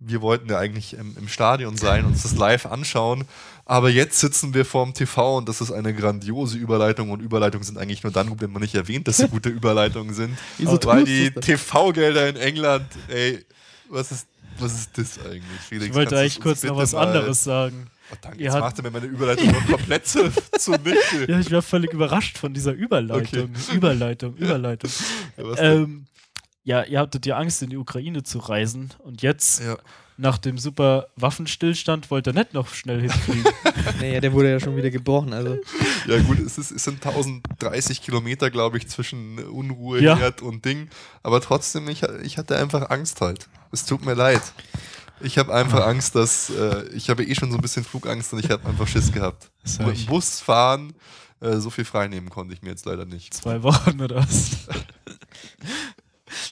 Wir 0.00 0.22
wollten 0.22 0.48
ja 0.48 0.58
eigentlich 0.58 0.94
im, 0.94 1.14
im 1.18 1.28
Stadion 1.28 1.76
sein, 1.76 2.06
uns 2.06 2.22
das 2.22 2.34
live 2.34 2.66
anschauen. 2.66 3.24
Aber 3.66 3.90
jetzt 3.90 4.18
sitzen 4.18 4.52
wir 4.54 4.64
vorm 4.64 4.94
TV 4.94 5.36
und 5.38 5.48
das 5.48 5.60
ist 5.60 5.70
eine 5.70 5.94
grandiose 5.94 6.58
Überleitung. 6.58 7.10
Und 7.10 7.20
Überleitungen 7.20 7.64
sind 7.64 7.78
eigentlich 7.78 8.02
nur 8.02 8.12
dann 8.12 8.28
gut, 8.28 8.40
wenn 8.40 8.50
man 8.50 8.62
nicht 8.62 8.74
erwähnt, 8.74 9.06
dass 9.06 9.18
sie 9.18 9.28
gute 9.28 9.48
Überleitungen 9.50 10.12
sind. 10.12 10.36
Weil 10.58 11.04
die? 11.04 11.30
TV-Gelder 11.30 12.30
in 12.30 12.36
England, 12.36 12.86
ey, 13.08 13.44
was 13.88 14.10
ist, 14.10 14.26
was 14.58 14.72
ist 14.74 14.98
das 14.98 15.18
eigentlich? 15.24 15.60
Felix, 15.68 15.86
Ich 15.86 15.94
wollte 15.94 16.18
eigentlich 16.18 16.40
kurz 16.40 16.62
noch 16.64 16.76
was 16.76 16.94
anderes 16.94 17.44
sagen. 17.44 17.86
Oh, 18.12 18.16
danke, 18.20 18.42
jetzt 18.42 18.58
macht 18.58 18.76
er 18.76 18.82
mir 18.82 18.90
meine 18.90 19.06
Überleitung 19.06 19.52
noch 19.52 19.66
komplett 19.66 20.06
zu, 20.06 20.32
zunichte. 20.58 21.26
Ja, 21.28 21.38
ich 21.38 21.52
war 21.52 21.62
völlig 21.62 21.92
überrascht 21.92 22.38
von 22.38 22.52
dieser 22.52 22.72
Überleitung. 22.72 23.50
Überleitung, 23.72 24.36
Überleitung. 24.36 24.90
Ja? 25.36 25.56
Ähm, 25.58 26.06
ja, 26.62 26.82
ihr 26.84 27.00
hattet 27.00 27.26
ja 27.26 27.36
Angst, 27.36 27.62
in 27.62 27.70
die 27.70 27.76
Ukraine 27.76 28.22
zu 28.22 28.38
reisen. 28.38 28.90
Und 28.98 29.22
jetzt, 29.22 29.62
ja. 29.62 29.76
nach 30.16 30.38
dem 30.38 30.58
super 30.58 31.06
Waffenstillstand, 31.16 32.10
wollt 32.10 32.26
ihr 32.26 32.32
nicht 32.32 32.54
noch 32.54 32.68
schnell 32.74 33.00
hinfliegen. 33.00 33.44
Naja, 34.00 34.20
der 34.20 34.32
wurde 34.32 34.50
ja 34.50 34.60
schon 34.60 34.76
wieder 34.76 34.90
gebrochen. 34.90 35.32
Also 35.32 35.58
ja, 36.06 36.18
gut, 36.22 36.38
es, 36.38 36.58
ist, 36.58 36.70
es 36.70 36.84
sind 36.84 37.04
1030 37.04 38.02
Kilometer, 38.02 38.50
glaube 38.50 38.78
ich, 38.78 38.88
zwischen 38.88 39.38
Unruhe, 39.38 40.00
Ja. 40.00 40.16
Herd 40.16 40.42
und 40.42 40.64
Ding. 40.64 40.88
Aber 41.22 41.40
trotzdem, 41.40 41.88
ich, 41.88 42.02
ich 42.22 42.38
hatte 42.38 42.56
einfach 42.56 42.90
Angst 42.90 43.20
halt. 43.20 43.48
Es 43.72 43.84
tut 43.84 44.04
mir 44.04 44.14
leid. 44.14 44.42
Ich 45.22 45.38
habe 45.38 45.52
einfach 45.54 45.86
Angst, 45.86 46.14
dass 46.14 46.50
äh, 46.50 46.88
ich 46.94 47.10
habe 47.10 47.24
eh 47.24 47.34
schon 47.34 47.50
so 47.50 47.58
ein 47.58 47.60
bisschen 47.60 47.84
Flugangst 47.84 48.32
und 48.32 48.44
ich 48.44 48.50
habe 48.50 48.66
einfach 48.66 48.88
Schiss 48.88 49.12
gehabt. 49.12 49.50
Mit 49.80 49.98
dem 49.98 50.06
Bus 50.06 50.40
fahren, 50.40 50.94
äh, 51.40 51.56
so 51.56 51.68
viel 51.68 51.84
freinehmen 51.84 52.30
konnte 52.30 52.54
ich 52.54 52.62
mir 52.62 52.70
jetzt 52.70 52.86
leider 52.86 53.04
nicht. 53.04 53.34
Zwei 53.34 53.62
Wochen 53.62 54.00
oder 54.00 54.16
was? 54.16 54.66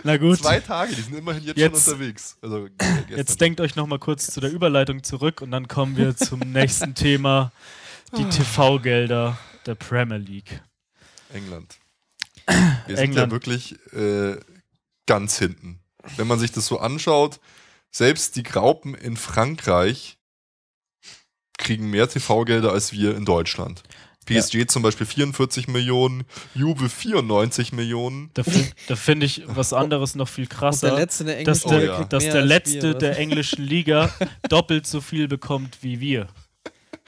Na 0.05 0.17
gut, 0.17 0.39
Zwei 0.39 0.61
Tage, 0.61 0.95
die 0.95 1.03
sind 1.03 1.15
immerhin 1.17 1.45
jetzt, 1.45 1.57
Jetzt- 1.59 1.85
schon 1.85 1.95
unterwegs. 1.95 2.37
Also, 2.43 2.67
äh, 2.67 2.71
jetzt 3.17 3.41
denkt 3.41 3.61
euch 3.61 3.77
noch 3.77 3.87
mal 3.87 3.99
kurz 3.99 4.27
zu 4.29 4.41
der 4.41 4.51
Überleitung 4.51 5.03
zurück 5.03 5.41
und 5.43 5.51
dann 5.51 5.69
kommen 5.69 5.97
wir 5.97 6.17
zum 6.17 6.41
nächsten 6.41 6.95
Thema, 6.95 7.53
die 8.17 8.25
TV-Gelder 8.29 9.39
der 9.67 9.75
Premier 9.75 10.17
League. 10.19 10.61
England. 11.33 11.77
Wir 12.47 12.97
sind 12.97 12.99
England. 12.99 13.31
ja 13.31 13.31
wirklich 13.31 13.77
äh, 13.93 14.37
ganz 15.07 15.39
hinten. 15.39 15.81
Wenn 16.17 16.27
man 16.27 16.39
sich 16.39 16.51
das 16.53 16.67
so 16.67 16.79
anschaut, 16.79 17.39
selbst 17.91 18.37
die 18.37 18.43
Graupen 18.43 18.95
in 18.95 19.17
Frankreich 19.19 20.17
kriegen 21.59 21.91
mehr 21.91 22.09
TV-Gelder 22.09 22.73
als 22.73 22.93
wir 22.93 23.15
in 23.17 23.25
Deutschland. 23.27 23.83
PSG 24.29 24.67
zum 24.69 24.83
Beispiel 24.83 25.07
44 25.07 25.69
Millionen, 25.69 26.25
Juve 26.55 26.89
94 26.89 27.73
Millionen. 27.73 28.31
Da, 28.35 28.43
da 28.87 28.97
finde 28.97 29.27
ich 29.27 29.43
was 29.47 29.73
anderes 29.73 30.15
noch 30.15 30.29
viel 30.29 30.45
und 30.45 30.53
der 30.53 30.59
krasser. 30.59 30.95
letzte 30.95 31.25
der 31.25 31.45
dass 31.45 31.63
englischen 31.63 31.67
Oh 31.67 31.71
der, 31.71 31.85
ja. 31.85 32.05
dass 32.05 32.25
der 32.25 32.45
letzte 32.45 32.83
wir, 32.83 32.95
der 32.95 33.19
englischen 33.19 33.65
Liga 33.65 34.13
doppelt 34.49 34.87
so 34.87 35.01
viel 35.01 35.29
bekommt 35.29 35.79
wie 35.83 36.01
wir. 36.01 36.29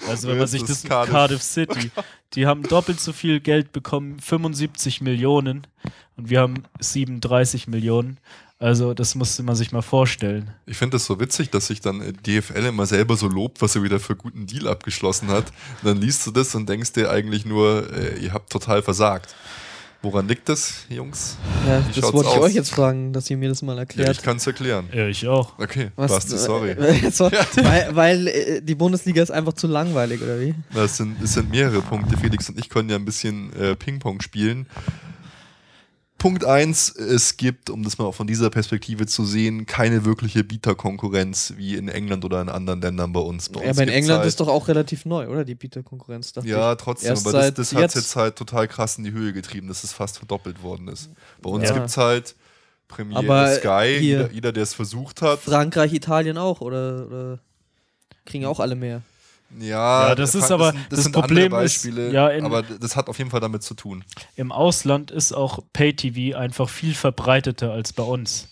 Also 0.09 0.29
wenn 0.29 0.39
man 0.39 0.47
sich 0.47 0.65
das 0.65 0.83
Cardiff. 0.83 1.13
Cardiff. 1.13 1.43
City, 1.43 1.91
die 2.33 2.47
haben 2.47 2.63
doppelt 2.63 3.01
so 3.01 3.13
viel 3.13 3.41
Geld 3.41 3.73
bekommen, 3.73 4.19
75 4.19 5.01
Millionen 5.03 5.67
und 6.17 6.31
wir 6.31 6.41
haben 6.41 6.65
37 6.79 7.69
Millionen. 7.69 8.19
Also 8.63 8.93
das 8.93 9.15
musste 9.15 9.43
man 9.43 9.57
sich 9.57 9.73
mal 9.73 9.81
vorstellen. 9.81 10.51
Ich 10.67 10.77
finde 10.77 10.97
das 10.97 11.07
so 11.07 11.19
witzig, 11.19 11.49
dass 11.51 11.69
sich 11.69 11.81
dann 11.81 12.03
äh, 12.03 12.13
DFL 12.13 12.67
immer 12.67 12.85
selber 12.85 13.17
so 13.17 13.27
lobt, 13.27 13.63
was 13.63 13.75
er 13.75 13.83
wieder 13.83 13.99
für 13.99 14.15
guten 14.15 14.47
Deal 14.47 14.69
abgeschlossen 14.69 15.29
hat. 15.29 15.47
Und 15.83 15.89
dann 15.89 15.97
liest 15.97 16.27
du 16.27 16.31
das 16.31 16.55
und 16.55 16.69
denkst 16.69 16.93
dir 16.93 17.11
eigentlich 17.11 17.47
nur, 17.47 17.91
äh, 17.91 18.19
ihr 18.19 18.35
habt 18.35 18.53
total 18.53 18.83
versagt. 18.83 19.35
Woran 20.03 20.29
liegt 20.29 20.49
das, 20.49 20.85
Jungs? 20.91 21.37
Ja, 21.67 21.83
Wie 21.95 22.01
das 22.01 22.13
wollte 22.13 22.31
ich 22.31 22.37
aus? 22.37 22.43
euch 22.45 22.55
jetzt 22.55 22.71
fragen, 22.71 23.13
dass 23.15 23.29
ihr 23.31 23.37
mir 23.39 23.49
das 23.51 23.61
mal 23.63 23.75
Ja, 23.75 23.81
erklärt. 23.81 24.11
ich 24.17 24.23
kann 24.23 24.39
es 24.39 24.47
erklären. 24.47 24.89
Ja, 24.95 25.07
ich 25.07 25.27
auch. 25.27 25.59
Okay, 25.59 25.91
Was- 25.97 26.13
Basti, 26.13 26.37
sorry. 26.39 26.71
Äh, 26.79 27.11
so, 27.11 27.31
weil 27.33 27.89
weil 27.97 28.27
äh, 28.29 28.61
die 28.63 28.75
Bundesliga 28.75 29.23
ist 29.23 29.31
einfach 29.31 29.53
zu 29.55 29.67
langweilig, 29.69 30.21
oder 30.23 30.39
wie? 30.41 30.55
Das 30.75 30.97
sind, 30.99 31.23
es 31.23 31.33
sind 31.35 31.51
mehrere 31.51 31.81
Punkte. 31.83 32.17
Felix 32.19 32.49
und 32.51 32.59
ich 32.59 32.69
können 32.71 32.89
ja 32.91 32.97
ein 32.97 33.05
bisschen 33.07 33.53
äh, 33.55 33.75
Ping-Pong 33.77 34.21
spielen. 34.23 34.67
Punkt 36.21 36.45
eins: 36.45 36.95
es 36.95 37.37
gibt, 37.39 37.71
um 37.71 37.83
das 37.83 37.97
mal 37.99 38.05
auch 38.05 38.15
von 38.15 38.27
dieser 38.27 38.51
Perspektive 38.51 39.07
zu 39.07 39.25
sehen, 39.25 39.65
keine 39.67 40.05
wirkliche 40.05 40.45
Bieterkonkurrenz 40.45 41.55
wie 41.57 41.75
in 41.75 41.89
England 41.89 42.25
oder 42.25 42.43
in 42.43 42.49
anderen 42.51 42.81
Ländern 42.81 43.13
bei 43.13 43.21
uns. 43.21 43.49
Bei 43.49 43.63
Ja, 43.63 43.71
uns 43.71 43.79
aber 43.79 43.89
in 43.89 43.93
England 43.95 44.19
halt, 44.21 44.29
ist 44.29 44.39
doch 44.39 44.49
auch 44.49 44.69
relativ 44.69 45.07
neu, 45.07 45.27
oder? 45.29 45.45
Die 45.45 45.55
Bieterkonkurrenz. 45.55 46.33
Ja, 46.45 46.77
trotzdem, 46.77 47.17
aber 47.17 47.33
das, 47.33 47.55
das 47.55 47.73
hat 47.75 47.81
jetzt. 47.81 47.95
jetzt 47.97 48.17
halt 48.17 48.37
total 48.37 48.69
krass 48.69 48.99
in 48.99 49.05
die 49.05 49.13
Höhe 49.13 49.33
getrieben, 49.33 49.67
dass 49.69 49.83
es 49.83 49.93
fast 49.93 50.19
verdoppelt 50.19 50.63
worden 50.63 50.89
ist. 50.89 51.09
Bei 51.43 51.51
uns 51.51 51.65
Ja. 51.65 51.75
gibt 51.75 51.87
es 51.87 51.97
halt 51.97 52.37
Premiere 52.87 53.19
Aber 53.19 53.55
Sky, 53.55 53.99
jeder, 54.01 54.31
jeder 54.31 54.53
der 54.53 54.65
es 54.65 54.75
versucht 54.75 55.23
hat. 55.23 55.41
Frankreich, 55.41 55.93
Italien 55.95 56.37
auch, 56.37 56.61
oder, 56.61 57.07
oder 57.07 57.39
kriegen 58.27 58.45
auch 58.45 58.61
alle 58.61 58.75
mehr. 58.75 59.01
Ja, 59.59 60.09
Ja, 60.11 60.15
das 60.15 60.35
ist 60.35 60.51
aber- 60.51 60.73
sind, 60.73 60.87
das 60.91 61.03
sind 61.03 61.13
Problem 61.13 61.47
andere 61.53 61.65
ist, 61.65 61.83
Beispiele, 61.83 62.13
ja, 62.13 62.29
in- 62.29 62.45
aber 62.45 62.63
das 62.63 62.95
hat 62.97 63.09
auf 63.09 63.19
jeden 63.19 63.31
Fall 63.31 63.41
damit 63.41 63.63
zu 63.63 63.75
tun. 63.75 64.05
Im 64.37 64.53
Ausland 64.53 65.11
ist 65.11 65.33
auch 65.33 65.61
Pay-TV 65.73 66.37
einfach 66.39 66.69
viel 66.69 66.95
verbreiteter 66.95 67.73
als 67.73 67.93
bei 67.93 68.03
uns. 68.05 68.47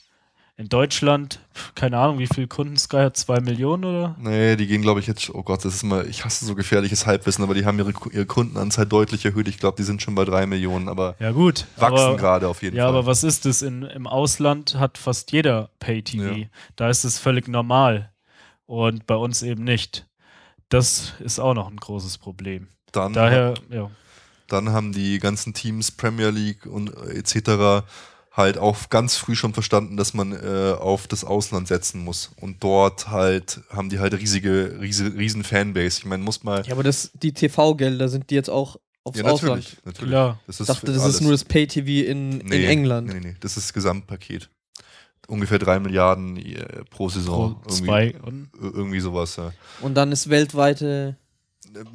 In 0.56 0.68
Deutschland, 0.68 1.38
keine 1.76 1.98
Ahnung, 1.98 2.18
wie 2.18 2.26
viel 2.26 2.48
Kunden 2.48 2.76
Sky 2.76 2.96
hat, 2.96 3.16
zwei 3.16 3.38
Millionen 3.40 3.84
oder? 3.84 4.16
Nee, 4.18 4.56
die 4.56 4.66
gehen, 4.66 4.82
glaube 4.82 4.98
ich, 4.98 5.06
jetzt, 5.06 5.32
oh 5.32 5.44
Gott, 5.44 5.64
das 5.64 5.72
ist 5.72 5.84
mal, 5.84 6.04
ich 6.08 6.24
hasse 6.24 6.44
so 6.46 6.56
gefährliches 6.56 7.06
Halbwissen, 7.06 7.44
aber 7.44 7.54
die 7.54 7.64
haben 7.64 7.78
ihre, 7.78 7.92
ihre 8.10 8.26
Kundenanzahl 8.26 8.84
deutlich 8.84 9.24
erhöht. 9.24 9.46
Ich 9.46 9.58
glaube, 9.58 9.76
die 9.76 9.84
sind 9.84 10.02
schon 10.02 10.16
bei 10.16 10.24
drei 10.24 10.46
Millionen, 10.46 10.88
aber 10.88 11.14
Ja 11.20 11.30
gut. 11.30 11.66
wachsen 11.76 12.16
gerade 12.16 12.48
auf 12.48 12.60
jeden 12.62 12.76
Ja, 12.76 12.86
Fall. 12.86 12.88
aber 12.96 13.06
was 13.06 13.22
ist 13.22 13.46
es? 13.46 13.62
In, 13.62 13.82
Im 13.82 14.08
Ausland 14.08 14.74
hat 14.74 14.98
fast 14.98 15.30
jeder 15.30 15.70
Pay-TV. 15.78 16.24
Ja. 16.38 16.46
Da 16.74 16.88
ist 16.90 17.04
es 17.04 17.20
völlig 17.20 17.46
normal. 17.46 18.10
Und 18.66 19.06
bei 19.06 19.14
uns 19.14 19.44
eben 19.44 19.62
nicht. 19.62 20.07
Das 20.68 21.14
ist 21.20 21.38
auch 21.38 21.54
noch 21.54 21.70
ein 21.70 21.76
großes 21.76 22.18
Problem. 22.18 22.68
dann, 22.92 23.12
Daher, 23.12 23.54
ja. 23.70 23.90
dann 24.48 24.70
haben 24.70 24.92
die 24.92 25.18
ganzen 25.18 25.54
Teams, 25.54 25.90
Premier 25.90 26.30
League 26.30 26.66
und 26.66 26.94
äh, 26.96 27.18
etc. 27.18 27.86
halt 28.32 28.58
auch 28.58 28.88
ganz 28.90 29.16
früh 29.16 29.34
schon 29.34 29.54
verstanden, 29.54 29.96
dass 29.96 30.14
man 30.14 30.32
äh, 30.32 30.72
auf 30.78 31.06
das 31.06 31.24
Ausland 31.24 31.68
setzen 31.68 32.04
muss. 32.04 32.30
Und 32.36 32.62
dort 32.62 33.08
halt 33.10 33.60
haben 33.70 33.88
die 33.88 33.98
halt 33.98 34.14
riesige, 34.14 34.78
riesige 34.80 35.16
riesen 35.16 35.42
Fanbase. 35.44 36.00
Ich 36.00 36.04
meine, 36.04 36.22
muss 36.22 36.44
mal. 36.44 36.64
Ja, 36.66 36.72
aber 36.72 36.82
das, 36.82 37.10
die 37.14 37.32
TV-Gelder 37.32 38.08
sind 38.08 38.30
die 38.30 38.34
jetzt 38.34 38.50
auch 38.50 38.76
aufs 39.04 39.18
Ja, 39.18 39.24
Ausland. 39.24 39.56
natürlich. 39.56 39.84
natürlich. 39.84 40.10
Klar. 40.10 40.40
Das 40.46 40.56
Ich 40.56 40.60
ist 40.60 40.68
dachte, 40.68 40.86
für 40.86 40.92
das 40.92 41.02
alles. 41.02 41.14
ist 41.16 41.20
nur 41.22 41.32
das 41.32 41.44
Pay-TV 41.44 42.08
in, 42.10 42.40
in 42.42 42.52
England. 42.52 43.08
Nee, 43.08 43.14
nee, 43.14 43.20
nee. 43.28 43.36
Das 43.40 43.56
ist 43.56 43.68
das 43.68 43.72
Gesamtpaket. 43.72 44.50
Ungefähr 45.28 45.58
drei 45.58 45.78
Milliarden 45.78 46.36
äh, 46.38 46.64
pro 46.90 47.08
Saison. 47.08 47.60
Pro 47.60 47.68
zwei 47.70 48.14
und 48.22 48.48
Ir- 48.60 48.74
irgendwie 48.74 49.00
sowas, 49.00 49.36
ja. 49.36 49.52
Und 49.82 49.94
dann 49.94 50.10
ist 50.10 50.28
weltweite. 50.30 51.16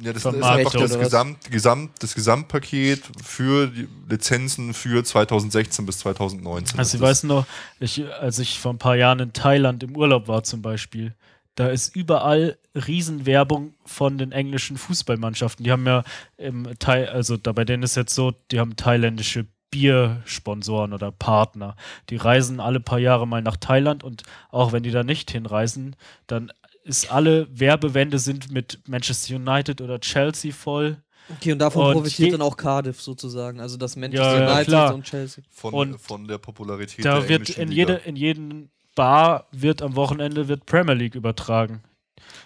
Ja, 0.00 0.12
das 0.12 0.24
ist 0.24 0.40
einfach 0.42 0.72
das? 0.72 0.96
Gesamt, 0.96 1.50
Gesamt, 1.50 1.90
das 2.00 2.14
Gesamtpaket 2.14 3.02
für 3.24 3.66
die 3.66 3.88
Lizenzen 4.08 4.72
für 4.72 5.02
2016 5.02 5.84
bis 5.84 5.98
2019. 5.98 6.78
Also 6.78 6.96
ich 6.96 7.02
weiß 7.02 7.24
noch, 7.24 7.44
ich, 7.80 8.04
als 8.20 8.38
ich 8.38 8.60
vor 8.60 8.72
ein 8.72 8.78
paar 8.78 8.94
Jahren 8.94 9.18
in 9.18 9.32
Thailand 9.32 9.82
im 9.82 9.96
Urlaub 9.96 10.28
war 10.28 10.44
zum 10.44 10.62
Beispiel, 10.62 11.12
da 11.56 11.68
ist 11.68 11.96
überall 11.96 12.56
Riesenwerbung 12.76 13.74
von 13.84 14.16
den 14.16 14.30
englischen 14.30 14.76
Fußballmannschaften. 14.76 15.64
Die 15.64 15.72
haben 15.72 15.86
ja 15.86 16.04
im 16.36 16.68
Thai, 16.78 17.08
also 17.08 17.36
da 17.36 17.50
bei 17.52 17.64
denen 17.64 17.82
ist 17.82 17.96
jetzt 17.96 18.14
so, 18.14 18.32
die 18.52 18.60
haben 18.60 18.76
thailändische 18.76 19.46
Biersponsoren 19.74 20.92
oder 20.92 21.10
Partner. 21.10 21.74
Die 22.08 22.16
reisen 22.16 22.60
alle 22.60 22.78
paar 22.78 23.00
Jahre 23.00 23.26
mal 23.26 23.42
nach 23.42 23.56
Thailand 23.56 24.04
und 24.04 24.22
auch 24.52 24.70
wenn 24.72 24.84
die 24.84 24.92
da 24.92 25.02
nicht 25.02 25.32
hinreisen, 25.32 25.96
dann 26.28 26.52
ist 26.84 27.10
alle 27.10 27.48
Werbewände 27.50 28.20
sind 28.20 28.52
mit 28.52 28.78
Manchester 28.86 29.34
United 29.34 29.80
oder 29.80 29.98
Chelsea 29.98 30.52
voll. 30.52 30.98
Okay, 31.28 31.52
und 31.52 31.58
davon 31.58 31.86
Und 31.86 31.92
profitiert 31.94 32.34
dann 32.34 32.42
auch 32.42 32.56
Cardiff 32.56 33.00
sozusagen. 33.00 33.58
Also 33.58 33.76
das 33.76 33.96
Manchester 33.96 34.38
Ja, 34.38 34.40
ja, 34.40 34.52
United 34.52 34.66
klar. 34.68 34.94
und 34.94 35.04
Chelsea. 35.04 35.42
von, 35.50 35.74
und 35.74 36.00
von 36.00 36.28
der 36.28 36.38
Popularität 36.38 37.04
Da 37.04 37.18
der 37.18 37.28
wird 37.28 37.48
in, 37.50 37.72
jede, 37.72 37.94
in 37.94 38.14
jeden 38.14 38.70
Bar 38.94 39.48
wird 39.50 39.82
am 39.82 39.96
Wochenende 39.96 40.46
wird 40.46 40.66
Premier 40.66 40.94
League 40.94 41.16
übertragen. 41.16 41.82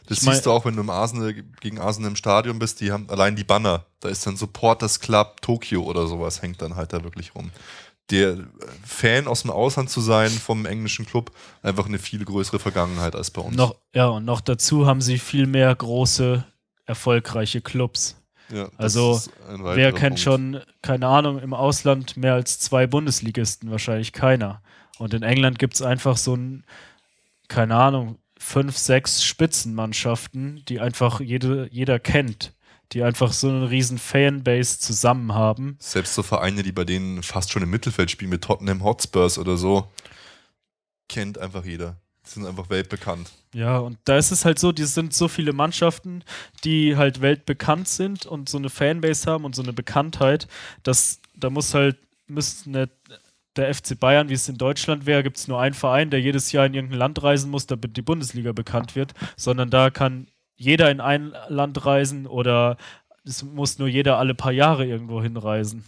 Das 0.07 0.19
ich 0.19 0.25
mein- 0.25 0.35
siehst 0.35 0.47
du 0.47 0.53
auch, 0.53 0.65
wenn 0.65 0.75
du 0.75 0.81
im 0.83 0.91
Arsenal, 0.91 1.35
gegen 1.61 1.79
Arsenal 1.79 2.11
im 2.11 2.17
Stadion 2.17 2.59
bist, 2.59 2.81
die 2.81 2.93
haben 2.93 3.09
allein 3.11 3.37
die 3.37 3.45
Banner. 3.45 3.85
Da 4.01 4.09
ist 4.09 4.27
dann 4.27 4.37
Supporters 4.37 5.01
Club 5.01 5.41
Tokio 5.43 5.83
oder 5.83 6.07
sowas, 6.07 6.41
hängt 6.43 6.63
dann 6.63 6.77
halt 6.77 6.93
da 6.93 7.03
wirklich 7.05 7.35
rum. 7.35 7.51
Der 8.11 8.31
äh, 8.31 8.37
Fan 8.87 9.27
aus 9.29 9.43
dem 9.43 9.51
Ausland 9.51 9.91
zu 9.91 10.01
sein 10.01 10.31
vom 10.31 10.65
englischen 10.65 11.05
Club, 11.05 11.31
einfach 11.63 11.85
eine 11.87 11.99
viel 11.99 12.25
größere 12.25 12.59
Vergangenheit 12.59 13.15
als 13.15 13.31
bei 13.31 13.43
uns. 13.43 13.55
Noch, 13.57 13.77
ja, 13.95 14.07
und 14.07 14.25
noch 14.25 14.41
dazu 14.41 14.87
haben 14.87 15.03
sie 15.03 15.19
viel 15.19 15.47
mehr 15.47 15.75
große, 15.75 16.43
erfolgreiche 16.87 17.61
Clubs. 17.61 18.17
Ja, 18.51 18.71
Also, 18.79 19.21
Wer 19.47 19.93
kennt 19.93 20.01
Punkt. 20.15 20.21
schon, 20.21 20.61
keine 20.81 21.07
Ahnung, 21.07 21.39
im 21.39 21.53
Ausland 21.53 22.17
mehr 22.17 22.33
als 22.33 22.59
zwei 22.59 22.87
Bundesligisten? 22.87 23.71
Wahrscheinlich 23.71 24.15
keiner. 24.15 24.63
Und 24.99 25.13
in 25.13 25.23
England 25.23 25.59
gibt 25.59 25.75
es 25.75 25.83
einfach 25.83 26.17
so 26.17 26.35
ein, 26.35 26.65
keine 27.49 27.77
Ahnung, 27.77 28.17
fünf, 28.39 28.77
sechs 28.77 29.25
Spitzenmannschaften, 29.25 30.63
die 30.69 30.81
einfach 30.81 31.21
jede, 31.21 31.69
jeder 31.71 31.99
kennt, 31.99 32.55
die 32.93 33.03
einfach 33.03 33.33
so 33.33 33.49
eine 33.49 33.71
riesen 33.71 33.99
Fanbase 33.99 34.79
zusammen 34.79 35.35
haben. 35.35 35.77
Selbst 35.81 36.15
so 36.15 36.23
Vereine, 36.23 36.63
die 36.63 36.73
bei 36.73 36.85
denen 36.85 37.23
fast 37.23 37.53
schon 37.53 37.63
im 37.63 37.71
Mittelfeld 37.71 38.11
spielen, 38.11 38.31
mit 38.31 38.43
Tottenham 38.43 38.83
Hotspurs 38.83 39.39
oder 39.39 39.57
so, 39.57 39.89
kennt 41.09 41.39
einfach 41.39 41.65
jeder. 41.65 41.97
Die 42.25 42.31
sind 42.31 42.47
einfach 42.47 42.71
weltbekannt. 42.71 43.31
Ja, 43.55 43.79
und 43.79 43.99
da 44.05 44.19
ist 44.19 44.31
es 44.31 44.45
halt 44.45 44.59
so, 44.59 44.73
die 44.73 44.85
sind 44.85 45.15
so 45.15 45.29
viele 45.29 45.53
Mannschaften, 45.53 46.23
die 46.65 46.97
halt 46.97 47.23
weltbekannt 47.23 47.89
sind 47.89 48.27
und 48.27 48.49
so 48.49 48.59
eine 48.59 48.69
Fanbase 48.69 49.31
haben 49.31 49.45
und 49.45 49.55
so 49.55 49.63
eine 49.63 49.73
Bekanntheit, 49.73 50.47
dass 50.83 51.21
da 51.35 51.49
muss 51.49 51.73
halt, 51.73 51.97
müsste 52.27 52.71
nicht 52.71 52.91
der 53.59 53.75
FC 53.75 53.99
Bayern, 53.99 54.29
wie 54.29 54.35
es 54.35 54.49
in 54.49 54.57
Deutschland 54.57 55.05
wäre, 55.07 55.23
gibt 55.23 55.37
es 55.37 55.49
nur 55.49 55.61
einen 55.61 55.75
Verein, 55.75 56.11
der 56.11 56.21
jedes 56.21 56.53
Jahr 56.53 56.67
in 56.67 56.75
irgendein 56.75 56.99
Land 56.99 57.23
reisen 57.23 57.51
muss, 57.51 57.67
damit 57.67 57.97
die 57.97 58.03
Bundesliga 58.03 58.53
bekannt 58.53 58.97
wird, 58.97 59.13
sondern 59.37 59.71
da 59.71 59.91
kann 59.91 60.29
jeder 60.57 60.91
in 60.91 61.01
ein 61.01 61.35
Land 61.49 61.85
reisen 61.85 62.27
oder 62.27 62.77
es 63.25 63.43
muss 63.43 63.79
nur 63.79 63.89
jeder 63.89 64.19
alle 64.19 64.35
paar 64.35 64.53
Jahre 64.53 64.87
irgendwo 64.87 65.23
hinreisen. 65.23 65.85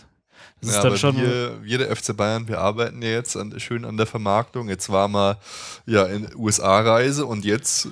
Das 0.61 0.70
Ja, 0.72 0.76
ist 0.78 0.84
dann 0.84 0.99
schon. 0.99 1.16
wir, 1.16 1.62
wir 1.62 1.78
der 1.78 1.97
FC 1.97 2.14
Bayern, 2.16 2.47
wir 2.47 2.59
arbeiten 2.59 3.01
ja 3.01 3.09
jetzt 3.11 3.36
an, 3.36 3.59
schön 3.59 3.84
an 3.84 3.97
der 3.97 4.07
Vermarktung. 4.07 4.68
Jetzt 4.68 4.91
war 4.91 5.09
mal 5.09 5.38
ja 5.86 6.05
in 6.05 6.28
USA-Reise 6.36 7.24
und 7.24 7.45
jetzt 7.45 7.86
äh, 7.86 7.91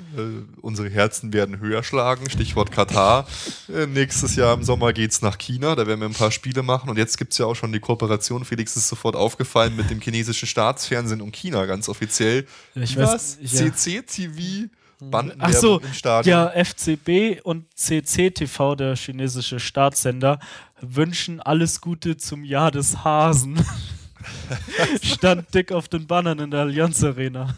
unsere 0.61 0.91
Herzen 0.91 1.33
werden 1.33 1.61
höher 1.61 1.83
schlagen. 1.83 2.29
Stichwort 2.29 2.71
Katar. 2.71 3.27
Äh, 3.75 3.87
nächstes 3.87 4.37
Jahr 4.37 4.55
im 4.55 4.65
Sommer 4.65 4.93
geht's 4.93 5.23
nach 5.23 5.39
China. 5.39 5.75
Da 5.77 5.87
werden 5.87 6.01
wir 6.01 6.09
ein 6.09 6.15
paar 6.15 6.31
Spiele 6.31 6.63
machen. 6.63 6.91
Und 6.91 6.99
jetzt 6.99 7.17
gibt's 7.17 7.39
ja 7.39 7.47
auch 7.47 7.55
schon 7.55 7.73
die 7.73 7.81
Kooperation. 7.81 8.45
Felix 8.45 8.77
ist 8.77 8.89
sofort 8.89 9.17
aufgefallen 9.17 9.75
mit 9.75 9.89
dem 9.91 10.01
chinesischen 10.01 10.47
Staatsfernsehen 10.47 11.23
und 11.23 11.35
China 11.35 11.65
ganz 11.67 11.89
offiziell. 11.89 12.47
Ich 12.75 12.97
Was? 12.99 13.39
weiß, 13.43 13.53
ja. 13.61 13.73
CCTV? 13.73 14.69
Bandenwerbung 15.01 15.81
Ach 15.85 16.03
so. 16.03 16.21
Ja, 16.29 16.51
FCB 16.51 17.41
und 17.45 17.67
CCTV, 17.77 18.75
der 18.75 18.97
chinesische 18.97 19.61
Staatssender, 19.61 20.41
wünschen 20.81 21.41
alles 21.41 21.81
Gute 21.81 22.17
zum 22.17 22.45
Jahr 22.45 22.71
des 22.71 23.05
Hasen. 23.05 23.65
Stand 25.03 25.55
dick 25.55 25.73
auf 25.73 25.89
den 25.89 26.07
Bannern 26.07 26.39
in 26.39 26.51
der 26.51 26.61
Allianz 26.61 27.03
Arena. 27.03 27.55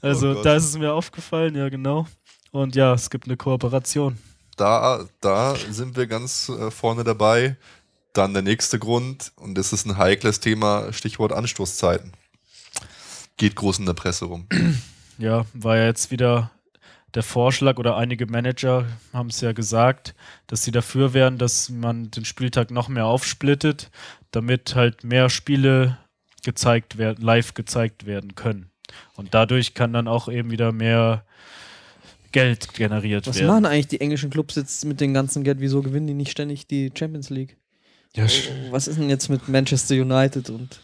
Also, 0.00 0.38
Oh 0.38 0.42
da 0.42 0.56
ist 0.56 0.64
es 0.64 0.78
mir 0.78 0.92
aufgefallen, 0.92 1.54
ja, 1.54 1.68
genau. 1.68 2.06
Und 2.50 2.74
ja, 2.74 2.94
es 2.94 3.10
gibt 3.10 3.26
eine 3.26 3.36
Kooperation. 3.36 4.18
da, 4.56 5.04
da 5.20 5.54
sind 5.70 5.96
wir 5.96 6.06
ganz 6.06 6.48
äh, 6.48 6.70
vorne 6.70 7.04
dabei. 7.04 7.56
Dann 8.12 8.32
der 8.32 8.42
nächste 8.42 8.78
Grund, 8.78 9.32
und 9.36 9.56
das 9.56 9.72
ist 9.72 9.84
ein 9.86 9.98
heikles 9.98 10.40
Thema, 10.40 10.92
Stichwort 10.92 11.32
Anstoßzeiten. 11.32 12.12
Geht 13.36 13.56
groß 13.56 13.80
in 13.80 13.86
der 13.86 13.92
Presse 13.92 14.24
rum. 14.24 14.46
Ja, 15.18 15.44
war 15.52 15.76
ja 15.76 15.84
jetzt 15.84 16.10
wieder 16.10 16.50
der 17.16 17.22
Vorschlag 17.24 17.78
oder 17.78 17.96
einige 17.96 18.26
Manager 18.26 18.86
haben 19.12 19.30
es 19.30 19.40
ja 19.40 19.50
gesagt, 19.52 20.14
dass 20.46 20.62
sie 20.62 20.70
dafür 20.70 21.14
wären, 21.14 21.38
dass 21.38 21.68
man 21.70 22.10
den 22.12 22.24
Spieltag 22.24 22.70
noch 22.70 22.88
mehr 22.88 23.06
aufsplittet, 23.06 23.90
damit 24.30 24.74
halt 24.76 25.02
mehr 25.02 25.28
Spiele 25.30 25.98
gezeigt 26.44 26.98
werden, 26.98 27.24
live 27.24 27.54
gezeigt 27.54 28.06
werden 28.06 28.36
können. 28.36 28.70
Und 29.16 29.34
dadurch 29.34 29.74
kann 29.74 29.92
dann 29.92 30.06
auch 30.06 30.28
eben 30.28 30.50
wieder 30.52 30.70
mehr 30.70 31.24
Geld 32.32 32.74
generiert 32.74 33.26
Was 33.26 33.36
werden. 33.36 33.46
machen 33.48 33.66
eigentlich 33.66 33.88
die 33.88 34.00
englischen 34.00 34.30
Clubs 34.30 34.54
jetzt 34.56 34.84
mit 34.84 35.00
dem 35.00 35.14
ganzen 35.14 35.42
Geld? 35.42 35.58
Wieso 35.60 35.82
gewinnen 35.82 36.06
die 36.06 36.14
nicht 36.14 36.30
ständig 36.30 36.66
die 36.66 36.92
Champions 36.96 37.30
League? 37.30 37.56
Ja, 38.14 38.24
sch- 38.26 38.48
Was 38.70 38.88
ist 38.88 38.98
denn 38.98 39.08
jetzt 39.08 39.28
mit 39.30 39.48
Manchester 39.48 39.94
United 39.94 40.50
und 40.50 40.80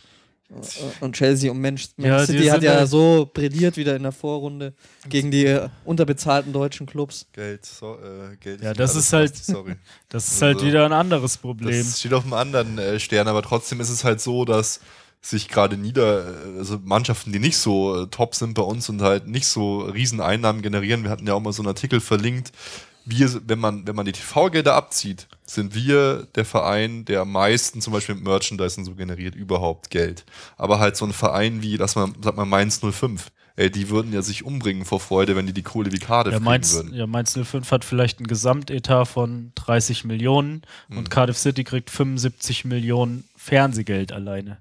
Und 1.00 1.14
Chelsea 1.16 1.50
und 1.50 1.60
Man 1.60 1.78
Man 1.96 2.06
Ja, 2.08 2.20
die 2.20 2.26
City 2.32 2.46
hat 2.48 2.62
ja 2.62 2.74
ja- 2.74 2.86
so 2.86 3.28
prädiert 3.32 3.76
wieder 3.76 3.96
in 3.96 4.02
der 4.02 4.12
Vorrunde 4.12 4.74
gegen 5.08 5.30
die 5.30 5.46
äh, 5.46 5.68
unterbezahlten 5.84 6.52
deutschen 6.52 6.86
Clubs. 6.86 7.26
Geld, 7.32 7.64
so, 7.64 7.94
äh, 7.94 8.36
Geld 8.36 8.62
Ja, 8.62 8.72
das 8.74 8.94
ist 8.96 9.12
halt- 9.12 9.34
Sorry. 9.36 9.76
Das 10.08 10.30
ist 10.30 10.42
halt 10.42 10.56
Also, 10.56 10.66
wieder 10.66 10.84
ein 10.84 10.92
anderes 10.92 11.36
Problem. 11.38 11.70
Das 11.86 11.98
steht 12.00 12.12
auf 12.12 12.24
einem 12.24 12.34
anderen 12.34 12.78
äh, 12.78 13.00
Stern, 13.00 13.28
aber 13.28 13.42
trotzdem 13.42 13.80
ist 13.80 13.88
es 13.88 14.04
halt 14.04 14.20
so, 14.20 14.44
dass 14.44 14.80
sich 15.24 15.48
gerade 15.48 15.76
nieder, 15.76 16.26
äh, 16.54 16.58
also 16.58 16.78
Mannschaften, 16.82 17.32
die 17.32 17.38
nicht 17.38 17.56
so 17.56 18.02
äh, 18.02 18.06
top 18.08 18.34
sind 18.34 18.54
bei 18.54 18.62
uns 18.62 18.88
und 18.88 19.00
halt 19.02 19.26
nicht 19.28 19.46
so 19.46 19.80
riesen 19.82 20.20
Einnahmen 20.20 20.62
generieren. 20.62 21.04
Wir 21.04 21.10
hatten 21.10 21.26
ja 21.26 21.34
auch 21.34 21.40
mal 21.40 21.52
so 21.52 21.62
einen 21.62 21.68
Artikel 21.68 22.00
verlinkt. 22.00 22.50
Wir, 23.04 23.40
wenn 23.48 23.58
man, 23.58 23.86
wenn 23.86 23.96
man 23.96 24.06
die 24.06 24.12
TV-Gelder 24.12 24.74
abzieht, 24.74 25.26
sind 25.44 25.74
wir 25.74 26.28
der 26.34 26.44
Verein, 26.44 27.04
der 27.04 27.20
am 27.22 27.32
meisten 27.32 27.80
zum 27.80 27.92
Beispiel 27.92 28.14
mit 28.14 28.24
Merchandise 28.24 28.78
und 28.78 28.84
so 28.84 28.94
generiert 28.94 29.34
überhaupt 29.34 29.90
Geld. 29.90 30.24
Aber 30.56 30.78
halt 30.78 30.96
so 30.96 31.04
ein 31.04 31.12
Verein 31.12 31.62
wie, 31.62 31.76
lass 31.76 31.96
mal, 31.96 32.08
sag 32.22 32.36
mal 32.36 32.44
Mainz 32.44 32.80
05, 32.80 33.32
ey, 33.56 33.70
die 33.70 33.90
würden 33.90 34.12
ja 34.12 34.22
sich 34.22 34.44
umbringen 34.44 34.84
vor 34.84 35.00
Freude, 35.00 35.34
wenn 35.36 35.46
die 35.46 35.52
die 35.52 35.62
Kohle 35.62 35.92
wie 35.92 35.98
Cardiff 35.98 36.32
Ja 36.34 36.40
Mainz, 36.40 36.74
würden. 36.74 36.94
ja, 36.94 37.06
Mainz 37.06 37.36
05 37.36 37.70
hat 37.70 37.84
vielleicht 37.84 38.18
einen 38.18 38.28
Gesamtetat 38.28 39.08
von 39.08 39.52
30 39.56 40.04
Millionen 40.04 40.62
Hm. 40.88 40.98
und 40.98 41.10
Cardiff 41.10 41.36
City 41.38 41.64
kriegt 41.64 41.90
75 41.90 42.64
Millionen 42.64 43.24
Fernsehgeld 43.36 44.12
alleine. 44.12 44.58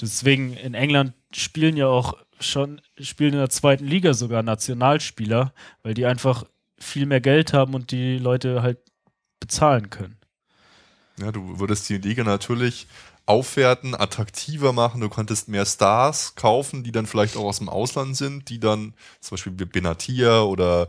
Deswegen 0.00 0.54
in 0.54 0.74
England 0.74 1.12
spielen 1.32 1.76
ja 1.76 1.86
auch 1.86 2.16
schon, 2.40 2.80
spielen 3.00 3.34
in 3.34 3.38
der 3.38 3.50
zweiten 3.50 3.86
Liga 3.86 4.12
sogar 4.14 4.42
Nationalspieler, 4.42 5.52
weil 5.82 5.94
die 5.94 6.06
einfach 6.06 6.44
viel 6.78 7.06
mehr 7.06 7.20
Geld 7.20 7.52
haben 7.52 7.74
und 7.74 7.90
die 7.90 8.18
Leute 8.18 8.62
halt 8.62 8.78
bezahlen 9.40 9.90
können. 9.90 10.18
Ja, 11.18 11.30
du 11.30 11.58
würdest 11.60 11.88
die 11.88 11.98
Liga 11.98 12.24
natürlich 12.24 12.86
aufwerten, 13.26 13.94
attraktiver 13.94 14.72
machen. 14.72 15.00
Du 15.00 15.08
könntest 15.08 15.48
mehr 15.48 15.64
Stars 15.64 16.34
kaufen, 16.34 16.84
die 16.84 16.92
dann 16.92 17.06
vielleicht 17.06 17.36
auch 17.36 17.44
aus 17.44 17.58
dem 17.58 17.68
Ausland 17.68 18.16
sind, 18.16 18.48
die 18.48 18.58
dann 18.58 18.94
zum 19.20 19.36
Beispiel 19.36 19.52
Benatia 19.52 20.42
oder 20.42 20.88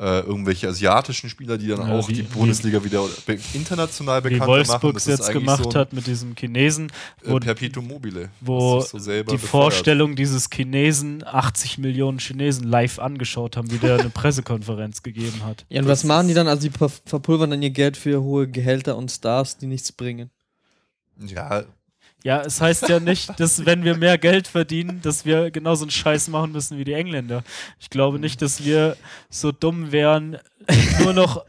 äh, 0.00 0.20
irgendwelche 0.20 0.66
asiatischen 0.66 1.28
Spieler, 1.28 1.58
die 1.58 1.66
dann 1.68 1.86
Ja, 1.86 1.98
auch 1.98 2.08
wie- 2.08 2.14
die 2.14 2.22
Bundesliga 2.22 2.82
wieder 2.82 3.04
be 3.26 3.38
international 3.52 4.24
Wie 4.24 4.40
Wolfsburg 4.40 4.82
machen. 4.82 4.96
es 4.96 5.04
Das 5.04 5.12
ist 5.12 5.18
jetzt 5.26 5.32
gemacht 5.32 5.62
so 5.62 5.68
ein, 5.68 5.74
hat 5.76 5.92
mit 5.92 6.06
diesem 6.06 6.34
Chinesen, 6.34 6.90
wo 7.22 7.36
Äh, 7.36 7.40
Perpetuum 7.40 7.86
mobile. 7.86 8.30
wo 8.40 8.80
so 8.80 8.96
die 8.98 9.22
befeuert. 9.24 9.40
Vorstellung 9.40 10.16
dieses 10.16 10.48
Chinesen 10.50 11.22
80 11.26 11.76
Millionen 11.76 12.18
Chinesen 12.18 12.64
live 12.66 12.98
angeschaut 12.98 13.58
haben, 13.58 13.70
wie 13.70 13.76
der 13.76 13.98
eine 14.00 14.08
Pressekonferenz 14.10 15.02
gegeben 15.02 15.44
hat. 15.44 15.66
Ja, 15.68 15.82
und 15.82 15.88
was 15.88 16.04
machen 16.04 16.28
die 16.28 16.34
dann? 16.34 16.48
Also 16.48 16.66
die 16.68 16.70
ver- 16.76 16.88
verpulvern 16.88 17.50
dann 17.50 17.62
ihr 17.62 17.68
Geld 17.68 17.98
für 17.98 18.22
hohe 18.22 18.48
Gehälter 18.48 18.96
und 18.96 19.10
Stars, 19.10 19.58
die 19.58 19.66
nichts 19.66 19.92
bringen. 19.92 20.30
Ja, 21.26 21.64
Ja, 22.22 22.42
es 22.42 22.60
heißt 22.60 22.88
ja 22.88 23.00
nicht, 23.00 23.38
dass 23.40 23.64
wenn 23.64 23.82
wir 23.84 23.96
mehr 23.96 24.18
Geld 24.18 24.46
verdienen, 24.46 25.00
dass 25.02 25.24
wir 25.24 25.50
genauso 25.50 25.84
einen 25.84 25.90
Scheiß 25.90 26.28
machen 26.28 26.52
müssen 26.52 26.76
wie 26.78 26.84
die 26.84 26.92
Engländer. 26.92 27.42
Ich 27.78 27.88
glaube 27.90 28.18
nicht, 28.18 28.42
dass 28.42 28.62
wir 28.64 28.96
so 29.30 29.52
dumm 29.52 29.90
wären, 29.92 30.36
nur 31.02 31.14
noch 31.14 31.44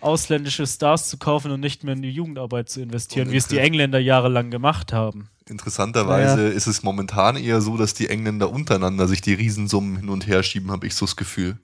ausländische 0.00 0.66
Stars 0.66 1.08
zu 1.08 1.16
kaufen 1.18 1.50
und 1.50 1.60
nicht 1.60 1.84
mehr 1.84 1.94
in 1.94 2.02
die 2.02 2.10
Jugendarbeit 2.10 2.68
zu 2.68 2.80
investieren, 2.80 3.30
wie 3.32 3.36
es 3.36 3.46
die 3.48 3.58
Engländer 3.58 3.98
jahrelang 3.98 4.50
gemacht 4.50 4.92
haben. 4.92 5.28
interessanterweise 5.48 6.48
ist 6.48 6.66
es 6.66 6.82
momentan 6.82 7.36
eher 7.36 7.60
so, 7.60 7.76
dass 7.76 7.94
die 7.94 8.08
Engländer 8.08 8.50
untereinander 8.50 9.06
sich 9.08 9.20
die 9.22 9.34
Riesensummen 9.34 9.96
hin 9.96 10.08
und 10.08 10.26
her 10.26 10.42
schieben, 10.42 10.70
habe 10.70 10.86
ich 10.86 10.94
so 10.94 11.06
das 11.06 11.16
Gefühl. 11.16 11.58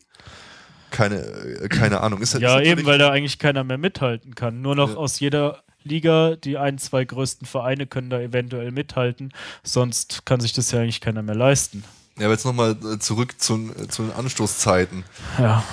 Keine, 0.90 1.16
äh, 1.16 1.68
keine 1.68 2.00
Ahnung. 2.00 2.20
Ist, 2.22 2.34
Ja, 2.38 2.58
ist 2.58 2.68
eben, 2.68 2.86
weil 2.86 2.98
da 2.98 3.10
eigentlich 3.10 3.38
keiner 3.38 3.62
mehr 3.64 3.78
mithalten 3.78 4.34
kann. 4.34 4.62
Nur 4.62 4.74
noch 4.74 4.90
Ja. 4.90 4.96
aus 4.96 5.20
jeder 5.20 5.62
Liga, 5.88 6.36
die 6.36 6.58
ein, 6.58 6.78
zwei 6.78 7.04
größten 7.04 7.46
Vereine 7.46 7.86
können 7.86 8.10
da 8.10 8.20
eventuell 8.20 8.70
mithalten. 8.70 9.32
Sonst 9.62 10.26
kann 10.26 10.40
sich 10.40 10.52
das 10.52 10.70
ja 10.70 10.80
eigentlich 10.80 11.00
keiner 11.00 11.22
mehr 11.22 11.34
leisten. 11.34 11.84
Ja, 12.18 12.26
aber 12.26 12.34
jetzt 12.34 12.44
nochmal 12.44 12.76
zurück 12.98 13.40
zu, 13.40 13.72
zu 13.88 14.02
den 14.02 14.12
Anstoßzeiten. 14.12 15.04
Ja. 15.38 15.64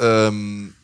Ähm, 0.00 0.74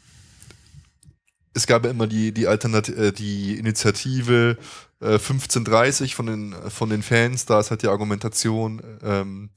es 1.54 1.66
gab 1.66 1.84
ja 1.84 1.90
immer 1.90 2.06
die, 2.06 2.32
die, 2.32 2.48
Alternat 2.48 2.88
äh, 2.88 3.12
die 3.12 3.56
Initiative 3.56 4.58
äh, 5.00 5.14
1530 5.14 6.14
von 6.14 6.26
den, 6.26 6.54
von 6.68 6.90
den 6.90 7.02
Fans. 7.02 7.46
Da 7.46 7.60
ist 7.60 7.70
halt 7.70 7.82
die 7.82 7.88
Argumentation, 7.88 8.82
ähm, 9.02 9.50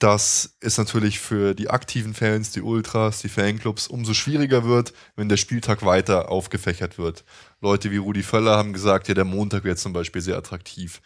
dass 0.00 0.56
es 0.60 0.78
natürlich 0.78 1.20
für 1.20 1.54
die 1.54 1.70
aktiven 1.70 2.14
Fans, 2.14 2.50
die 2.50 2.62
Ultras, 2.62 3.20
die 3.20 3.28
Fanclubs 3.28 3.86
umso 3.86 4.14
schwieriger 4.14 4.64
wird, 4.64 4.92
wenn 5.14 5.28
der 5.28 5.36
Spieltag 5.36 5.84
weiter 5.84 6.30
aufgefächert 6.30 6.98
wird. 6.98 7.24
Leute 7.60 7.90
wie 7.90 7.98
Rudi 7.98 8.22
Völler 8.22 8.56
haben 8.56 8.72
gesagt, 8.72 9.08
ja, 9.08 9.14
der 9.14 9.24
Montag 9.24 9.64
wäre 9.64 9.76
zum 9.76 9.92
Beispiel 9.92 10.22
sehr 10.22 10.36
attraktiv. 10.36 11.00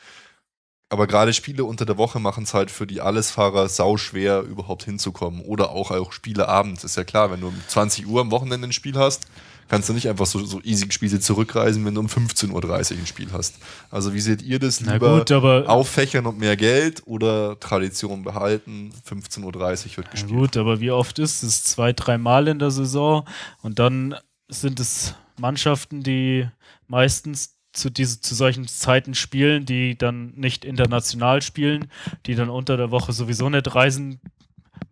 Aber 0.88 1.06
gerade 1.06 1.32
Spiele 1.32 1.64
unter 1.64 1.86
der 1.86 1.98
Woche 1.98 2.20
machen 2.20 2.44
es 2.44 2.54
halt 2.54 2.70
für 2.70 2.86
die 2.86 3.00
Allesfahrer 3.00 3.68
sau 3.68 3.96
schwer, 3.96 4.42
überhaupt 4.42 4.84
hinzukommen. 4.84 5.40
Oder 5.40 5.70
auch, 5.70 5.90
auch 5.90 6.12
Spiele 6.12 6.48
abends. 6.48 6.84
Ist 6.84 6.96
ja 6.96 7.04
klar, 7.04 7.32
wenn 7.32 7.40
du 7.40 7.48
um 7.48 7.60
20 7.66 8.06
Uhr 8.06 8.20
am 8.20 8.30
Wochenende 8.30 8.68
ein 8.68 8.72
Spiel 8.72 8.96
hast, 8.96 9.26
kannst 9.68 9.88
du 9.88 9.92
nicht 9.92 10.08
einfach 10.08 10.26
so, 10.26 10.44
so 10.44 10.60
easy 10.62 10.90
Spiele 10.92 11.18
zurückreisen, 11.18 11.84
wenn 11.84 11.94
du 11.94 12.00
um 12.00 12.06
15.30 12.06 12.52
Uhr 12.52 12.98
ein 12.98 13.06
Spiel 13.06 13.32
hast. 13.32 13.56
Also 13.90 14.14
wie 14.14 14.20
seht 14.20 14.42
ihr 14.42 14.58
das? 14.58 14.80
Lieber 14.80 15.24
gut, 15.24 15.32
auffächern 15.32 16.26
und 16.26 16.38
mehr 16.38 16.56
Geld 16.56 17.02
oder 17.06 17.58
Tradition 17.58 18.22
behalten? 18.22 18.92
15.30 19.08 19.42
Uhr 19.42 19.96
wird 19.96 20.10
gespielt. 20.10 20.32
gut, 20.32 20.56
aber 20.56 20.80
wie 20.80 20.90
oft 20.90 21.18
ist 21.18 21.42
es? 21.42 21.64
Zwei, 21.64 21.92
dreimal 21.92 22.46
in 22.46 22.58
der 22.58 22.70
Saison 22.70 23.24
und 23.62 23.78
dann 23.78 24.14
sind 24.48 24.78
es 24.78 25.14
Mannschaften, 25.38 26.02
die 26.02 26.48
meistens 26.86 27.56
zu, 27.72 27.90
diese, 27.90 28.20
zu 28.20 28.34
solchen 28.34 28.66
Zeiten 28.68 29.14
spielen, 29.14 29.66
die 29.66 29.98
dann 29.98 30.32
nicht 30.36 30.64
international 30.64 31.42
spielen, 31.42 31.88
die 32.26 32.34
dann 32.34 32.48
unter 32.48 32.76
der 32.76 32.90
Woche 32.90 33.12
sowieso 33.12 33.48
nicht 33.50 33.74
reisen 33.74 34.20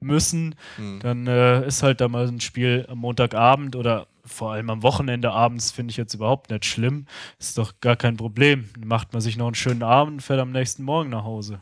müssen. 0.01 0.55
Hm. 0.76 1.01
Dann 1.01 1.26
äh, 1.26 1.66
ist 1.66 1.82
halt 1.82 2.01
da 2.01 2.09
mal 2.09 2.26
ein 2.26 2.40
Spiel 2.40 2.86
am 2.88 2.99
Montagabend 2.99 3.76
oder 3.76 4.09
vor 4.24 4.53
allem 4.53 4.70
am 4.70 4.82
Wochenende 4.82 5.32
abends 5.32 5.70
finde 5.70 5.90
ich 5.90 5.97
jetzt 5.97 6.14
überhaupt 6.14 6.51
nicht 6.51 6.64
schlimm. 6.64 7.07
Ist 7.38 7.59
doch 7.59 7.80
gar 7.80 7.97
kein 7.97 8.16
Problem. 8.16 8.68
Dann 8.74 8.88
macht 8.88 9.12
man 9.12 9.22
sich 9.22 9.36
noch 9.36 9.47
einen 9.47 9.55
schönen 9.55 9.82
Abend 9.82 10.14
und 10.14 10.20
fährt 10.20 10.40
am 10.40 10.53
nächsten 10.53 10.82
Morgen 10.82 11.11
nach 11.11 11.24
Hause. 11.24 11.61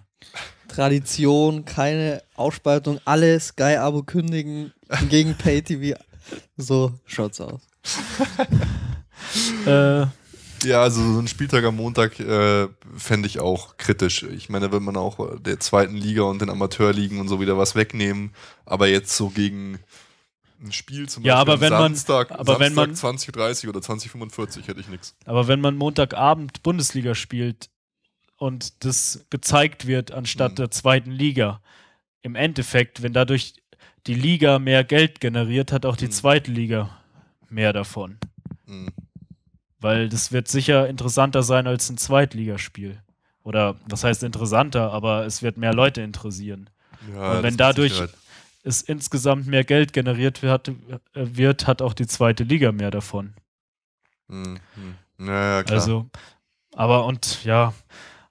Tradition, 0.69 1.65
keine 1.65 2.23
Ausspaltung, 2.35 3.01
alle 3.05 3.41
Sky-Abo 3.41 4.03
kündigen 4.03 4.73
gegen 5.09 5.35
Pay-TV. 5.35 5.99
So 6.57 6.93
schaut's 7.07 7.41
aus. 7.41 7.70
Äh, 9.67 10.07
Ja, 10.65 10.83
also 10.83 11.01
so 11.15 11.19
ein 11.21 11.29
Spieltag 11.29 11.65
am 11.65 11.77
Montag 11.77 12.19
äh, 12.21 12.69
fände 12.97 13.27
ich 13.29 13.39
auch 13.39 13.77
kritisch. 13.79 14.25
Ich 14.25 14.49
meine, 14.51 14.67
da 14.67 14.73
will 14.73 14.81
man 14.81 14.97
auch 14.97 15.39
der 15.41 15.59
zweiten 15.61 15.95
Liga 15.97 16.23
und 16.23 16.41
den 16.43 16.51
Amateurligen 16.51 17.19
und 17.21 17.29
so 17.29 17.41
wieder 17.41 17.57
was 17.57 17.75
wegnehmen. 17.75 18.33
Aber 18.67 18.89
jetzt 18.89 19.17
so 19.17 19.29
gegen 19.31 19.79
ein 20.63 20.73
Spiel 20.73 21.09
zum 21.09 21.25
Ja, 21.25 21.37
Beispiel 21.45 21.53
aber 21.53 21.61
wenn 21.63 21.71
man- 21.73 21.83
Samstag, 21.95 22.31
aber 22.33 22.61
wenn 22.61 22.75
man- 22.75 22.95
Samstag 22.95 23.35
20.30 23.37 23.69
oder 23.69 23.81
20.45 23.81 24.67
hätte 24.69 24.81
ich 24.81 24.89
nichts. 24.89 25.15
Aber 25.25 25.49
wenn 25.49 25.61
man 25.61 25.77
Montagabend 25.77 26.63
Bundesliga 26.63 27.15
spielt 27.15 27.71
und 28.37 28.85
das 28.85 29.25
gezeigt 29.31 29.87
wird 29.87 30.13
anstatt 30.13 30.53
Mhm. 30.53 30.57
der 30.57 30.71
zweiten 30.71 31.11
Liga, 31.11 31.63
im 32.23 32.35
Endeffekt, 32.35 33.03
wenn 33.03 33.13
dadurch 33.15 33.55
die 34.07 34.15
Liga 34.15 34.59
mehr 34.59 34.85
Geld 34.85 35.21
generiert, 35.21 35.73
hat 35.73 35.87
auch 35.87 35.97
die 35.97 36.07
Mhm. 36.07 36.11
zweite 36.13 36.51
Liga 36.51 36.91
mehr 37.51 37.73
davon. 37.73 38.19
Hm. 38.67 38.89
Weil 39.81 40.09
das 40.09 40.33
wird 40.33 40.49
sicher 40.49 40.89
interessanter 40.89 41.43
sein 41.43 41.67
als 41.67 41.89
ein 41.89 41.97
Zweitligaspiel. 41.97 43.01
Oder 43.43 43.77
was 43.87 44.05
heißt 44.05 44.23
interessanter, 44.23 44.93
aber 44.93 45.25
es 45.25 45.43
wird 45.43 45.57
mehr 45.57 45.73
Leute 45.73 46.03
interessieren. 46.03 46.69
Ja, 47.15 47.33
Und 47.33 47.43
wenn 47.43 47.57
dadurch 47.57 48.03
es 48.63 48.83
insgesamt 48.83 49.47
mehr 49.47 49.65
Geld 49.65 49.93
generiert 49.93 50.43
wird, 50.43 50.69
äh, 50.69 50.73
wird, 51.15 51.67
hat 51.67 51.81
auch 51.81 51.95
die 51.95 52.07
zweite 52.07 52.45
Liga 52.45 52.73
mehr 52.73 52.91
davon. 52.91 53.35
Hm, 54.29 54.59
hm. 54.75 55.27
Ja, 55.27 55.57
ja, 55.57 55.63
klar. 55.63 55.79
Also, 55.79 56.11
aber 56.75 57.07
und 57.07 57.45
ja, 57.45 57.73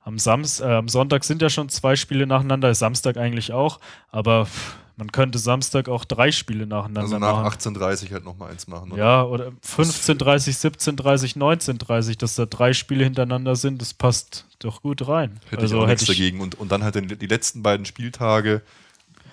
am, 0.01 0.19
Sams 0.19 0.59
äh, 0.59 0.65
am 0.65 0.87
Sonntag 0.87 1.23
sind 1.23 1.41
ja 1.41 1.49
schon 1.49 1.69
zwei 1.69 1.95
Spiele 1.95 2.27
nacheinander, 2.27 2.73
Samstag 2.73 3.17
eigentlich 3.17 3.51
auch, 3.53 3.79
aber 4.09 4.45
pff, 4.45 4.75
man 4.99 5.11
könnte 5.11 5.39
Samstag 5.39 5.89
auch 5.89 6.05
drei 6.05 6.31
Spiele 6.31 6.67
nacheinander 6.67 7.01
also 7.01 7.17
nach 7.19 7.41
machen. 7.43 7.57
18.30 7.75 8.11
halt 8.11 8.23
nochmal 8.25 8.51
eins 8.51 8.67
machen. 8.67 8.91
Oder? 8.91 9.01
Ja, 9.03 9.23
oder 9.23 9.47
15.30, 9.65 10.59
17.30, 10.77 11.37
19.30, 11.37 12.19
dass 12.19 12.35
da 12.35 12.45
drei 12.45 12.73
Spiele 12.73 13.05
hintereinander 13.05 13.55
sind, 13.55 13.81
das 13.81 13.93
passt 13.93 14.45
doch 14.59 14.81
gut 14.83 15.07
rein. 15.07 15.39
Hätte 15.49 15.63
also 15.63 15.75
ich 15.77 15.81
auch 15.81 15.87
hätte 15.87 16.03
nichts 16.03 16.03
ich, 16.03 16.17
dagegen. 16.17 16.41
Und, 16.41 16.55
und 16.55 16.71
dann 16.71 16.83
halt 16.83 16.95
die 17.21 17.25
letzten 17.27 17.63
beiden 17.63 17.85
Spieltage 17.85 18.61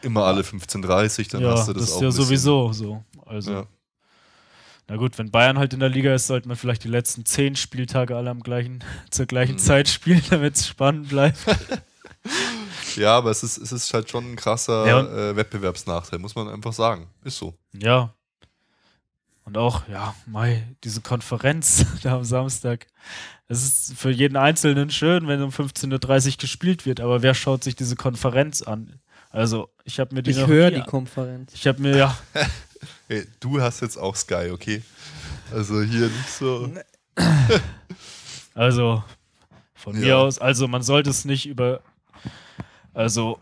immer 0.03 0.25
alle 0.25 0.43
15.30, 0.43 1.31
dann 1.33 1.43
ja, 1.43 1.51
hast 1.51 1.69
du 1.69 1.73
das, 1.73 1.83
das 1.83 1.91
ist 1.91 1.97
auch 1.97 2.01
ja 2.03 2.07
ein 2.09 2.11
bisschen- 2.11 2.25
sowieso 2.25 2.73
so. 2.73 3.05
Also, 3.27 3.51
Ja. 3.51 3.67
na 4.89 4.97
gut, 4.97 5.19
wenn 5.19 5.33
Bayern 5.33 5.59
halt 5.59 5.75
in 5.75 5.81
der 5.81 5.89
Liga 5.89 6.15
ist, 6.15 6.29
sollte 6.29 6.47
man 6.47 6.57
vielleicht 6.57 6.85
die 6.85 6.89
letzten 6.89 7.25
zehn 7.25 7.57
Spieltage 7.57 8.15
alle 8.17 8.31
am 8.31 8.41
gleichen, 8.41 8.85
zur 9.11 9.27
gleichen 9.27 9.55
Mhm. 9.55 9.59
Zeit 9.59 9.89
spielen, 9.89 10.23
damit 10.31 10.55
es 10.55 10.69
spannend 10.69 11.09
bleibt. 11.09 11.39
Ja, 12.97 13.17
aber 13.17 13.31
es 13.31 13.43
ist, 13.43 13.59
es 13.59 13.73
ist 13.73 13.93
halt 13.95 14.11
schon 14.11 14.33
ein 14.33 14.37
krasser 14.37 14.87
Ja, 14.87 15.01
äh, 15.31 15.37
Wettbewerbsnachteil, 15.37 16.19
muss 16.19 16.35
man 16.35 16.49
einfach 16.49 16.73
sagen. 16.73 17.09
Ist 17.25 17.39
so. 17.39 17.55
Ja. 17.73 18.13
Und 19.45 19.57
auch, 19.59 19.87
ja, 19.89 20.15
Mai, 20.27 20.67
diese 20.83 21.01
Konferenz 21.03 21.87
da 22.03 22.17
am 22.17 22.25
Samstag. 22.25 22.87
Es 23.49 23.63
ist 23.63 23.95
für 23.97 24.11
jeden 24.11 24.37
Einzelnen 24.37 24.91
schön, 24.91 25.29
wenn 25.29 25.41
um 25.43 25.51
15.30 25.51 26.31
Uhr 26.33 26.37
gespielt 26.39 26.85
wird, 26.85 27.01
aber 27.01 27.23
wer 27.23 27.33
schaut 27.35 27.63
sich 27.63 27.77
diese 27.77 27.95
Konferenz 27.95 28.63
an? 28.63 28.99
Also, 29.31 29.69
ich 29.85 30.01
habe 30.01 30.15
mir 30.15 30.23
die 30.23 30.33
Ich 30.33 30.47
höre 30.47 30.71
die 30.73 30.83
Konferenz. 30.83 31.53
Ich 31.55 31.67
habe 31.67 31.81
mir, 31.81 31.97
ja, 31.97 32.19
Hey, 33.09 33.27
du 33.39 33.61
hast 33.61 33.81
jetzt 33.83 33.97
auch 33.97 34.17
Sky, 34.17 34.51
okay? 34.53 34.83
Also 35.53 35.81
hier 35.83 36.09
nicht 36.09 36.29
so. 36.29 36.73
also 38.55 39.05
von 39.75 39.95
Ja. 39.95 40.01
mir 40.01 40.19
aus, 40.19 40.39
also 40.41 40.67
man 40.67 40.83
sollte 40.83 41.11
es 41.11 41.25
nicht 41.25 41.47
über, 41.47 41.81
also 42.97 43.39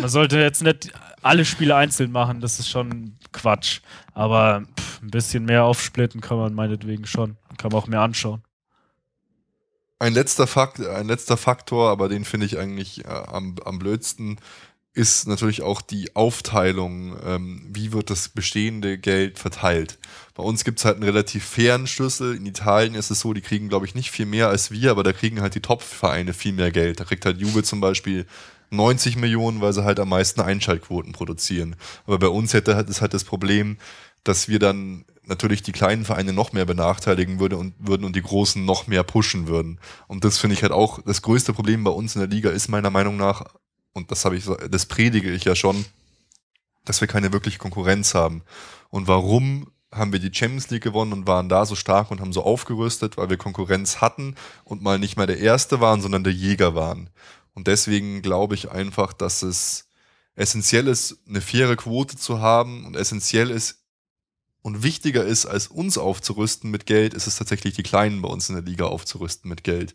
man 0.00 0.08
sollte 0.08 0.38
jetzt 0.38 0.62
nicht 0.62 0.92
alle 1.22 1.44
Spiele 1.44 1.76
einzeln 1.76 2.10
machen, 2.10 2.40
das 2.40 2.58
ist 2.58 2.68
schon 2.68 3.16
Quatsch. 3.32 3.80
Aber 4.14 4.64
pff, 4.78 5.02
ein 5.02 5.10
bisschen 5.10 5.44
mehr 5.44 5.64
aufsplitten 5.64 6.20
kann 6.20 6.38
man 6.38 6.54
meinetwegen 6.54 7.06
schon. 7.06 7.36
Kann 7.58 7.70
man 7.70 7.80
auch 7.80 7.86
mehr 7.86 8.00
anschauen. 8.00 8.42
Ein 9.98 10.14
letzter, 10.14 10.46
Fakt, 10.46 10.80
ein 10.80 11.08
letzter 11.08 11.36
Faktor, 11.36 11.90
aber 11.90 12.08
den 12.08 12.24
finde 12.24 12.46
ich 12.46 12.58
eigentlich 12.58 13.04
äh, 13.04 13.08
am, 13.08 13.56
am 13.66 13.78
blödsten, 13.78 14.38
ist 14.92 15.28
natürlich 15.28 15.62
auch 15.62 15.82
die 15.82 16.16
Aufteilung. 16.16 17.16
Ähm, 17.24 17.68
wie 17.72 17.92
wird 17.92 18.10
das 18.10 18.28
bestehende 18.28 18.98
Geld 18.98 19.38
verteilt? 19.38 19.98
Bei 20.34 20.42
uns 20.42 20.64
gibt 20.64 20.78
es 20.78 20.84
halt 20.84 20.96
einen 20.96 21.04
relativ 21.04 21.44
fairen 21.44 21.86
Schlüssel. 21.86 22.34
In 22.36 22.46
Italien 22.46 22.94
ist 22.94 23.10
es 23.10 23.20
so, 23.20 23.32
die 23.32 23.40
kriegen, 23.40 23.68
glaube 23.68 23.86
ich, 23.86 23.94
nicht 23.94 24.10
viel 24.10 24.26
mehr 24.26 24.48
als 24.48 24.70
wir, 24.70 24.90
aber 24.90 25.02
da 25.02 25.12
kriegen 25.12 25.40
halt 25.40 25.54
die 25.54 25.60
Top-Vereine 25.60 26.32
viel 26.32 26.52
mehr 26.52 26.72
Geld. 26.72 26.98
Da 26.98 27.04
kriegt 27.04 27.24
halt 27.24 27.38
Juve 27.38 27.62
zum 27.62 27.80
Beispiel 27.80 28.26
90 28.70 29.16
Millionen, 29.16 29.60
weil 29.60 29.72
sie 29.72 29.84
halt 29.84 30.00
am 30.00 30.08
meisten 30.08 30.40
Einschaltquoten 30.40 31.12
produzieren. 31.12 31.76
Aber 32.06 32.18
bei 32.18 32.28
uns 32.28 32.52
hätte 32.52 32.72
ist 32.72 33.00
halt 33.00 33.14
das 33.14 33.24
Problem, 33.24 33.78
dass 34.24 34.48
wir 34.48 34.58
dann 34.58 35.04
natürlich 35.24 35.62
die 35.62 35.72
kleinen 35.72 36.04
Vereine 36.04 36.32
noch 36.32 36.52
mehr 36.52 36.66
benachteiligen 36.66 37.38
würde 37.38 37.56
und, 37.56 37.74
würden 37.78 38.04
und 38.04 38.16
die 38.16 38.22
großen 38.22 38.64
noch 38.64 38.86
mehr 38.88 39.04
pushen 39.04 39.46
würden. 39.46 39.78
Und 40.08 40.24
das 40.24 40.38
finde 40.38 40.54
ich 40.54 40.62
halt 40.62 40.72
auch, 40.72 41.00
das 41.02 41.22
größte 41.22 41.52
Problem 41.52 41.84
bei 41.84 41.90
uns 41.92 42.16
in 42.16 42.20
der 42.20 42.28
Liga 42.28 42.50
ist 42.50 42.68
meiner 42.68 42.90
Meinung 42.90 43.16
nach, 43.16 43.44
und 43.92 44.10
das 44.10 44.24
habe 44.24 44.36
ich 44.36 44.44
das 44.70 44.86
predige 44.86 45.30
ich 45.30 45.44
ja 45.44 45.54
schon, 45.54 45.84
dass 46.84 47.00
wir 47.00 47.08
keine 47.08 47.32
wirkliche 47.32 47.58
Konkurrenz 47.58 48.14
haben. 48.14 48.42
Und 48.88 49.08
warum 49.08 49.70
haben 49.92 50.12
wir 50.12 50.20
die 50.20 50.32
Champions 50.32 50.70
League 50.70 50.84
gewonnen 50.84 51.12
und 51.12 51.26
waren 51.26 51.48
da 51.48 51.66
so 51.66 51.74
stark 51.74 52.10
und 52.10 52.20
haben 52.20 52.32
so 52.32 52.44
aufgerüstet, 52.44 53.16
weil 53.16 53.28
wir 53.28 53.36
Konkurrenz 53.36 54.00
hatten 54.00 54.36
und 54.64 54.82
mal 54.82 54.98
nicht 54.98 55.16
mehr 55.16 55.26
der 55.26 55.38
Erste 55.38 55.80
waren, 55.80 56.00
sondern 56.00 56.22
der 56.22 56.32
Jäger 56.32 56.74
waren. 56.74 57.10
Und 57.54 57.66
deswegen 57.66 58.22
glaube 58.22 58.54
ich 58.54 58.70
einfach, 58.70 59.12
dass 59.12 59.42
es 59.42 59.88
essentiell 60.36 60.86
ist, 60.86 61.18
eine 61.28 61.40
faire 61.40 61.76
Quote 61.76 62.16
zu 62.16 62.40
haben 62.40 62.86
und 62.86 62.96
essentiell 62.96 63.50
ist 63.50 63.79
und 64.62 64.82
wichtiger 64.82 65.24
ist, 65.24 65.46
als 65.46 65.68
uns 65.68 65.96
aufzurüsten 65.98 66.70
mit 66.70 66.86
Geld, 66.86 67.14
ist 67.14 67.26
es 67.26 67.36
tatsächlich 67.36 67.74
die 67.74 67.82
Kleinen 67.82 68.20
bei 68.22 68.28
uns 68.28 68.48
in 68.48 68.54
der 68.56 68.64
Liga 68.64 68.84
aufzurüsten 68.86 69.48
mit 69.48 69.64
Geld. 69.64 69.94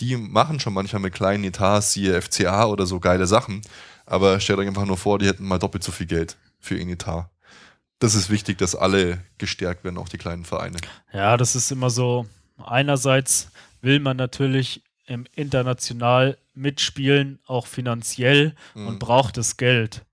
Die 0.00 0.16
machen 0.16 0.60
schon 0.60 0.74
manchmal 0.74 1.00
mit 1.02 1.14
kleinen 1.14 1.44
Etats, 1.44 1.92
siehe 1.92 2.20
FCA 2.20 2.66
oder 2.66 2.84
so 2.86 3.00
geile 3.00 3.26
Sachen, 3.26 3.62
aber 4.06 4.40
stellt 4.40 4.58
euch 4.58 4.68
einfach 4.68 4.84
nur 4.86 4.96
vor, 4.98 5.18
die 5.18 5.26
hätten 5.26 5.46
mal 5.46 5.58
doppelt 5.58 5.84
so 5.84 5.92
viel 5.92 6.06
Geld 6.06 6.36
für 6.58 6.76
ihren 6.76 6.90
Etat. 6.90 7.30
Das 8.00 8.14
ist 8.14 8.28
wichtig, 8.28 8.58
dass 8.58 8.74
alle 8.74 9.22
gestärkt 9.38 9.84
werden, 9.84 9.96
auch 9.98 10.08
die 10.08 10.18
kleinen 10.18 10.44
Vereine. 10.44 10.76
Ja, 11.12 11.36
das 11.36 11.54
ist 11.54 11.70
immer 11.70 11.90
so. 11.90 12.26
Einerseits 12.58 13.48
will 13.80 14.00
man 14.00 14.16
natürlich 14.16 14.82
im 15.06 15.24
international 15.34 16.36
mitspielen, 16.54 17.38
auch 17.46 17.66
finanziell 17.66 18.54
Mhm. 18.74 18.86
und 18.88 18.98
braucht 18.98 19.36
das 19.36 19.56
Geld. 19.56 20.04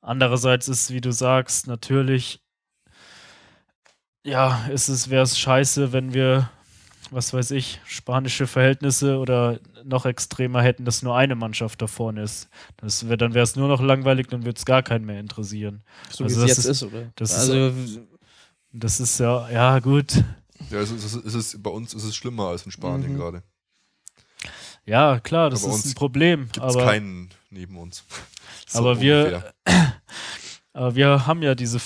Andererseits 0.00 0.68
ist, 0.68 0.90
wie 0.90 1.00
du 1.00 1.12
sagst, 1.12 1.66
natürlich, 1.66 2.40
ja, 4.24 4.66
ist 4.66 4.88
es, 4.88 5.10
wäre 5.10 5.22
es 5.22 5.38
scheiße, 5.38 5.92
wenn 5.92 6.12
wir, 6.14 6.50
was 7.10 7.32
weiß 7.32 7.50
ich, 7.52 7.80
spanische 7.86 8.46
Verhältnisse 8.46 9.18
oder 9.18 9.58
noch 9.84 10.04
extremer 10.06 10.62
hätten, 10.62 10.84
dass 10.84 11.02
nur 11.02 11.16
eine 11.16 11.34
Mannschaft 11.34 11.80
da 11.82 11.86
vorne 11.86 12.22
ist. 12.22 12.48
Das 12.76 13.08
wär, 13.08 13.16
dann 13.16 13.34
wäre 13.34 13.42
es 13.44 13.56
nur 13.56 13.68
noch 13.68 13.80
langweilig, 13.80 14.26
dann 14.28 14.44
würde 14.44 14.58
es 14.58 14.64
gar 14.66 14.82
keinen 14.82 15.06
mehr 15.06 15.18
interessieren. 15.20 15.82
So 16.10 16.24
Also 16.24 16.36
wie 16.36 16.44
es 16.50 16.56
das 16.56 16.56
jetzt 16.56 16.66
ist- 16.66 16.82
ist, 16.82 16.82
oder? 16.84 17.12
das 17.16 17.30
ist- 17.32 17.38
also, 17.50 17.72
Das 18.72 19.00
ist 19.00 19.18
ja, 19.18 19.50
ja, 19.50 19.78
gut. 19.80 20.22
Ja, 20.70 20.78
es 20.78 20.90
ist, 20.92 21.02
es 21.04 21.14
ist, 21.14 21.24
es 21.26 21.34
ist, 21.34 21.62
bei 21.62 21.70
uns 21.70 21.92
ist 21.94 22.04
es 22.04 22.14
schlimmer 22.14 22.48
als 22.48 22.64
in 22.64 22.70
Spanien 22.70 23.14
Mhm. 23.14 23.16
gerade. 23.16 23.42
Ja, 24.86 25.18
klar, 25.20 25.50
das 25.50 25.64
Aber 25.64 25.74
ist 25.74 25.86
ein 25.86 25.94
Problem. 25.94 26.48
Gibt 26.52 26.64
es 26.66 26.76
keinen 26.76 27.30
neben 27.50 27.76
uns. 27.76 28.04
So 28.68 28.78
Aber 28.78 29.00
wir-. 29.00 29.52
Aber 30.72 30.94
wir 30.94 31.26
haben 31.26 31.42
ja 31.42 31.56
diese 31.56 31.80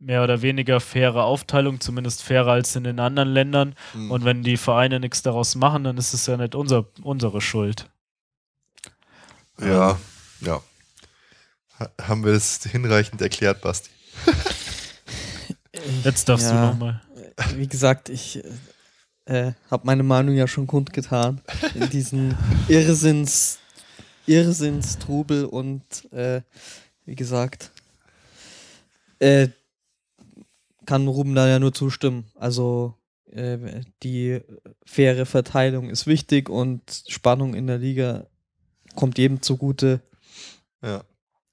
mehr 0.00 0.22
oder 0.22 0.42
weniger 0.42 0.80
faire 0.80 1.24
Aufteilung, 1.24 1.80
zumindest 1.80 2.22
fairer 2.22 2.52
als 2.52 2.76
in 2.76 2.84
den 2.84 3.00
anderen 3.00 3.30
Ländern. 3.30 3.74
Mhm. 3.94 4.10
Und 4.10 4.24
wenn 4.24 4.42
die 4.42 4.56
Vereine 4.56 5.00
nichts 5.00 5.22
daraus 5.22 5.54
machen, 5.56 5.84
dann 5.84 5.98
ist 5.98 6.12
es 6.14 6.26
ja 6.26 6.36
nicht 6.36 6.54
unser, 6.54 6.86
unsere 7.02 7.40
Schuld. 7.40 7.88
Ja, 9.60 9.98
ja. 10.40 10.60
Ha 11.80 11.90
haben 12.02 12.24
wir 12.24 12.32
das 12.32 12.60
hinreichend 12.64 13.20
erklärt, 13.20 13.60
Basti? 13.60 13.90
Jetzt 16.04 16.28
darfst 16.28 16.46
Ja. 16.46 16.52
du 16.60 16.66
nochmal. 16.72 17.00
wie 17.54 17.66
gesagt, 17.68 18.08
ich 18.08 18.42
äh, 19.26 19.52
habe 19.70 19.86
meine 19.86 20.02
Meinung 20.02 20.34
ja 20.34 20.46
schon 20.48 20.66
kundgetan. 20.66 21.40
In 21.74 21.88
diesen 21.90 22.36
Irrsinns, 22.68 23.58
Irrsinnstrubel 24.26 25.44
und 25.44 25.82
äh, 26.12 26.42
wie 27.04 27.14
gesagt, 27.14 27.70
äh, 29.20 29.48
kann 30.88 31.06
Ruben 31.06 31.34
da 31.34 31.46
ja 31.46 31.58
nur 31.58 31.74
zustimmen. 31.74 32.24
Also 32.34 32.94
äh, 33.30 33.82
die 34.02 34.40
faire 34.86 35.26
Verteilung 35.26 35.90
ist 35.90 36.06
wichtig 36.06 36.48
und 36.48 36.80
Spannung 37.08 37.52
in 37.52 37.66
der 37.66 37.76
Liga 37.76 38.26
kommt 38.96 39.18
jedem 39.18 39.42
zugute. 39.42 40.00
Ja. 40.82 41.04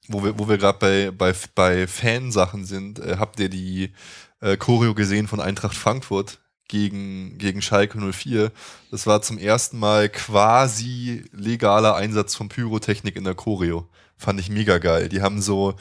Wo 0.08 0.24
wir, 0.24 0.40
wo 0.40 0.48
wir 0.48 0.58
gerade 0.58 0.80
bei, 0.80 1.12
bei, 1.12 1.36
bei 1.54 1.86
Fansachen 1.86 2.64
sind, 2.64 3.00
äh, 3.00 3.18
habt 3.20 3.40
ihr 3.42 3.50
die 3.50 3.92
äh, 4.40 4.56
Choreo 4.56 4.94
gesehen 4.94 5.28
von 5.28 5.42
Eintracht 5.42 5.76
Frankfurt 5.76 6.40
gegen, 6.70 7.38
gegen 7.38 7.62
Schalke 7.62 8.00
04? 8.00 8.54
Das 8.90 9.06
war 9.06 9.22
zum 9.22 9.38
ersten 9.38 9.78
Mal 9.78 10.08
quasi 10.08 11.26
legaler 11.34 11.96
Einsatz 11.96 12.36
von 12.36 12.48
Pyrotechnik 12.48 13.18
in 13.18 13.26
der 13.26 13.36
Choreo. 13.36 13.90
Fand 14.16 14.40
ich 14.40 14.50
mega 14.50 14.78
geil. 14.78 15.10
Die 15.10 15.22
haben 15.22 15.42
so, 15.42 15.76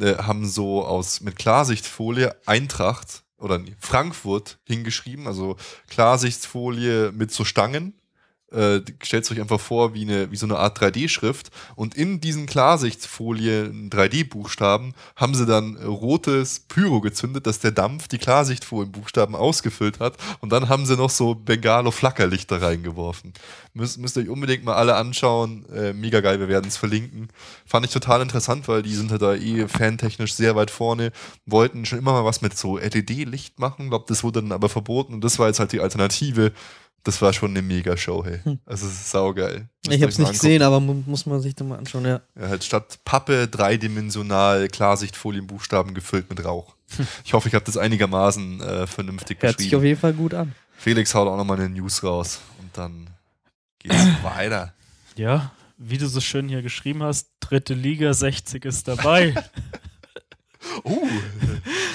äh, 0.00 0.16
haben 0.16 0.46
so 0.46 0.84
aus 0.84 1.20
mit 1.20 1.36
Klarsichtfolie 1.36 2.36
Eintracht 2.46 3.24
oder 3.38 3.60
Frankfurt 3.78 4.58
hingeschrieben, 4.64 5.26
also 5.26 5.56
Klarsichtfolie 5.88 7.12
mit 7.12 7.30
so 7.30 7.44
Stangen. 7.44 7.94
Äh, 8.54 8.82
stellt 9.02 9.30
euch 9.30 9.40
einfach 9.40 9.60
vor 9.60 9.94
wie, 9.94 10.02
eine, 10.02 10.30
wie 10.30 10.36
so 10.36 10.46
eine 10.46 10.58
Art 10.58 10.80
3D-Schrift 10.80 11.50
und 11.74 11.96
in 11.96 12.20
diesen 12.20 12.46
Klarsichtfolien 12.46 13.90
3D-Buchstaben 13.90 14.94
haben 15.16 15.34
sie 15.34 15.44
dann 15.44 15.76
äh, 15.76 15.84
rotes 15.84 16.60
Pyro 16.60 17.00
gezündet, 17.00 17.46
dass 17.46 17.58
der 17.58 17.72
Dampf 17.72 18.06
die 18.06 18.18
Klarsichtfolienbuchstaben 18.18 19.34
ausgefüllt 19.34 19.98
hat 19.98 20.16
und 20.40 20.52
dann 20.52 20.68
haben 20.68 20.86
sie 20.86 20.96
noch 20.96 21.10
so 21.10 21.34
Bengalo-Flackerlichter 21.34 22.62
reingeworfen. 22.62 23.32
Müsst, 23.72 23.98
müsst 23.98 24.16
ihr 24.16 24.22
euch 24.22 24.28
unbedingt 24.28 24.64
mal 24.64 24.74
alle 24.74 24.94
anschauen. 24.94 25.66
Äh, 25.74 25.92
mega 25.92 26.20
geil, 26.20 26.38
wir 26.38 26.48
werden 26.48 26.68
es 26.68 26.76
verlinken. 26.76 27.28
Fand 27.66 27.84
ich 27.84 27.92
total 27.92 28.22
interessant, 28.22 28.68
weil 28.68 28.82
die 28.82 28.94
sind 28.94 29.10
halt 29.10 29.22
da 29.22 29.34
eh 29.34 29.66
fantechnisch 29.66 30.34
sehr 30.34 30.54
weit 30.54 30.70
vorne, 30.70 31.10
wollten 31.44 31.84
schon 31.84 31.98
immer 31.98 32.12
mal 32.12 32.24
was 32.24 32.40
mit 32.40 32.56
so 32.56 32.78
LED-Licht 32.78 33.58
machen, 33.58 33.88
glaube 33.88 34.04
das 34.06 34.22
wurde 34.22 34.42
dann 34.42 34.52
aber 34.52 34.68
verboten 34.68 35.14
und 35.14 35.24
das 35.24 35.40
war 35.40 35.48
jetzt 35.48 35.58
halt 35.58 35.72
die 35.72 35.80
Alternative. 35.80 36.52
Das 37.04 37.20
war 37.20 37.32
schon 37.34 37.50
eine 37.50 37.62
Mega-Show, 37.62 38.24
hey. 38.24 38.40
Hm. 38.44 38.58
Also, 38.64 38.86
es 38.86 38.94
ist 38.94 39.10
saugeil. 39.10 39.68
Ich 39.88 40.00
habe 40.00 40.10
es 40.10 40.18
nicht 40.18 40.32
gesehen, 40.32 40.62
aber 40.62 40.80
mu 40.80 40.94
muss 41.06 41.26
man 41.26 41.40
sich 41.40 41.54
da 41.54 41.62
mal 41.62 41.76
anschauen, 41.78 42.06
ja. 42.06 42.22
ja, 42.38 42.48
halt 42.48 42.64
statt 42.64 42.98
Pappe 43.04 43.46
dreidimensional 43.46 44.68
Klarsichtfolienbuchstaben 44.68 45.94
gefüllt 45.94 46.30
mit 46.30 46.42
Rauch. 46.44 46.74
Ich 47.24 47.34
hoffe, 47.34 47.48
ich 47.48 47.54
habe 47.54 47.64
das 47.64 47.76
einigermaßen 47.76 48.60
äh, 48.60 48.86
vernünftig 48.86 49.42
Hört 49.42 49.58
sich 49.58 49.66
auf 49.68 49.82
beschrieben. 49.82 49.86
jeden 49.86 50.00
Fall 50.00 50.12
gut 50.14 50.32
an. 50.34 50.54
Felix 50.76 51.14
haut 51.14 51.28
auch 51.28 51.36
nochmal 51.36 51.58
eine 51.60 51.68
News 51.68 52.02
raus 52.02 52.40
und 52.60 52.70
dann 52.76 53.08
geht's 53.80 53.96
weiter. 54.22 54.72
Ja, 55.16 55.52
wie 55.76 55.98
du 55.98 56.06
so 56.06 56.20
schön 56.20 56.48
hier 56.48 56.62
geschrieben 56.62 57.02
hast, 57.02 57.28
dritte 57.40 57.74
Liga, 57.74 58.14
60 58.14 58.64
ist 58.64 58.88
dabei. 58.88 59.34
Uh, 60.84 61.08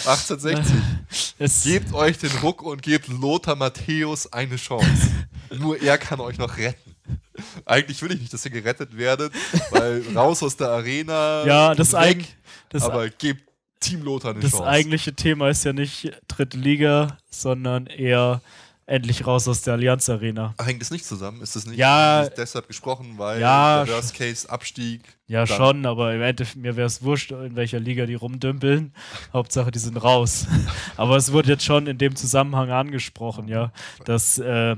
1860. 0.06 0.76
es, 1.40 1.64
Gebt 1.64 1.94
euch 1.94 2.18
den 2.18 2.32
Ruck 2.42 2.62
und 2.62 2.82
gebt 2.82 3.08
Lothar 3.08 3.56
Matthäus 3.56 4.32
eine 4.32 4.56
Chance. 4.56 5.12
Nur 5.58 5.82
er 5.82 5.98
kann 5.98 6.20
euch 6.20 6.38
noch 6.38 6.58
retten. 6.58 6.96
Eigentlich 7.66 8.02
will 8.02 8.12
ich 8.12 8.20
nicht, 8.20 8.34
dass 8.34 8.46
ihr 8.46 8.52
gerettet 8.52 8.98
werdet, 8.98 9.34
weil 9.72 10.04
raus 10.16 10.44
aus 10.44 10.58
der 10.58 10.70
Arena. 10.70 11.46
ja, 11.46 11.76
das, 11.76 11.94
weg, 11.94 12.00
eig 12.00 12.26
das, 12.70 12.84
aber 12.84 13.10
gebt 13.10 13.50
Team 13.80 14.04
Lothar 14.04 14.32
eine 14.32 14.42
das 14.42 14.52
Chance. 14.52 14.68
eigentliche 14.68 15.14
Thema 15.14 15.50
ist 15.50 15.64
ja 15.64 15.74
nicht 15.74 16.12
dritte 16.28 16.58
Liga, 16.58 17.18
sondern 17.30 17.88
eher 17.88 18.42
endlich 18.90 19.26
raus 19.28 19.48
aus 19.48 19.62
der 19.62 19.74
Allianz 19.76 20.10
Arena. 20.10 20.54
Hängt 20.64 20.82
es 20.82 20.92
nicht 20.92 21.06
zusammen? 21.06 21.42
Ist 21.42 21.56
es 21.56 21.66
nicht 21.66 21.78
Ja. 21.78 22.24
ist 22.24 22.34
deshalb 22.38 22.68
gesprochen, 22.68 23.14
weil 23.18 23.40
Ja, 23.40 23.86
der 23.86 23.94
Worst 23.96 24.16
Case 24.16 24.50
Abstieg? 24.50 25.02
Ja, 25.28 25.46
dann- 25.46 25.58
schon, 25.58 25.86
aber 25.86 26.14
im 26.14 26.22
Endeffekt, 26.22 26.58
mir 26.58 26.76
wäre 26.76 26.88
es 26.88 27.04
wurscht, 27.04 27.32
in 27.32 27.56
welcher 27.56 27.80
Liga 27.80 28.06
die 28.06 28.16
rumdümpeln. 28.16 28.94
Hauptsache, 29.34 29.72
die 29.72 29.80
sind 29.80 29.98
raus. 29.98 30.48
aber 30.98 31.16
es 31.18 31.32
wurde 31.32 31.50
jetzt 31.50 31.64
schon 31.64 31.88
in 31.88 31.98
dem 31.98 32.16
Zusammenhang 32.16 32.72
angesprochen, 32.72 33.48
ja, 33.48 33.72
dass, 34.06 34.40
äh, 34.40 34.76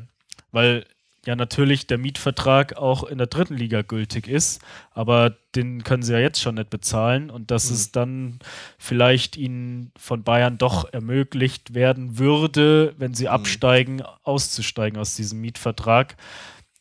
weil 0.52 0.86
ja 1.26 1.35
natürlich 1.35 1.85
der 1.88 1.98
Mietvertrag 1.98 2.77
auch 2.77 3.03
in 3.03 3.18
der 3.19 3.27
dritten 3.27 3.56
Liga 3.56 3.84
gültig 3.84 4.27
ist, 4.27 4.61
aber 4.91 5.35
den 5.56 5.84
können 5.84 6.02
sie 6.03 6.14
ja 6.14 6.19
jetzt 6.19 6.41
schon 6.41 6.56
nicht 6.56 6.69
bezahlen 6.72 7.30
und 7.30 7.52
dass 7.52 7.69
Mhm. 7.69 7.76
es 7.76 7.91
dann 7.91 8.39
vielleicht 8.80 9.38
ihnen 9.38 9.91
von 9.98 10.23
Bayern 10.23 10.57
doch 10.57 10.91
ermöglicht 10.91 11.73
werden 11.76 12.18
würde, 12.18 12.95
wenn 12.98 13.14
sie 13.14 13.27
absteigen, 13.30 14.02
auszusteigen 14.23 14.98
aus 14.99 15.15
diesem 15.15 15.41
Mietvertrag 15.41 16.15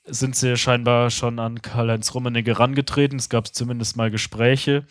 sind 0.07 0.35
sie 0.35 0.57
scheinbar 0.57 1.11
schon 1.11 1.39
an 1.39 1.63
Karl-Heinz 1.63 2.15
Rummenigge 2.15 2.53
herangetreten. 2.53 3.19
Es 3.19 3.29
gab 3.29 3.55
zumindest 3.55 3.97
mal 3.97 4.11
Gespräche. 4.11 4.85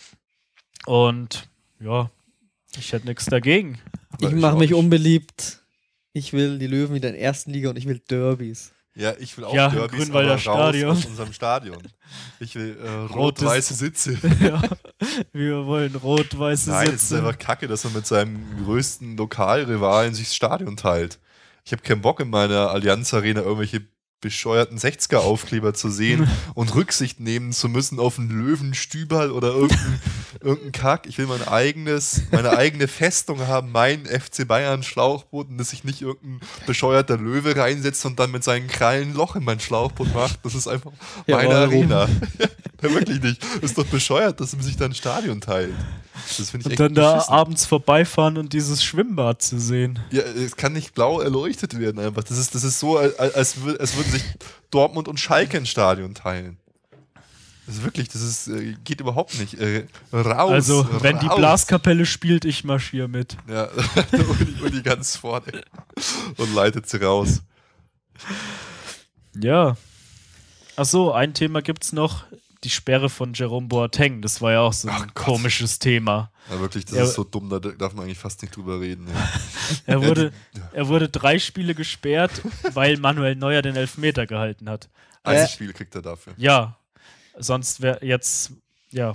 Und 0.85 1.49
ja, 1.79 2.09
ich 2.77 2.93
hätte 2.93 3.07
nichts 3.07 3.25
dagegen. 3.25 3.79
Ich 4.21 4.31
mache 4.31 4.57
mich 4.57 4.73
unbeliebt. 4.73 5.59
Ich 6.13 6.31
will 6.31 6.57
die 6.59 6.67
Löwen 6.67 6.95
wieder 6.95 7.09
in 7.09 7.15
der 7.15 7.23
ersten 7.23 7.51
Liga 7.51 7.69
und 7.69 7.77
ich 7.77 7.85
will 7.87 7.99
Derbys. 8.09 8.71
Ja, 8.95 9.13
ich 9.19 9.37
will 9.37 9.45
auch 9.45 9.53
Ja, 9.53 9.69
Derbys, 9.69 10.05
Grünwalder 10.05 10.37
Stadion. 10.37 10.91
aus 10.91 11.05
unserem 11.05 11.31
Stadion. 11.31 11.77
Ich 12.39 12.55
will 12.55 12.77
äh, 12.83 12.89
rot-weiße 13.13 13.73
Sitze. 13.73 14.17
ja, 14.41 14.61
wir 15.31 15.65
wollen 15.65 15.95
rot-weiße 15.95 16.69
Nein, 16.71 16.87
es 16.87 16.93
ist 16.95 17.09
Sitze. 17.09 17.17
einfach 17.23 17.37
kacke, 17.37 17.67
dass 17.67 17.83
man 17.85 17.93
mit 17.93 18.07
seinem 18.07 18.39
größten 18.65 19.15
Lokalrivalen 19.15 20.13
sich 20.13 20.27
das 20.27 20.35
Stadion 20.35 20.75
teilt. 20.75 21.19
Ich 21.65 21.71
habe 21.71 21.81
keinen 21.83 22.01
Bock 22.01 22.19
in 22.19 22.29
meiner 22.29 22.71
Allianz 22.71 23.13
Arena 23.13 23.41
irgendwelche 23.41 23.87
bescheuerten 24.21 24.77
60er-Aufkleber 24.77 25.73
zu 25.73 25.89
sehen 25.89 26.27
und 26.53 26.73
Rücksicht 26.75 27.19
nehmen 27.19 27.51
zu 27.53 27.69
müssen 27.69 27.99
auf 27.99 28.19
einen 28.19 28.29
Löwenstüberl 28.29 29.31
oder 29.31 29.49
irgendeinen 29.49 29.99
irgendein 30.41 30.71
Kack. 30.71 31.07
Ich 31.07 31.17
will 31.17 31.27
mein 31.27 31.47
eigenes, 31.47 32.21
meine 32.31 32.57
eigene 32.57 32.87
Festung 32.87 33.47
haben, 33.47 33.71
mein 33.71 34.05
FC 34.05 34.47
Bayern 34.47 34.83
Schlauchboot 34.83 35.49
und 35.49 35.57
dass 35.57 35.69
sich 35.69 35.83
nicht 35.83 36.01
irgendein 36.01 36.39
bescheuerter 36.65 37.17
Löwe 37.17 37.55
reinsetzt 37.55 38.05
und 38.05 38.19
dann 38.19 38.31
mit 38.31 38.43
seinen 38.43 38.67
Krallen 38.67 39.11
ein 39.11 39.13
Loch 39.15 39.35
in 39.35 39.43
mein 39.43 39.59
Schlauchboot 39.59 40.13
macht. 40.13 40.39
Das 40.43 40.55
ist 40.55 40.67
einfach 40.67 40.91
meine? 41.27 41.55
Arena. 41.55 42.07
ja, 42.81 42.93
wirklich 42.93 43.21
nicht. 43.21 43.41
Das 43.61 43.71
ist 43.71 43.77
doch 43.77 43.85
bescheuert, 43.85 44.39
dass 44.39 44.53
man 44.53 44.63
sich 44.63 44.77
da 44.77 44.85
ein 44.85 44.93
Stadion 44.93 45.41
teilt. 45.41 45.73
Das 46.37 46.49
finde 46.49 46.59
ich 46.59 46.65
Und 46.65 46.71
echt 46.71 46.79
dann 46.79 46.93
da 46.93 47.25
abends 47.29 47.65
vorbeifahren 47.65 48.37
und 48.37 48.51
dieses 48.53 48.83
Schwimmbad 48.83 49.41
zu 49.41 49.57
sehen. 49.59 49.99
Ja, 50.11 50.21
es 50.21 50.55
kann 50.57 50.73
nicht 50.73 50.93
blau 50.93 51.21
erleuchtet 51.21 51.79
werden 51.79 51.99
einfach. 51.99 52.23
Das 52.23 52.37
ist, 52.37 52.53
das 52.55 52.63
ist 52.63 52.79
so, 52.79 52.97
als, 52.97 53.17
als, 53.17 53.55
wür- 53.57 53.77
würden 54.11 54.19
sich 54.19 54.23
Dortmund 54.71 55.07
und 55.07 55.19
Schalke 55.19 55.57
ein 55.57 55.65
Stadion 55.65 56.13
teilen. 56.13 56.57
Das 57.65 57.77
ist 57.77 57.83
wirklich, 57.83 58.09
das 58.09 58.23
ist, 58.23 58.47
äh, 58.47 58.75
geht 58.83 58.99
überhaupt 58.99 59.37
nicht. 59.39 59.53
Äh, 59.59 59.85
raus. 60.11 60.51
Also, 60.51 61.03
wenn 61.03 61.19
die 61.19 61.27
raus. 61.27 61.37
Blaskapelle 61.37 62.07
spielt, 62.07 62.43
ich 62.43 62.63
marschiere 62.63 63.07
mit. 63.07 63.37
Ja, 63.47 63.69
Uli, 64.11 64.55
Uli 64.63 64.81
ganz 64.81 65.15
vorne 65.15 65.63
und 66.37 66.55
leitet 66.55 66.89
sie 66.89 67.03
raus. 67.03 67.43
Ja. 69.35 69.77
Achso, 70.75 71.11
ein 71.11 71.35
Thema 71.35 71.61
gibt's 71.61 71.93
noch. 71.93 72.25
Die 72.65 72.69
Sperre 72.69 73.09
von 73.09 73.33
Jerome 73.33 73.67
Boateng. 73.67 74.21
Das 74.21 74.41
war 74.41 74.51
ja 74.51 74.59
auch 74.61 74.73
so 74.73 74.89
ein 74.89 74.95
Ach 75.09 75.13
komisches 75.13 75.79
Thema. 75.79 76.31
Ja, 76.49 76.59
wirklich, 76.59 76.83
das 76.85 76.95
Ja. 76.97 77.03
ist 77.05 77.13
so 77.13 77.23
dumm, 77.23 77.49
da 77.49 77.59
darf 77.59 77.93
man 77.93 78.05
eigentlich 78.05 78.17
fast 78.17 78.41
nicht 78.41 78.55
drüber 78.55 78.79
reden. 78.81 79.07
Ja. 79.07 79.29
Er 79.85 80.01
wurde, 80.03 80.33
er 80.73 80.87
wurde 80.87 81.09
drei 81.09 81.37
Spiele 81.39 81.75
gesperrt, 81.75 82.41
weil 82.73 82.97
Manuel 82.97 83.35
Neuer 83.35 83.61
den 83.61 83.75
Elfmeter 83.75 84.25
gehalten 84.25 84.67
hat. 84.69 84.89
Ein 85.23 85.35
Äh. 85.37 85.47
Spiel 85.47 85.73
kriegt 85.73 85.93
er 85.95 86.01
dafür. 86.01 86.33
Ja, 86.37 86.77
sonst 87.37 87.81
wäre 87.81 88.03
jetzt, 88.05 88.51
ja. 88.89 89.13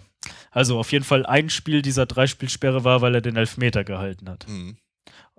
Also 0.52 0.78
auf 0.78 0.92
jeden 0.92 1.04
Fall 1.04 1.26
ein 1.26 1.50
Spiel 1.50 1.82
dieser 1.82 2.06
Dreispielsperre 2.06 2.84
war, 2.84 3.00
weil 3.02 3.14
er 3.16 3.20
den 3.20 3.36
Elfmeter 3.36 3.84
gehalten 3.84 4.28
hat. 4.30 4.46
Mhm. 4.48 4.76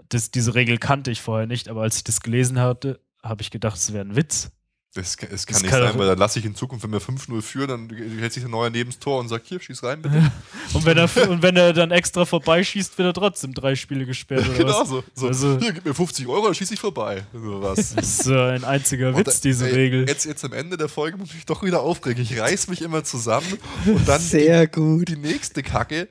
Das, 0.10 0.30
diese 0.32 0.54
Regel 0.54 0.78
kannte 0.78 1.10
ich 1.12 1.22
vorher 1.22 1.48
nicht, 1.48 1.70
aber 1.70 1.82
als 1.84 1.98
ich 1.98 2.04
das 2.04 2.20
gelesen 2.20 2.60
hatte, 2.60 3.00
habe 3.24 3.42
ich 3.42 3.50
gedacht, 3.52 3.78
es 3.78 3.92
wäre 3.94 4.06
ein 4.06 4.16
Witz. 4.16 4.52
Das, 4.96 5.18
kann- 5.18 5.30
es 5.30 5.46
kann 5.46 5.56
Das 5.56 5.62
nicht 5.62 5.72
kann 5.72 5.84
sein, 5.84 6.00
weil 6.00 6.08
dann 6.08 6.18
lasse 6.18 6.40
ich 6.40 6.46
in 6.46 6.56
Zukunft, 6.56 6.86
wenn 6.86 6.92
wir 6.94 7.02
5-0 7.02 7.42
führen, 7.42 7.68
dann 7.68 7.90
hält 8.18 8.32
sich 8.32 8.42
der 8.44 8.50
Neuer 8.50 8.70
neben 8.70 8.90
das 8.90 8.98
Tor 8.98 9.20
und 9.20 9.28
sagt, 9.28 9.46
hier, 9.46 9.60
schieß 9.60 9.84
rein 9.84 10.02
bitte. 10.02 10.32
Und 10.74 10.86
wenn 10.86 10.98
er, 10.98 11.10
und 11.30 11.42
wenn 11.42 11.56
er 11.58 11.74
dann 11.74 11.92
extra 11.92 12.24
vorbeischießt, 12.26 12.98
wird 12.98 13.10
er 13.10 13.14
trotzdem 13.14 13.54
drei 13.54 13.76
Spiele 13.76 14.06
gesperrt. 14.06 14.48
Oder 14.48 14.58
genau 14.58 14.80
was? 14.82 14.88
so. 14.90 15.04
so 15.14 15.28
Also- 15.28 15.60
hier, 15.60 15.74
gib 15.74 15.84
mir 15.86 15.94
50 15.94 16.26
Euro, 16.28 16.46
dann 16.46 16.56
schieß 16.56 16.72
ich 16.72 16.80
vorbei. 16.80 17.24
So 17.34 17.62
was. 17.62 17.76
Das 17.96 18.20
ist 18.20 18.28
äh, 18.28 18.52
ein 18.56 18.64
einziger 18.64 19.10
Und 19.10 19.18
Witz, 19.18 19.42
da- 19.42 19.50
diese 19.50 19.68
ey, 19.68 19.76
Regel. 19.76 20.08
Jetzt, 20.08 20.26
jetzt 20.26 20.46
am 20.46 20.54
Ende 20.54 20.78
der 20.78 20.88
Folge 20.88 21.18
muss 21.18 21.30
ich 21.30 21.36
mich 21.36 21.46
doch 21.46 21.62
wieder 21.62 21.82
aufregen. 21.82 22.24
Ich 22.24 22.40
reiß 22.40 22.68
mich 22.70 22.82
immer 22.82 23.04
zusammen 23.04 23.60
und 23.86 24.08
dann 24.08 24.22
Sehr 24.36 24.66
gut. 24.68 25.10
die 25.10 25.18
nächste 25.18 25.62
Kacke. 25.62 26.08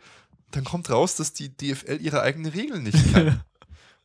Dann 0.51 0.63
kommt 0.65 0.91
raus, 0.91 1.17
dass 1.17 1.33
die 1.33 1.49
DFL 1.49 1.99
ihre 2.03 2.21
eigenen 2.21 2.53
Regeln 2.53 2.83
nicht 2.85 3.13
kann. 3.15 3.41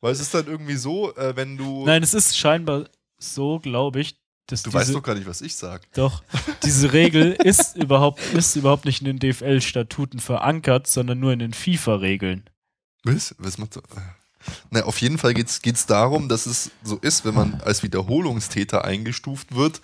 Weil 0.01 0.13
es 0.13 0.21
ist 0.21 0.33
dann 0.33 0.47
irgendwie 0.47 0.75
so, 0.77 1.13
äh, 1.17 1.35
wenn 1.35 1.57
du. 1.57 1.85
Nein, 1.85 2.01
es 2.01 2.13
ist 2.13 2.37
scheinbar 2.37 2.85
so, 3.19 3.59
glaube 3.59 3.99
ich, 3.99 4.15
dass 4.51 4.63
du 4.63 4.69
diese, 4.69 4.79
weißt 4.79 4.95
doch 4.95 5.03
gar 5.03 5.15
nicht, 5.15 5.27
was 5.27 5.41
ich 5.41 5.55
sag. 5.55 5.91
Doch, 5.93 6.23
diese 6.63 6.93
Regel 6.93 7.33
ist 7.33 7.75
überhaupt, 7.75 8.21
ist 8.33 8.55
überhaupt 8.55 8.85
nicht 8.85 9.01
in 9.01 9.17
den 9.17 9.19
DFL-Statuten 9.19 10.19
verankert, 10.19 10.87
sondern 10.87 11.19
nur 11.19 11.33
in 11.33 11.39
den 11.39 11.53
FIFA-Regeln. 11.53 12.49
Was? 13.03 13.35
Was 13.37 13.57
macht 13.57 13.73
so? 13.73 13.81
Na, 14.71 14.83
auf 14.83 15.01
jeden 15.01 15.17
Fall 15.17 15.33
geht 15.33 15.49
es 15.49 15.85
darum, 15.85 16.29
dass 16.29 16.45
es 16.45 16.71
so 16.83 16.97
ist, 16.97 17.25
wenn 17.25 17.35
man 17.35 17.61
als 17.61 17.83
Wiederholungstäter 17.83 18.85
eingestuft 18.85 19.53
wird, 19.53 19.81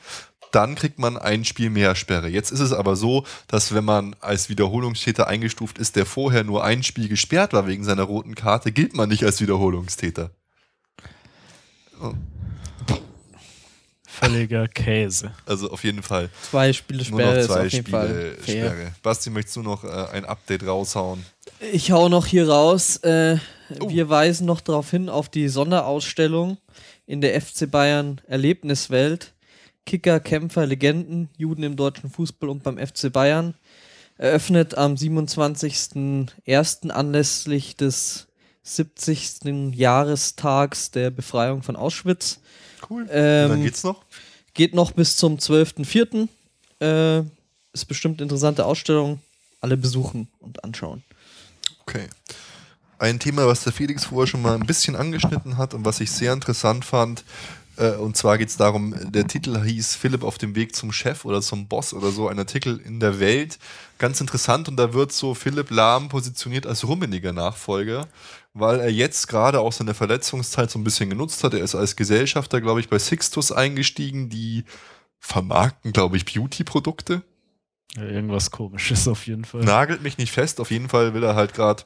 dann 0.52 0.76
kriegt 0.76 1.00
man 1.00 1.18
ein 1.18 1.44
Spiel 1.44 1.70
mehr 1.70 1.96
Sperre. 1.96 2.30
Jetzt 2.30 2.52
ist 2.52 2.62
es 2.62 2.72
aber 2.72 2.96
so, 2.96 3.26
dass 3.48 3.74
wenn 3.74 3.84
man 3.84 4.16
als 4.22 4.48
Wiederholungstäter 4.48 5.28
eingestuft 5.28 5.78
ist, 5.78 5.98
der 5.98 6.06
vorher 6.06 6.46
nur 6.46 6.64
ein 6.64 6.82
Spiel 6.82 7.10
gesperrt 7.10 7.52
war 7.52 7.68
wegen 7.68 7.84
seiner 7.84 8.04
roten 8.04 8.36
Karte, 8.36 8.72
gilt 8.72 8.96
man 8.96 9.10
nicht 9.10 9.26
als 9.26 9.42
Wiederholungstäter. 9.42 10.32
Völliger 14.20 14.68
Käse. 14.68 15.32
Also 15.46 15.70
auf 15.72 15.84
jeden 15.84 16.04
Fall 16.04 16.30
Zwei 16.50 16.74
Spiele 16.74 17.00
nur 17.10 17.20
Sperre 17.20 17.34
noch 17.34 17.40
ist 17.42 17.48
zwei 17.48 17.66
auf 17.66 17.72
jeden 17.74 17.88
Fall 17.88 18.38
Spiele. 18.42 18.60
Sperre. 18.68 18.92
Basti, 19.04 19.30
möchtest 19.30 19.56
du 19.58 19.62
noch 19.62 19.84
äh, 19.84 19.88
ein 20.14 20.26
Update 20.26 20.66
raushauen? 20.66 21.26
Ich 21.72 21.92
hau 21.92 22.10
noch 22.10 22.26
hier 22.26 22.50
raus. 22.50 22.98
Äh, 22.98 23.38
Oh. 23.80 23.90
Wir 23.90 24.10
weisen 24.10 24.46
noch 24.46 24.62
darauf 24.62 24.92
hin, 24.92 25.10
auf 25.10 25.28
die 25.28 25.48
Sonderausstellung 25.48 26.58
in 27.08 27.20
der 27.20 27.42
FC 27.42 27.70
Bayern 27.70 28.22
Erlebniswelt. 28.28 29.34
Kicker, 29.88 30.20
Kämpfer, 30.20 30.68
Legenden, 30.68 31.30
Juden 31.38 31.64
im 31.64 31.76
deutschen 31.76 32.12
Fußball 32.12 32.50
und 32.50 32.62
beim 32.62 32.78
FC 32.78 33.12
Bayern. 33.12 33.56
Eröffnet 34.18 34.78
am 34.78 34.94
27.01. 34.94 36.90
anlässlich 36.90 37.76
des 37.76 38.28
70. 38.64 39.74
Jahrestags 39.76 40.92
der 40.92 41.10
Befreiung 41.12 41.64
von 41.64 41.76
Auschwitz. 41.76 42.40
Cool. 42.90 43.08
Ähm, 43.10 43.50
dann 43.50 43.64
geht's 43.64 43.84
noch? 43.84 44.04
Geht 44.54 44.74
noch 44.74 44.92
bis 44.92 45.18
zum 45.18 45.38
12.04. 45.38 46.28
Äh, 46.80 47.24
ist 47.74 47.86
bestimmt 47.86 48.20
eine 48.20 48.26
interessante 48.26 48.66
Ausstellung. 48.66 49.20
Alle 49.62 49.78
besuchen 49.78 50.28
und 50.40 50.64
anschauen. 50.64 51.04
Okay. 51.82 52.08
Ein 52.98 53.20
Thema, 53.20 53.46
was 53.48 53.64
der 53.64 53.74
Felix 53.74 54.06
vorher 54.06 54.28
schon 54.28 54.42
mal 54.42 54.56
ein 54.56 54.66
bisschen 54.66 54.96
angeschnitten 54.96 55.58
hat 55.58 55.74
und 55.74 55.84
was 55.84 56.00
ich 56.00 56.12
sehr 56.12 56.32
interessant 56.32 56.86
fand. 56.86 57.26
Äh, 57.78 57.92
und 57.96 58.16
zwar 58.16 58.38
geht 58.38 58.50
es 58.50 58.58
darum, 58.58 58.96
der 59.12 59.28
Titel 59.28 59.62
hieß 59.64 59.96
Philipp 59.96 60.24
auf 60.24 60.38
dem 60.38 60.56
Weg 60.56 60.76
zum 60.76 60.92
Chef 60.92 61.26
oder 61.26 61.42
zum 61.42 61.68
Boss 61.68 61.94
oder 61.94 62.12
so, 62.12 62.28
ein 62.28 62.40
Artikel 62.40 62.80
in 62.80 63.00
der 63.00 63.20
Welt. 63.20 63.60
Ganz 63.98 64.22
interessant 64.22 64.68
und 64.68 64.78
da 64.78 64.94
wird 64.94 65.12
so 65.12 65.34
Philipp 65.34 65.72
Lahm 65.72 66.10
positioniert 66.10 66.68
als 66.68 66.88
rummeniger 66.88 67.34
Nachfolger, 67.34 68.08
weil 68.54 68.80
er 68.80 68.92
jetzt 68.92 69.28
gerade 69.28 69.60
auch 69.60 69.72
seine 69.72 69.94
Verletzungszeit 69.94 70.70
so 70.70 70.80
ein 70.80 70.84
bisschen 70.84 71.10
genutzt 71.10 71.44
hat. 71.44 71.54
Er 71.54 71.64
ist 71.64 71.76
als 71.76 71.96
Gesellschafter, 71.96 72.62
glaube 72.62 72.80
ich, 72.80 72.90
bei 72.90 73.00
Sixtus 73.00 73.52
eingestiegen, 73.52 74.30
die 74.30 74.66
vermarkten, 75.20 75.92
glaube 75.92 76.18
ich, 76.18 76.26
Beauty-Produkte. 76.26 77.24
Ja, 77.96 78.04
irgendwas 78.04 78.52
komisches 78.52 79.08
auf 79.08 79.26
jeden 79.28 79.46
Fall. 79.46 79.64
Nagelt 79.64 80.04
mich 80.04 80.18
nicht 80.18 80.32
fest, 80.32 80.60
auf 80.60 80.72
jeden 80.72 80.90
Fall 80.90 81.14
will 81.14 81.24
er 81.24 81.36
halt 81.36 81.54
gerade 81.54 81.84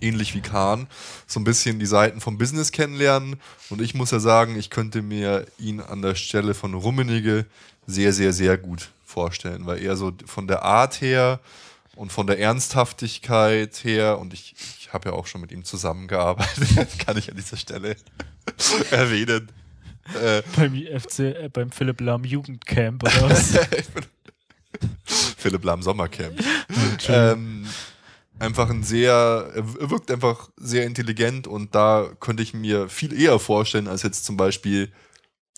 ähnlich 0.00 0.34
wie 0.34 0.40
Kahn 0.40 0.86
so 1.26 1.40
ein 1.40 1.44
bisschen 1.44 1.78
die 1.78 1.86
Seiten 1.86 2.20
vom 2.20 2.36
Business 2.38 2.72
kennenlernen 2.72 3.36
und 3.70 3.80
ich 3.80 3.94
muss 3.94 4.10
ja 4.10 4.20
sagen, 4.20 4.56
ich 4.58 4.70
könnte 4.70 5.02
mir 5.02 5.46
ihn 5.58 5.80
an 5.80 6.02
der 6.02 6.14
Stelle 6.14 6.54
von 6.54 6.74
Rummenigge 6.74 7.46
sehr, 7.86 8.12
sehr, 8.12 8.32
sehr 8.32 8.58
gut 8.58 8.90
vorstellen, 9.04 9.66
weil 9.66 9.82
er 9.82 9.96
so 9.96 10.12
von 10.26 10.46
der 10.46 10.62
Art 10.62 11.00
her 11.00 11.40
und 11.96 12.12
von 12.12 12.26
der 12.26 12.38
Ernsthaftigkeit 12.40 13.82
her 13.84 14.18
und 14.18 14.34
ich, 14.34 14.54
ich 14.80 14.92
habe 14.92 15.10
ja 15.10 15.14
auch 15.14 15.26
schon 15.26 15.40
mit 15.40 15.52
ihm 15.52 15.64
zusammengearbeitet, 15.64 16.98
kann 17.06 17.16
ich 17.16 17.30
an 17.30 17.36
dieser 17.36 17.56
Stelle 17.56 17.96
erwähnen. 18.90 19.48
Äh, 20.22 20.42
Beim 20.56 20.74
FC, 20.74 21.18
äh, 21.20 21.48
beim 21.50 21.70
Philipp 21.70 22.00
Lahm 22.02 22.24
Jugendcamp 22.24 23.02
oder 23.04 23.30
was? 23.30 23.58
Philipp 25.38 25.64
Lahm 25.64 25.82
Sommercamp. 25.82 26.38
ähm, 27.08 27.66
einfach 28.38 28.70
ein 28.70 28.82
sehr, 28.82 29.50
er 29.54 29.90
wirkt 29.90 30.10
einfach 30.10 30.50
sehr 30.56 30.86
intelligent 30.86 31.46
und 31.46 31.74
da 31.74 32.08
könnte 32.20 32.42
ich 32.42 32.54
mir 32.54 32.88
viel 32.88 33.18
eher 33.18 33.38
vorstellen 33.38 33.88
als 33.88 34.02
jetzt 34.02 34.24
zum 34.24 34.36
Beispiel 34.36 34.92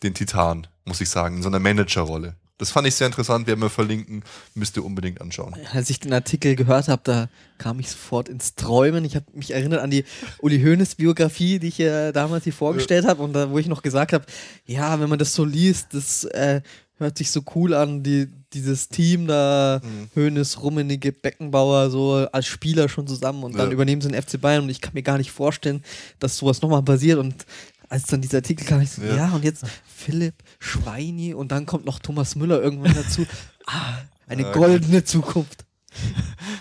den 0.02 0.14
Titan, 0.14 0.66
muss 0.84 1.00
ich 1.00 1.08
sagen, 1.08 1.36
in 1.36 1.42
so 1.42 1.48
einer 1.48 1.58
Managerrolle. 1.58 2.36
Das 2.58 2.70
fand 2.70 2.88
ich 2.88 2.94
sehr 2.94 3.06
interessant, 3.06 3.46
werden 3.46 3.60
wir 3.60 3.68
verlinken, 3.68 4.22
müsst 4.54 4.76
ihr 4.78 4.84
unbedingt 4.84 5.20
anschauen. 5.20 5.54
Als 5.72 5.90
ich 5.90 6.00
den 6.00 6.12
Artikel 6.14 6.56
gehört 6.56 6.88
habe, 6.88 7.02
da 7.04 7.28
kam 7.58 7.80
ich 7.80 7.90
sofort 7.90 8.30
ins 8.30 8.54
Träumen. 8.54 9.04
Ich 9.04 9.14
habe 9.14 9.26
mich 9.34 9.50
erinnert 9.50 9.82
an 9.82 9.90
die 9.90 10.04
Uli 10.38 10.62
Hoeneß 10.62 10.94
Biografie, 10.94 11.58
die 11.58 11.68
ich 11.68 11.80
äh, 11.80 12.12
damals 12.12 12.44
hier 12.44 12.54
vorgestellt 12.54 13.06
habe 13.06 13.22
und 13.22 13.34
da, 13.34 13.50
wo 13.50 13.58
ich 13.58 13.66
noch 13.66 13.82
gesagt 13.82 14.14
habe, 14.14 14.24
ja, 14.64 14.98
wenn 14.98 15.10
man 15.10 15.18
das 15.18 15.34
so 15.34 15.44
liest, 15.44 15.92
das 15.92 16.24
äh, 16.24 16.62
hört 16.96 17.18
sich 17.18 17.30
so 17.30 17.42
cool 17.54 17.74
an, 17.74 18.02
die, 18.02 18.28
dieses 18.56 18.88
Team 18.88 19.26
da, 19.26 19.80
mhm. 19.82 20.10
Hoeneß, 20.14 20.62
Rummenigge, 20.62 21.12
Beckenbauer, 21.12 21.90
so 21.90 22.26
als 22.32 22.46
Spieler 22.46 22.88
schon 22.88 23.06
zusammen 23.06 23.44
und 23.44 23.52
ja. 23.52 23.58
dann 23.58 23.72
übernehmen 23.72 24.00
sie 24.00 24.10
den 24.10 24.20
FC 24.20 24.40
Bayern 24.40 24.64
und 24.64 24.70
ich 24.70 24.80
kann 24.80 24.94
mir 24.94 25.02
gar 25.02 25.18
nicht 25.18 25.30
vorstellen, 25.30 25.84
dass 26.18 26.36
sowas 26.36 26.62
nochmal 26.62 26.82
passiert 26.82 27.18
und 27.18 27.46
als 27.88 28.04
dann 28.04 28.20
dieser 28.20 28.38
Artikel 28.38 28.66
kam, 28.66 28.80
ich 28.80 28.90
so, 28.90 29.02
ja, 29.02 29.16
ja 29.16 29.30
und 29.30 29.44
jetzt 29.44 29.64
Philipp 29.86 30.34
Schweini 30.58 31.34
und 31.34 31.52
dann 31.52 31.66
kommt 31.66 31.84
noch 31.84 31.98
Thomas 31.98 32.34
Müller 32.34 32.60
irgendwann 32.60 32.94
dazu. 32.94 33.26
ah, 33.66 33.98
eine 34.26 34.50
goldene 34.50 35.04
Zukunft. 35.04 35.64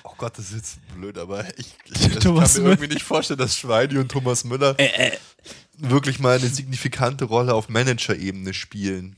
Oh 0.03 0.13
Gott, 0.17 0.37
das 0.37 0.51
ist 0.51 0.55
jetzt 0.55 0.95
blöd, 0.95 1.17
aber 1.17 1.45
ich, 1.57 1.75
ich, 1.85 2.07
ich 2.07 2.19
kann 2.19 2.33
mir 2.33 2.47
irgendwie 2.55 2.87
nicht 2.87 3.03
vorstellen, 3.03 3.39
dass 3.39 3.57
Schweini 3.57 3.97
und 3.97 4.09
Thomas 4.09 4.43
Müller 4.43 4.75
äh, 4.79 5.09
äh. 5.09 5.17
wirklich 5.77 6.19
mal 6.19 6.37
eine 6.37 6.47
signifikante 6.47 7.25
Rolle 7.25 7.53
auf 7.53 7.69
Manager-Ebene 7.69 8.53
spielen. 8.53 9.15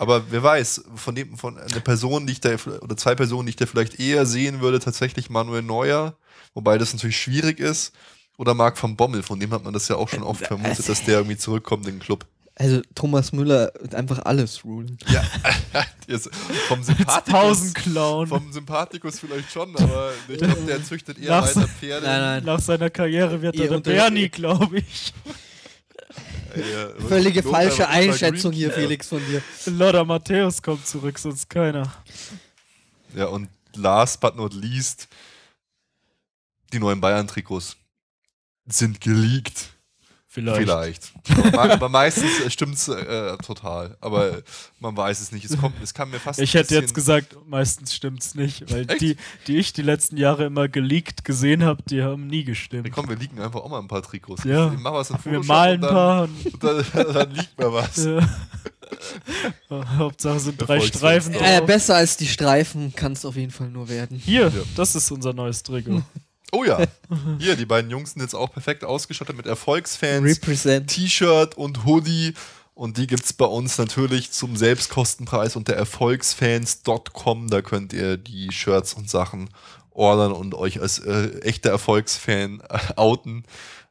Aber 0.00 0.30
wer 0.30 0.42
weiß, 0.42 0.84
von 0.94 1.14
dem, 1.14 1.36
von 1.36 1.58
einer 1.58 1.80
Person, 1.80 2.26
die 2.26 2.32
ich 2.32 2.40
da, 2.40 2.54
oder 2.80 2.96
zwei 2.96 3.14
Personen, 3.14 3.44
die 3.44 3.50
ich 3.50 3.56
da 3.56 3.66
vielleicht 3.66 4.00
eher 4.00 4.24
sehen 4.24 4.62
würde, 4.62 4.80
tatsächlich 4.80 5.28
Manuel 5.28 5.60
Neuer, 5.60 6.16
wobei 6.54 6.78
das 6.78 6.94
natürlich 6.94 7.20
schwierig 7.20 7.60
ist. 7.60 7.92
Oder 8.38 8.54
Marc 8.54 8.82
van 8.82 8.96
Bommel, 8.96 9.22
von 9.22 9.38
dem 9.38 9.50
hat 9.50 9.62
man 9.62 9.74
das 9.74 9.88
ja 9.88 9.96
auch 9.96 10.08
schon 10.08 10.22
oft 10.22 10.46
vermutet, 10.46 10.88
dass 10.88 11.04
der 11.04 11.18
irgendwie 11.18 11.36
zurückkommt 11.36 11.86
in 11.86 11.96
den 11.96 12.00
Club. 12.00 12.24
Also 12.54 12.80
Thomas 12.94 13.32
Müller 13.32 13.72
einfach 13.92 14.20
alles 14.20 14.64
rulen. 14.64 14.96
Ja, 15.12 15.22
jetzt 16.08 16.34
vom 16.66 16.82
Sympathikus. 16.82 17.74
Vom 18.26 18.50
Sympathikus 18.52 19.20
vielleicht 19.20 19.52
schon, 19.52 19.76
aber 19.76 20.12
ich 20.28 20.38
glaube, 20.38 20.62
der 20.66 20.82
züchtet 20.82 21.18
eher 21.18 21.28
nach 21.28 21.46
weiter 21.46 21.68
Pferde. 21.68 22.06
Nein, 22.06 22.20
nein. 22.20 22.44
Nach 22.44 22.60
seiner 22.60 22.88
Karriere 22.88 23.42
wird 23.42 23.54
er 23.56 23.68
der 23.68 23.80
Bernie, 23.80 24.30
glaube 24.30 24.78
ich. 24.78 25.12
Völlige 27.08 27.42
falsche 27.42 27.88
Einschätzung 27.88 28.52
hier, 28.52 28.72
Felix, 28.72 29.08
von 29.08 29.22
dir. 29.26 29.42
Lothar 29.66 30.04
Matthäus 30.04 30.62
kommt 30.62 30.86
zurück, 30.86 31.18
sonst 31.18 31.48
keiner. 31.48 31.92
Ja, 33.14 33.26
und 33.26 33.48
last 33.74 34.20
but 34.20 34.36
not 34.36 34.52
least, 34.54 35.08
die 36.72 36.78
neuen 36.78 37.00
Bayern-Trikots 37.00 37.76
sind 38.66 39.00
geleakt. 39.00 39.70
Vielleicht. 40.32 40.60
Vielleicht. 40.60 41.12
Aber, 41.54 41.72
aber 41.72 41.88
meistens 41.88 42.52
stimmt 42.52 42.76
es 42.76 42.86
äh, 42.86 43.36
total. 43.38 43.96
Aber 44.00 44.42
man 44.78 44.96
weiß 44.96 45.20
es 45.20 45.32
nicht. 45.32 45.44
Es, 45.44 45.58
kommt, 45.58 45.74
es 45.82 45.92
kann 45.92 46.08
mir 46.08 46.20
fast. 46.20 46.38
Ich 46.38 46.54
hätte 46.54 46.72
jetzt 46.76 46.94
gesagt, 46.94 47.36
meistens 47.48 47.92
stimmt 47.92 48.22
es 48.22 48.36
nicht. 48.36 48.72
Weil 48.72 48.86
die, 48.86 49.16
die 49.48 49.56
ich 49.56 49.72
die 49.72 49.82
letzten 49.82 50.16
Jahre 50.16 50.44
immer 50.44 50.68
geleakt 50.68 51.24
gesehen 51.24 51.64
habe, 51.64 51.82
die 51.82 52.04
haben 52.04 52.28
nie 52.28 52.44
gestimmt. 52.44 52.86
Ja, 52.86 52.92
komm, 52.94 53.08
wir 53.08 53.16
leaken 53.16 53.40
einfach 53.40 53.58
auch 53.58 53.68
mal 53.68 53.80
ein 53.80 53.88
paar 53.88 54.02
Trikots. 54.02 54.44
Ja. 54.44 54.72
Ich 54.72 54.78
mach 54.78 54.92
was 54.92 55.10
in 55.10 55.16
wir 55.24 55.42
malen 55.42 55.82
ein 55.82 55.90
paar. 55.90 56.22
Und 56.52 56.62
dann, 56.62 56.84
dann, 56.92 57.12
dann 57.12 57.30
liegt 57.32 57.58
mir 57.58 57.72
was. 57.72 58.04
Ja. 58.04 58.20
Hauptsache 59.98 60.38
sind 60.38 60.58
drei 60.58 60.78
Streifen. 60.80 61.34
Äh, 61.34 61.60
besser 61.66 61.96
als 61.96 62.16
die 62.16 62.28
Streifen 62.28 62.94
kann 62.94 63.14
es 63.14 63.24
auf 63.24 63.34
jeden 63.34 63.50
Fall 63.50 63.68
nur 63.68 63.88
werden. 63.88 64.16
Hier, 64.16 64.42
ja. 64.42 64.62
das 64.76 64.94
ist 64.94 65.10
unser 65.10 65.32
neues 65.32 65.64
Trikot. 65.64 66.02
Oh 66.52 66.64
ja. 66.64 66.78
Hier, 67.38 67.56
die 67.56 67.66
beiden 67.66 67.90
Jungs 67.90 68.12
sind 68.12 68.22
jetzt 68.22 68.34
auch 68.34 68.52
perfekt 68.52 68.84
ausgestattet 68.84 69.36
mit 69.36 69.46
Erfolgsfans, 69.46 70.40
T-Shirt 70.86 71.56
und 71.56 71.84
Hoodie. 71.84 72.34
Und 72.74 72.96
die 72.96 73.06
gibt 73.06 73.24
es 73.24 73.32
bei 73.34 73.44
uns 73.44 73.76
natürlich 73.76 74.30
zum 74.30 74.56
Selbstkostenpreis 74.56 75.54
unter 75.54 75.74
erfolgsfans.com. 75.74 77.50
Da 77.50 77.60
könnt 77.60 77.92
ihr 77.92 78.16
die 78.16 78.50
Shirts 78.52 78.94
und 78.94 79.10
Sachen 79.10 79.50
ordern 79.90 80.32
und 80.32 80.54
euch 80.54 80.80
als 80.80 80.98
äh, 80.98 81.40
echter 81.40 81.70
Erfolgsfan 81.70 82.62
äh, 82.68 82.78
outen. 82.96 83.44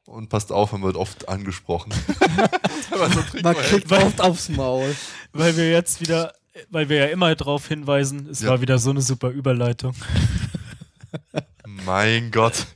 Und 0.05 0.29
passt 0.29 0.51
auf, 0.51 0.71
man 0.71 0.81
wird 0.81 0.95
oft 0.95 1.29
angesprochen. 1.29 1.93
so 2.89 2.97
man 3.43 3.55
kriegt 3.55 3.91
oft 3.91 4.21
aufs 4.21 4.49
Maul. 4.49 4.95
Weil 5.33 5.55
wir 5.55 5.69
jetzt 5.69 6.01
wieder, 6.01 6.33
weil 6.71 6.89
wir 6.89 6.97
ja 6.97 7.05
immer 7.05 7.35
darauf 7.35 7.67
hinweisen, 7.67 8.27
es 8.27 8.41
ja. 8.41 8.49
war 8.49 8.61
wieder 8.61 8.79
so 8.79 8.89
eine 8.89 9.01
super 9.01 9.29
Überleitung. 9.29 9.93
Mein 11.89 12.29
Gott. 12.29 12.67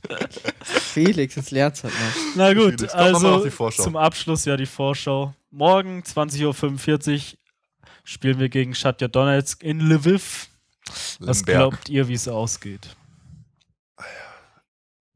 Felix, 0.64 1.36
jetzt 1.36 1.52
lernt 1.52 1.80
halt 1.84 1.94
mal. 1.94 2.12
Na 2.34 2.52
gut, 2.52 2.80
Felix, 2.80 2.92
also 2.94 3.48
zum 3.70 3.94
Abschluss 3.94 4.44
ja 4.44 4.56
die 4.56 4.66
Vorschau. 4.66 5.32
Morgen 5.52 6.02
20.45 6.02 7.12
Uhr 7.12 7.38
spielen 8.02 8.40
wir 8.40 8.48
gegen 8.48 8.74
Shatja 8.74 9.06
Donetsk 9.06 9.62
in 9.62 9.78
Lviv. 9.78 10.48
Was 11.20 11.38
Lemberg. 11.38 11.44
glaubt 11.44 11.88
ihr, 11.90 12.08
wie 12.08 12.14
es 12.14 12.26
ausgeht? 12.26 12.96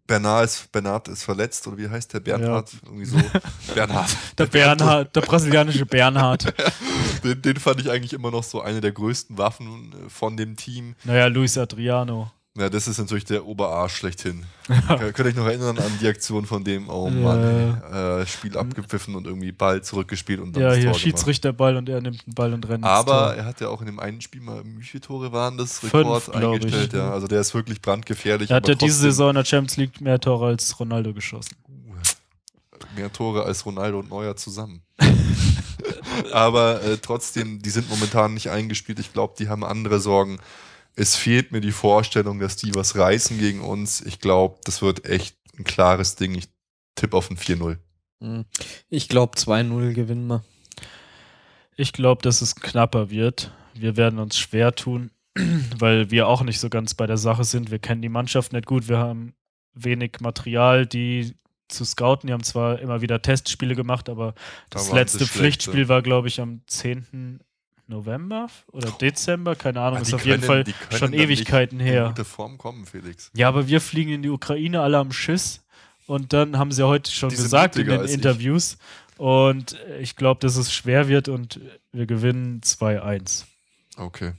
Bernard 0.06 0.44
ist, 0.44 0.70
Bernard 0.70 1.08
ist 1.08 1.24
verletzt, 1.24 1.66
oder 1.66 1.76
wie 1.78 1.88
heißt 1.88 2.14
der? 2.14 2.20
Bernhard? 2.20 2.72
Ja. 2.72 2.78
Irgendwie 2.84 3.04
so. 3.04 3.18
Bernhard. 3.74 4.16
Der 4.38 4.46
Bernhard, 4.46 5.16
der 5.16 5.20
brasilianische 5.22 5.84
Bernhard. 5.84 6.54
den, 7.24 7.42
den, 7.42 7.56
fand 7.56 7.80
ich 7.80 7.90
eigentlich 7.90 8.12
immer 8.12 8.30
noch 8.30 8.44
so 8.44 8.60
eine 8.62 8.80
der 8.80 8.92
größten 8.92 9.36
Waffen 9.38 9.92
äh, 9.92 10.08
von 10.08 10.36
dem 10.36 10.56
Team. 10.56 10.94
Naja, 11.02 11.26
Luis 11.26 11.58
Adriano. 11.58 12.30
Ja, 12.58 12.68
das 12.68 12.88
ist 12.88 12.98
natürlich 12.98 13.24
der 13.24 13.46
Oberarsch 13.46 13.94
schlechthin. 13.94 14.44
Könnt 14.88 15.18
ihr 15.18 15.24
euch 15.26 15.36
noch 15.36 15.46
erinnern 15.46 15.78
an 15.78 15.92
die 16.00 16.08
Aktion 16.08 16.44
von 16.44 16.64
dem, 16.64 16.88
oh 16.88 17.08
Mann, 17.08 17.80
ey, 17.92 18.20
äh, 18.22 18.26
Spiel 18.26 18.58
abgepfiffen 18.58 19.14
und 19.14 19.28
irgendwie 19.28 19.52
Ball 19.52 19.80
zurückgespielt 19.82 20.40
und 20.40 20.56
dann 20.56 20.62
Ja, 20.64 20.72
hier 20.72 20.92
Schiedsrichter 20.92 21.52
Ball 21.52 21.76
und 21.76 21.88
er 21.88 22.00
nimmt 22.00 22.26
den 22.26 22.34
Ball 22.34 22.52
und 22.52 22.68
rennt. 22.68 22.84
Aber 22.84 23.36
er 23.36 23.44
hat 23.44 23.60
ja 23.60 23.68
auch 23.68 23.80
in 23.80 23.86
dem 23.86 24.00
einen 24.00 24.20
Spiel 24.20 24.40
mal, 24.40 24.62
wie 24.64 24.82
viele 24.82 25.00
Tore 25.00 25.30
waren 25.30 25.56
das? 25.56 25.84
Rekord 25.84 26.24
Fünf, 26.24 26.36
eingestellt, 26.36 26.92
ja. 26.94 27.12
Also 27.12 27.28
der 27.28 27.40
ist 27.40 27.54
wirklich 27.54 27.80
brandgefährlich. 27.80 28.50
Er 28.50 28.56
hat 28.56 28.66
ja 28.66 28.74
diese 28.74 28.98
Saison 28.98 29.30
in 29.30 29.36
der 29.36 29.44
Champions 29.44 29.76
League 29.76 30.00
mehr 30.00 30.18
Tore 30.18 30.46
als 30.46 30.80
Ronaldo 30.80 31.14
geschossen. 31.14 31.56
Mehr 32.96 33.12
Tore 33.12 33.44
als 33.44 33.64
Ronaldo 33.64 34.00
und 34.00 34.10
Neuer 34.10 34.34
zusammen. 34.34 34.82
aber 36.32 36.82
äh, 36.82 36.98
trotzdem, 36.98 37.62
die 37.62 37.70
sind 37.70 37.88
momentan 37.88 38.34
nicht 38.34 38.50
eingespielt. 38.50 38.98
Ich 38.98 39.12
glaube, 39.12 39.34
die 39.38 39.48
haben 39.48 39.64
andere 39.64 40.00
Sorgen 40.00 40.38
es 40.98 41.14
fehlt 41.14 41.52
mir 41.52 41.60
die 41.60 41.72
Vorstellung, 41.72 42.40
dass 42.40 42.56
die 42.56 42.74
was 42.74 42.96
reißen 42.96 43.38
gegen 43.38 43.60
uns. 43.60 44.00
Ich 44.00 44.18
glaube, 44.18 44.58
das 44.64 44.82
wird 44.82 45.04
echt 45.04 45.36
ein 45.56 45.62
klares 45.64 46.16
Ding. 46.16 46.34
Ich 46.34 46.48
tippe 46.96 47.16
auf 47.16 47.30
ein 47.30 47.36
4-0. 47.36 47.78
Hm. 48.20 48.44
Ich 48.88 49.08
glaube, 49.08 49.38
2-0 49.38 49.92
gewinnen 49.92 50.26
wir. 50.26 50.44
Ich 51.76 51.92
glaube, 51.92 52.22
dass 52.22 52.42
es 52.42 52.56
knapper 52.56 53.10
wird. 53.10 53.52
Wir 53.74 53.96
werden 53.96 54.18
uns 54.18 54.36
schwer 54.36 54.74
tun, 54.74 55.12
weil 55.78 56.10
wir 56.10 56.26
auch 56.26 56.42
nicht 56.42 56.58
so 56.58 56.68
ganz 56.68 56.94
bei 56.94 57.06
der 57.06 57.16
Sache 57.16 57.44
sind. 57.44 57.70
Wir 57.70 57.78
kennen 57.78 58.02
die 58.02 58.08
Mannschaft 58.08 58.52
nicht 58.52 58.66
gut. 58.66 58.88
Wir 58.88 58.98
haben 58.98 59.34
wenig 59.74 60.16
Material, 60.20 60.84
die 60.84 61.36
zu 61.68 61.84
scouten. 61.84 62.26
Die 62.26 62.32
haben 62.32 62.42
zwar 62.42 62.80
immer 62.80 63.02
wieder 63.02 63.22
Testspiele 63.22 63.76
gemacht, 63.76 64.08
aber 64.08 64.34
das 64.70 64.90
letzte 64.90 65.26
Pflichtspiel 65.26 65.88
war, 65.88 66.02
glaube 66.02 66.26
ich, 66.26 66.40
am 66.40 66.62
10. 66.66 67.38
November 67.88 68.48
oder 68.70 68.90
Dezember, 68.90 69.56
keine 69.56 69.80
Ahnung, 69.80 69.98
ah, 69.98 70.02
ist 70.02 70.12
auf 70.12 70.26
jeden 70.26 70.42
Fall 70.42 70.64
schon 70.90 71.12
Ewigkeiten 71.14 71.80
her. 71.80 72.02
In 72.04 72.08
gute 72.10 72.24
Form 72.24 72.58
kommen, 72.58 72.84
Felix. 72.84 73.30
Ja, 73.34 73.48
aber 73.48 73.66
wir 73.66 73.80
fliegen 73.80 74.12
in 74.12 74.22
die 74.22 74.28
Ukraine 74.28 74.82
alle 74.82 74.98
am 74.98 75.10
Schiss 75.10 75.64
und 76.06 76.32
dann 76.32 76.58
haben 76.58 76.70
sie 76.70 76.86
heute 76.86 77.10
schon 77.10 77.30
die 77.30 77.36
gesagt 77.36 77.76
in 77.76 77.86
den 77.86 78.04
Interviews 78.04 78.76
ich. 79.14 79.18
und 79.18 79.78
ich 80.00 80.16
glaube, 80.16 80.40
dass 80.40 80.56
es 80.56 80.72
schwer 80.72 81.08
wird 81.08 81.28
und 81.28 81.60
wir 81.92 82.06
gewinnen 82.06 82.60
2-1. 82.60 83.44
Okay. 83.96 84.32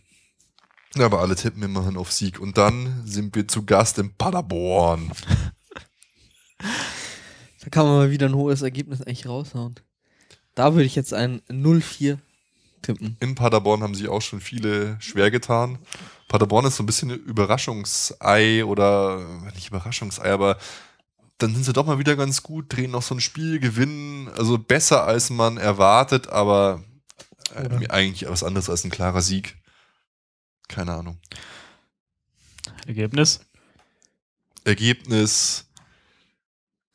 Ja, 0.95 1.05
aber 1.05 1.19
alle 1.19 1.35
tippen 1.35 1.63
immerhin 1.63 1.97
auf 1.97 2.11
Sieg 2.11 2.39
und 2.39 2.57
dann 2.57 3.01
sind 3.05 3.35
wir 3.35 3.47
zu 3.47 3.65
Gast 3.65 3.97
in 3.97 4.13
Paderborn. 4.13 5.11
da 6.59 7.69
kann 7.69 7.85
man 7.85 7.97
mal 7.97 8.11
wieder 8.11 8.27
ein 8.27 8.35
hohes 8.35 8.61
Ergebnis 8.61 9.01
eigentlich 9.01 9.27
raushauen. 9.27 9.75
Da 10.55 10.73
würde 10.73 10.85
ich 10.85 10.95
jetzt 10.95 11.13
ein 11.13 11.41
0-4 11.49 12.17
tippen. 12.81 13.17
In 13.19 13.35
Paderborn 13.35 13.83
haben 13.83 13.95
sich 13.95 14.07
auch 14.07 14.21
schon 14.21 14.41
viele 14.41 14.97
schwer 14.99 15.31
getan. 15.31 15.79
Paderborn 16.27 16.65
ist 16.65 16.75
so 16.75 16.83
ein 16.83 16.85
bisschen 16.85 17.11
ein 17.11 17.19
Überraschungsei 17.19 18.63
oder 18.63 19.25
nicht 19.55 19.69
Überraschungsei, 19.69 20.31
aber 20.31 20.57
dann 21.39 21.53
sind 21.53 21.63
sie 21.63 21.73
doch 21.73 21.85
mal 21.85 21.99
wieder 21.99 22.15
ganz 22.15 22.43
gut, 22.43 22.65
drehen 22.75 22.91
noch 22.91 23.01
so 23.01 23.15
ein 23.15 23.21
Spiel, 23.21 23.59
gewinnen, 23.59 24.27
also 24.29 24.57
besser 24.57 25.05
als 25.05 25.29
man 25.29 25.57
erwartet, 25.57 26.27
aber 26.27 26.83
äh, 27.55 27.87
eigentlich 27.87 28.29
was 28.29 28.43
anderes 28.43 28.69
als 28.69 28.83
ein 28.83 28.91
klarer 28.91 29.21
Sieg. 29.21 29.57
Keine 30.67 30.93
Ahnung. 30.93 31.17
Ergebnis? 32.85 33.39
Ergebnis. 34.65 35.65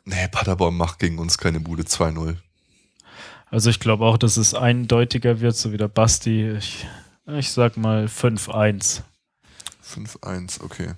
Nee, 0.05 0.28
Paderborn 0.28 0.77
macht 0.77 0.98
gegen 0.98 1.19
uns 1.19 1.39
keine 1.39 1.61
Bude 1.61 1.85
2-0. 1.85 2.36
Also 3.55 3.70
ich 3.70 3.78
glaube 3.78 4.05
auch, 4.05 4.18
dass 4.18 4.36
es 4.36 4.52
eindeutiger 4.52 5.39
wird, 5.39 5.55
so 5.55 5.70
wie 5.70 5.76
der 5.76 5.86
Basti. 5.86 6.56
Ich, 6.59 6.89
ich 7.28 7.52
sag 7.52 7.76
mal 7.76 8.06
5-1. 8.06 9.02
5-1, 9.81 10.60
okay. 10.64 10.94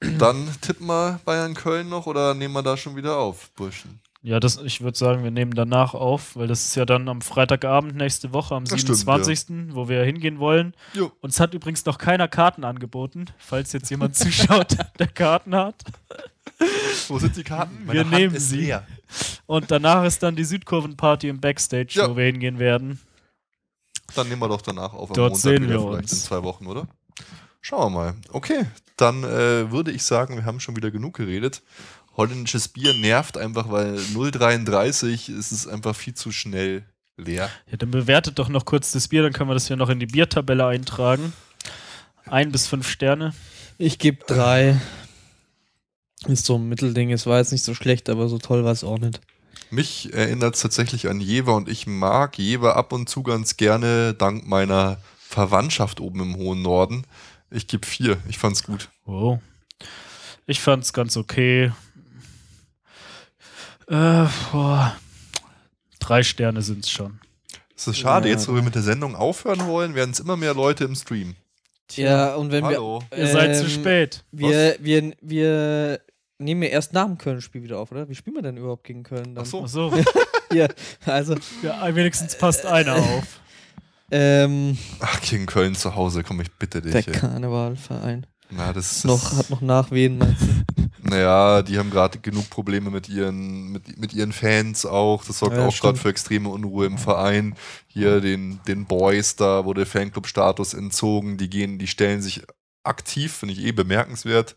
Dann 0.00 0.48
tippen 0.62 0.86
wir 0.86 1.20
Bayern-Köln 1.26 1.90
noch 1.90 2.06
oder 2.06 2.32
nehmen 2.32 2.54
wir 2.54 2.62
da 2.62 2.78
schon 2.78 2.96
wieder 2.96 3.18
auf, 3.18 3.50
Burschen? 3.50 4.00
Ja, 4.26 4.40
das, 4.40 4.56
ich 4.56 4.80
würde 4.80 4.98
sagen, 4.98 5.22
wir 5.22 5.30
nehmen 5.30 5.52
danach 5.54 5.94
auf, 5.94 6.34
weil 6.34 6.48
das 6.48 6.64
ist 6.66 6.74
ja 6.74 6.84
dann 6.84 7.08
am 7.08 7.20
Freitagabend 7.20 7.94
nächste 7.94 8.32
Woche, 8.32 8.56
am 8.56 8.64
Das 8.64 8.80
stimmt, 8.80 8.98
27., 8.98 9.72
wo 9.76 9.88
wir 9.88 10.02
hingehen 10.02 10.40
wollen. 10.40 10.74
Jo. 10.94 11.12
Uns 11.20 11.38
hat 11.38 11.54
übrigens 11.54 11.84
noch 11.86 11.96
keiner 11.96 12.26
Karten 12.26 12.64
angeboten, 12.64 13.26
falls 13.38 13.72
jetzt 13.72 13.88
jemand 13.88 14.16
zuschaut, 14.16 14.76
der 14.98 15.06
Karten 15.06 15.54
hat. 15.54 15.76
Wo 17.06 17.20
sind 17.20 17.36
die 17.36 17.44
Karten? 17.44 17.86
Wir 17.88 18.00
Hand 18.00 18.10
nehmen 18.10 18.34
ist 18.34 18.50
sie. 18.50 18.62
leer. 18.62 18.84
Und 19.46 19.70
danach 19.70 20.04
ist 20.04 20.20
dann 20.24 20.34
die 20.34 20.42
Südkurvenparty 20.44 21.28
im 21.28 21.40
Backstage, 21.40 21.92
Ja. 21.92 22.10
wo 22.10 22.16
wir 22.16 22.24
hingehen 22.24 22.58
werden. 22.58 22.98
Dann 24.16 24.28
nehmen 24.28 24.40
wir 24.42 24.48
doch 24.48 24.62
danach 24.62 24.92
auf 24.92 25.10
am 25.10 25.14
Dort 25.14 25.34
Montag 25.34 25.38
sehen 25.40 25.62
wieder 25.62 25.74
wir 25.74 25.80
vielleicht 25.82 26.02
uns. 26.02 26.12
in 26.14 26.18
zwei 26.18 26.42
Wochen, 26.42 26.66
oder? 26.66 26.88
Schauen 27.60 27.92
wir 27.92 27.98
mal. 27.98 28.14
Okay, 28.32 28.64
dann 28.96 29.22
äh, 29.22 29.70
würde 29.70 29.92
ich 29.92 30.02
sagen, 30.02 30.34
wir 30.36 30.44
haben 30.44 30.58
schon 30.58 30.74
wieder 30.76 30.90
genug 30.90 31.14
geredet. 31.14 31.62
Holländisches 32.16 32.68
Bier 32.68 32.94
nervt 32.94 33.36
einfach, 33.36 33.70
weil 33.70 33.96
0,33 33.96 35.36
ist 35.36 35.52
es 35.52 35.66
einfach 35.66 35.94
viel 35.94 36.14
zu 36.14 36.32
schnell 36.32 36.84
leer. 37.16 37.50
Ja, 37.70 37.76
dann 37.76 37.90
bewertet 37.90 38.38
doch 38.38 38.48
noch 38.48 38.64
kurz 38.64 38.92
das 38.92 39.08
Bier, 39.08 39.22
dann 39.22 39.32
können 39.32 39.50
wir 39.50 39.54
das 39.54 39.66
hier 39.66 39.76
noch 39.76 39.90
in 39.90 40.00
die 40.00 40.06
Biertabelle 40.06 40.66
eintragen. 40.66 41.32
Ein 42.26 42.52
bis 42.52 42.66
fünf 42.66 42.88
Sterne. 42.88 43.34
Ich 43.78 43.98
gebe 43.98 44.24
drei. 44.26 44.80
Ist 46.26 46.46
so 46.46 46.56
ein 46.56 46.68
Mittelding. 46.68 47.12
Es 47.12 47.26
war 47.26 47.38
jetzt 47.38 47.52
nicht 47.52 47.64
so 47.64 47.74
schlecht, 47.74 48.08
aber 48.08 48.28
so 48.28 48.38
toll 48.38 48.64
war 48.64 48.72
es 48.72 48.82
auch 48.82 48.98
nicht. 48.98 49.20
Mich 49.70 50.12
erinnert 50.12 50.54
es 50.54 50.62
tatsächlich 50.62 51.08
an 51.08 51.20
Jever 51.20 51.54
und 51.54 51.68
ich 51.68 51.86
mag 51.86 52.38
Jever 52.38 52.76
ab 52.76 52.92
und 52.92 53.08
zu 53.08 53.22
ganz 53.22 53.56
gerne, 53.56 54.14
dank 54.14 54.46
meiner 54.46 54.98
Verwandtschaft 55.18 56.00
oben 56.00 56.20
im 56.20 56.36
hohen 56.36 56.62
Norden. 56.62 57.04
Ich 57.50 57.66
gebe 57.66 57.86
vier. 57.86 58.18
Ich 58.28 58.38
fand's 58.38 58.62
gut. 58.62 58.88
Wow. 59.04 59.40
Ich 60.46 60.60
fand's 60.60 60.92
ganz 60.92 61.16
okay. 61.16 61.72
Äh, 63.88 64.26
boah. 64.52 64.96
Drei 65.98 66.22
Sterne 66.22 66.62
sind's 66.62 66.90
schon. 66.90 67.20
Es 67.76 67.86
ist 67.86 67.98
schade, 67.98 68.28
Ja, 68.28 68.34
jetzt 68.34 68.48
wo 68.48 68.54
wir 68.54 68.62
mit 68.62 68.74
der 68.74 68.82
Sendung 68.82 69.14
aufhören 69.14 69.66
wollen, 69.66 69.94
werden 69.94 70.10
es 70.12 70.20
immer 70.20 70.36
mehr 70.36 70.54
Leute 70.54 70.84
im 70.84 70.94
Stream. 70.94 71.34
Ja, 71.92 72.34
und 72.34 72.50
wenn 72.50 72.64
Hallo. 72.64 73.02
Ihr 73.16 73.28
seid 73.28 73.56
zu 73.56 73.64
Ähm, 73.64 73.70
spät. 73.70 74.24
wir, 74.32 74.76
wir, 74.80 75.02
wir, 75.02 75.12
wir 75.20 76.00
nehmen 76.38 76.62
ja 76.64 76.68
erst 76.70 76.92
nach 76.92 77.04
dem 77.06 77.16
Köln-Spiel 77.18 77.62
wieder 77.62 77.78
auf, 77.78 77.92
oder? 77.92 78.08
Wie 78.08 78.14
spielen 78.14 78.36
wir 78.36 78.42
denn 78.42 78.56
überhaupt 78.56 78.84
gegen 78.84 79.02
Köln 79.04 79.34
dann? 79.34 79.44
Ach 79.44 79.46
so. 79.46 79.62
Achso, 79.62 79.92
Ja, 80.52 80.68
also, 81.04 81.36
ja, 81.62 81.94
wenigstens 81.94 82.36
passt 82.38 82.66
einer 82.66 82.96
auf. 82.96 83.40
ähm, 84.10 84.78
Ach, 85.00 85.20
gegen 85.20 85.46
Köln 85.46 85.74
zu 85.74 85.94
Hause, 85.94 86.22
komm 86.22 86.40
ich 86.40 86.50
bitte 86.52 86.80
dich. 86.82 86.92
der 86.92 87.06
ey. 87.06 87.12
Karnevalverein. 87.12 88.26
Na, 88.50 88.72
das 88.72 88.92
ist 88.98 89.04
Noch, 89.04 89.36
hat 89.36 89.50
noch 89.50 89.60
Nachwehen, 89.60 90.18
meinst 90.18 90.42
du? 90.42 90.46
Naja, 91.08 91.62
die 91.62 91.78
haben 91.78 91.90
gerade 91.90 92.18
genug 92.18 92.50
Probleme 92.50 92.90
mit 92.90 93.08
ihren, 93.08 93.72
mit, 93.72 93.98
mit 93.98 94.12
ihren 94.12 94.32
Fans 94.32 94.84
auch. 94.84 95.24
Das 95.24 95.38
sorgt 95.38 95.56
Ja, 95.56 95.66
auch 95.66 95.76
gerade 95.78 95.98
für 95.98 96.08
extreme 96.08 96.48
Unruhe 96.48 96.86
im 96.86 96.98
Verein. 96.98 97.54
Hier 97.86 98.20
den, 98.20 98.60
den 98.66 98.86
Boys, 98.86 99.36
da 99.36 99.64
wurde 99.64 99.86
Fanclub-Status 99.86 100.74
entzogen. 100.74 101.36
Die 101.36 101.48
gehen, 101.48 101.78
die 101.78 101.86
stellen 101.86 102.22
sich 102.22 102.42
aktiv, 102.82 103.32
finde 103.32 103.54
ich 103.54 103.64
eh 103.64 103.72
bemerkenswert, 103.72 104.56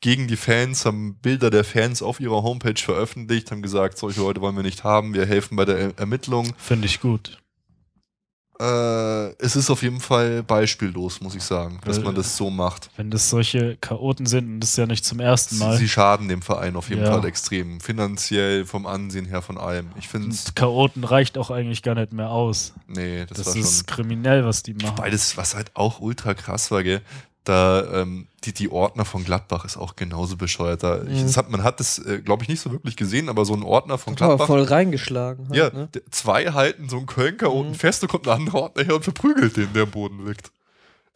gegen 0.00 0.28
die 0.28 0.36
Fans, 0.36 0.84
haben 0.84 1.16
Bilder 1.16 1.50
der 1.50 1.64
Fans 1.64 2.02
auf 2.02 2.20
ihrer 2.20 2.42
Homepage 2.42 2.80
veröffentlicht, 2.80 3.50
haben 3.50 3.62
gesagt, 3.62 3.98
solche 3.98 4.20
Leute 4.20 4.40
wollen 4.40 4.56
wir 4.56 4.62
nicht 4.62 4.84
haben, 4.84 5.14
wir 5.14 5.26
helfen 5.26 5.56
bei 5.56 5.64
der 5.64 5.78
er 5.78 5.98
Ermittlung. 5.98 6.54
Finde 6.58 6.86
ich 6.86 7.00
gut. 7.00 7.38
Äh, 8.60 9.30
es 9.42 9.56
ist 9.56 9.68
auf 9.70 9.82
jeden 9.82 10.00
Fall 10.00 10.42
beispiellos, 10.42 11.20
muss 11.20 11.34
ich 11.34 11.42
sagen, 11.42 11.80
dass 11.84 12.00
man 12.00 12.14
das 12.14 12.36
so 12.36 12.50
macht. 12.50 12.88
Wenn 12.96 13.10
das 13.10 13.28
solche 13.28 13.76
Chaoten 13.80 14.26
sind, 14.26 14.46
und 14.46 14.60
das 14.60 14.70
ist 14.70 14.76
ja 14.76 14.86
nicht 14.86 15.04
zum 15.04 15.18
ersten 15.20 15.56
Sie, 15.56 15.60
Mal. 15.64 15.76
sie 15.76 15.88
schaden 15.88 16.28
dem 16.28 16.40
Verein 16.40 16.76
auf 16.76 16.88
jeden 16.88 17.02
Ja. 17.02 17.10
Fall 17.12 17.24
extrem. 17.26 17.80
Finanziell, 17.80 18.64
vom 18.64 18.86
Ansehen 18.86 19.24
her, 19.26 19.42
von 19.42 19.58
allem. 19.58 19.88
Ich 19.98 20.12
Und 20.14 20.54
Chaoten 20.54 21.02
reicht 21.04 21.36
auch 21.36 21.50
eigentlich 21.50 21.82
gar 21.82 21.94
nicht 21.96 22.12
mehr 22.12 22.30
aus. 22.30 22.72
nee, 22.86 23.26
das, 23.26 23.38
Das, 23.38 23.46
war 23.48 23.56
ist 23.56 23.76
schon. 23.78 23.86
kriminell, 23.86 24.44
was 24.44 24.62
die 24.62 24.74
machen. 24.74 24.94
Beides, 24.96 25.36
was 25.36 25.54
halt 25.54 25.72
auch 25.74 26.00
ultra 26.00 26.34
krass 26.34 26.70
war, 26.70 26.82
gell? 26.82 27.02
Da, 27.44 27.84
ähm, 28.02 28.26
die, 28.44 28.52
die 28.54 28.70
Ordner 28.70 29.04
von 29.04 29.22
Gladbach 29.24 29.64
ist 29.66 29.76
auch 29.76 29.96
genauso 29.96 30.36
bescheuert. 30.36 30.82
Da, 30.82 31.02
ich, 31.02 31.20
Mhm. 31.20 31.26
das 31.26 31.36
hat, 31.36 31.50
man 31.50 31.62
hat 31.62 31.78
das, 31.78 31.98
äh, 31.98 32.20
glaube 32.20 32.42
ich, 32.42 32.48
nicht 32.48 32.60
so 32.60 32.72
wirklich 32.72 32.96
gesehen, 32.96 33.28
aber 33.28 33.44
so 33.44 33.52
ein 33.54 33.62
Ordner 33.62 33.98
von 33.98 34.14
Aber 34.14 34.26
Gladbach. 34.28 34.46
voll 34.46 34.62
reingeschlagen. 34.62 35.48
Halt, 35.50 35.56
ja, 35.56 35.70
ne? 35.70 35.88
zwei 36.10 36.46
halten 36.52 36.88
so 36.88 36.96
einen 36.96 37.06
Köln-Chaoten 37.06 37.72
Mhm. 37.72 37.74
fest, 37.74 38.02
da 38.02 38.06
kommt 38.06 38.26
ein 38.28 38.34
anderer 38.38 38.62
Ordner 38.62 38.84
her 38.84 38.94
und 38.96 39.04
verprügelt 39.04 39.56
den, 39.58 39.72
der 39.74 39.82
am 39.84 39.90
Boden 39.90 40.26
liegt. 40.26 40.50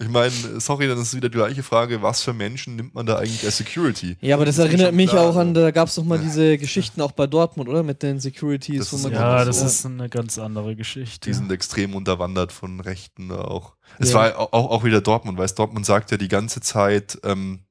Ich 0.00 0.08
meine, 0.08 0.30
sorry, 0.60 0.86
dann 0.86 0.96
ist 1.00 1.16
wieder 1.16 1.28
die 1.28 1.36
gleiche 1.38 1.64
Frage, 1.64 2.00
was 2.02 2.22
für 2.22 2.32
Menschen 2.32 2.76
nimmt 2.76 2.94
man 2.94 3.04
da 3.04 3.16
eigentlich 3.16 3.44
als 3.44 3.56
Security? 3.56 4.16
Ja, 4.20 4.36
aber 4.36 4.44
das 4.44 4.56
mir 4.56 4.66
erinnert 4.66 4.94
mich 4.94 5.10
klar, 5.10 5.24
auch 5.28 5.34
an, 5.34 5.48
also. 5.48 5.60
da 5.62 5.70
gab 5.72 5.88
es 5.88 5.96
doch 5.96 6.04
mal 6.04 6.20
diese 6.20 6.56
Geschichten 6.56 7.00
auch 7.00 7.10
bei 7.10 7.26
Dortmund, 7.26 7.68
oder? 7.68 7.82
Mit 7.82 8.04
den 8.04 8.20
Securities. 8.20 8.90
Das 8.90 9.02
ja, 9.10 9.44
das 9.44 9.58
so. 9.58 9.66
ist 9.66 9.84
eine 9.86 10.08
ganz 10.08 10.38
andere 10.38 10.76
Geschichte. 10.76 11.28
Die 11.28 11.34
sind 11.34 11.50
extrem 11.50 11.96
unterwandert 11.96 12.52
von 12.52 12.78
Rechten 12.78 13.32
auch. 13.32 13.74
Es 13.98 14.10
Ja. 14.10 14.14
war 14.16 14.38
auch, 14.38 14.70
auch 14.70 14.84
wieder 14.84 15.00
Dortmund, 15.00 15.36
weil 15.36 15.48
Dortmund 15.48 15.84
sagt 15.84 16.12
ja 16.12 16.16
die 16.16 16.28
ganze 16.28 16.60
Zeit, 16.60 17.18
ähm, 17.24 17.64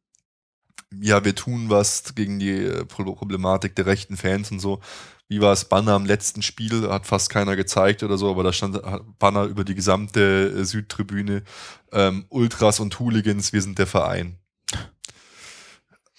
ja, 1.00 1.24
wir 1.24 1.34
tun 1.36 1.70
was 1.70 2.14
gegen 2.14 2.40
die 2.40 2.52
äh, 2.52 2.86
Pro- 2.86 3.14
Problematik 3.16 3.74
der 3.76 3.86
rechten 3.86 4.18
Fans 4.18 4.52
und 4.52 4.60
so. 4.60 4.82
Wie 5.30 5.42
war 5.42 5.52
es 5.52 5.66
Banner 5.66 5.94
am 5.94 6.06
letzten 6.06 6.42
Spiel? 6.42 6.90
Hat 6.90 7.06
fast 7.06 7.30
keiner 7.30 7.56
gezeigt 7.56 8.02
oder 8.02 8.18
so, 8.18 8.30
aber 8.30 8.44
da 8.44 8.54
stand 8.54 8.80
Banner 9.20 9.44
über 9.44 9.66
die 9.66 9.76
gesamte 9.76 10.54
äh, 10.58 10.64
Südtribüne. 10.64 11.44
Ähm, 11.92 12.26
Ultras 12.30 12.80
und 12.80 12.98
Hooligans, 13.00 13.52
wir 13.52 13.62
sind 13.62 13.78
der 13.78 13.88
Verein. 13.88 14.38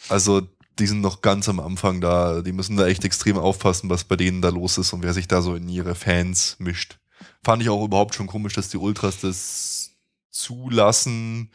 Also, 0.08 0.42
die 0.78 0.86
sind 0.86 1.00
noch 1.00 1.22
ganz 1.22 1.48
am 1.48 1.58
Anfang 1.58 2.00
da. 2.00 2.42
Die 2.42 2.52
müssen 2.52 2.76
da 2.76 2.86
echt 2.86 3.04
extrem 3.04 3.38
aufpassen, 3.38 3.88
was 3.90 4.04
bei 4.04 4.16
denen 4.16 4.42
da 4.42 4.50
los 4.50 4.78
ist 4.78 4.92
und 4.92 5.02
wer 5.02 5.14
sich 5.14 5.26
da 5.26 5.40
so 5.40 5.54
in 5.54 5.68
ihre 5.68 5.94
Fans 5.94 6.56
mischt. 6.58 6.98
Fand 7.42 7.62
ich 7.62 7.70
auch 7.70 7.84
überhaupt 7.84 8.14
schon 8.14 8.26
komisch, 8.26 8.52
dass 8.54 8.68
die 8.68 8.76
Ultras 8.76 9.20
das 9.20 9.92
zulassen, 10.30 11.50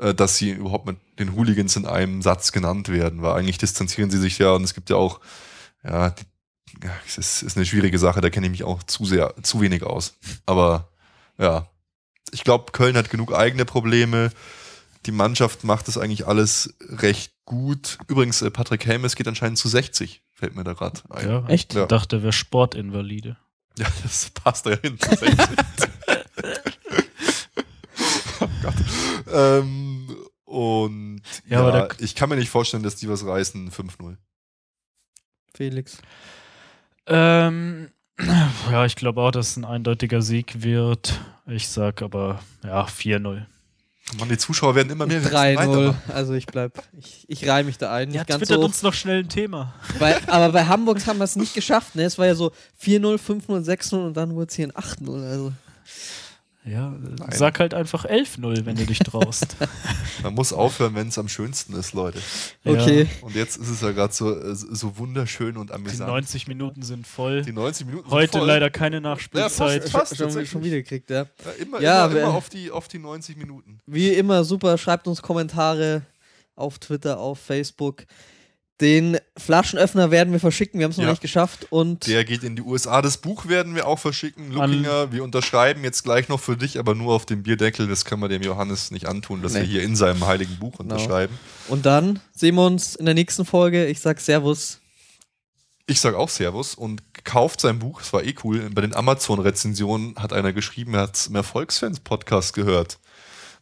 äh, 0.00 0.14
dass 0.14 0.38
sie 0.38 0.50
überhaupt 0.50 0.86
mit 0.86 0.96
den 1.18 1.34
Hooligans 1.34 1.76
in 1.76 1.86
einem 1.86 2.22
Satz 2.22 2.52
genannt 2.52 2.88
werden, 2.88 3.22
weil 3.22 3.38
eigentlich 3.38 3.58
distanzieren 3.58 4.10
sie 4.10 4.18
sich 4.18 4.38
ja 4.38 4.52
und 4.52 4.64
es 4.64 4.74
gibt 4.74 4.90
ja 4.90 4.96
auch, 4.96 5.20
ja, 5.84 6.14
ja 6.82 6.90
es 7.06 7.18
ist, 7.18 7.42
ist 7.42 7.56
eine 7.56 7.66
schwierige 7.66 7.98
Sache, 7.98 8.20
da 8.20 8.30
kenne 8.30 8.46
ich 8.46 8.52
mich 8.52 8.64
auch 8.64 8.82
zu 8.82 9.04
sehr, 9.04 9.34
zu 9.42 9.60
wenig 9.60 9.82
aus. 9.82 10.14
Aber 10.46 10.88
ja, 11.38 11.68
ich 12.32 12.44
glaube, 12.44 12.72
Köln 12.72 12.96
hat 12.96 13.10
genug 13.10 13.34
eigene 13.34 13.64
Probleme. 13.64 14.30
Die 15.06 15.12
Mannschaft 15.12 15.64
macht 15.64 15.88
das 15.88 15.98
eigentlich 15.98 16.26
alles 16.26 16.74
recht 16.80 17.32
gut. 17.44 17.98
Übrigens, 18.08 18.42
äh, 18.42 18.50
Patrick 18.50 18.86
Helmes 18.86 19.14
geht 19.14 19.28
anscheinend 19.28 19.58
zu 19.58 19.68
60, 19.68 20.22
fällt 20.32 20.56
mir 20.56 20.64
da 20.64 20.72
gerade 20.72 21.00
ein. 21.10 21.28
ja, 21.28 21.46
Echt? 21.46 21.74
Ich 21.74 21.84
dachte, 21.84 22.16
er 22.16 22.22
wäre 22.22 22.32
Sportinvalide. 22.32 23.36
Ja, 23.78 23.86
das 24.02 24.30
passt 24.30 24.66
da 24.66 24.70
ja 24.70 24.78
hin. 24.78 24.98
Zu 24.98 25.10
60. 25.10 25.36
oh 28.40 28.48
Gott. 28.62 28.74
Ähm, 29.32 30.16
und 30.44 31.22
Ja, 31.46 31.76
ja, 31.76 31.88
ich 31.98 32.14
kann 32.14 32.28
mir 32.28 32.36
nicht 32.36 32.50
vorstellen, 32.50 32.82
dass 32.82 32.96
die 32.96 33.08
was 33.08 33.24
reißen. 33.24 33.70
5-0. 33.70 34.16
Felix. 35.54 35.98
Ähm, 37.06 37.90
ja, 38.70 38.84
ich 38.84 38.96
glaube 38.96 39.20
auch, 39.20 39.30
dass 39.30 39.50
es 39.50 39.56
ein 39.56 39.64
eindeutiger 39.64 40.22
Sieg 40.22 40.62
wird. 40.62 41.20
Ich 41.46 41.68
sag 41.68 42.02
aber, 42.02 42.40
ja, 42.64 42.84
4-0. 42.84 43.42
Mann, 44.18 44.28
die 44.28 44.38
Zuschauer 44.38 44.74
werden 44.76 44.90
immer 44.90 45.06
mehr. 45.06 45.16
wir 45.16 45.30
müssen 45.30 45.36
3-0. 45.36 45.56
weitermachen. 45.56 46.02
Also 46.12 46.34
ich 46.34 46.46
bleib, 46.46 46.80
ich, 46.96 47.24
ich 47.28 47.48
reihe 47.48 47.64
mich 47.64 47.76
da 47.76 47.92
ein. 47.92 48.12
Ja, 48.12 48.20
Nicht 48.20 48.28
ganz 48.28 48.40
twittert 48.40 48.60
so. 48.60 48.64
uns 48.64 48.82
noch 48.82 48.94
schnell 48.94 49.20
ein 49.24 49.28
Thema. 49.28 49.74
Bei, 49.98 50.16
aber 50.28 50.52
bei 50.52 50.64
Hamburg 50.64 51.04
haben 51.06 51.18
wir 51.18 51.24
es 51.24 51.34
nicht 51.34 51.54
geschafft, 51.54 51.96
ne? 51.96 52.04
Es 52.04 52.16
war 52.16 52.26
ja 52.26 52.36
so 52.36 52.52
4-0, 52.82 53.18
5-0, 53.18 53.64
6-0 53.64 54.06
und 54.06 54.16
dann 54.16 54.34
wurde 54.34 54.48
es 54.48 54.54
hier 54.54 54.68
ein 54.68 54.72
8-0. 54.72 55.28
Also. 55.28 55.52
Ja, 56.66 56.92
sag 57.30 57.60
halt 57.60 57.74
einfach 57.74 58.04
11-0, 58.06 58.66
wenn 58.66 58.74
du 58.74 58.84
dich 58.86 58.98
traust. 58.98 59.56
Man 60.24 60.34
muss 60.34 60.52
aufhören, 60.52 60.96
wenn 60.96 61.08
es 61.08 61.16
am 61.16 61.28
schönsten 61.28 61.74
ist, 61.74 61.92
Leute. 61.94 62.18
Okay. 62.64 63.06
Und 63.22 63.36
jetzt 63.36 63.56
ist 63.56 63.68
es 63.68 63.80
ja 63.82 63.92
gerade 63.92 64.12
so, 64.12 64.34
äh, 64.36 64.54
so 64.54 64.98
wunderschön 64.98 65.56
und 65.56 65.70
Die 65.70 65.74
amüsant. 65.74 66.08
90 66.10 66.48
Minuten 66.48 66.82
sind 66.82 67.06
voll. 67.06 67.42
Die 67.42 67.52
90 67.52 67.86
Minuten 67.86 68.08
sind 68.08 68.12
Heute 68.18 68.38
voll. 68.38 68.48
leider 68.48 68.68
keine 68.70 68.96
Ja, 68.96 69.00
Nachspielzeit. 69.00 69.88
fast. 69.88 70.16
Fast, 70.16 70.46
schon, 70.48 70.64
wieder 70.64 70.76
gekriegt, 70.78 71.08
ja. 71.08 71.22
Ja, 71.44 71.50
immer, 71.60 71.80
Ja, 71.80 72.06
immer, 72.06 72.18
immer 72.20 72.34
auf, 72.34 72.48
die, 72.48 72.70
auf 72.72 72.88
die 72.88 72.98
90 72.98 73.36
Minuten. 73.36 73.78
Wie 73.86 74.08
immer, 74.10 74.42
super. 74.42 74.76
Schreibt 74.76 75.06
uns 75.06 75.22
Kommentare 75.22 76.02
auf 76.56 76.80
Twitter, 76.80 77.18
auf 77.20 77.38
Facebook. 77.38 78.04
Den 78.82 79.16
Flaschenöffner 79.38 80.10
werden 80.10 80.32
wir 80.34 80.40
verschicken. 80.40 80.78
Wir 80.78 80.84
haben 80.84 80.90
es 80.90 80.98
noch 80.98 81.04
Ja. 81.04 81.10
nicht 81.10 81.22
geschafft. 81.22 81.66
Und 81.70 82.06
Der 82.06 82.24
geht 82.26 82.42
in 82.44 82.56
die 82.56 82.62
USA. 82.62 83.00
Das 83.00 83.16
Buch 83.16 83.46
werden 83.48 83.74
wir 83.74 83.86
auch 83.86 83.98
verschicken. 83.98 84.52
Lookinger, 84.52 85.12
wir 85.12 85.24
unterschreiben 85.24 85.82
jetzt 85.82 86.04
gleich 86.04 86.28
noch 86.28 86.40
für 86.40 86.58
dich, 86.58 86.78
aber 86.78 86.94
nur 86.94 87.14
auf 87.14 87.24
dem 87.24 87.42
Bierdeckel. 87.42 87.86
Das 87.88 88.04
können 88.04 88.20
wir 88.20 88.28
dem 88.28 88.42
Johannes 88.42 88.90
nicht 88.90 89.06
antun, 89.06 89.40
dass 89.42 89.54
Nee. 89.54 89.60
wir 89.60 89.66
hier 89.66 89.82
in 89.82 89.96
seinem 89.96 90.26
heiligen 90.26 90.58
Buch 90.58 90.76
Genau. 90.76 90.94
unterschreiben. 90.94 91.38
Und 91.68 91.86
dann 91.86 92.20
sehen 92.34 92.54
wir 92.56 92.66
uns 92.66 92.96
in 92.96 93.06
der 93.06 93.14
nächsten 93.14 93.46
Folge. 93.46 93.86
Ich 93.86 94.00
sag 94.00 94.20
Servus. 94.20 94.78
Ich 95.86 96.00
sage 96.00 96.18
auch 96.18 96.28
Servus 96.28 96.74
und 96.74 97.02
kauft 97.24 97.60
sein 97.62 97.78
Buch. 97.78 98.00
Es 98.02 98.12
war 98.12 98.24
eh 98.24 98.34
cool. 98.44 98.68
Bei 98.74 98.82
den 98.82 98.94
Amazon-Rezensionen 98.94 100.16
hat 100.16 100.32
einer 100.32 100.52
geschrieben, 100.52 100.94
er 100.94 101.02
hat 101.02 101.26
im 101.28 101.36
Erfolgsfans-Podcast 101.36 102.52
gehört. 102.54 102.98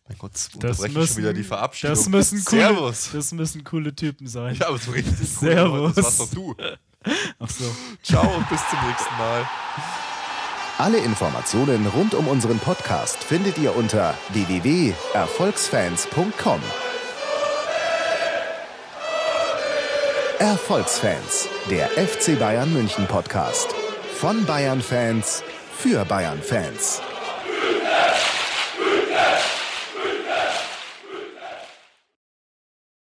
Mein 0.08 0.18
Gott, 0.18 0.32
Das 0.58 0.80
müssen, 0.80 1.06
schon 1.06 1.16
wieder 1.16 1.32
die 1.32 1.44
Verabschiedung. 1.44 1.96
das 1.96 2.08
müssen 2.08 2.44
coole, 2.44 2.60
Servus. 2.62 3.08
Das 3.12 3.32
müssen 3.32 3.64
coole 3.64 3.94
Typen 3.96 4.26
sein. 4.26 4.54
Ja, 4.60 4.68
aber 4.68 4.76
so 4.78 4.90
richtig 4.90 5.14
cool. 5.20 5.26
Servus. 5.50 5.94
Das 5.94 6.04
warst 6.04 6.20
doch 6.20 6.30
du. 6.30 6.54
Ach 7.38 7.48
so. 7.50 7.74
Ciao 8.02 8.36
und 8.36 8.46
bis 8.50 8.60
zum 8.68 8.78
nächsten 8.88 9.16
Mal. 9.16 9.48
Alle 10.76 10.98
Informationen 10.98 11.86
rund 11.86 12.12
um 12.14 12.26
unseren 12.28 12.58
Podcast 12.58 13.22
findet 13.24 13.56
ihr 13.58 13.74
unter 13.76 14.14
www.erfolgsfans.com. 14.32 16.60
Erfolgsfans, 20.38 21.48
der 21.70 21.88
FC 21.90 22.38
Bayern 22.38 22.72
München 22.72 23.06
Podcast. 23.06 23.68
Von 24.18 24.44
Bayern 24.44 24.82
Fans 24.82 25.42
für 25.78 26.04
Bayern 26.04 26.42
Fans. 26.42 27.00
Rückwärts! 28.78 29.53